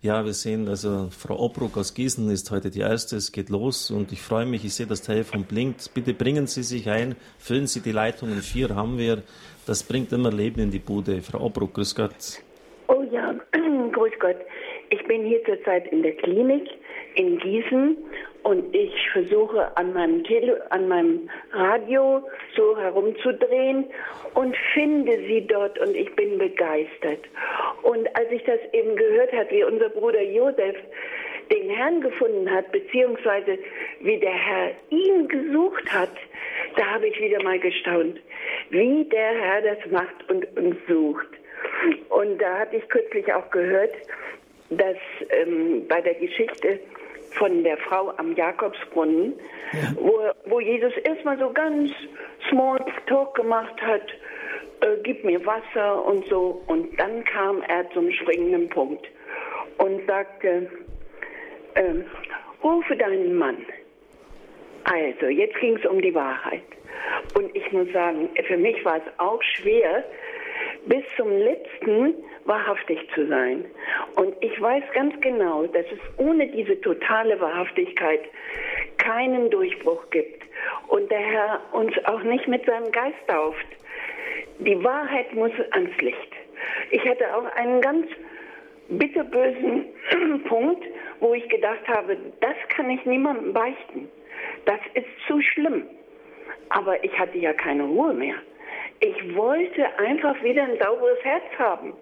Ja, 0.02 0.26
wir 0.26 0.34
sehen, 0.34 0.68
also 0.68 1.10
Frau 1.12 1.40
Obruck 1.40 1.78
aus 1.78 1.94
Gießen 1.94 2.30
ist 2.30 2.52
heute 2.52 2.70
die 2.70 2.82
Erste. 2.82 3.16
Es 3.16 3.32
geht 3.32 3.50
los 3.50 3.92
und 3.92 4.12
ich 4.12 4.22
freue 4.22 4.46
mich, 4.46 4.66
ich 4.66 4.74
sehe, 4.74 4.86
das 4.86 5.02
Telefon 5.02 5.44
blinkt. 5.44 5.94
Bitte 5.94 6.14
bringen 6.14 6.48
Sie 6.48 6.64
sich 6.64 6.90
ein, 6.90 7.16
füllen 7.38 7.68
Sie 7.68 7.82
die 7.82 7.92
Leitungen. 7.92 8.42
Vier 8.42 8.76
haben 8.76 8.98
wir. 8.98 9.24
Das 9.66 9.84
bringt 9.84 10.12
immer 10.12 10.32
Leben 10.32 10.62
in 10.62 10.72
die 10.72 10.80
Bude. 10.80 11.22
Frau 11.22 11.40
Obruck, 11.46 11.74
grüß 11.76 11.96
Gott. 11.96 12.42
Oh 12.88 13.04
ja, 13.12 13.34
grüß 13.92 14.14
Gott. 14.20 14.38
Ich 14.90 15.06
bin 15.08 15.26
hier 15.26 15.44
zurzeit 15.46 15.92
in 15.92 16.04
der 16.04 16.16
Klinik 16.18 16.68
in 17.16 17.40
Gießen 17.40 17.98
und 18.44 18.76
ich 18.76 18.94
versuche 19.12 19.76
an 19.78 19.94
meinem, 19.94 20.24
Tele 20.24 20.70
an 20.72 20.88
meinem 20.88 21.30
Radio 21.52 22.22
so 22.56 22.78
herumzudrehen 22.78 23.86
und 24.34 24.56
finde 24.74 25.18
sie 25.28 25.46
dort 25.48 25.80
und 25.80 25.96
ich 25.96 26.14
bin 26.16 26.38
begeistert. 26.38 27.20
Und 27.84 28.08
als 28.16 28.32
ich 28.32 28.44
das 28.44 28.60
eben 28.74 28.96
gehört 28.96 29.32
habe, 29.32 29.50
wie 29.52 29.64
unser 29.64 29.90
Bruder 29.90 30.22
Josef 30.22 30.76
den 31.52 31.70
Herrn 31.70 32.02
gefunden 32.02 32.50
hat, 32.50 32.72
beziehungsweise 32.72 33.58
wie 34.02 34.18
der 34.18 34.34
Herr 34.34 34.72
ihn 34.90 35.28
gesucht 35.28 35.92
hat, 35.94 36.12
da 36.76 36.86
habe 36.86 37.08
ich 37.08 37.20
wieder 37.20 37.42
mal 37.44 37.60
gestaunt, 37.60 38.20
wie 38.70 39.06
der 39.06 39.34
Herr 39.34 39.62
das 39.62 39.92
macht 39.92 40.30
und 40.30 40.46
uns 40.58 40.76
sucht. 40.88 41.28
Und 42.10 42.42
da 42.42 42.60
hatte 42.60 42.78
ich 42.78 42.90
kürzlich 42.90 43.32
auch 43.34 43.50
gehört, 43.52 43.94
dass 44.70 44.98
ähm, 45.30 45.86
bei 45.88 46.02
der 46.02 46.16
Geschichte 46.16 46.80
von 47.36 47.64
der 47.64 47.78
Frau 47.78 48.14
am 48.18 48.36
Jakobsbrunnen, 48.36 49.34
ja. 49.74 49.80
wo, 50.00 50.20
wo 50.46 50.60
Jesus 50.60 50.94
erstmal 51.04 51.38
so 51.38 51.52
ganz 51.52 51.92
small 52.50 52.80
talk 53.08 53.36
gemacht 53.36 53.82
hat, 53.82 54.08
äh, 54.82 54.98
gib 55.04 55.24
mir 55.24 55.44
Wasser 55.46 56.06
und 56.06 56.26
so. 56.28 56.62
Und 56.68 57.00
dann 57.00 57.24
kam 57.26 57.62
er 57.64 57.90
zum 57.92 58.12
springenden 58.12 58.70
Punkt 58.70 59.08
und 59.78 60.06
sagte, 60.06 60.70
äh, 61.76 61.94
rufe 62.64 62.96
deinen 62.96 63.36
Mann. 63.36 63.58
Also, 64.86 65.28
jetzt 65.28 65.58
ging 65.60 65.78
es 65.78 65.86
um 65.86 66.02
die 66.02 66.14
Wahrheit. 66.14 66.64
Und 67.36 67.56
ich 67.56 67.72
muss 67.72 67.92
sagen, 67.94 68.30
für 68.48 68.58
mich 68.58 68.84
war 68.84 68.98
es 68.98 69.20
auch 69.20 69.42
schwer, 69.42 70.04
bis 70.86 71.04
zum 71.16 71.30
letzten 71.30 72.16
wahrhaftig 72.46 73.00
zu 73.14 73.28
sein. 73.28 73.66
Und 74.16 74.36
ich 74.42 74.60
weiß 74.62 74.84
ganz 74.94 75.20
genau, 75.22 75.66
dass 75.68 75.86
es 75.86 76.00
ohne 76.18 76.48
diese 76.48 76.80
totale 76.82 77.40
Wahrhaftigkeit 77.40 78.22
keinen 78.98 79.50
Durchbruch 79.50 80.10
gibt 80.10 80.44
und 80.88 81.10
der 81.10 81.20
Herr 81.20 81.62
uns 81.72 81.94
auch 82.06 82.24
nicht 82.24 82.48
mit 82.48 82.66
seinem 82.66 82.92
Geist 82.92 83.28
tauft. 83.28 83.66
Die 84.60 84.82
Wahrheit 84.84 85.34
muss 85.34 85.52
ans 85.72 85.96
Licht. 86.00 86.32
Ich 86.92 87.04
hatte 87.08 87.36
auch 87.36 87.46
einen 87.56 87.82
ganz 87.82 88.08
bitterbösen 88.90 89.86
Punkt, 90.48 90.84
wo 91.20 91.34
ich 91.34 91.48
gedacht 91.50 91.88
habe, 91.88 92.18
das 92.42 92.56
kann 92.70 92.90
ich 92.90 93.06
niemandem 93.06 93.54
beichten. 93.54 94.10
Das 94.66 94.80
ist 94.94 95.08
zu 95.28 95.42
schlimm. 95.42 95.84
Aber 96.70 97.04
ich 97.04 97.18
hatte 97.18 97.38
ja 97.38 97.54
keine 97.54 97.84
Ruhe 97.84 98.14
mehr. 98.14 98.36
Ich 99.00 99.36
wollte 99.36 99.86
einfach 100.00 100.42
wieder 100.44 100.64
ein 100.64 100.78
sauberes 100.80 101.24
Herz 101.24 101.44
haben. 101.58 101.94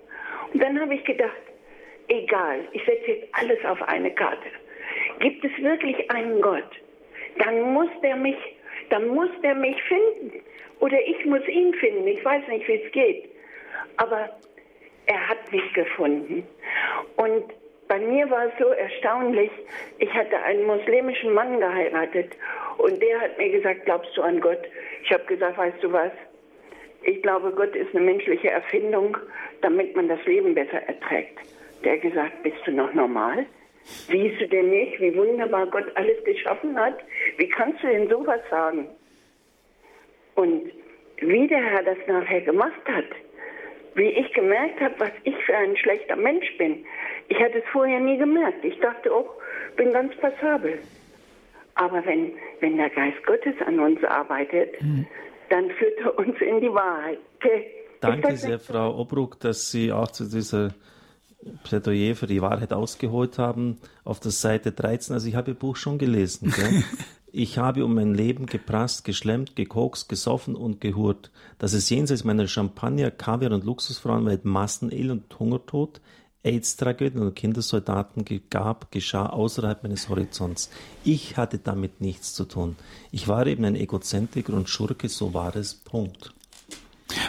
Und 0.53 0.61
dann 0.61 0.80
habe 0.80 0.95
ich 0.95 1.03
gedacht, 1.03 1.41
egal, 2.07 2.60
ich 2.73 2.84
setze 2.86 3.11
jetzt 3.11 3.28
alles 3.34 3.64
auf 3.65 3.82
eine 3.84 4.11
Karte. 4.11 4.49
Gibt 5.19 5.44
es 5.45 5.52
wirklich 5.61 6.10
einen 6.11 6.41
Gott? 6.41 6.69
Dann 7.38 7.73
muss 7.73 7.90
der 8.03 8.15
mich, 8.15 8.38
dann 8.90 9.07
muss 9.07 9.30
der 9.41 9.56
mich 9.56 9.82
finden. 9.84 10.32
Oder 10.80 10.99
ich 11.07 11.26
muss 11.26 11.48
ihn 11.48 11.73
finden. 11.76 12.07
Ich 12.07 12.23
weiß 12.26 12.48
nicht, 12.48 12.68
wie 12.68 12.82
es 12.82 12.91
geht. 12.91 13.30
Aber 13.98 14.30
er 15.06 15.28
hat 15.30 15.52
mich 15.52 15.73
gefunden. 15.73 16.45
Und 17.18 17.44
bei 17.88 17.99
mir 17.99 18.30
war 18.30 18.45
es 18.45 18.53
so 18.57 18.69
erstaunlich, 18.69 19.52
ich 19.99 20.14
hatte 20.14 20.41
einen 20.44 20.65
muslimischen 20.65 21.34
Mann 21.34 21.60
geheiratet 21.60 22.38
und 22.78 23.02
der 23.02 23.19
hat 23.19 23.38
mir 23.38 23.49
gesagt, 23.49 23.84
glaubst 23.84 24.15
du 24.15 24.22
an 24.22 24.40
Gott? 24.40 24.61
Ich 25.03 25.11
habe 25.11 25.26
gesagt, 25.26 25.57
weißt 25.57 25.84
du 25.84 25.91
was? 25.91 26.11
Ich 27.03 27.22
glaube, 27.23 27.52
Gott 27.52 27.76
ist 27.76 27.95
eine 27.95 28.06
menschliche 28.06 28.49
Erfindung, 28.49 29.18
damit 29.61 29.95
man 29.95 30.07
das 30.07 30.23
Leben 30.26 30.53
besser 30.53 30.82
erträgt. 30.88 31.40
Der 31.84 31.98
gesagt, 31.98 32.44
bist 32.44 32.57
du 32.65 32.72
noch 32.72 32.94
normal? 32.94 33.45
Siehst 33.84 34.40
du 34.40 34.48
denn 34.48 34.69
nicht, 34.69 34.99
wie 35.02 35.15
wunderbar 35.15 35.65
Gott 35.65 35.86
alles 35.95 36.23
geschaffen 36.23 36.80
hat? 36.80 36.99
Wie 37.38 37.49
kannst 37.49 37.82
du 37.82 37.88
denn 37.88 38.07
sowas 38.07 38.40
sagen? 38.52 38.88
Und 40.36 40.72
wie 41.18 41.48
der 41.48 41.64
Herr 41.64 41.84
das 41.84 41.98
nachher 42.07 42.41
gemacht 42.41 42.82
hat, 42.86 43.06
wie 43.95 44.10
ich 44.10 44.32
gemerkt 44.34 44.80
habe, 44.80 44.94
was 44.99 45.11
ich 45.23 45.36
für 45.45 45.56
ein 45.56 45.76
schlechter 45.76 46.15
Mensch 46.15 46.56
bin. 46.57 46.86
Ich 47.30 47.40
hatte 47.40 47.57
es 47.57 47.65
vorher 47.72 47.99
nie 47.99 48.18
gemerkt. 48.18 48.64
Ich 48.64 48.80
dachte 48.80 49.11
auch, 49.11 49.34
bin 49.76 49.91
ganz 49.91 50.15
passabel. 50.18 50.80
Aber 51.76 52.06
wenn, 52.06 52.34
wenn 52.60 52.78
der 52.78 52.90
Geist 52.90 53.26
Gottes 53.26 53.56
an 53.65 53.80
uns 53.80 54.03
arbeitet, 54.03 54.80
mhm 54.82 55.07
dann 55.52 55.69
führt 55.72 55.99
er 55.99 56.18
uns 56.18 56.36
in 56.40 56.61
die 56.61 56.73
Wahrheit. 56.73 57.19
Okay. 57.36 57.65
Danke 57.99 58.36
sehr, 58.36 58.60
Frau 58.60 58.98
Obruck, 58.98 59.40
dass 59.40 59.69
Sie 59.69 59.91
auch 59.91 60.10
zu 60.10 60.26
dieser 60.26 60.73
Plädoyer 61.64 62.15
für 62.15 62.26
die 62.26 62.41
Wahrheit 62.41 62.73
ausgeholt 62.73 63.38
haben. 63.38 63.78
Auf 64.03 64.19
der 64.19 64.32
Seite 64.32 64.72
13, 64.72 65.14
also 65.14 65.28
ich 65.28 65.36
habe 65.36 65.52
Ihr 65.52 65.56
Buch 65.56 65.76
schon 65.76 65.98
gelesen. 65.98 66.53
ich 67.32 67.57
habe 67.57 67.86
um 67.86 67.94
mein 67.94 68.15
Leben 68.15 68.48
geprasst, 68.48 69.03
geschlemmt, 69.03 69.56
gekokst, 69.56 70.10
gesoffen 70.10 70.56
und 70.56 70.82
gehurt. 70.82 71.32
Dass 71.60 71.73
es 71.73 71.90
jenseits 71.90 72.23
meiner 72.23 72.48
Champagner, 72.48 73.11
Kaviar 73.11 73.52
und 73.52 73.65
Luxusfrauenwelt 73.65 74.45
Massenelend 74.45 75.23
und 75.23 75.40
Hungertod, 75.40 76.02
AIDS-Tragödien 76.43 77.22
und 77.22 77.35
Kindersoldaten 77.35 78.26
gab, 78.49 78.91
geschah 78.91 79.27
außerhalb 79.27 79.84
meines 79.84 80.09
Horizonts. 80.09 80.69
Ich 81.03 81.38
hatte 81.38 81.59
damit 81.59 82.01
nichts 82.01 82.34
zu 82.34 82.45
tun. 82.45 82.76
Ich 83.11 83.27
war 83.27 83.45
eben 83.47 83.65
ein 83.65 83.76
Egozentriker 83.76 84.53
und 84.53 84.69
Schurke, 84.69 85.09
so 85.09 85.34
war 85.34 85.55
es. 85.55 85.76
Punkt. 85.76 86.34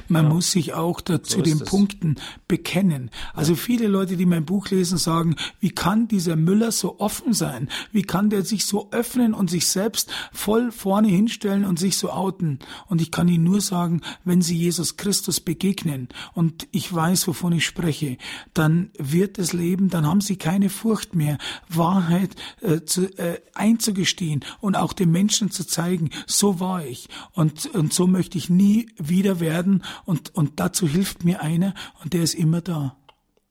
Man 0.09 0.24
ja. 0.24 0.31
muss 0.31 0.53
sich 0.53 0.74
auch 0.74 1.01
dazu 1.01 1.39
so 1.39 1.43
den 1.43 1.61
es. 1.61 1.65
Punkten 1.65 2.16
bekennen. 2.49 3.11
Also 3.35 3.53
ja. 3.53 3.59
viele 3.59 3.89
Leute, 3.89 4.16
die 4.16 4.27
mein 4.27 4.45
Buch 4.45 4.69
lesen, 4.70 4.99
sagen, 4.99 5.37
wie 5.61 5.70
kann 5.70 6.09
dieser 6.09 6.37
Müller 6.37 6.73
so 6.73 7.01
offen 7.01 7.33
sein? 7.33 7.69
Wie 7.93 8.03
kann 8.03 8.31
der 8.31 8.45
sich 8.45 8.65
so 8.65 8.91
öffnen 8.91 9.35
und 9.35 9.51
sich 9.51 9.66
selbst 9.66 10.11
voll 10.33 10.73
vorne 10.73 11.09
hinstellen 11.09 11.65
und 11.65 11.79
sich 11.79 11.97
so 11.97 12.11
outen? 12.11 12.59
Und 12.89 13.01
ich 13.01 13.11
kann 13.11 13.29
Ihnen 13.29 13.45
nur 13.45 13.61
sagen, 13.61 14.01
wenn 14.24 14.43
Sie 14.43 14.57
Jesus 14.57 14.97
Christus 14.97 15.41
begegnen 15.41 16.09
und 16.35 16.69
ich 16.73 16.93
weiß, 16.93 17.29
wovon 17.29 17.53
ich 17.53 17.65
spreche, 17.65 18.16
dann 18.55 18.91
wird 18.99 19.39
das 19.39 19.53
Leben, 19.53 19.89
dann 19.89 20.07
haben 20.07 20.20
Sie 20.20 20.37
keine 20.37 20.69
Furcht 20.70 21.15
mehr, 21.15 21.39
Wahrheit 21.69 22.35
äh, 22.61 22.81
zu, 22.85 23.07
äh, 23.19 23.41
einzugestehen 23.55 24.45
und 24.61 24.77
auch 24.77 24.93
den 24.93 25.11
Menschen 25.11 25.51
zu 25.51 25.66
zeigen, 25.66 26.11
so 26.27 26.61
war 26.61 26.85
ich 26.85 27.09
und, 27.33 27.66
und 27.74 27.93
so 27.93 28.07
möchte 28.07 28.39
ich 28.39 28.51
nie 28.51 28.89
wieder 28.97 29.41
werden 29.41 29.83
und, 30.05 30.35
und 30.35 30.60
dazu 30.60 30.86
hilft 30.86 31.24
mir 31.24 31.43
einer 31.43 31.74
und 32.02 32.12
der 32.12 32.23
ist 32.23 32.35
immer 32.35 32.60
da. 32.60 32.97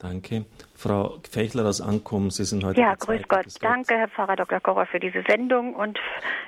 Danke. 0.01 0.45
Frau 0.75 1.19
Fechler 1.29 1.67
aus 1.67 1.79
Ankommen, 1.79 2.31
Sie 2.31 2.43
sind 2.43 2.63
heute. 2.63 2.81
Ja, 2.81 2.95
grüß 2.95 3.27
Gott. 3.27 3.45
Danke, 3.61 3.95
Herr 3.95 4.07
Pfarrer 4.07 4.35
Dr. 4.35 4.59
Korrer, 4.59 4.87
für 4.87 4.99
diese 4.99 5.23
Sendung 5.27 5.75
und 5.75 5.99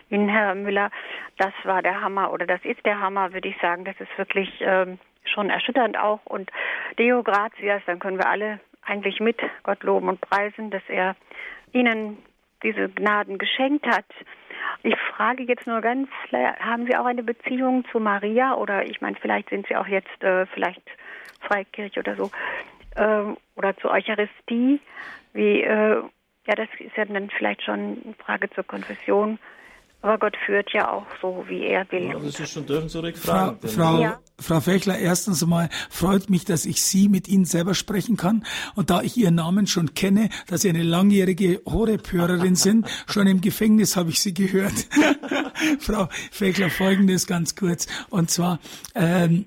Ihnen, 0.10 0.28
Herr 0.28 0.56
Müller. 0.56 0.90
Das 1.38 1.53
war 1.64 1.84
der 1.84 2.02
Hammer 2.02 2.34
oder 2.34 2.48
das 2.48 2.61
ist 2.64 2.84
der 2.84 2.99
Hammer, 2.99 3.32
würde 3.32 3.49
ich 3.49 3.56
sagen. 3.61 3.86
Das 3.86 3.95
ist 3.99 4.10
wirklich 4.18 4.49
ähm, 4.61 4.98
schon 5.24 5.52
erschütternd 5.52 5.99
auch. 5.99 6.26
Und 6.26 6.49
Deo 6.98 7.22
Gratias, 7.22 7.84
dann 7.86 7.99
können 7.99 8.18
wir 8.18 8.28
alle 8.28 8.60
eigentlich 8.82 9.20
mit 9.20 9.40
Gott 9.61 9.84
loben 9.84 10.10
und 10.10 10.20
preisen, 10.20 10.72
dass 10.72 10.84
er 10.88 11.15
Ihnen 11.74 12.18
diese 12.64 12.90
Gnaden 12.90 13.38
geschenkt 13.38 13.86
hat. 13.86 14.06
Ich 14.84 14.96
frage 15.16 15.44
jetzt 15.44 15.68
nur 15.68 15.82
ganz, 15.82 16.10
haben 16.60 16.86
Sie 16.86 16.96
auch 16.96 17.06
eine 17.06 17.24
Beziehung 17.24 17.86
zu 17.92 18.00
Maria 18.00 18.56
oder 18.56 18.86
ich 18.86 19.02
meine, 19.02 19.16
vielleicht 19.22 19.50
sind 19.50 19.68
Sie 19.68 19.76
auch 19.76 19.88
jetzt 19.88 20.24
äh, 20.24 20.46
vielleicht 20.48 20.84
Freikirche 21.42 22.00
oder 22.00 22.16
so 22.16 22.32
äh, 22.96 23.36
oder 23.56 23.78
zur 23.78 23.92
Eucharistie? 23.92 24.80
Wie, 25.34 25.62
äh, 25.62 26.02
ja, 26.46 26.56
das 26.56 26.68
ist 26.80 26.96
ja 26.98 27.06
dann 27.06 27.30
vielleicht 27.30 27.64
schon 27.64 28.02
eine 28.04 28.14
Frage 28.26 28.50
zur 28.52 28.64
Konfession. 28.64 29.40
Aber 30.04 30.18
Gott 30.18 30.36
führt 30.46 30.70
ja 30.74 30.92
auch 30.92 31.06
so, 31.22 31.46
wie 31.48 31.64
er 31.64 31.90
will. 31.90 32.10
Ja, 32.10 32.20
das 32.20 32.38
ist 32.38 32.52
schon 32.52 32.66
dürfen 32.66 32.90
zurückfragen. 32.90 33.58
Frau, 33.62 33.70
Frau, 33.70 34.02
ja. 34.02 34.20
Frau 34.38 34.60
Fechler, 34.60 35.00
erstens 35.00 35.42
einmal 35.42 35.70
freut 35.90 36.30
mich, 36.30 36.44
dass 36.44 36.66
ich 36.66 36.84
Sie 36.84 37.08
mit 37.08 37.30
Ihnen 37.30 37.46
selber 37.46 37.74
sprechen 37.74 38.18
kann. 38.18 38.46
Und 38.76 38.90
da 38.90 39.02
ich 39.02 39.16
Ihren 39.16 39.36
Namen 39.36 39.66
schon 39.66 39.94
kenne, 39.94 40.28
dass 40.48 40.64
Sie 40.64 40.70
eine 40.70 40.84
langjährige 40.84 41.62
Horeb-Hörerin 41.66 42.56
sind, 42.56 42.86
schon 43.08 43.28
im 43.28 43.40
Gefängnis 43.40 43.96
habe 43.96 44.10
ich 44.10 44.20
Sie 44.20 44.34
gehört. 44.34 44.74
Frau 45.80 46.10
Fechler, 46.32 46.70
folgendes 46.70 47.26
ganz 47.26 47.56
kurz. 47.56 47.88
Und 48.10 48.30
zwar, 48.30 48.60
ähm, 48.96 49.46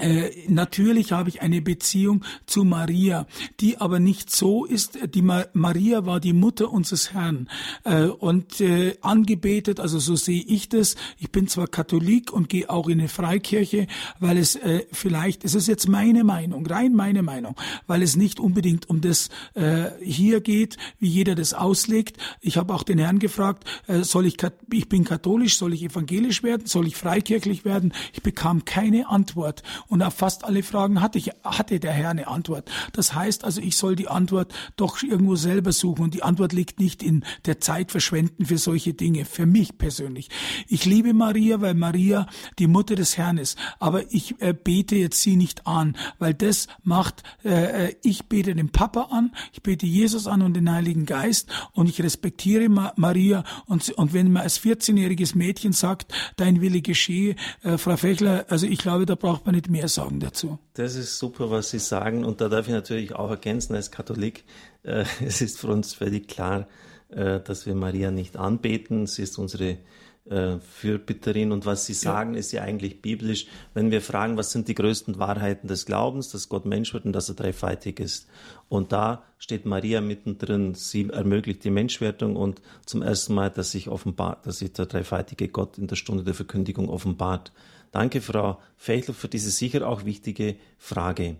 äh, 0.00 0.30
natürlich 0.48 1.12
habe 1.12 1.28
ich 1.28 1.40
eine 1.40 1.62
Beziehung 1.62 2.24
zu 2.46 2.64
Maria, 2.64 3.28
die 3.60 3.78
aber 3.78 4.00
nicht 4.00 4.34
so 4.34 4.64
ist. 4.64 4.98
Die 5.14 5.22
Ma 5.22 5.44
Maria 5.52 6.04
war 6.04 6.18
die 6.18 6.32
Mutter 6.32 6.72
unseres 6.72 7.12
Herrn 7.12 7.48
äh, 7.84 8.06
und 8.06 8.60
äh, 8.60 8.96
angebetet, 9.02 9.78
also 9.78 10.00
so 10.00 10.16
sehe 10.16 10.42
ich 10.42 10.68
das. 10.68 10.96
Ich 11.18 11.30
bin 11.30 11.46
zwar 11.46 11.68
Katholik 11.68 12.32
und 12.32 12.48
gehe 12.48 12.68
auch 12.70 12.88
in 12.88 12.98
eine 12.98 13.08
Freikirche, 13.08 13.86
weil 14.18 14.36
es 14.36 14.56
äh, 14.56 14.84
vielleicht, 14.90 15.44
es 15.44 15.54
ist 15.54 15.68
jetzt 15.68 15.88
meine 15.88 16.24
Meinung, 16.24 16.66
rein 16.66 16.94
meine 16.94 17.22
Meinung, 17.22 17.54
weil 17.86 18.02
es 18.02 18.16
nicht 18.16 18.40
unbedingt 18.40 18.90
um 18.90 19.00
das 19.00 19.28
äh, 19.54 19.90
hier 20.02 20.40
geht, 20.40 20.76
wie 20.98 21.08
jeder 21.08 21.36
das 21.36 21.54
auslegt. 21.54 22.16
Ich 22.40 22.56
habe 22.56 22.74
auch 22.74 22.82
den 22.82 22.98
Herrn 22.98 23.20
gefragt, 23.20 23.64
äh, 23.86 24.02
soll 24.02 24.26
ich, 24.26 24.38
ich 24.72 24.88
bin 24.88 25.04
katholisch, 25.04 25.56
soll 25.56 25.72
ich 25.72 25.84
evangelisch 25.84 26.42
werden, 26.42 26.66
soll 26.66 26.88
ich 26.88 26.96
freikirchlich 26.96 27.64
werden? 27.64 27.92
Ich 28.12 28.22
bekam 28.22 28.64
keine 28.64 29.08
Antwort. 29.08 29.62
Und 29.88 30.02
auf 30.02 30.14
fast 30.14 30.44
alle 30.44 30.62
Fragen 30.62 31.00
hatte, 31.00 31.18
ich, 31.18 31.30
hatte 31.42 31.80
der 31.80 31.92
Herr 31.92 32.10
eine 32.10 32.28
Antwort. 32.28 32.70
Das 32.92 33.14
heißt 33.14 33.44
also, 33.44 33.60
ich 33.60 33.76
soll 33.76 33.96
die 33.96 34.08
Antwort 34.08 34.54
doch 34.76 35.02
irgendwo 35.02 35.36
selber 35.36 35.72
suchen. 35.72 36.04
Und 36.04 36.14
die 36.14 36.22
Antwort 36.22 36.52
liegt 36.52 36.80
nicht 36.80 37.02
in 37.02 37.24
der 37.46 37.60
Zeit 37.60 37.90
verschwenden 37.90 38.46
für 38.46 38.58
solche 38.58 38.94
Dinge, 38.94 39.24
für 39.24 39.46
mich 39.46 39.78
persönlich. 39.78 40.28
Ich 40.68 40.84
liebe 40.84 41.12
Maria, 41.14 41.60
weil 41.60 41.74
Maria 41.74 42.26
die 42.58 42.66
Mutter 42.66 42.94
des 42.94 43.16
Herrn 43.16 43.38
ist. 43.38 43.58
Aber 43.78 44.12
ich 44.12 44.40
äh, 44.40 44.54
bete 44.54 44.96
jetzt 44.96 45.20
sie 45.20 45.36
nicht 45.36 45.66
an, 45.66 45.96
weil 46.18 46.34
das 46.34 46.68
macht, 46.82 47.22
äh, 47.44 47.88
äh 47.88 47.94
ich 48.02 48.26
bete 48.26 48.54
den 48.54 48.70
Papa 48.70 49.08
an, 49.10 49.32
ich 49.52 49.62
bete 49.62 49.86
Jesus 49.86 50.26
an 50.26 50.42
und 50.42 50.54
den 50.54 50.70
Heiligen 50.70 51.06
Geist 51.06 51.48
und 51.72 51.88
ich 51.88 52.02
respektiere 52.02 52.68
Ma 52.68 52.92
Maria. 52.96 53.44
Und, 53.66 53.90
und 53.90 54.12
wenn 54.12 54.32
man 54.32 54.42
als 54.42 54.60
14-jähriges 54.60 55.36
Mädchen 55.36 55.72
sagt, 55.72 56.12
dein 56.36 56.60
Wille 56.60 56.82
geschehe, 56.82 57.36
äh, 57.62 57.78
Frau 57.78 57.96
Fechler, 57.96 58.46
also 58.48 58.66
ich 58.66 58.78
glaube, 58.78 59.06
da 59.06 59.14
braucht 59.14 59.46
man 59.46 59.54
nicht 59.54 59.68
mehr 59.74 59.88
sagen 59.88 60.20
dazu. 60.20 60.58
Das 60.74 60.94
ist 60.94 61.18
super, 61.18 61.50
was 61.50 61.70
Sie 61.70 61.78
sagen. 61.78 62.24
Und 62.24 62.40
da 62.40 62.48
darf 62.48 62.66
ich 62.66 62.72
natürlich 62.72 63.14
auch 63.14 63.30
ergänzen 63.30 63.74
als 63.74 63.90
Katholik, 63.90 64.44
äh, 64.82 65.04
es 65.24 65.40
ist 65.40 65.58
für 65.58 65.68
uns 65.68 65.94
völlig 65.94 66.28
klar, 66.28 66.66
äh, 67.08 67.40
dass 67.40 67.66
wir 67.66 67.74
Maria 67.74 68.10
nicht 68.10 68.36
anbeten. 68.36 69.06
Sie 69.06 69.22
ist 69.22 69.38
unsere 69.38 69.78
äh, 70.26 70.58
Fürbitterin. 70.58 71.52
Und 71.52 71.66
was 71.66 71.86
Sie 71.86 71.92
sagen, 71.92 72.34
ja. 72.34 72.40
ist 72.40 72.52
ja 72.52 72.62
eigentlich 72.62 73.02
biblisch. 73.02 73.46
Wenn 73.74 73.90
wir 73.90 74.00
fragen, 74.00 74.36
was 74.36 74.52
sind 74.52 74.68
die 74.68 74.74
größten 74.74 75.18
Wahrheiten 75.18 75.68
des 75.68 75.86
Glaubens, 75.86 76.30
dass 76.30 76.48
Gott 76.48 76.64
Mensch 76.64 76.94
wird 76.94 77.04
und 77.04 77.12
dass 77.12 77.28
er 77.28 77.34
dreifaltig 77.34 78.00
ist. 78.00 78.28
Und 78.68 78.92
da 78.92 79.24
steht 79.38 79.66
Maria 79.66 80.00
mittendrin. 80.00 80.74
Sie 80.74 81.10
ermöglicht 81.10 81.64
die 81.64 81.70
Menschwerdung 81.70 82.36
und 82.36 82.62
zum 82.86 83.02
ersten 83.02 83.34
Mal, 83.34 83.50
dass 83.50 83.72
sich 83.72 83.88
offenbart, 83.88 84.46
dass 84.46 84.58
sich 84.58 84.72
der 84.72 84.86
dreifaltige 84.86 85.48
Gott 85.48 85.76
in 85.76 85.88
der 85.88 85.96
Stunde 85.96 86.24
der 86.24 86.34
Verkündigung 86.34 86.88
offenbart. 86.88 87.52
Danke, 87.94 88.20
Frau 88.20 88.58
Fechler, 88.76 89.14
für 89.14 89.28
diese 89.28 89.50
sicher 89.50 89.86
auch 89.86 90.04
wichtige 90.04 90.56
Frage. 90.78 91.36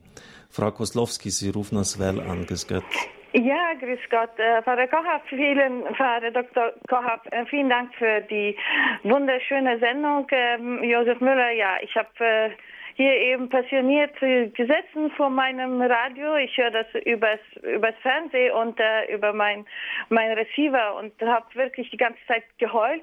Frau 0.51 0.71
Koslowski, 0.71 1.31
Sie 1.31 1.51
rufen 1.51 1.77
aus 1.79 1.99
Well 1.99 2.21
an. 2.21 2.47
Grüß 2.47 2.69
Gott. 2.69 2.85
Ja, 3.33 3.75
grüß 3.81 3.99
Gott. 4.09 4.39
Äh, 4.39 4.63
Pfarrer 4.63 4.87
Kochab, 4.87 5.23
vielen, 5.29 5.83
Pfarrer 5.97 6.31
Dr. 6.31 6.73
Kochab, 6.89 7.27
äh, 7.33 7.45
vielen 7.47 7.69
Dank 7.69 7.93
für 7.97 8.21
die 8.31 8.57
wunderschöne 9.03 9.81
Sendung. 9.81 10.29
Ähm, 10.31 10.85
Josef 10.85 11.19
Müller, 11.21 11.51
ja, 11.51 11.79
ich 11.83 11.93
habe 11.97 12.09
äh, 12.21 12.51
hier 12.95 13.12
eben 13.12 13.49
passioniert 13.49 14.15
gesessen 14.21 15.11
vor 15.16 15.31
meinem 15.31 15.83
Radio. 15.83 16.37
Ich 16.37 16.57
höre 16.57 16.71
das 16.71 16.87
übers, 17.05 17.41
übers 17.62 17.95
Fernsehen 18.03 18.53
und 18.53 18.79
äh, 18.79 19.12
über 19.12 19.33
mein, 19.33 19.66
mein 20.09 20.33
Receiver 20.33 20.97
und 20.97 21.12
habe 21.21 21.47
wirklich 21.55 21.91
die 21.91 21.97
ganze 21.97 22.21
Zeit 22.27 22.45
geheult. 22.59 23.03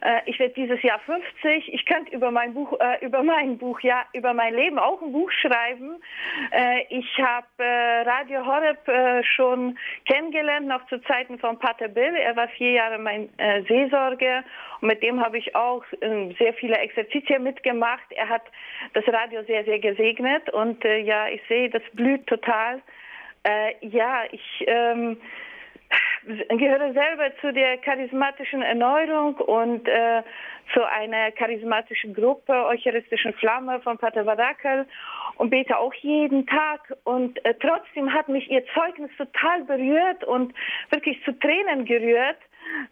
Äh, 0.00 0.20
ich 0.26 0.38
werde 0.38 0.54
dieses 0.54 0.82
Jahr 0.82 0.98
50. 1.00 1.72
Ich 1.72 1.86
könnte 1.86 2.14
über 2.14 2.30
mein 2.30 2.54
Buch, 2.54 2.78
äh, 2.80 3.04
über 3.04 3.22
mein 3.22 3.58
Buch, 3.58 3.80
ja, 3.80 4.04
über 4.12 4.34
mein 4.34 4.54
Leben 4.54 4.78
auch 4.78 5.00
ein 5.00 5.12
Buch 5.12 5.30
schreiben. 5.30 6.00
Äh, 6.50 6.84
ich 6.90 7.18
habe 7.18 7.46
äh, 7.58 8.02
Radio 8.02 8.44
Horeb 8.44 8.88
äh, 8.88 9.22
schon 9.22 9.78
kennengelernt, 10.06 10.66
noch 10.66 10.86
zu 10.88 11.00
Zeiten 11.02 11.38
von 11.38 11.58
Pater 11.58 11.88
Bill. 11.88 12.14
Er 12.16 12.34
war 12.36 12.48
vier 12.48 12.72
Jahre 12.72 12.98
mein 12.98 13.28
Seelsorger 13.68 14.44
und 14.80 14.88
mit 14.88 15.02
dem 15.02 15.20
habe 15.20 15.38
ich 15.38 15.54
auch 15.54 15.84
äh, 16.00 16.34
sehr 16.38 16.54
viele 16.54 16.76
Exerzitien 16.78 17.42
mitgemacht. 17.42 18.04
Er 18.10 18.28
hat 18.28 18.42
das 18.94 19.04
Radio 19.08 19.27
sehr, 19.46 19.64
sehr 19.64 19.78
gesegnet 19.78 20.50
und 20.50 20.84
äh, 20.84 20.98
ja, 20.98 21.28
ich 21.28 21.40
sehe, 21.48 21.70
das 21.70 21.82
blüht 21.92 22.26
total. 22.26 22.80
Äh, 23.44 23.74
ja, 23.86 24.24
ich 24.30 24.64
ähm, 24.66 25.16
gehöre 26.48 26.92
selber 26.92 27.30
zu 27.40 27.52
der 27.52 27.78
charismatischen 27.78 28.62
Erneuerung 28.62 29.36
und 29.36 29.88
äh, 29.88 30.22
zu 30.74 30.84
einer 30.84 31.30
charismatischen 31.32 32.14
Gruppe, 32.14 32.52
Eucharistischen 32.66 33.32
Flamme 33.34 33.80
von 33.80 33.96
Pater 33.96 34.26
Wadakel 34.26 34.86
und 35.36 35.50
bete 35.50 35.78
auch 35.78 35.94
jeden 35.94 36.46
Tag. 36.46 36.94
Und 37.04 37.42
äh, 37.44 37.54
trotzdem 37.54 38.12
hat 38.12 38.28
mich 38.28 38.50
ihr 38.50 38.64
Zeugnis 38.74 39.10
total 39.16 39.64
berührt 39.64 40.24
und 40.24 40.52
wirklich 40.90 41.22
zu 41.24 41.32
Tränen 41.38 41.84
gerührt. 41.84 42.38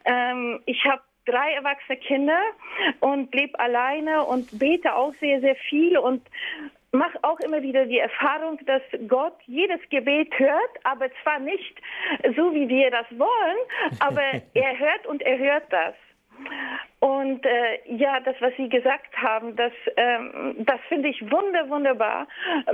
Ähm, 0.04 0.60
ich 0.64 0.84
habe 0.86 1.02
drei 1.26 1.52
erwachsene 1.52 1.98
Kinder 1.98 2.40
und 3.00 3.34
lebe 3.34 3.58
alleine 3.58 4.24
und 4.24 4.58
bete 4.58 4.94
auch 4.94 5.12
sehr, 5.20 5.40
sehr 5.40 5.56
viel 5.68 5.98
und 5.98 6.22
mache 6.92 7.18
auch 7.22 7.38
immer 7.40 7.62
wieder 7.62 7.84
die 7.86 7.98
Erfahrung, 7.98 8.58
dass 8.64 8.82
Gott 9.06 9.36
jedes 9.46 9.80
Gebet 9.90 10.32
hört, 10.38 10.70
aber 10.84 11.08
zwar 11.22 11.38
nicht 11.38 11.80
so, 12.36 12.54
wie 12.54 12.68
wir 12.68 12.90
das 12.90 13.06
wollen, 13.10 13.58
aber 14.00 14.22
er 14.54 14.78
hört 14.78 15.06
und 15.06 15.22
er 15.22 15.38
hört 15.38 15.72
das. 15.72 15.94
Und 16.98 17.44
äh, 17.44 17.78
ja, 17.94 18.20
das, 18.20 18.36
was 18.40 18.52
Sie 18.56 18.68
gesagt 18.68 19.16
haben, 19.16 19.54
das, 19.54 19.72
ähm, 19.96 20.56
das 20.60 20.80
finde 20.88 21.08
ich 21.08 21.20
wunder, 21.30 21.68
wunderbar. 21.68 22.26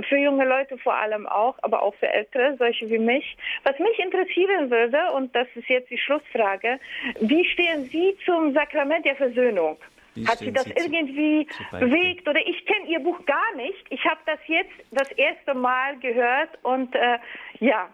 Für 0.07 0.17
junge 0.17 0.45
Leute 0.45 0.77
vor 0.77 0.95
allem 0.95 1.27
auch, 1.27 1.55
aber 1.61 1.83
auch 1.83 1.93
für 1.95 2.07
Ältere, 2.07 2.55
solche 2.57 2.89
wie 2.89 2.99
mich. 2.99 3.37
Was 3.63 3.77
mich 3.79 3.99
interessieren 3.99 4.71
würde, 4.71 5.11
und 5.13 5.35
das 5.35 5.47
ist 5.55 5.67
jetzt 5.67 5.89
die 5.89 5.97
Schlussfrage, 5.97 6.79
wie 7.19 7.45
stehen 7.45 7.85
Sie 7.85 8.17
zum 8.25 8.53
Sakrament 8.53 9.05
der 9.05 9.15
Versöhnung? 9.15 9.77
Wie 10.15 10.27
Hat 10.27 10.37
Sie 10.37 10.51
das 10.51 10.65
Sie 10.65 10.71
irgendwie 10.71 11.47
bewegt? 11.71 12.27
Oder 12.27 12.39
ich 12.45 12.65
kenne 12.65 12.85
Ihr 12.87 12.99
Buch 12.99 13.25
gar 13.25 13.55
nicht. 13.55 13.85
Ich 13.89 14.03
habe 14.05 14.19
das 14.25 14.39
jetzt 14.47 14.73
das 14.91 15.11
erste 15.13 15.53
Mal 15.53 15.97
gehört 15.99 16.49
und 16.63 16.93
äh, 16.95 17.17
ja. 17.59 17.89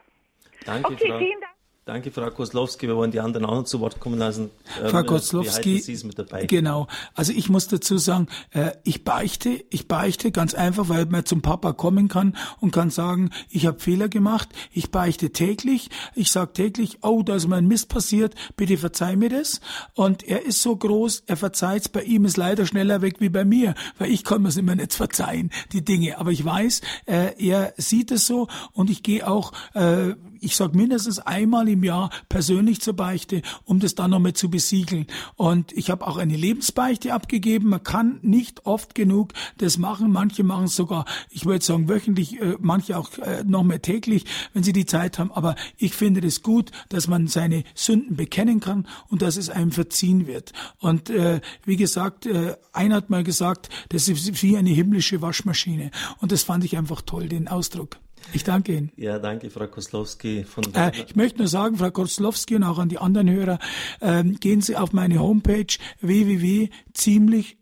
Danke, 0.66 0.94
okay, 0.94 1.08
Frau. 1.08 1.18
vielen 1.18 1.40
Dank. 1.42 1.59
Danke, 1.90 2.12
Frau 2.12 2.30
Koslowski. 2.30 2.88
Wir 2.88 2.96
wollen 2.96 3.10
die 3.10 3.20
anderen 3.20 3.48
auch 3.48 3.56
noch 3.56 3.64
zu 3.64 3.80
Wort 3.80 4.00
kommen 4.00 4.20
lassen. 4.20 4.52
Ähm, 4.80 4.90
Frau 4.92 5.02
Koslowski, 5.02 5.84
genau. 6.46 6.86
Also 7.16 7.34
ich 7.34 7.50
muss 7.50 7.68
dazu 7.68 7.98
sagen, 7.98 8.28
äh, 8.52 8.74
ich 8.84 9.04
beichte, 9.04 9.66
ich 9.72 9.88
beichte 9.88 10.32
ganz 10.32 10.54
einfach, 10.54 10.88
weil 10.88 11.08
man 11.08 11.26
zum 11.26 11.42
Papa 11.42 11.74
kommen 11.74 12.08
kann 12.08 12.38
und 12.60 12.70
kann 12.70 12.92
sagen, 12.92 13.32
ich 13.50 13.66
habe 13.66 13.80
Fehler 13.80 14.08
gemacht. 14.08 14.50
Ich 14.72 14.92
beichte 14.92 15.32
täglich. 15.32 15.90
Ich 16.14 16.30
sage 16.30 16.54
täglich, 16.54 17.00
oh, 17.02 17.24
da 17.24 17.38
ist 17.38 17.48
mir 17.48 17.56
ein 17.56 17.68
Mist 17.68 17.90
passiert. 17.90 18.36
Bitte 18.56 18.78
verzeih 18.78 19.16
mir 19.16 19.30
das. 19.30 19.60
Und 19.96 20.22
er 20.22 20.46
ist 20.46 20.62
so 20.62 20.76
groß, 20.76 21.24
er 21.26 21.38
verzeiht's. 21.38 21.90
Bei 21.90 22.04
ihm 22.04 22.24
ist 22.24 22.38
leider 22.38 22.68
schneller 22.68 23.02
weg 23.02 23.16
wie 23.18 23.30
bei 23.30 23.46
mir, 23.46 23.74
weil 23.98 24.12
ich 24.12 24.24
kann 24.24 24.44
mir 24.44 24.56
immer 24.56 24.76
nicht 24.76 24.94
verzeihen, 24.94 25.50
die 25.72 25.84
Dinge. 25.84 26.20
Aber 26.20 26.30
ich 26.30 26.46
weiß, 26.46 26.82
äh, 27.08 27.34
er 27.44 27.74
sieht 27.78 28.12
es 28.12 28.28
so 28.28 28.48
und 28.74 28.92
ich 28.92 29.02
gehe 29.02 29.28
auch 29.28 29.54
äh, 29.74 30.14
ich 30.42 30.56
sage 30.56 30.76
mindestens 30.76 31.20
einmal 31.20 31.70
im 31.70 31.84
Jahr 31.84 32.10
persönlich 32.30 32.82
zur 32.82 32.96
Beichte, 32.96 33.42
um 33.66 33.80
das 33.80 33.96
dann 33.96 34.12
nochmal 34.12 34.34
zu 34.34 34.50
besiegeln. 34.50 35.08
Und 35.36 35.72
ich 35.74 35.90
habe 35.90 36.08
auch 36.08 36.18
eine 36.18 36.36
Lebensbeichte 36.36 37.14
abgegeben. 37.14 37.70
Man 37.70 37.84
kann 37.84 38.20
nicht 38.22 38.66
oft 38.66 38.96
genug 38.96 39.34
das 39.58 39.78
machen. 39.78 40.12
Manche 40.12 40.44
machen 40.44 40.66
es 40.66 40.76
sogar, 40.76 41.06
ich 41.30 41.46
würde 41.46 41.64
sagen 41.64 41.90
wöchentlich, 41.90 42.42
äh, 42.42 42.56
manche 42.60 42.98
auch 42.98 43.18
äh, 43.20 43.44
noch 43.44 43.64
mehr 43.64 43.82
täglich, 43.82 44.26
wenn 44.54 44.64
sie 44.64 44.74
die 44.74 44.86
Zeit 44.86 45.20
haben. 45.20 45.32
Aber 45.32 45.56
ich 45.78 45.94
finde 45.94 46.26
es 46.26 46.30
das 46.36 46.44
gut, 46.44 46.72
dass 46.90 47.08
man 47.08 47.28
seine 47.28 47.64
Sünden 47.76 48.16
bekennen 48.16 48.60
kann 48.60 48.88
und 49.10 49.22
dass 49.22 49.38
es 49.38 49.50
einem 49.50 49.72
verziehen 49.72 50.28
wird. 50.28 50.54
Und 50.80 51.10
äh, 51.10 51.42
wie 51.66 51.76
gesagt, 51.76 52.26
äh, 52.26 52.56
einer 52.72 52.96
hat 52.96 53.10
mal 53.10 53.24
gesagt, 53.24 53.70
das 53.90 54.08
ist 54.08 54.42
wie 54.42 54.58
eine 54.58 54.70
himmlische 54.70 55.22
Waschmaschine. 55.22 55.92
Und 56.20 56.32
das 56.32 56.44
fand 56.44 56.64
ich 56.64 56.78
einfach 56.78 57.02
toll, 57.02 57.28
den 57.28 57.48
Ausdruck. 57.48 57.98
Ich 58.34 58.44
danke 58.44 58.76
Ihnen. 58.76 58.92
Ja, 58.96 59.20
danke, 59.20 59.50
Frau 59.50 59.68
Koslowski. 59.68 60.44
Von 60.44 60.64
äh, 60.74 60.92
ich 61.08 61.16
möchte 61.16 61.40
nur 61.40 61.48
sagen, 61.48 61.78
Frau 61.78 61.92
Koslowski 61.92 62.56
und 62.56 62.64
auch 62.64 62.80
an 62.80 62.90
die 62.90 62.98
anderen 62.98 63.30
Hörer, 63.30 63.60
äh, 64.00 64.24
gehen 64.24 64.62
Sie 64.62 64.76
auf 64.76 64.94
meine 64.94 65.20
Homepage 65.20 65.66
www.ziemlich- 66.02 67.58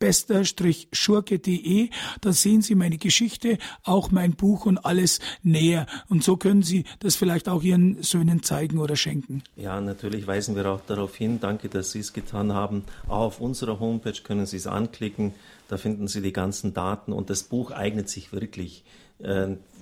bester-schurke.de. 0.00 1.90
Da 2.20 2.32
sehen 2.32 2.62
Sie 2.62 2.74
meine 2.74 2.98
Geschichte, 2.98 3.58
auch 3.84 4.10
mein 4.10 4.32
Buch 4.32 4.66
und 4.66 4.84
alles 4.84 5.20
näher. 5.42 5.86
Und 6.08 6.24
so 6.24 6.36
können 6.36 6.62
Sie 6.62 6.84
das 6.98 7.14
vielleicht 7.14 7.48
auch 7.48 7.62
Ihren 7.62 8.02
Söhnen 8.02 8.42
zeigen 8.42 8.78
oder 8.78 8.96
schenken. 8.96 9.44
Ja, 9.54 9.80
natürlich 9.80 10.26
weisen 10.26 10.56
wir 10.56 10.66
auch 10.66 10.80
darauf 10.80 11.14
hin. 11.14 11.38
Danke, 11.38 11.68
dass 11.68 11.92
Sie 11.92 12.00
es 12.00 12.12
getan 12.12 12.52
haben. 12.52 12.84
Auch 13.06 13.26
auf 13.26 13.40
unserer 13.40 13.78
Homepage 13.78 14.20
können 14.24 14.46
Sie 14.46 14.56
es 14.56 14.66
anklicken. 14.66 15.34
Da 15.68 15.76
finden 15.76 16.08
Sie 16.08 16.22
die 16.22 16.32
ganzen 16.32 16.74
Daten 16.74 17.12
und 17.12 17.30
das 17.30 17.44
Buch 17.44 17.70
eignet 17.70 18.08
sich 18.08 18.32
wirklich 18.32 18.82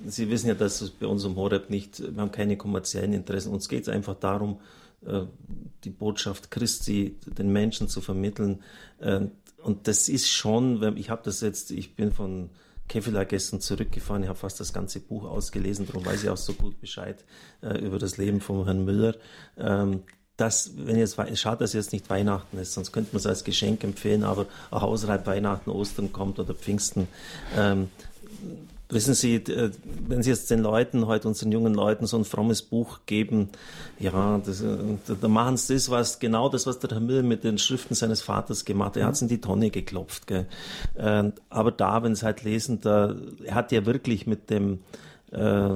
Sie 0.07 0.31
wissen 0.31 0.49
ja, 0.49 0.55
dass 0.55 0.81
es 0.81 0.91
bei 0.91 1.07
uns 1.07 1.25
um 1.25 1.37
Horeb 1.37 1.71
nicht, 1.71 2.01
wir 2.01 2.21
haben 2.21 2.33
keine 2.33 2.57
kommerziellen 2.57 3.13
Interessen. 3.13 3.53
Uns 3.53 3.69
geht 3.69 3.83
es 3.83 3.89
einfach 3.89 4.15
darum, 4.15 4.59
äh, 5.07 5.23
die 5.85 5.91
Botschaft 5.91 6.51
Christi 6.51 7.17
den 7.27 7.53
Menschen 7.53 7.89
zu 7.89 8.01
vermitteln. 8.01 8.63
Äh, 9.01 9.27
und 9.63 9.89
das 9.89 10.09
ist 10.09 10.29
schon, 10.29 10.97
ich 10.97 11.11
habe 11.11 11.23
das 11.25 11.41
jetzt, 11.41 11.71
ich 11.71 11.95
bin 11.95 12.13
von 12.13 12.51
Kevlar 12.89 13.25
gestern 13.25 13.61
zurückgefahren. 13.61 14.23
Ich 14.23 14.29
habe 14.29 14.39
fast 14.39 14.61
das 14.61 14.73
ganze 14.73 15.01
Buch 15.01 15.25
ausgelesen, 15.25 15.87
darum 15.87 16.05
weiß 16.05 16.25
ich 16.25 16.31
auch 16.31 16.37
so 16.37 16.55
gut 16.55 16.81
Bescheid 16.81 17.25
äh, 17.63 17.79
über 17.79 17.99
das 17.99 18.17
Leben 18.17 18.41
von 18.41 18.65
Herrn 18.65 18.85
Müller. 18.85 19.15
Ähm, 19.57 20.03
das, 20.37 20.73
wenn 20.77 20.97
jetzt, 20.97 21.17
schade, 21.35 21.59
dass 21.59 21.73
jetzt 21.73 21.93
nicht 21.93 22.09
Weihnachten 22.11 22.59
ist, 22.59 22.73
sonst 22.73 22.93
könnte 22.93 23.11
man 23.13 23.19
es 23.19 23.27
als 23.27 23.43
Geschenk 23.43 23.83
empfehlen, 23.83 24.23
aber 24.23 24.47
auch 24.71 24.83
außerhalb 24.83 25.27
Weihnachten, 25.27 25.71
Ostern 25.71 26.13
kommt 26.13 26.39
oder 26.39 26.55
Pfingsten. 26.55 27.09
Wissen 28.91 29.13
Sie, 29.15 29.37
äh, 29.37 29.71
wenn 30.07 30.23
Sie 30.23 30.31
jetzt 30.31 30.51
den 30.51 30.61
Leuten, 30.61 31.07
heute 31.07 31.29
unseren 31.29 31.53
jungen 31.53 31.75
Leuten 31.75 32.07
so 32.07 32.17
ein 32.17 32.25
frommes 32.25 32.63
Buch 32.63 33.01
geben, 33.05 33.51
ja, 33.99 34.41
das, 34.45 34.63
äh, 34.63 34.77
da 35.21 35.29
machen 35.29 35.59
sie 35.59 35.75
das, 35.75 35.91
was, 35.91 36.19
genau 36.19 36.49
das, 36.49 36.67
was 36.67 36.79
der 36.79 36.91
Herr 36.91 37.01
Müller 37.01 37.23
mit 37.23 37.45
den 37.45 37.59
Schriften 37.59 37.95
seines 37.95 38.23
Vaters 38.23 38.65
gemacht 38.65 38.91
hat. 38.91 38.97
Er 38.97 39.07
hat 39.07 39.15
es 39.15 39.23
in 39.23 39.29
die 39.29 39.41
Tonne 39.41 39.71
geklopft, 39.71 40.27
gell. 40.27 40.47
Aber 41.51 41.71
da, 41.71 42.03
wenn 42.03 42.15
Sie 42.15 42.25
halt 42.25 42.45
lesen, 42.45 42.81
da, 42.81 43.15
er 43.45 43.55
hat 43.55 43.73
ja 43.73 43.85
wirklich 43.85 44.27
mit 44.27 44.49
dem, 44.49 44.81
äh, 45.33 45.71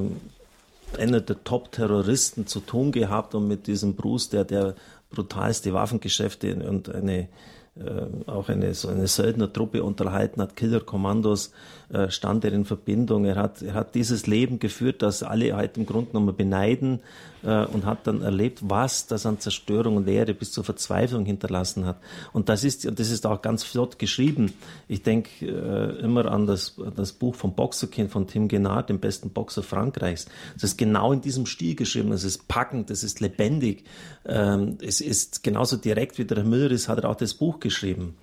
einer 0.99 1.21
der 1.21 1.45
Top-Terroristen 1.45 2.47
zu 2.47 2.61
tun 2.61 2.93
gehabt 2.93 3.35
und 3.35 3.49
mit 3.49 3.67
diesem 3.67 3.95
Bruce, 3.95 4.29
der 4.31 4.45
der 4.45 4.75
brutalste 5.11 5.73
Waffengeschäfte 5.73 6.57
und 6.57 6.89
eine, 6.95 7.29
äh, 7.77 8.31
auch 8.31 8.49
eine, 8.49 8.75
so 8.75 8.89
eine 8.89 9.07
Söldnertruppe 9.07 9.83
unterhalten 9.83 10.43
hat, 10.43 10.57
Killer-Kommandos, 10.57 11.53
äh, 11.91 12.11
stand 12.11 12.45
er 12.45 12.53
in 12.53 12.65
Verbindung. 12.65 13.25
Er 13.25 13.37
hat, 13.37 13.63
er 13.63 13.75
hat 13.75 13.95
dieses 13.95 14.27
Leben 14.27 14.59
geführt, 14.59 15.01
das 15.01 15.23
alle 15.23 15.57
halt 15.57 15.79
im 15.79 15.87
Grunde 15.87 16.11
genommen 16.11 16.37
beneiden 16.37 17.01
äh, 17.45 17.65
und 17.67 17.87
hat 17.87 18.07
dann 18.07 18.23
erlebt, 18.23 18.61
was 18.63 19.07
das 19.07 19.27
an 19.27 19.41
Zerstörung 19.41 19.97
und 19.97 20.07
Leere 20.07 20.35
bis 20.35 20.53
zur 20.53 20.65
Verzweiflung 20.65 21.25
hinterlassen 21.25 21.87
hat. 21.87 21.99
Und 22.33 22.49
das 22.49 22.65
ist, 22.65 22.87
und 22.87 22.99
das 22.99 23.11
ist 23.11 23.27
auch 23.27 23.43
ganz 23.43 23.65
flott 23.65 23.99
geschrieben. 23.99 24.53
Ich 24.89 25.03
denke 25.03 25.47
äh, 25.47 26.01
immer 26.01 26.27
an 26.31 26.47
das, 26.47 26.77
das 26.97 27.13
Buch 27.13 27.35
vom 27.35 27.55
Boxerkind 27.55 28.11
von 28.11 28.27
Tim 28.27 28.49
Genard, 28.49 28.89
dem 28.89 29.01
besten 29.01 29.31
Boxer 29.31 29.63
Frankreichs. 29.63 30.27
Das 30.55 30.65
ist 30.65 30.79
genau 30.79 31.13
in 31.13 31.21
diesem 31.21 31.47
Stil 31.47 31.75
geschrieben. 31.75 32.13
Es 32.13 32.25
ist 32.25 32.49
packend, 32.49 32.91
es 32.91 33.05
ist 33.05 33.21
lebendig. 33.21 33.85
Ähm, 34.25 34.79
es 34.81 35.01
ist 35.01 35.43
genauso 35.43 35.77
direkt 35.77 36.19
wie 36.19 36.25
der 36.25 36.39
Herr 36.39 36.45
Müller 36.45 36.71
ist, 36.71 36.89
hat 36.89 36.99
er 36.99 37.11
auch 37.11 37.17
das 37.17 37.35
Buch 37.35 37.61
geschrieben. 37.61 38.15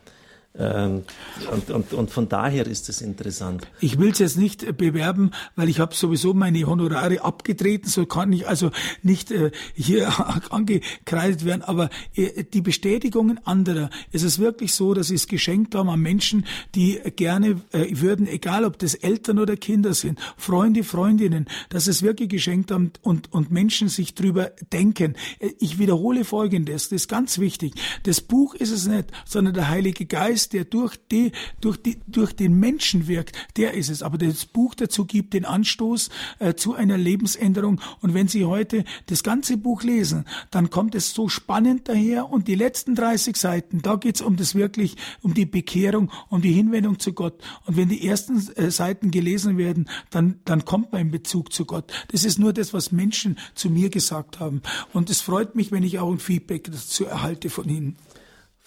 Ähm, 0.58 1.04
und, 1.52 1.70
und, 1.70 1.94
und, 1.94 2.10
von 2.10 2.28
daher 2.28 2.66
ist 2.66 2.90
es 2.90 3.02
interessant. 3.02 3.68
Ich 3.82 4.00
will 4.00 4.10
es 4.10 4.18
jetzt 4.18 4.38
nicht 4.38 4.78
bewerben, 4.78 5.30
weil 5.56 5.70
ich 5.70 5.80
habe 5.80 5.94
sowieso 5.94 6.34
meine 6.34 6.66
Honorare 6.66 7.24
abgetreten, 7.24 7.88
so 7.88 8.08
kann 8.08 8.34
ich 8.34 8.48
also 8.48 8.72
nicht 9.04 9.30
äh, 9.30 9.52
hier 9.76 10.12
angekreidet 10.50 11.46
werden. 11.46 11.62
Aber 11.62 11.92
äh, 12.16 12.44
die 12.44 12.62
Bestätigungen 12.62 13.40
anderer, 13.46 13.92
es 14.12 14.24
ist 14.24 14.40
wirklich 14.40 14.74
so, 14.74 14.96
dass 14.96 15.10
sie 15.10 15.16
es 15.16 15.28
geschenkt 15.28 15.76
haben 15.76 15.88
an 15.88 16.00
Menschen, 16.00 16.46
die 16.74 17.00
gerne 17.16 17.62
äh, 17.72 17.86
würden, 17.92 18.28
egal 18.28 18.66
ob 18.66 18.80
das 18.80 18.96
Eltern 18.96 19.38
oder 19.38 19.56
Kinder 19.56 19.94
sind, 19.94 20.20
Freunde, 20.36 20.84
Freundinnen, 20.84 21.46
dass 21.70 21.86
es 21.86 22.02
wirklich 22.02 22.30
geschenkt 22.30 22.72
haben 22.72 22.92
und, 23.04 23.32
und 23.32 23.52
Menschen 23.52 23.88
sich 23.88 24.16
drüber 24.16 24.52
denken. 24.74 25.16
Äh, 25.38 25.52
ich 25.60 25.78
wiederhole 25.78 26.26
Folgendes, 26.26 26.90
das 26.90 27.04
ist 27.04 27.08
ganz 27.08 27.38
wichtig. 27.38 27.74
Das 28.02 28.20
Buch 28.20 28.56
ist 28.56 28.72
es 28.72 28.88
nicht, 28.88 29.12
sondern 29.26 29.54
der 29.54 29.70
Heilige 29.70 30.08
Geist 30.08 30.39
Geist, 30.40 30.54
der 30.54 30.64
durch, 30.64 30.96
die, 31.12 31.34
durch, 31.60 31.78
die, 31.78 31.98
durch 32.08 32.34
den 32.34 32.58
Menschen 32.60 33.08
wirkt, 33.08 33.36
der 33.58 33.74
ist 33.74 33.90
es. 33.90 34.02
Aber 34.02 34.18
das 34.18 34.46
Buch 34.46 34.74
dazu 34.74 35.06
gibt 35.06 35.34
den 35.34 35.44
Anstoß 35.44 36.10
äh, 36.40 36.54
zu 36.54 36.76
einer 36.76 36.98
Lebensänderung. 36.98 37.82
Und 38.02 38.14
wenn 38.14 38.30
Sie 38.30 38.46
heute 38.46 38.86
das 39.08 39.24
ganze 39.24 39.58
Buch 39.58 39.84
lesen, 39.84 40.26
dann 40.50 40.70
kommt 40.70 40.96
es 40.96 41.14
so 41.14 41.28
spannend 41.28 41.90
daher. 41.90 42.30
Und 42.30 42.48
die 42.48 42.56
letzten 42.56 42.96
30 42.96 43.36
Seiten, 43.36 43.82
da 43.82 43.96
geht 43.96 44.16
es 44.16 44.22
um 44.22 44.38
das 44.38 44.56
wirklich, 44.56 44.96
um 45.22 45.34
die 45.34 45.46
Bekehrung, 45.46 46.10
um 46.30 46.42
die 46.42 46.54
Hinwendung 46.54 47.00
zu 47.00 47.12
Gott. 47.12 47.42
Und 47.66 47.76
wenn 47.76 47.90
die 47.90 48.08
ersten 48.08 48.38
äh, 48.56 48.72
Seiten 48.72 49.12
gelesen 49.12 49.58
werden, 49.58 49.90
dann, 50.10 50.40
dann 50.46 50.64
kommt 50.64 50.94
man 50.94 51.02
in 51.02 51.12
Bezug 51.12 51.52
zu 51.52 51.66
Gott. 51.66 51.92
Das 52.14 52.24
ist 52.24 52.40
nur 52.40 52.54
das, 52.54 52.74
was 52.74 52.94
Menschen 52.94 53.38
zu 53.56 53.70
mir 53.70 53.90
gesagt 53.90 54.40
haben. 54.40 54.62
Und 54.94 55.10
es 55.10 55.20
freut 55.20 55.56
mich, 55.56 55.74
wenn 55.74 55.84
ich 55.84 56.00
auch 56.00 56.12
ein 56.12 56.20
Feedback 56.20 56.72
dazu 56.72 57.06
erhalte 57.06 57.50
von 57.50 57.68
Ihnen. 57.68 57.98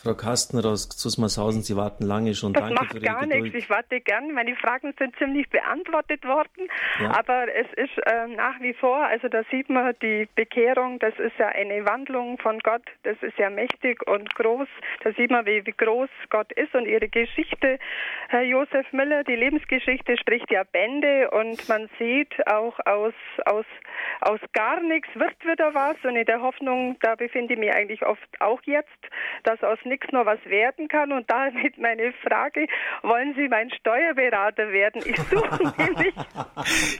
Frau 0.03 0.15
Kastner 0.15 0.65
aus 0.65 0.89
Zusmarshausen, 0.89 1.62
Sie 1.62 1.77
warten 1.77 2.05
lange 2.05 2.35
schon. 2.35 2.53
Das 2.53 2.65
Danke 2.65 2.74
macht 2.74 2.91
für 2.91 2.99
Ihre 2.99 3.07
gar 3.07 3.20
Geduld. 3.20 3.43
nichts. 3.45 3.59
Ich 3.59 3.70
warte 3.70 4.01
gern. 4.01 4.33
Meine 4.33 4.57
Fragen 4.57 4.93
sind 4.99 5.15
ziemlich 5.16 5.49
beantwortet 5.49 6.24
worden. 6.24 6.69
Ja. 6.99 7.16
Aber 7.16 7.47
es 7.55 7.69
ist 7.77 7.97
äh, 8.07 8.27
nach 8.27 8.59
wie 8.61 8.74
vor, 8.74 9.05
also 9.07 9.29
da 9.29 9.43
sieht 9.53 9.70
man 9.70 9.95
die 10.03 10.29
Bekehrung, 10.35 10.99
das 10.99 11.16
ist 11.19 11.39
ja 11.39 11.49
eine 11.49 11.85
Wandlung 11.85 12.39
von 12.39 12.59
Gott. 12.61 12.83
Das 13.05 13.16
ist 13.23 13.39
ja 13.39 13.49
mächtig 13.49 14.05
und 14.09 14.35
groß. 14.35 14.66
Da 15.05 15.12
sieht 15.12 15.31
man, 15.31 15.47
wie, 15.47 15.65
wie 15.65 15.74
groß 15.77 16.11
Gott 16.31 16.51
ist 16.51 16.74
und 16.74 16.87
Ihre 16.87 17.09
Geschichte, 17.09 17.79
Herr 18.29 18.43
Josef 18.43 18.93
Müller, 18.93 19.23
die 19.23 19.37
Lebensgeschichte 19.37 20.16
spricht 20.19 20.51
ja 20.51 20.65
Bände 20.65 21.31
und 21.31 21.69
man 21.69 21.89
sieht 22.01 22.35
auch 22.49 22.77
aus, 22.87 23.15
aus, 23.45 23.66
aus 24.20 24.41
gar 24.53 24.81
nichts 24.81 25.09
wird 25.15 25.37
wieder 25.45 25.74
was. 25.74 25.97
Und 26.03 26.16
in 26.16 26.27
der 26.27 26.43
Hoffnung, 26.43 26.97
da 27.03 27.15
befinde 27.15 27.55
ich 27.55 27.61
mich 27.61 27.73
eigentlich 27.73 28.05
oft 28.05 28.29
auch 28.41 28.61
jetzt, 28.65 28.89
dass 29.45 29.62
aus 29.62 29.79
nichts 29.93 30.10
noch 30.12 30.27
was 30.27 30.43
werden 30.47 30.89
kann. 30.89 31.12
Und 31.12 31.31
damit 31.31 31.78
meine 31.78 32.12
Frage, 32.27 32.66
wollen 33.02 33.35
Sie 33.36 33.48
mein 33.48 33.70
Steuerberater 33.70 34.73
werden? 34.73 35.02
Ich 35.05 35.16
suche 35.16 35.73
nämlich. 35.78 36.14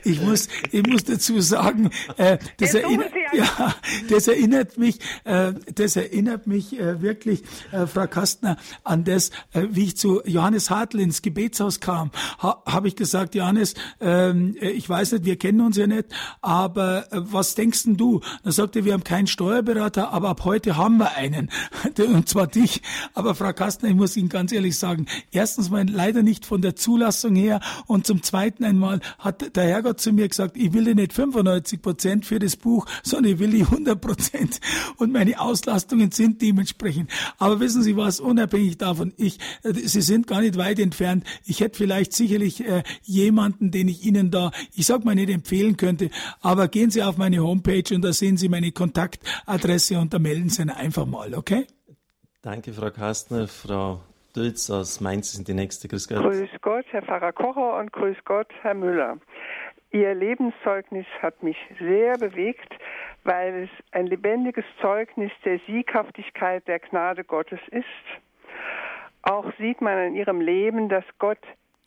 Ich 0.05 0.21
muss, 0.21 0.49
ich 0.71 0.87
muss 0.87 1.05
dazu 1.05 1.41
sagen, 1.41 1.91
äh, 2.17 2.39
das, 2.59 2.75
erinnert, 2.75 3.13
ja, 3.33 3.75
das 4.11 4.29
erinnert 4.29 4.77
mich, 4.77 4.99
äh, 5.25 5.53
das 5.75 5.97
erinnert 5.97 6.47
mich 6.47 6.79
äh, 6.79 7.01
wirklich, 7.01 7.43
äh, 7.71 7.87
Frau 7.87 8.07
Kastner, 8.07 8.57
an 8.85 9.05
das, 9.05 9.31
äh, 9.53 9.67
wie 9.71 9.85
ich 9.85 9.97
zu 9.97 10.23
Johannes 10.25 10.71
Hartl 10.71 11.01
ins 11.01 11.23
Gebetshaus 11.23 11.81
kam, 11.81 12.11
ha, 12.43 12.63
habe 12.67 12.89
ich 12.89 12.97
gesagt, 12.97 13.35
Johannes, 13.35 13.75
ähm, 14.01 14.57
äh, 14.61 14.71
ich 14.71 14.89
weiß 14.89 15.13
nicht, 15.13 15.25
wir 15.25 15.37
kennen 15.37 15.61
uns 15.61 15.77
ja 15.77 15.87
nicht, 15.87 16.07
aber 16.41 17.07
äh, 17.13 17.19
was 17.21 17.55
denkst 17.55 17.85
denn 17.85 17.97
du? 17.97 18.21
Dann 18.43 18.53
sagte 18.53 18.81
er, 18.81 18.85
wir 18.85 18.93
haben 18.93 19.05
keinen 19.05 19.29
Steuerberater, 19.29 20.13
aber 20.13 20.31
ab 20.31 20.45
heute 20.45 20.77
haben 20.77 20.99
wir 20.99 21.15
einen. 21.17 21.51
Und 21.99 22.29
zwar 22.29 22.47
dich. 22.47 22.82
Aber 23.15 23.35
Frau 23.35 23.53
Kastner, 23.53 23.89
ich 23.91 23.95
muss 23.95 24.17
Ihnen 24.17 24.29
ganz 24.29 24.53
ehrlich 24.53 24.79
sagen, 24.79 25.07
erstens 25.31 25.71
mal 25.71 25.87
leider 25.89 26.23
nicht 26.23 26.47
von 26.47 26.63
der 26.63 26.77
Zulassung 26.77 27.35
her 27.35 27.61
und 27.87 28.07
zum 28.07 28.23
zweiten 28.23 28.65
einmal 28.65 29.01
hat 29.19 29.57
der 29.57 29.65
Herrgott 29.65 30.01
zu 30.01 30.13
mir 30.13 30.29
gesagt, 30.29 30.57
ich 30.57 30.73
will 30.73 30.95
nicht 30.95 31.13
95 31.13 31.83
Prozent 31.83 32.27
für 32.27 32.39
das 32.39 32.57
Buch, 32.57 32.87
sondern 33.03 33.33
ich 33.33 33.39
will 33.39 33.51
die 33.51 33.63
100 33.63 34.01
Prozent 34.01 34.61
und 34.97 35.13
meine 35.13 35.41
Auslastungen 35.41 36.11
sind 36.11 36.43
dementsprechend. 36.43 37.11
Aber 37.39 37.61
wissen 37.61 37.83
Sie 37.83 37.97
was, 37.97 38.21
unabhängig 38.21 38.79
davon, 38.79 39.13
ich, 39.17 39.39
äh, 39.63 39.73
Sie 39.75 40.03
sind 40.03 40.27
gar 40.27 40.41
nicht 40.41 40.57
weit 40.57 40.79
entfernt. 40.79 41.25
Ich 41.45 41.61
hätte 41.61 41.79
vielleicht 41.79 42.13
sicherlich 42.13 42.65
äh, 42.65 42.83
jemanden, 43.03 43.71
den 43.71 43.89
ich 43.89 44.05
Ihnen 44.05 44.31
da, 44.31 44.51
ich 44.75 44.87
sag 44.87 45.05
mal 45.05 45.15
nicht 45.15 45.31
empfehlen 45.31 45.77
könnte, 45.77 46.11
aber 46.41 46.69
gehen 46.69 46.91
Sie 46.91 47.03
auf 47.03 47.17
meine 47.17 47.43
Homepage 47.43 47.95
und 47.95 48.03
da 48.03 48.13
sehen 48.13 48.37
Sie 48.37 48.49
meine 48.49 48.73
Kontaktadresse 48.73 49.99
und 49.99 50.13
da 50.15 50.19
melden 50.19 50.49
Sie 50.49 50.63
einfach 50.63 51.07
mal, 51.07 51.35
okay? 51.35 51.67
Danke, 52.43 52.73
Frau 52.73 52.91
Kastner. 52.91 53.47
Frau 53.47 54.01
Dülz 54.35 54.69
aus 54.69 55.01
Mainz 55.01 55.33
sind 55.33 55.47
die 55.47 55.55
nächste. 55.55 55.87
Grüß 55.87 56.09
Gott. 56.09 56.23
Grüß 56.23 56.51
Gott, 56.61 56.85
Herr 56.91 57.03
Pfarrer 57.03 57.33
Kocher 57.33 57.79
und 57.79 57.93
grüß 57.93 58.17
Gott, 58.25 58.49
Herr 58.63 58.75
Müller. 58.75 59.19
Ihr 59.93 60.13
Lebenszeugnis 60.13 61.07
hat 61.21 61.41
mich 61.45 61.57
sehr 61.79 62.19
bewegt, 62.19 62.75
weil 63.23 63.65
es 63.65 63.71
ein 63.93 64.09
lebendiges 64.09 64.65
Zeugnis 64.81 65.31
der 65.45 65.61
Sieghaftigkeit 65.69 66.67
der 66.67 66.81
Gnade 66.81 67.23
Gottes 67.23 67.61
ist. 67.71 67.85
Auch 69.23 69.47
sieht 69.61 69.81
man 69.81 70.09
in 70.09 70.17
ihrem 70.17 70.41
Leben, 70.41 70.89
dass 70.89 71.05
Gott 71.21 71.39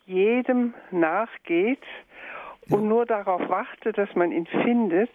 jedem 0.06 0.72
nachgeht 0.90 1.82
und 2.70 2.88
nur 2.88 3.04
darauf 3.04 3.46
wartet, 3.50 3.98
dass 3.98 4.14
man 4.14 4.32
ihn 4.32 4.46
findet. 4.46 5.10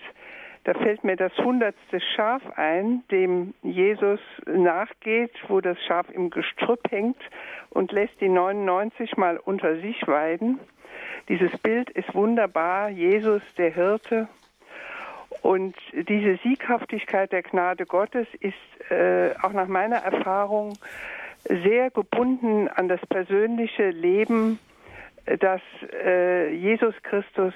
Da 0.64 0.76
fällt 0.76 1.04
mir 1.04 1.16
das 1.16 1.36
hundertste 1.38 2.00
Schaf 2.16 2.44
ein, 2.56 3.04
dem 3.10 3.56
Jesus 3.64 4.20
nachgeht, 4.46 5.32
wo 5.48 5.60
das 5.60 5.78
Schaf 5.88 6.08
im 6.12 6.30
Gestrüpp 6.30 6.92
hängt 6.92 7.18
und 7.72 7.92
lässt 7.92 8.22
die 8.22 8.30
99 8.30 9.18
mal 9.18 9.38
unter 9.38 9.78
sich 9.78 10.08
weiden. 10.08 10.60
Dieses 11.30 11.58
Bild 11.60 11.90
ist 11.90 12.14
wunderbar. 12.14 12.90
Jesus, 12.90 13.42
der 13.58 13.74
Hirte. 13.74 14.28
Und 15.42 15.76
diese 15.94 16.38
Sieghaftigkeit 16.44 17.32
der 17.32 17.42
Gnade 17.42 17.86
Gottes 17.86 18.28
ist 18.40 18.92
äh, 18.92 19.32
auch 19.42 19.54
nach 19.54 19.68
meiner 19.68 19.98
Erfahrung 19.98 20.78
sehr 21.46 21.90
gebunden 21.90 22.68
an 22.68 22.88
das 22.88 23.02
persönliche 23.08 23.90
Leben, 23.90 24.60
das 25.40 25.62
äh, 25.92 26.54
Jesus 26.54 26.94
Christus 27.02 27.54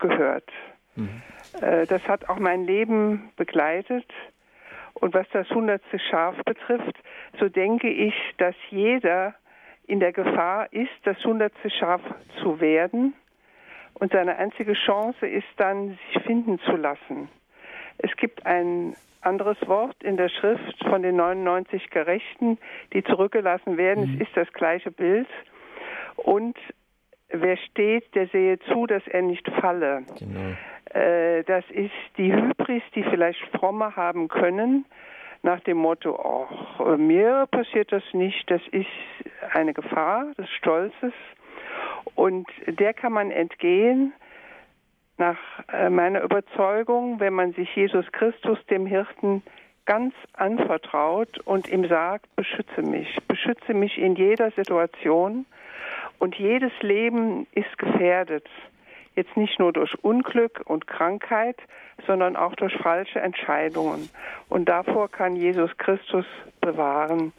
gehört. 0.00 0.50
Mhm. 0.96 1.22
Äh, 1.60 1.86
das 1.86 2.06
hat 2.08 2.28
auch 2.28 2.38
mein 2.38 2.64
Leben 2.64 3.30
begleitet. 3.36 4.06
Und 4.94 5.14
was 5.14 5.26
das 5.32 5.48
hundertste 5.50 5.98
Schaf 5.98 6.36
betrifft, 6.44 6.98
so 7.38 7.48
denke 7.48 7.88
ich, 7.88 8.14
dass 8.38 8.54
jeder 8.70 9.34
in 9.86 10.00
der 10.00 10.12
Gefahr 10.12 10.72
ist, 10.72 10.92
das 11.04 11.22
hundertste 11.24 11.70
Schaf 11.70 12.00
zu 12.40 12.60
werden. 12.60 13.14
Und 13.94 14.12
seine 14.12 14.36
einzige 14.36 14.74
Chance 14.74 15.26
ist 15.26 15.46
dann, 15.56 15.98
sich 16.12 16.22
finden 16.22 16.58
zu 16.60 16.76
lassen. 16.76 17.28
Es 17.98 18.14
gibt 18.16 18.46
ein 18.46 18.94
anderes 19.20 19.56
Wort 19.66 20.02
in 20.02 20.16
der 20.16 20.28
Schrift 20.28 20.84
von 20.84 21.02
den 21.02 21.16
99 21.16 21.90
Gerechten, 21.90 22.58
die 22.92 23.04
zurückgelassen 23.04 23.76
werden. 23.76 24.04
Mhm. 24.06 24.14
Es 24.20 24.28
ist 24.28 24.36
das 24.36 24.52
gleiche 24.52 24.90
Bild. 24.90 25.28
Und 26.16 26.56
wer 27.28 27.56
steht, 27.56 28.14
der 28.14 28.28
sehe 28.28 28.58
zu, 28.60 28.86
dass 28.86 29.06
er 29.06 29.22
nicht 29.22 29.48
falle. 29.60 30.04
Genau. 30.18 30.56
Äh, 30.86 31.44
das 31.44 31.64
ist 31.70 31.92
die 32.16 32.32
Hybris, 32.32 32.82
die 32.94 33.02
vielleicht 33.04 33.40
Fromme 33.56 33.96
haben 33.96 34.28
können, 34.28 34.84
nach 35.42 35.60
dem 35.60 35.78
Motto, 35.78 36.48
ach, 36.48 36.96
mir 36.96 37.46
passiert 37.50 37.90
das 37.90 38.04
nicht, 38.12 38.48
das 38.50 38.62
ist 38.70 38.86
eine 39.52 39.74
Gefahr 39.74 40.26
des 40.38 40.48
Stolzes. 40.50 41.12
Und 42.14 42.46
der 42.66 42.94
kann 42.94 43.12
man 43.12 43.30
entgehen, 43.30 44.12
nach 45.18 45.38
äh, 45.72 45.90
meiner 45.90 46.22
Überzeugung, 46.22 47.20
wenn 47.20 47.34
man 47.34 47.52
sich 47.52 47.74
Jesus 47.74 48.10
Christus, 48.12 48.58
dem 48.66 48.86
Hirten, 48.86 49.42
ganz 49.84 50.14
anvertraut 50.34 51.38
und 51.40 51.68
ihm 51.68 51.86
sagt, 51.88 52.34
beschütze 52.36 52.82
mich, 52.82 53.16
beschütze 53.26 53.74
mich 53.74 53.98
in 53.98 54.14
jeder 54.14 54.50
Situation. 54.52 55.44
Und 56.18 56.36
jedes 56.36 56.72
Leben 56.82 57.46
ist 57.52 57.76
gefährdet. 57.78 58.48
Jetzt 59.14 59.36
nicht 59.36 59.58
nur 59.58 59.72
durch 59.72 59.94
Unglück 60.02 60.62
und 60.64 60.86
Krankheit, 60.86 61.56
sondern 62.06 62.36
auch 62.36 62.54
durch 62.54 62.74
falsche 62.78 63.20
Entscheidungen. 63.20 64.08
Und 64.48 64.68
davor 64.68 65.10
kann 65.10 65.36
Jesus 65.36 65.70
Christus 65.76 66.24
bewahren. 66.60 67.32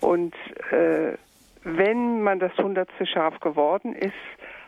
Und 0.00 0.34
äh, 0.70 1.16
wenn 1.64 2.22
man 2.22 2.38
das 2.38 2.56
hundertste 2.56 3.06
Schaf 3.06 3.40
geworden 3.40 3.94
ist, 3.94 4.14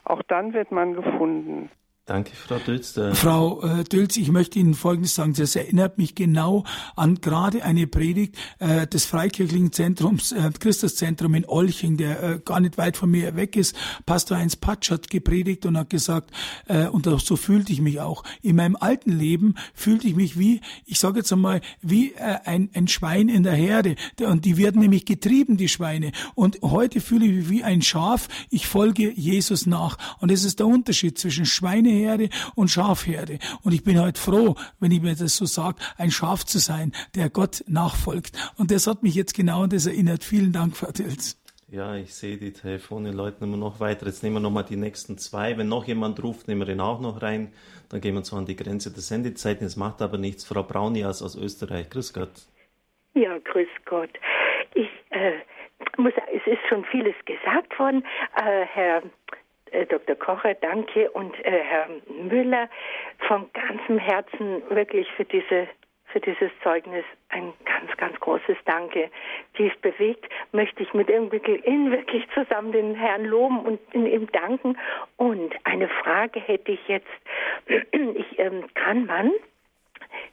auch 0.05 0.23
dann 0.23 0.53
wird 0.53 0.73
man 0.73 0.95
gefunden. 0.95 1.71
Danke, 2.05 2.33
Frau 2.35 2.59
Dülz. 2.59 2.99
Frau 3.13 3.63
äh, 3.63 3.85
Dülz, 3.85 4.17
ich 4.17 4.33
möchte 4.33 4.59
Ihnen 4.59 4.75
Folgendes 4.75 5.15
sagen. 5.15 5.35
Das 5.35 5.55
erinnert 5.55 5.99
mich 5.99 6.17
genau 6.17 6.65
an 6.97 7.21
gerade 7.21 7.63
eine 7.63 7.87
Predigt 7.87 8.37
äh, 8.59 8.89
des 8.89 9.05
Freikirchlichen 9.05 9.71
Zentrums, 9.71 10.33
äh, 10.33 10.51
Christuszentrum 10.59 11.35
in 11.35 11.45
Olching, 11.47 11.97
der 11.97 12.21
äh, 12.21 12.39
gar 12.45 12.59
nicht 12.59 12.77
weit 12.77 12.97
von 12.97 13.09
mir 13.09 13.37
weg 13.37 13.55
ist. 13.55 13.77
Pastor 14.05 14.39
Heinz 14.39 14.57
Patsch 14.57 14.91
hat 14.91 15.11
gepredigt 15.11 15.65
und 15.65 15.79
hat 15.79 15.91
gesagt, 15.91 16.33
äh, 16.67 16.89
und 16.89 17.09
so 17.21 17.37
fühlte 17.37 17.73
ich 17.73 17.81
mich 17.81 18.01
auch. 18.01 18.25
In 18.43 18.57
meinem 18.57 18.75
alten 18.75 19.13
Leben 19.13 19.55
fühlte 19.73 20.09
ich 20.09 20.17
mich 20.17 20.37
wie, 20.37 20.61
ich 20.85 20.99
sage 20.99 21.21
jetzt 21.21 21.33
einmal, 21.33 21.61
wie 21.83 22.15
äh, 22.15 22.39
ein, 22.45 22.69
ein 22.75 22.89
Schwein 22.89 23.29
in 23.29 23.45
der 23.45 23.55
Herde. 23.55 23.95
Und 24.21 24.45
die 24.45 24.57
werden 24.57 24.81
nämlich 24.81 25.05
getrieben, 25.05 25.57
die 25.57 25.69
Schweine. 25.69 26.11
Und 26.35 26.63
heute 26.63 27.01
fühle 27.01 27.27
ich 27.27 27.33
mich 27.33 27.49
wie 27.49 27.63
ein 27.63 27.81
Schaf. 27.81 28.27
Ich 28.51 28.67
folge 28.67 29.13
Jesus 29.13 29.67
nach. 29.67 29.99
Und 30.19 30.33
das 30.33 30.43
ist 30.43 30.59
der 30.59 30.67
Unterschied 30.67 31.17
zwischen 31.17 31.47
Schweine 31.47 31.92
Schweineherde 31.93 32.29
und 32.55 32.69
Schafherde. 32.69 33.39
Und 33.65 33.73
ich 33.73 33.85
bin 33.85 34.01
heute 34.01 34.21
froh, 34.21 34.55
wenn 34.81 34.91
ich 34.91 35.03
mir 35.03 35.15
das 35.15 35.37
so 35.37 35.45
sage, 35.45 35.77
ein 35.99 36.11
Schaf 36.11 36.45
zu 36.45 36.59
sein, 36.59 36.93
der 37.15 37.29
Gott 37.31 37.65
nachfolgt. 37.67 38.33
Und 38.57 38.71
das 38.71 38.87
hat 38.87 39.03
mich 39.03 39.15
jetzt 39.15 39.35
genau 39.35 39.63
an 39.63 39.71
das 39.71 39.87
erinnert. 39.87 40.25
Vielen 40.25 40.53
Dank, 40.53 40.77
Frau 40.77 40.91
Tilz. 40.91 41.39
Ja, 41.69 41.95
ich 41.97 42.15
sehe 42.15 42.37
die 42.37 42.53
Telefone, 42.53 43.13
läuten 43.13 43.45
immer 43.45 43.57
noch 43.57 43.81
weiter. 43.81 44.07
Jetzt 44.07 44.23
nehmen 44.23 44.37
wir 44.37 44.41
noch 44.41 44.51
mal 44.51 44.63
die 44.63 44.77
nächsten 44.77 45.17
zwei. 45.17 45.57
Wenn 45.57 45.69
noch 45.69 45.87
jemand 45.87 46.23
ruft, 46.23 46.49
nehmen 46.49 46.67
wir 46.67 46.73
ihn 46.73 46.81
auch 46.81 47.01
noch 47.01 47.23
rein. 47.23 47.53
Dann 47.89 48.01
gehen 48.01 48.15
wir 48.15 48.23
zwar 48.23 48.41
an 48.41 48.47
die 48.47 48.57
Grenze 48.57 48.93
der 48.93 49.03
Sendezeiten. 49.03 49.67
Es 49.67 49.77
macht 49.77 50.03
aber 50.03 50.19
nichts. 50.19 50.45
Frau 50.45 50.63
Braunias 50.63 51.23
aus 51.23 51.35
Österreich. 51.35 51.89
Grüß 51.89 52.13
Gott. 52.13 52.33
Ja, 53.15 53.39
grüß 53.39 53.69
Gott. 53.87 54.11
Ich 54.75 54.89
äh, 55.11 55.33
muss, 55.97 56.13
es 56.35 56.47
ist 56.47 56.61
schon 56.69 56.85
vieles 56.87 57.15
gesagt 57.25 57.79
worden. 57.79 58.05
Äh, 58.37 58.67
Herr 58.67 59.03
Dr. 59.89 60.17
Kocher, 60.17 60.55
danke 60.55 61.11
und 61.11 61.35
äh, 61.45 61.63
Herr 61.63 61.89
Müller 62.09 62.69
von 63.27 63.51
ganzem 63.53 63.99
Herzen 63.99 64.63
wirklich 64.71 65.11
für 65.17 65.25
diese 65.25 65.69
für 66.13 66.21
dieses 66.21 66.51
Zeugnis 66.63 67.05
ein 67.31 67.53
ganz, 67.65 67.97
ganz 67.97 68.21
großes 68.21 68.57
Danke. 68.67 69.11
Dies 69.59 69.73
bewegt, 69.81 70.27
möchte 70.53 70.83
ich 70.83 70.93
mit 70.93 71.09
Ihnen 71.09 71.31
wirklich 71.91 72.27
zusammen 72.35 72.73
den 72.73 72.95
Herrn 72.95 73.25
loben 73.25 73.61
und 73.61 73.81
ihm 73.95 74.31
danken. 74.31 74.79
Und 75.17 75.55
eine 75.65 75.89
Frage 75.89 76.39
hätte 76.41 76.73
ich 76.73 76.87
jetzt. 76.89 77.09
Ich, 78.15 78.39
ähm, 78.39 78.67
kann 78.75 79.07
man 79.07 79.33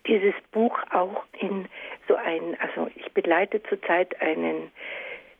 dieses 0.08 0.34
Buch 0.52 0.78
auch 0.92 1.24
in 1.40 1.68
so 2.08 2.16
ein, 2.16 2.58
also 2.60 2.90
ich 2.96 3.12
begleite 3.14 3.62
zurzeit 3.64 4.20
einen 4.22 4.72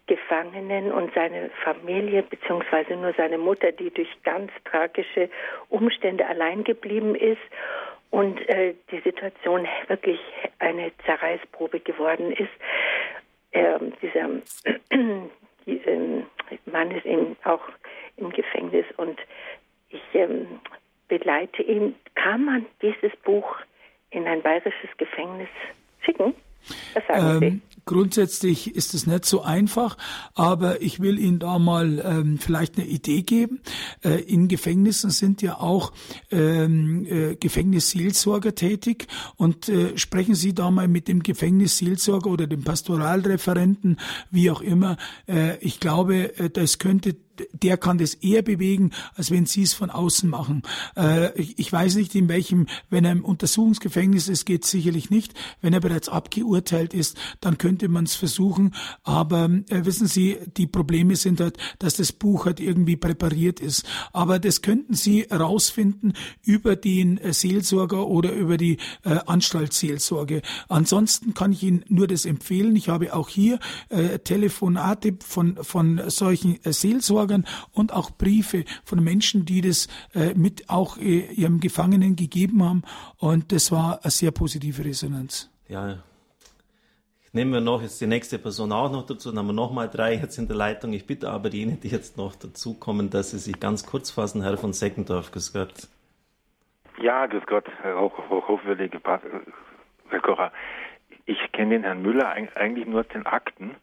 Gefangenen 0.10 0.92
und 0.92 1.14
seine 1.14 1.52
Familie 1.64 2.24
beziehungsweise 2.24 2.96
nur 2.96 3.14
seine 3.14 3.38
Mutter, 3.38 3.72
die 3.72 3.92
durch 3.92 4.10
ganz 4.24 4.52
tragische 4.66 5.30
Umstände 5.70 6.26
allein 6.26 6.64
geblieben 6.64 7.14
ist 7.14 7.38
und 8.10 8.40
äh, 8.50 8.74
die 8.92 9.02
Situation 9.02 9.68
wirklich 9.88 10.20
eine 10.58 10.92
Zerreißprobe 11.06 11.80
geworden 11.82 12.32
ist. 12.32 12.50
Ähm, 13.52 13.94
dieser 14.02 14.30
die, 15.68 15.78
ähm, 15.86 16.26
Mann 16.66 16.90
ist 16.90 17.06
eben 17.06 17.38
auch 17.44 17.62
im 18.18 18.32
Gefängnis 18.32 18.86
und 18.98 19.20
ich 19.90 20.02
ähm, 20.16 20.60
begleite 21.08 21.62
ihn. 21.62 21.94
Kann 22.16 22.46
man 22.46 22.66
dieses 22.82 23.16
Buch 23.18 23.58
in 24.10 24.26
ein 24.26 24.42
bayerisches 24.42 24.90
Gefängnis 24.98 25.50
schicken? 26.02 26.34
Ähm, 27.10 27.62
grundsätzlich 27.90 28.76
ist 28.76 28.94
es 28.94 29.08
nicht 29.08 29.26
so 29.26 29.42
einfach, 29.42 29.98
aber 30.36 30.84
ich 30.84 31.00
will 31.00 31.18
Ihnen 31.18 31.40
da 31.40 31.58
mal 31.58 32.00
ähm, 32.06 32.38
vielleicht 32.38 32.78
eine 32.78 32.86
Idee 32.86 33.24
geben. 33.24 33.62
Äh, 34.04 34.22
in 34.22 34.48
Gefängnissen 34.48 35.10
sind 35.10 35.42
ja 35.42 35.60
auch 35.60 35.92
ähm, 36.30 37.08
äh, 37.10 37.36
Gefängnisseelsorger 37.36 38.54
tätig 38.54 39.08
und 39.38 39.70
äh, 39.70 39.98
sprechen 39.98 40.36
Sie 40.36 40.54
da 40.54 40.70
mal 40.70 40.88
mit 40.88 41.08
dem 41.08 41.24
Gefängnisseelsorger 41.24 42.30
oder 42.30 42.46
dem 42.46 42.64
Pastoralreferenten, 42.64 43.98
wie 44.30 44.52
auch 44.52 44.62
immer. 44.62 44.96
Äh, 45.28 45.58
ich 45.58 45.80
glaube, 45.80 46.38
äh, 46.38 46.52
das 46.52 46.78
könnte 46.78 47.16
der 47.54 47.78
kann 47.78 47.98
das 47.98 48.14
eher 48.16 48.42
bewegen, 48.42 48.92
als 49.16 49.32
wenn 49.32 49.46
sie 49.46 49.64
es 49.64 49.74
von 49.74 49.90
außen 49.90 50.30
machen. 50.30 50.64
Äh, 50.96 51.40
ich, 51.40 51.72
weiß 51.72 51.96
nicht, 51.96 52.16
in 52.16 52.28
welchem, 52.28 52.68
wenn 52.90 53.06
er 53.06 53.12
im 53.12 53.26
Untersuchungsgefängnis 53.26 54.28
ist, 54.28 54.46
geht 54.46 54.66
sicherlich 54.66 55.10
nicht. 55.10 55.34
Wenn 55.62 55.74
er 55.74 55.80
bereits 55.80 56.10
abgeurteilt 56.10 56.94
ist, 56.94 57.18
dann 57.42 57.58
könnte 57.58 57.88
man 57.88 58.06
es 58.06 58.16
versuchen. 58.16 58.74
Aber 59.04 59.46
äh, 59.70 59.86
wissen 59.86 60.08
Sie, 60.08 60.38
die 60.58 60.68
Probleme 60.68 61.16
sind 61.16 61.40
halt, 61.40 61.58
dass 61.80 61.96
das 61.96 62.12
Buch 62.12 62.46
halt 62.46 62.60
irgendwie 62.60 62.96
präpariert 62.96 63.60
ist. 63.60 63.86
Aber 64.14 64.40
das 64.40 64.62
könnten 64.62 64.94
Sie 64.94 65.24
rausfinden 65.24 66.14
über 66.44 66.76
den 66.76 67.18
äh, 67.18 67.34
Seelsorger 67.34 68.08
oder 68.08 68.32
über 68.32 68.58
die 68.58 68.78
Anstaltsseelsorge. 69.04 70.42
Ansonsten 70.68 71.34
kann 71.34 71.52
ich 71.52 71.64
Ihnen 71.64 71.84
nur 71.88 72.08
das 72.08 72.26
empfehlen. 72.26 72.76
Ich 72.76 72.90
habe 72.90 73.14
auch 73.14 73.30
hier 73.30 73.60
Telefonate 74.24 75.18
von, 75.26 75.58
von 75.62 76.02
solchen 76.10 76.64
äh, 76.64 76.74
Seelsorgern 76.74 77.29
Seelsorgern 77.30 77.46
und 77.74 77.94
auch 77.94 78.12
Briefe 78.12 78.66
von 78.84 79.04
Menschen, 79.04 79.46
die 79.46 79.62
das 79.62 79.88
äh, 80.14 80.34
mit 80.36 80.70
auch 80.70 80.98
äh, 80.98 81.32
ihrem 81.32 81.60
Gefangenen 81.60 82.16
gegeben 82.16 82.64
haben. 82.64 82.84
Und 83.18 83.52
das 83.52 83.72
war 83.72 84.00
eine 84.02 84.12
sehr 84.12 84.32
positive 84.32 84.84
Resonanz. 84.84 85.52
Ja, 85.68 86.04
Nehmen 87.32 87.54
wir 87.54 87.62
noch 87.62 87.84
jetzt 87.84 88.02
die 88.02 88.08
nächste 88.08 88.40
Person 88.40 88.72
auch 88.72 88.92
noch 88.92 89.06
dazu, 89.06 89.30
dann 89.30 89.38
haben 89.38 89.46
wir 89.46 89.54
nochmal 89.54 89.88
drei 89.88 90.16
jetzt 90.16 90.40
in 90.40 90.48
der 90.48 90.56
Leitung. 90.56 90.94
Ich 90.94 91.06
bitte 91.06 91.30
aber 91.30 91.50
jene, 91.50 91.74
die 91.74 91.90
jetzt 91.90 92.18
noch 92.18 92.34
dazukommen, 92.34 93.12
dass 93.12 93.30
sie 93.30 93.38
sich 93.38 93.60
ganz 93.60 93.86
kurz 93.86 94.10
fassen. 94.10 94.42
Herr 94.42 94.58
von 94.58 94.74
Seckendorf, 94.74 95.32
grüß 95.32 95.54
Gott. 95.54 95.88
Ja, 97.00 97.28
grüß 97.28 97.46
Gott, 97.46 97.66
Herr 97.84 98.00
Hoch, 98.00 98.18
Hoch, 98.32 98.48
hochwürdige 98.48 99.00
Herr 99.04 100.22
Kocher. 100.22 100.52
Ich 101.28 101.38
kenne 101.52 101.76
den 101.76 101.84
Herrn 101.84 102.02
Müller 102.02 102.30
eigentlich 102.30 102.88
nur 102.88 103.02
aus 103.02 103.08
den 103.10 103.28
Akten 103.28 103.76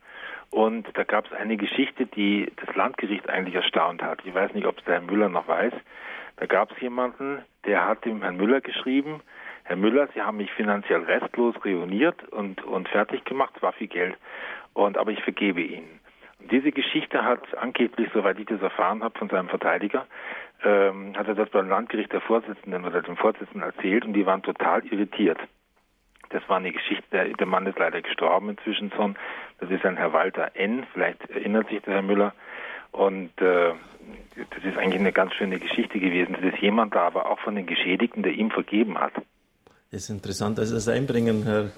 und 0.50 0.86
da 0.94 1.04
gab 1.04 1.26
es 1.26 1.32
eine 1.32 1.56
Geschichte, 1.56 2.06
die 2.06 2.52
das 2.56 2.74
Landgericht 2.74 3.28
eigentlich 3.28 3.54
erstaunt 3.54 4.02
hat. 4.02 4.20
Ich 4.24 4.34
weiß 4.34 4.54
nicht, 4.54 4.66
ob 4.66 4.78
es 4.78 4.84
der 4.84 4.94
Herr 4.94 5.02
Müller 5.02 5.28
noch 5.28 5.48
weiß. 5.48 5.72
Da 6.36 6.46
gab 6.46 6.72
es 6.72 6.80
jemanden, 6.80 7.42
der 7.64 7.86
hat 7.86 8.04
dem 8.04 8.22
Herrn 8.22 8.36
Müller 8.36 8.60
geschrieben, 8.60 9.20
Herr 9.64 9.76
Müller, 9.76 10.08
Sie 10.14 10.22
haben 10.22 10.36
mich 10.36 10.52
finanziell 10.52 11.02
restlos 11.02 11.56
reuniert 11.64 12.22
und, 12.28 12.62
und 12.64 12.88
fertig 12.88 13.24
gemacht, 13.24 13.52
es 13.56 13.62
war 13.62 13.72
viel 13.72 13.88
Geld, 13.88 14.16
und, 14.74 14.96
aber 14.96 15.10
ich 15.10 15.20
vergebe 15.24 15.60
Ihnen. 15.60 15.98
Und 16.38 16.52
diese 16.52 16.70
Geschichte 16.70 17.24
hat 17.24 17.42
angeblich, 17.58 18.08
soweit 18.14 18.38
ich 18.38 18.46
das 18.46 18.62
erfahren 18.62 19.02
habe 19.02 19.18
von 19.18 19.28
seinem 19.28 19.48
Verteidiger, 19.48 20.06
ähm, 20.62 21.16
hat 21.16 21.26
er 21.26 21.34
das 21.34 21.50
beim 21.50 21.68
Landgericht 21.68 22.12
der 22.12 22.20
Vorsitzenden 22.20 22.84
oder 22.84 23.02
dem 23.02 23.16
Vorsitzenden 23.16 23.62
erzählt 23.62 24.04
und 24.04 24.12
die 24.12 24.24
waren 24.24 24.42
total 24.42 24.84
irritiert. 24.86 25.38
Das 26.30 26.48
war 26.48 26.58
eine 26.58 26.72
Geschichte, 26.72 27.04
der, 27.10 27.24
der 27.28 27.46
Mann 27.46 27.66
ist 27.66 27.78
leider 27.78 28.00
gestorben 28.02 28.50
inzwischen 28.50 28.92
schon. 28.92 29.16
Das 29.58 29.70
ist 29.70 29.84
ein 29.84 29.96
Herr 29.96 30.12
Walter 30.12 30.50
N., 30.54 30.84
vielleicht 30.92 31.28
erinnert 31.30 31.68
sich 31.68 31.82
der 31.82 31.94
Herr 31.94 32.02
Müller. 32.02 32.34
Und 32.92 33.30
äh, 33.40 33.72
das 34.36 34.64
ist 34.64 34.76
eigentlich 34.76 35.00
eine 35.00 35.12
ganz 35.12 35.32
schöne 35.34 35.58
Geschichte 35.58 35.98
gewesen. 35.98 36.36
Das 36.40 36.54
ist 36.54 36.62
jemand 36.62 36.94
da, 36.94 37.06
aber 37.06 37.30
auch 37.30 37.38
von 37.40 37.54
den 37.54 37.66
Geschädigten, 37.66 38.22
der 38.22 38.32
ihm 38.32 38.50
vergeben 38.50 38.98
hat. 38.98 39.12
Das 39.90 40.02
ist 40.02 40.10
interessant, 40.10 40.58
dass 40.58 40.68
Sie 40.68 40.74
das 40.74 40.88
einbringen, 40.88 41.44
Herr 41.44 41.70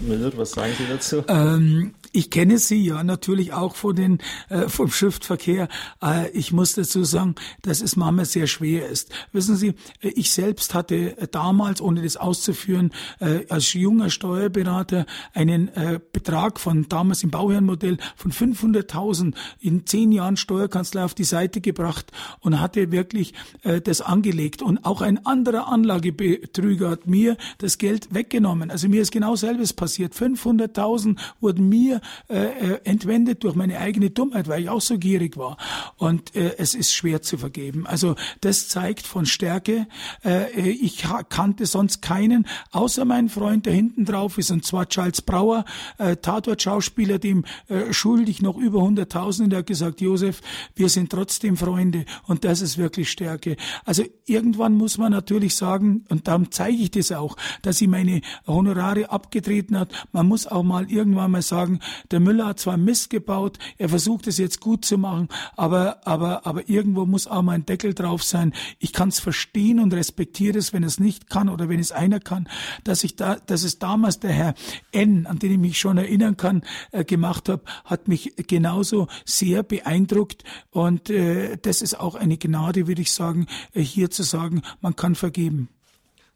Müller, 0.00 0.32
was 0.36 0.52
sagen 0.52 0.72
Sie 0.72 0.86
dazu? 0.88 1.24
Ähm, 1.28 1.94
ich 2.12 2.30
kenne 2.30 2.58
sie 2.58 2.84
ja 2.84 3.02
natürlich 3.02 3.52
auch 3.54 3.74
von 3.74 3.96
den, 3.96 4.18
äh, 4.50 4.68
vom 4.68 4.90
Schriftverkehr. 4.90 5.68
Äh, 6.02 6.30
ich 6.30 6.52
muss 6.52 6.74
dazu 6.74 7.04
sagen, 7.04 7.34
dass 7.62 7.80
es 7.80 7.96
manchmal 7.96 8.26
sehr 8.26 8.46
schwer 8.46 8.88
ist. 8.88 9.10
Wissen 9.32 9.56
Sie, 9.56 9.68
äh, 10.00 10.08
ich 10.08 10.30
selbst 10.30 10.74
hatte 10.74 11.16
damals, 11.30 11.80
ohne 11.80 12.02
das 12.02 12.18
auszuführen, 12.18 12.92
äh, 13.18 13.46
als 13.48 13.72
junger 13.72 14.10
Steuerberater 14.10 15.06
einen 15.32 15.68
äh, 15.68 16.00
Betrag 16.12 16.60
von 16.60 16.86
damals 16.88 17.22
im 17.22 17.30
Bauherrenmodell 17.30 17.96
von 18.14 18.30
500.000 18.30 19.34
in 19.60 19.86
zehn 19.86 20.12
Jahren 20.12 20.36
Steuerkanzlei 20.36 21.04
auf 21.04 21.14
die 21.14 21.24
Seite 21.24 21.62
gebracht 21.62 22.12
und 22.40 22.60
hatte 22.60 22.92
wirklich 22.92 23.32
äh, 23.62 23.80
das 23.80 24.02
angelegt. 24.02 24.60
Und 24.60 24.84
auch 24.84 25.00
ein 25.00 25.24
anderer 25.24 25.68
Anlagebetrüger 25.68 26.90
hat 26.90 27.06
mir 27.06 27.38
das 27.58 27.78
Geld 27.78 28.12
weggenommen. 28.12 28.70
Also 28.70 28.88
mir 28.88 29.00
ist 29.00 29.12
genau 29.12 29.34
selbes 29.34 29.72
passiert. 29.72 30.14
500.000 30.14 31.16
wurden 31.40 31.70
mir 31.70 32.01
äh, 32.28 32.44
äh, 32.44 32.80
entwendet 32.84 33.44
durch 33.44 33.54
meine 33.54 33.78
eigene 33.78 34.10
Dummheit, 34.10 34.48
weil 34.48 34.62
ich 34.62 34.68
auch 34.68 34.80
so 34.80 34.98
gierig 34.98 35.36
war. 35.36 35.56
Und 35.96 36.34
äh, 36.34 36.56
es 36.58 36.74
ist 36.74 36.94
schwer 36.94 37.22
zu 37.22 37.38
vergeben. 37.38 37.86
Also 37.86 38.16
das 38.40 38.68
zeigt 38.68 39.06
von 39.06 39.26
Stärke. 39.26 39.86
Äh, 40.24 40.50
ich 40.60 41.04
kannte 41.28 41.66
sonst 41.66 42.02
keinen, 42.02 42.46
außer 42.70 43.04
meinen 43.04 43.28
Freund, 43.28 43.66
der 43.66 43.72
hinten 43.72 44.04
drauf 44.04 44.38
ist, 44.38 44.50
und 44.50 44.64
zwar 44.64 44.88
Charles 44.88 45.22
Brauer, 45.22 45.64
äh, 45.98 46.16
Tatort-Schauspieler, 46.16 47.18
dem 47.18 47.44
äh, 47.68 47.92
schuldig 47.92 48.42
noch 48.42 48.56
über 48.56 48.80
100.000. 48.80 49.48
Der 49.48 49.60
hat 49.60 49.66
gesagt, 49.66 50.00
Josef, 50.00 50.40
wir 50.74 50.88
sind 50.88 51.10
trotzdem 51.10 51.56
Freunde 51.56 52.04
und 52.26 52.44
das 52.44 52.60
ist 52.60 52.78
wirklich 52.78 53.10
Stärke. 53.10 53.56
Also 53.84 54.04
irgendwann 54.26 54.74
muss 54.74 54.98
man 54.98 55.12
natürlich 55.12 55.56
sagen, 55.56 56.04
und 56.08 56.28
darum 56.28 56.50
zeige 56.50 56.78
ich 56.78 56.90
das 56.90 57.12
auch, 57.12 57.36
dass 57.62 57.78
sie 57.78 57.86
meine 57.86 58.20
Honorare 58.46 59.10
abgetreten 59.10 59.78
hat. 59.78 59.92
Man 60.12 60.26
muss 60.26 60.46
auch 60.46 60.62
mal 60.62 60.90
irgendwann 60.90 61.30
mal 61.30 61.42
sagen, 61.42 61.80
der 62.10 62.20
Müller 62.20 62.46
hat 62.46 62.60
zwar 62.60 62.76
Mist 62.76 63.10
gebaut, 63.10 63.58
er 63.78 63.88
versucht 63.88 64.26
es 64.26 64.38
jetzt 64.38 64.60
gut 64.60 64.84
zu 64.84 64.98
machen, 64.98 65.28
aber, 65.56 66.06
aber, 66.06 66.46
aber 66.46 66.68
irgendwo 66.68 67.06
muss 67.06 67.26
auch 67.26 67.42
mal 67.42 67.52
ein 67.52 67.66
Deckel 67.66 67.94
drauf 67.94 68.22
sein. 68.22 68.52
Ich 68.78 68.92
kann 68.92 69.08
es 69.08 69.20
verstehen 69.20 69.80
und 69.80 69.94
respektiere 69.94 70.58
es, 70.58 70.72
wenn 70.72 70.82
es 70.82 70.98
nicht 70.98 71.28
kann 71.28 71.48
oder 71.48 71.68
wenn 71.68 71.80
es 71.80 71.92
einer 71.92 72.20
kann, 72.20 72.48
dass 72.84 73.04
ich 73.04 73.16
da, 73.16 73.36
dass 73.36 73.62
es 73.62 73.78
damals 73.78 74.20
der 74.20 74.32
Herr 74.32 74.54
N, 74.92 75.26
an 75.26 75.38
den 75.38 75.52
ich 75.52 75.58
mich 75.58 75.78
schon 75.78 75.98
erinnern 75.98 76.36
kann, 76.36 76.62
äh, 76.92 77.04
gemacht 77.04 77.48
habe, 77.48 77.62
hat 77.84 78.08
mich 78.08 78.34
genauso 78.48 79.08
sehr 79.24 79.62
beeindruckt 79.62 80.44
und 80.70 81.10
äh, 81.10 81.56
das 81.60 81.82
ist 81.82 81.98
auch 81.98 82.14
eine 82.14 82.38
Gnade, 82.38 82.86
würde 82.86 83.02
ich 83.02 83.12
sagen, 83.12 83.46
äh, 83.74 83.82
hier 83.82 84.10
zu 84.10 84.22
sagen, 84.22 84.62
man 84.80 84.96
kann 84.96 85.14
vergeben. 85.14 85.68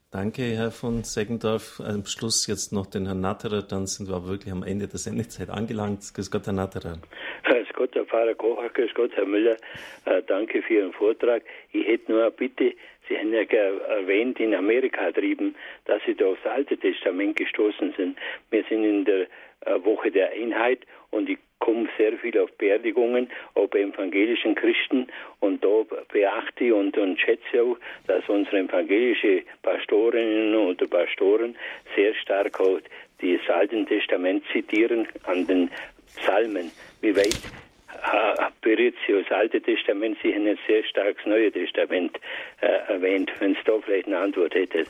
Danke, 0.09 0.43
Herr 0.55 0.71
von 0.71 1.03
Seggendorf. 1.03 1.81
Am 1.81 2.05
Schluss 2.05 2.47
jetzt 2.47 2.71
noch 2.71 2.85
den 2.85 3.07
Herrn 3.07 3.19
Natterer, 3.19 3.61
dann 3.61 3.87
sind 3.87 4.07
wir 4.07 4.25
wirklich 4.25 4.53
am 4.53 4.63
Ende 4.63 4.87
der 4.87 4.99
Sendezeit 4.99 5.49
angelangt. 5.49 5.99
Grüß 6.15 6.31
Gott, 6.31 6.45
Herr 6.45 6.53
Natterer. 6.53 6.97
Grüß 7.43 7.67
Gott, 7.73 7.93
Herr 7.93 8.05
Pfarrer 8.05 8.33
Kocher, 8.33 8.69
grüß 8.69 8.93
Gott, 8.93 9.11
Herr 9.15 9.25
Müller. 9.25 9.57
Äh, 10.05 10.23
danke 10.25 10.61
für 10.61 10.75
Ihren 10.75 10.93
Vortrag. 10.93 11.43
Ich 11.73 11.85
hätte 11.85 12.09
nur 12.09 12.21
eine 12.21 12.31
Bitte. 12.31 12.73
Sie 13.09 13.17
haben 13.17 13.33
ja 13.33 13.41
erwähnt, 13.41 14.39
in 14.39 14.55
Amerika 14.55 15.11
drüben, 15.11 15.55
dass 15.83 16.01
Sie 16.05 16.15
da 16.15 16.27
aufs 16.27 16.45
Alte 16.45 16.77
Testament 16.77 17.35
gestoßen 17.35 17.93
sind. 17.97 18.17
Wir 18.49 18.63
sind 18.69 18.85
in 18.85 19.03
der 19.03 19.27
Woche 19.65 20.11
der 20.11 20.31
Einheit 20.31 20.79
und 21.11 21.29
ich 21.29 21.37
komme 21.59 21.89
sehr 21.97 22.13
viel 22.17 22.37
auf 22.39 22.51
Beerdigungen, 22.57 23.29
auch 23.55 23.67
bei 23.67 23.79
evangelischen 23.79 24.55
Christen. 24.55 25.07
Und 25.39 25.63
da 25.63 25.83
beachte 26.11 26.65
ich 26.65 26.71
und, 26.71 26.97
und 26.97 27.19
schätze 27.19 27.63
auch, 27.63 27.77
dass 28.05 28.27
unsere 28.29 28.59
evangelische 28.59 29.43
Pastorinnen 29.63 30.55
oder 30.55 30.87
Pastoren 30.87 31.55
sehr 31.95 32.13
stark 32.15 32.59
auch 32.59 32.79
das 33.19 33.49
Alte 33.55 33.83
Testament 33.85 34.43
zitieren 34.53 35.07
an 35.23 35.47
den 35.47 35.69
Psalmen. 36.15 36.71
Wie 37.01 37.15
weit 37.15 37.37
berührt 38.61 38.95
sie 39.05 39.13
das 39.13 39.31
Alte 39.31 39.61
Testament? 39.61 40.17
Sie 40.21 40.33
haben 40.33 40.45
jetzt 40.45 40.61
sehr 40.67 40.83
stark 40.83 41.17
das 41.17 41.25
Neue 41.25 41.51
Testament 41.51 42.17
äh, 42.61 42.93
erwähnt. 42.93 43.31
Wenn 43.39 43.53
es 43.53 43.57
da 43.65 43.73
vielleicht 43.83 44.07
eine 44.07 44.19
Antwort 44.19 44.53
hätte. 44.53 44.85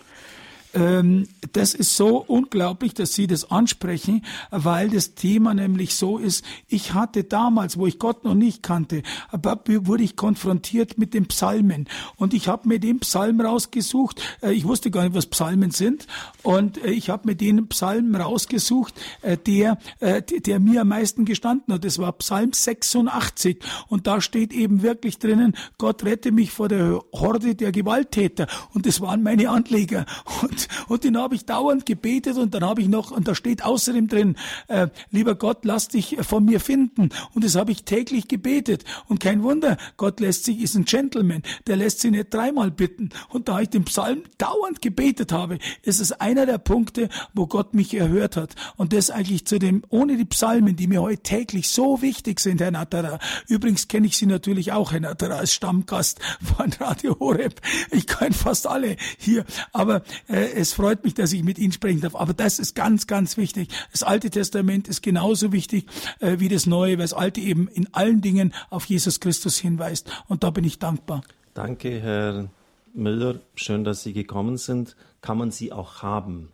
Ähm, 0.76 1.28
das 1.54 1.74
ist 1.74 1.96
so 1.96 2.18
unglaublich, 2.18 2.94
dass 2.94 3.14
Sie 3.14 3.28
das 3.28 3.52
ansprechen, 3.52 4.24
weil 4.52 4.90
das 4.90 5.16
Thema 5.16 5.54
nämlich 5.54 5.96
so 5.96 6.18
ist, 6.18 6.46
ich 6.68 6.94
hatte 6.94 7.24
damals, 7.24 7.78
wo 7.78 7.88
ich 7.88 8.00
Gott 8.00 8.24
noch 8.24 8.36
nicht 8.36 8.64
kannte, 8.64 9.04
wurde 9.32 10.04
ich 10.04 10.16
konfrontiert 10.16 10.98
mit 10.98 11.14
den 11.14 11.28
Psalmen. 11.28 11.88
Und 12.16 12.34
ich 12.34 12.48
habe 12.48 12.68
mir 12.68 12.80
den 12.80 13.00
Psalm 13.00 13.42
rausgesucht, 13.42 14.22
äh, 14.42 14.52
ich 14.52 14.66
wusste 14.66 14.92
gar 14.92 15.04
nicht, 15.04 15.16
was 15.16 15.28
Psalmen 15.28 15.72
sind. 15.72 16.08
Und 16.44 16.84
äh, 16.84 16.92
ich 16.92 17.10
habe 17.10 17.28
mir 17.28 17.36
den 17.36 17.68
Psalm 17.68 18.16
rausgesucht, 18.16 18.94
äh, 19.22 19.38
der, 19.38 19.78
der 20.00 20.60
mir 20.60 20.82
am 20.82 20.90
meisten 20.90 21.26
gestanden 21.26 21.74
hat, 21.74 21.84
das 21.84 22.00
war 22.00 22.12
Psalm 22.14 22.54
86 22.54 23.60
und 23.88 24.08
da 24.08 24.22
steht 24.22 24.54
eben 24.54 24.82
wirklich 24.82 25.20
drinnen, 25.20 25.56
Gott 25.78 26.04
rette 26.04 26.32
mich 26.32 26.52
vor 26.52 26.68
der 26.68 27.02
Horde 27.14 27.56
der 27.56 27.72
Gewalttäter. 27.72 28.48
Und 28.74 28.86
das 28.86 29.02
waren 29.02 29.24
meine 29.24 29.50
Anleger. 29.50 30.06
Und 30.42 30.68
und, 30.88 31.04
den 31.04 31.18
habe 31.18 31.36
ich 31.36 31.37
dauernd 31.46 31.86
gebetet 31.86 32.38
und 32.38 32.54
dann 32.54 32.64
habe 32.64 32.82
ich 32.82 32.88
noch, 32.88 33.12
und 33.12 33.28
da 33.28 33.36
steht 33.36 33.64
außerdem 33.64 34.08
drin, 34.08 34.36
äh, 34.68 34.88
lieber 35.12 35.36
Gott, 35.36 35.64
lass 35.64 35.88
dich 35.88 36.18
von 36.22 36.46
mir 36.46 36.60
finden. 36.60 37.10
Und 37.34 37.44
das 37.44 37.56
habe 37.56 37.72
ich 37.72 37.84
täglich 37.84 38.28
gebetet. 38.28 38.84
Und 39.08 39.20
kein 39.20 39.44
Wunder, 39.44 39.78
Gott 39.98 40.20
lässt 40.20 40.46
sich, 40.46 40.62
ist 40.62 40.76
ein 40.76 40.86
Gentleman, 40.86 41.44
der 41.68 41.76
lässt 41.76 42.00
sich 42.00 42.12
nicht 42.12 42.34
dreimal 42.34 42.72
bitten. 42.72 43.10
Und 43.30 43.48
da 43.48 43.60
ich 43.60 43.70
den 43.70 43.86
Psalm 43.86 44.24
dauernd 44.38 44.82
gebetet 44.82 45.32
habe, 45.32 45.60
ist 45.84 46.00
es 46.00 46.12
einer 46.12 46.46
der 46.46 46.58
Punkte, 46.58 47.10
wo 47.34 47.48
Gott 47.48 47.74
mich 47.74 47.94
erhört 47.94 48.38
hat. 48.38 48.56
Und 48.76 48.94
das 48.94 49.10
eigentlich 49.10 49.46
zu 49.46 49.60
dem, 49.60 49.84
ohne 49.90 50.18
die 50.18 50.26
Psalmen, 50.26 50.76
die 50.76 50.88
mir 50.88 51.02
heute 51.02 51.24
täglich 51.24 51.70
so 51.70 52.02
wichtig 52.02 52.40
sind, 52.40 52.62
Herr 52.62 52.72
Natterer. 52.72 53.20
Übrigens 53.48 53.88
kenne 53.88 54.08
ich 54.08 54.18
Sie 54.18 54.26
natürlich 54.26 54.72
auch, 54.72 54.92
Herr 54.92 55.00
Natterer, 55.00 55.38
als 55.38 55.54
Stammgast 55.54 56.20
von 56.42 56.72
Radio 56.80 57.18
Horeb. 57.20 57.62
Ich 57.92 58.08
kenne 58.08 58.34
fast 58.34 58.68
alle 58.68 58.96
hier. 59.18 59.46
Aber 59.74 60.04
äh, 60.28 60.52
es 60.54 60.74
freut 60.74 61.04
mich, 61.04 61.14
dass 61.14 61.27
ich 61.34 61.44
mit 61.44 61.58
Ihnen 61.58 61.72
sprechen 61.72 62.02
darf. 62.02 62.16
Aber 62.16 62.34
das 62.34 62.60
ist 62.60 62.76
ganz, 62.76 63.08
ganz 63.08 63.38
wichtig. 63.38 63.70
Das 63.92 64.04
Alte 64.04 64.30
Testament 64.30 64.88
ist 64.88 65.02
genauso 65.02 65.52
wichtig 65.52 65.86
äh, 66.20 66.40
wie 66.40 66.50
das 66.50 66.66
Neue, 66.66 66.94
weil 66.94 67.04
das 67.04 67.14
Alte 67.14 67.42
eben 67.42 67.68
in 67.68 67.94
allen 67.94 68.22
Dingen 68.22 68.54
auf 68.70 68.86
Jesus 68.86 69.20
Christus 69.20 69.58
hinweist. 69.58 70.10
Und 70.28 70.44
da 70.44 70.50
bin 70.50 70.64
ich 70.64 70.80
dankbar. 70.80 71.22
Danke, 71.54 72.00
Herr 72.00 72.50
Müller. 72.94 73.40
Schön, 73.56 73.84
dass 73.84 74.04
Sie 74.04 74.14
gekommen 74.14 74.58
sind. 74.58 74.96
Kann 75.22 75.38
man 75.38 75.52
Sie 75.52 75.72
auch 75.72 76.02
haben? 76.02 76.50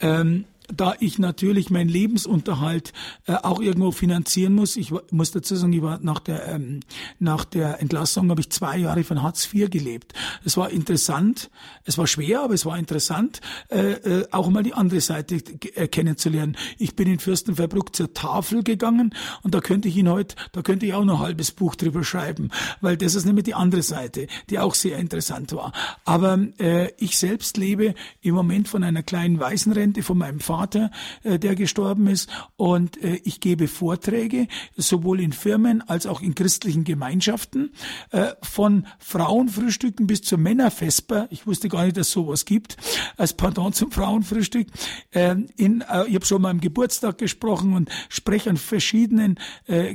Ähm, 0.00 0.44
da 0.72 0.94
ich 1.00 1.18
natürlich 1.18 1.70
meinen 1.70 1.88
Lebensunterhalt 1.88 2.92
äh, 3.26 3.32
auch 3.32 3.60
irgendwo 3.60 3.90
finanzieren 3.90 4.54
muss. 4.54 4.76
Ich 4.76 4.92
muss 5.10 5.30
dazu 5.30 5.56
sagen, 5.56 5.72
ich 5.72 5.82
war 5.82 5.98
nach 6.02 6.20
der 6.20 6.46
ähm, 6.48 6.80
nach 7.18 7.44
der 7.44 7.80
Entlassung 7.80 8.30
habe 8.30 8.40
ich 8.40 8.50
zwei 8.50 8.76
Jahre 8.76 9.02
von 9.02 9.22
Hartz 9.22 9.48
IV 9.52 9.70
gelebt. 9.70 10.12
Es 10.44 10.56
war 10.56 10.70
interessant, 10.70 11.50
es 11.84 11.96
war 11.96 12.06
schwer, 12.06 12.42
aber 12.42 12.54
es 12.54 12.66
war 12.66 12.78
interessant, 12.78 13.40
äh, 13.70 13.92
äh, 13.92 14.28
auch 14.30 14.50
mal 14.50 14.62
die 14.62 14.74
andere 14.74 15.00
Seite 15.00 15.36
äh, 15.36 15.88
kennenzulernen. 15.88 16.56
Ich 16.78 16.94
bin 16.94 17.08
in 17.08 17.18
Fürstenfeldbruck 17.18 17.96
zur 17.96 18.12
Tafel 18.12 18.62
gegangen 18.62 19.14
und 19.42 19.54
da 19.54 19.60
könnte 19.60 19.88
ich 19.88 19.96
Ihnen 19.96 20.12
heute, 20.12 20.36
da 20.52 20.62
könnte 20.62 20.86
ich 20.86 20.92
auch 20.92 21.04
noch 21.04 21.20
ein 21.20 21.26
halbes 21.26 21.50
Buch 21.50 21.76
drüber 21.76 22.04
schreiben, 22.04 22.50
weil 22.80 22.96
das 22.96 23.14
ist 23.14 23.24
nämlich 23.24 23.44
die 23.44 23.54
andere 23.54 23.82
Seite, 23.82 24.26
die 24.50 24.58
auch 24.58 24.74
sehr 24.74 24.98
interessant 24.98 25.52
war. 25.52 25.72
Aber 26.04 26.38
äh, 26.58 26.92
ich 26.98 27.16
selbst 27.16 27.56
lebe 27.56 27.94
im 28.20 28.34
Moment 28.34 28.68
von 28.68 28.84
einer 28.84 29.02
kleinen 29.02 29.40
Waisenrente 29.40 30.02
von 30.02 30.18
meinem 30.18 30.40
Vater 30.40 30.57
Vater, 30.58 30.90
äh, 31.22 31.38
der 31.38 31.54
gestorben 31.54 32.08
ist. 32.08 32.28
Und 32.56 33.02
äh, 33.02 33.20
ich 33.24 33.40
gebe 33.40 33.68
Vorträge, 33.68 34.48
sowohl 34.76 35.20
in 35.20 35.32
Firmen 35.32 35.82
als 35.88 36.06
auch 36.06 36.20
in 36.20 36.34
christlichen 36.34 36.82
Gemeinschaften, 36.82 37.70
äh, 38.10 38.32
von 38.42 38.86
Frauenfrühstücken 38.98 40.08
bis 40.08 40.22
zur 40.22 40.38
Männervesper. 40.38 41.28
Ich 41.30 41.46
wusste 41.46 41.68
gar 41.68 41.84
nicht, 41.84 41.96
dass 41.96 42.10
sowas 42.10 42.44
gibt, 42.44 42.76
als 43.16 43.34
Pardon 43.34 43.72
zum 43.72 43.92
Frauenfrühstück. 43.92 44.66
Ähm, 45.12 45.46
in, 45.56 45.84
ich 46.08 46.14
habe 46.14 46.26
schon 46.26 46.42
mal 46.42 46.50
am 46.50 46.60
Geburtstag 46.60 47.18
gesprochen 47.18 47.74
und 47.74 47.88
spreche 48.08 48.50
an 48.50 48.56
verschiedenen 48.56 49.38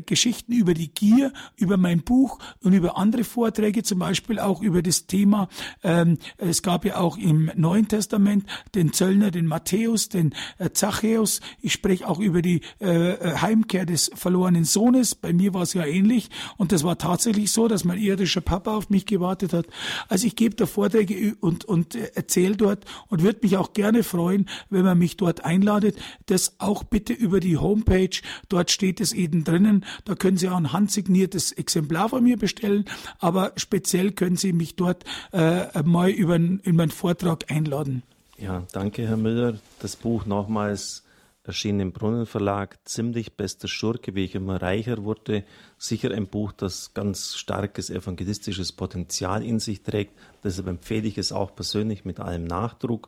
Geschichten 0.05 0.53
über 0.53 0.73
die 0.73 0.93
Gier, 0.93 1.33
über 1.55 1.77
mein 1.77 2.03
Buch 2.03 2.39
und 2.61 2.73
über 2.73 2.97
andere 2.97 3.23
Vorträge, 3.23 3.83
zum 3.83 3.99
Beispiel 3.99 4.39
auch 4.39 4.61
über 4.61 4.81
das 4.81 5.07
Thema, 5.07 5.49
ähm, 5.83 6.17
es 6.37 6.61
gab 6.61 6.85
ja 6.85 6.97
auch 6.97 7.17
im 7.17 7.51
Neuen 7.55 7.87
Testament 7.87 8.45
den 8.75 8.93
Zöllner, 8.93 9.31
den 9.31 9.45
Matthäus, 9.45 10.09
den 10.09 10.31
äh, 10.31 10.33
Zachäus. 10.71 11.41
Ich 11.61 11.73
spreche 11.73 12.07
auch 12.07 12.19
über 12.19 12.41
die 12.41 12.61
äh, 12.79 13.11
äh, 13.11 13.37
Heimkehr 13.37 13.85
des 13.85 14.11
verlorenen 14.13 14.65
Sohnes. 14.65 15.15
Bei 15.15 15.33
mir 15.33 15.53
war 15.53 15.63
es 15.63 15.73
ja 15.73 15.85
ähnlich. 15.85 16.29
Und 16.57 16.71
das 16.71 16.83
war 16.83 16.97
tatsächlich 16.97 17.51
so, 17.51 17.67
dass 17.67 17.83
mein 17.83 17.99
irdischer 17.99 18.41
Papa 18.41 18.75
auf 18.75 18.89
mich 18.89 19.05
gewartet 19.05 19.53
hat. 19.53 19.67
Also 20.09 20.27
ich 20.27 20.35
gebe 20.35 20.55
da 20.55 20.65
Vorträge 20.65 21.35
und, 21.39 21.65
und 21.65 21.95
erzähle 21.95 22.55
dort 22.55 22.85
und 23.07 23.23
würde 23.23 23.39
mich 23.41 23.57
auch 23.57 23.73
gerne 23.73 24.03
freuen, 24.03 24.47
wenn 24.69 24.83
man 24.83 24.97
mich 24.97 25.17
dort 25.17 25.45
einladet. 25.45 25.97
Das 26.25 26.55
auch 26.59 26.83
bitte 26.83 27.13
über 27.13 27.39
die 27.39 27.57
Homepage. 27.57 28.21
Dort 28.49 28.71
steht 28.71 29.01
es 29.01 29.13
eben 29.13 29.43
drinnen. 29.43 29.85
Da 30.05 30.15
können 30.15 30.37
Sie 30.37 30.49
auch 30.49 30.57
ein 30.57 30.73
handsigniertes 30.73 31.51
Exemplar 31.51 32.09
von 32.09 32.23
mir 32.23 32.37
bestellen. 32.37 32.85
Aber 33.19 33.53
speziell 33.55 34.11
können 34.11 34.35
Sie 34.35 34.53
mich 34.53 34.75
dort 34.75 35.03
äh, 35.31 35.81
mal 35.83 36.09
über 36.09 36.35
in 36.35 36.75
meinen 36.75 36.91
Vortrag 36.91 37.51
einladen. 37.51 38.03
Ja, 38.43 38.63
danke, 38.73 39.07
Herr 39.07 39.15
Müller. 39.15 39.57
Das 39.79 39.95
Buch 39.95 40.25
nochmals 40.25 41.05
erschien 41.45 41.79
im 41.79 41.93
Brunnenverlag, 41.93 42.77
ziemlich 42.83 43.37
bester 43.37 43.69
Schurke, 43.69 44.15
wie 44.15 44.25
ich 44.25 44.35
immer 44.35 44.61
reicher 44.61 45.05
wurde. 45.05 45.45
Sicher 45.77 46.11
ein 46.11 46.27
Buch, 46.27 46.51
das 46.51 46.93
ganz 46.93 47.37
starkes 47.37 47.89
evangelistisches 47.89 48.73
Potenzial 48.73 49.45
in 49.45 49.61
sich 49.61 49.81
trägt. 49.81 50.11
Deshalb 50.43 50.67
empfehle 50.67 51.07
ich 51.07 51.17
es 51.17 51.31
auch 51.31 51.55
persönlich 51.55 52.03
mit 52.03 52.19
allem 52.19 52.43
Nachdruck. 52.43 53.07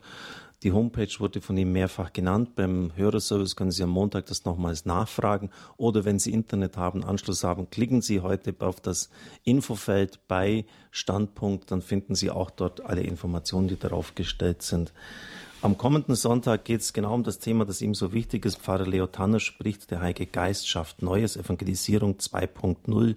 Die 0.65 0.71
Homepage 0.71 1.19
wurde 1.19 1.41
von 1.41 1.55
ihm 1.57 1.73
mehrfach 1.73 2.11
genannt. 2.11 2.55
Beim 2.55 2.91
Hörerservice 2.95 3.55
können 3.55 3.69
Sie 3.69 3.83
am 3.83 3.91
Montag 3.91 4.25
das 4.25 4.45
nochmals 4.45 4.85
nachfragen. 4.85 5.51
Oder 5.77 6.05
wenn 6.05 6.17
Sie 6.17 6.33
Internet 6.33 6.75
haben, 6.75 7.03
Anschluss 7.03 7.43
haben, 7.43 7.69
klicken 7.69 8.01
Sie 8.01 8.21
heute 8.21 8.55
auf 8.57 8.81
das 8.81 9.11
Infofeld 9.43 10.27
bei 10.27 10.65
Standpunkt. 10.89 11.69
Dann 11.69 11.83
finden 11.83 12.15
Sie 12.15 12.31
auch 12.31 12.49
dort 12.49 12.83
alle 12.83 13.01
Informationen, 13.01 13.67
die 13.67 13.77
darauf 13.77 14.15
gestellt 14.15 14.63
sind. 14.63 14.91
Am 15.61 15.77
kommenden 15.77 16.15
Sonntag 16.15 16.65
geht 16.65 16.81
es 16.81 16.93
genau 16.93 17.13
um 17.13 17.21
das 17.21 17.37
Thema, 17.37 17.65
das 17.65 17.83
ihm 17.83 17.93
so 17.93 18.11
wichtig 18.11 18.43
ist. 18.43 18.57
Pfarrer 18.57 18.87
Leo 18.87 19.05
Tanner 19.05 19.39
spricht, 19.39 19.91
der 19.91 20.01
Heilige 20.01 20.25
Geist 20.25 20.67
schafft 20.67 21.03
Neues, 21.03 21.37
Evangelisierung 21.37 22.15
2.0. 22.15 23.15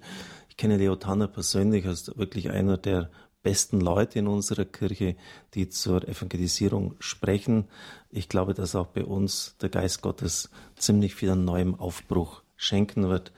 Ich 0.50 0.58
kenne 0.58 0.76
Leo 0.76 0.96
Tanner 0.96 1.28
persönlich 1.28 1.86
als 1.86 2.14
wirklich 2.18 2.50
einer 2.50 2.76
der 2.76 3.08
besten 3.42 3.80
Leute 3.80 4.18
in 4.18 4.26
unserer 4.26 4.64
Kirche, 4.64 5.16
die 5.54 5.68
zur 5.68 6.06
Evangelisierung 6.06 6.94
sprechen. 6.98 7.68
Ich 8.10 8.28
glaube, 8.28 8.54
dass 8.54 8.74
auch 8.74 8.88
bei 8.88 9.04
uns 9.04 9.56
der 9.60 9.68
Geist 9.68 10.02
Gottes 10.02 10.50
ziemlich 10.76 11.14
viel 11.14 11.30
an 11.30 11.44
neuem 11.44 11.74
Aufbruch 11.74 12.42
schenken 12.56 13.08
wird. 13.08 13.32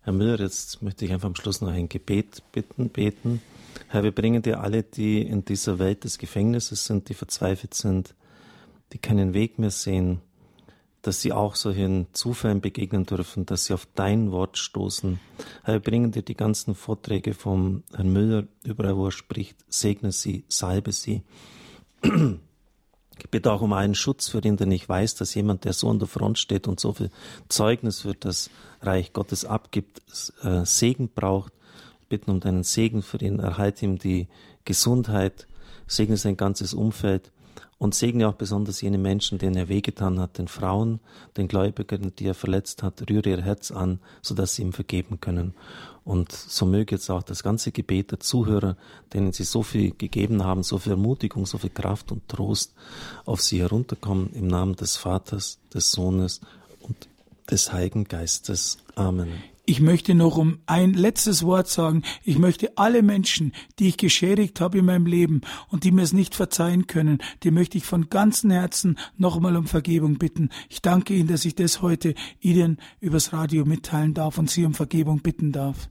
Herr 0.00 0.12
Müller, 0.12 0.40
jetzt 0.40 0.82
möchte 0.82 1.04
ich 1.04 1.12
einfach 1.12 1.28
am 1.28 1.36
Schluss 1.36 1.60
noch 1.60 1.70
ein 1.70 1.88
Gebet 1.88 2.42
bitten, 2.52 2.90
beten. 2.90 3.40
Herr, 3.88 4.02
wir 4.02 4.12
bringen 4.12 4.42
dir 4.42 4.60
alle, 4.60 4.82
die 4.82 5.22
in 5.22 5.44
dieser 5.44 5.78
Welt 5.78 6.04
des 6.04 6.18
Gefängnisses 6.18 6.84
sind, 6.84 7.08
die 7.08 7.14
verzweifelt 7.14 7.74
sind, 7.74 8.14
die 8.92 8.98
keinen 8.98 9.34
Weg 9.34 9.58
mehr 9.58 9.70
sehen, 9.70 10.20
dass 11.06 11.20
sie 11.20 11.32
auch 11.32 11.54
solchen 11.54 12.06
Zufällen 12.12 12.62
begegnen 12.62 13.04
dürfen, 13.04 13.44
dass 13.44 13.66
sie 13.66 13.74
auf 13.74 13.86
dein 13.94 14.32
Wort 14.32 14.56
stoßen. 14.56 15.20
Herr, 15.62 15.78
bringen 15.78 16.12
dir 16.12 16.22
die 16.22 16.36
ganzen 16.36 16.74
Vorträge 16.74 17.34
vom 17.34 17.82
Herrn 17.94 18.10
Müller, 18.10 18.44
überall 18.64 18.96
wo 18.96 19.06
er 19.06 19.12
spricht, 19.12 19.56
segne 19.68 20.12
sie, 20.12 20.44
salbe 20.48 20.92
sie. 20.92 21.22
Ich 23.18 23.30
bitte 23.30 23.52
auch 23.52 23.60
um 23.60 23.74
einen 23.74 23.94
Schutz 23.94 24.28
für 24.28 24.40
ihn, 24.40 24.56
denn 24.56 24.72
ich 24.72 24.88
weiß, 24.88 25.14
dass 25.14 25.34
jemand, 25.34 25.64
der 25.64 25.74
so 25.74 25.90
an 25.90 25.98
der 25.98 26.08
Front 26.08 26.38
steht 26.38 26.66
und 26.66 26.80
so 26.80 26.92
viel 26.92 27.10
Zeugnis 27.48 28.00
für 28.00 28.14
das 28.14 28.50
Reich 28.80 29.12
Gottes 29.12 29.44
abgibt, 29.44 30.02
äh, 30.42 30.64
Segen 30.64 31.10
braucht. 31.10 31.52
Ich 32.00 32.08
bitte 32.08 32.30
um 32.30 32.40
deinen 32.40 32.64
Segen 32.64 33.02
für 33.02 33.18
ihn, 33.18 33.40
erhalte 33.40 33.84
ihm 33.84 33.98
die 33.98 34.28
Gesundheit, 34.64 35.46
segne 35.86 36.16
sein 36.16 36.36
ganzes 36.36 36.72
Umfeld 36.72 37.30
und 37.84 37.94
segne 37.94 38.26
auch 38.26 38.34
besonders 38.34 38.80
jene 38.80 38.96
Menschen, 38.96 39.36
denen 39.36 39.56
er 39.56 39.68
wehgetan 39.68 40.18
hat, 40.18 40.38
den 40.38 40.48
Frauen, 40.48 41.00
den 41.36 41.48
Gläubigen, 41.48 42.16
die 42.16 42.24
er 42.24 42.32
verletzt 42.32 42.82
hat, 42.82 43.10
rühre 43.10 43.28
ihr 43.28 43.42
Herz 43.42 43.70
an, 43.70 43.98
sodass 44.22 44.54
sie 44.54 44.62
ihm 44.62 44.72
vergeben 44.72 45.20
können. 45.20 45.52
Und 46.02 46.32
so 46.32 46.64
möge 46.64 46.94
jetzt 46.94 47.10
auch 47.10 47.22
das 47.22 47.42
ganze 47.42 47.72
Gebet 47.72 48.10
der 48.10 48.20
Zuhörer, 48.20 48.78
denen 49.12 49.32
sie 49.32 49.44
so 49.44 49.62
viel 49.62 49.90
gegeben 49.90 50.42
haben, 50.44 50.62
so 50.62 50.78
viel 50.78 50.92
Ermutigung, 50.92 51.44
so 51.44 51.58
viel 51.58 51.68
Kraft 51.68 52.10
und 52.10 52.26
Trost 52.26 52.72
auf 53.26 53.42
sie 53.42 53.60
herunterkommen, 53.60 54.32
im 54.32 54.46
Namen 54.46 54.76
des 54.76 54.96
Vaters, 54.96 55.58
des 55.74 55.90
Sohnes 55.90 56.40
und 56.80 56.96
des 57.50 57.70
Heiligen 57.70 58.04
Geistes. 58.04 58.78
Amen. 58.94 59.28
Ich 59.66 59.80
möchte 59.80 60.14
noch 60.14 60.36
um 60.36 60.58
ein 60.66 60.92
letztes 60.92 61.42
Wort 61.42 61.68
sagen. 61.68 62.02
Ich 62.22 62.38
möchte 62.38 62.76
alle 62.76 63.02
Menschen, 63.02 63.52
die 63.78 63.88
ich 63.88 63.96
geschädigt 63.96 64.60
habe 64.60 64.78
in 64.78 64.84
meinem 64.84 65.06
Leben 65.06 65.40
und 65.70 65.84
die 65.84 65.90
mir 65.90 66.02
es 66.02 66.12
nicht 66.12 66.34
verzeihen 66.34 66.86
können, 66.86 67.18
die 67.42 67.50
möchte 67.50 67.78
ich 67.78 67.84
von 67.84 68.10
ganzem 68.10 68.50
Herzen 68.50 68.98
nochmal 69.16 69.56
um 69.56 69.66
Vergebung 69.66 70.18
bitten. 70.18 70.50
Ich 70.68 70.82
danke 70.82 71.14
Ihnen, 71.14 71.28
dass 71.28 71.46
ich 71.46 71.54
das 71.54 71.80
heute 71.80 72.14
Ihnen 72.40 72.78
übers 73.00 73.32
Radio 73.32 73.64
mitteilen 73.64 74.12
darf 74.12 74.36
und 74.36 74.50
Sie 74.50 74.66
um 74.66 74.74
Vergebung 74.74 75.20
bitten 75.20 75.50
darf. 75.50 75.88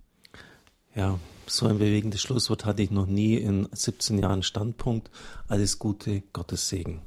Ja, 0.96 1.18
so 1.48 1.66
ein 1.66 1.80
bewegendes 1.80 2.22
Schlusswort 2.22 2.66
hatte 2.66 2.84
ich 2.84 2.92
noch 2.92 3.08
nie 3.08 3.38
in 3.38 3.68
17 3.72 4.20
Jahren 4.20 4.44
Standpunkt. 4.44 5.10
Alles 5.48 5.80
Gute, 5.80 6.22
Gottes 6.32 6.70
Segen. 6.70 7.02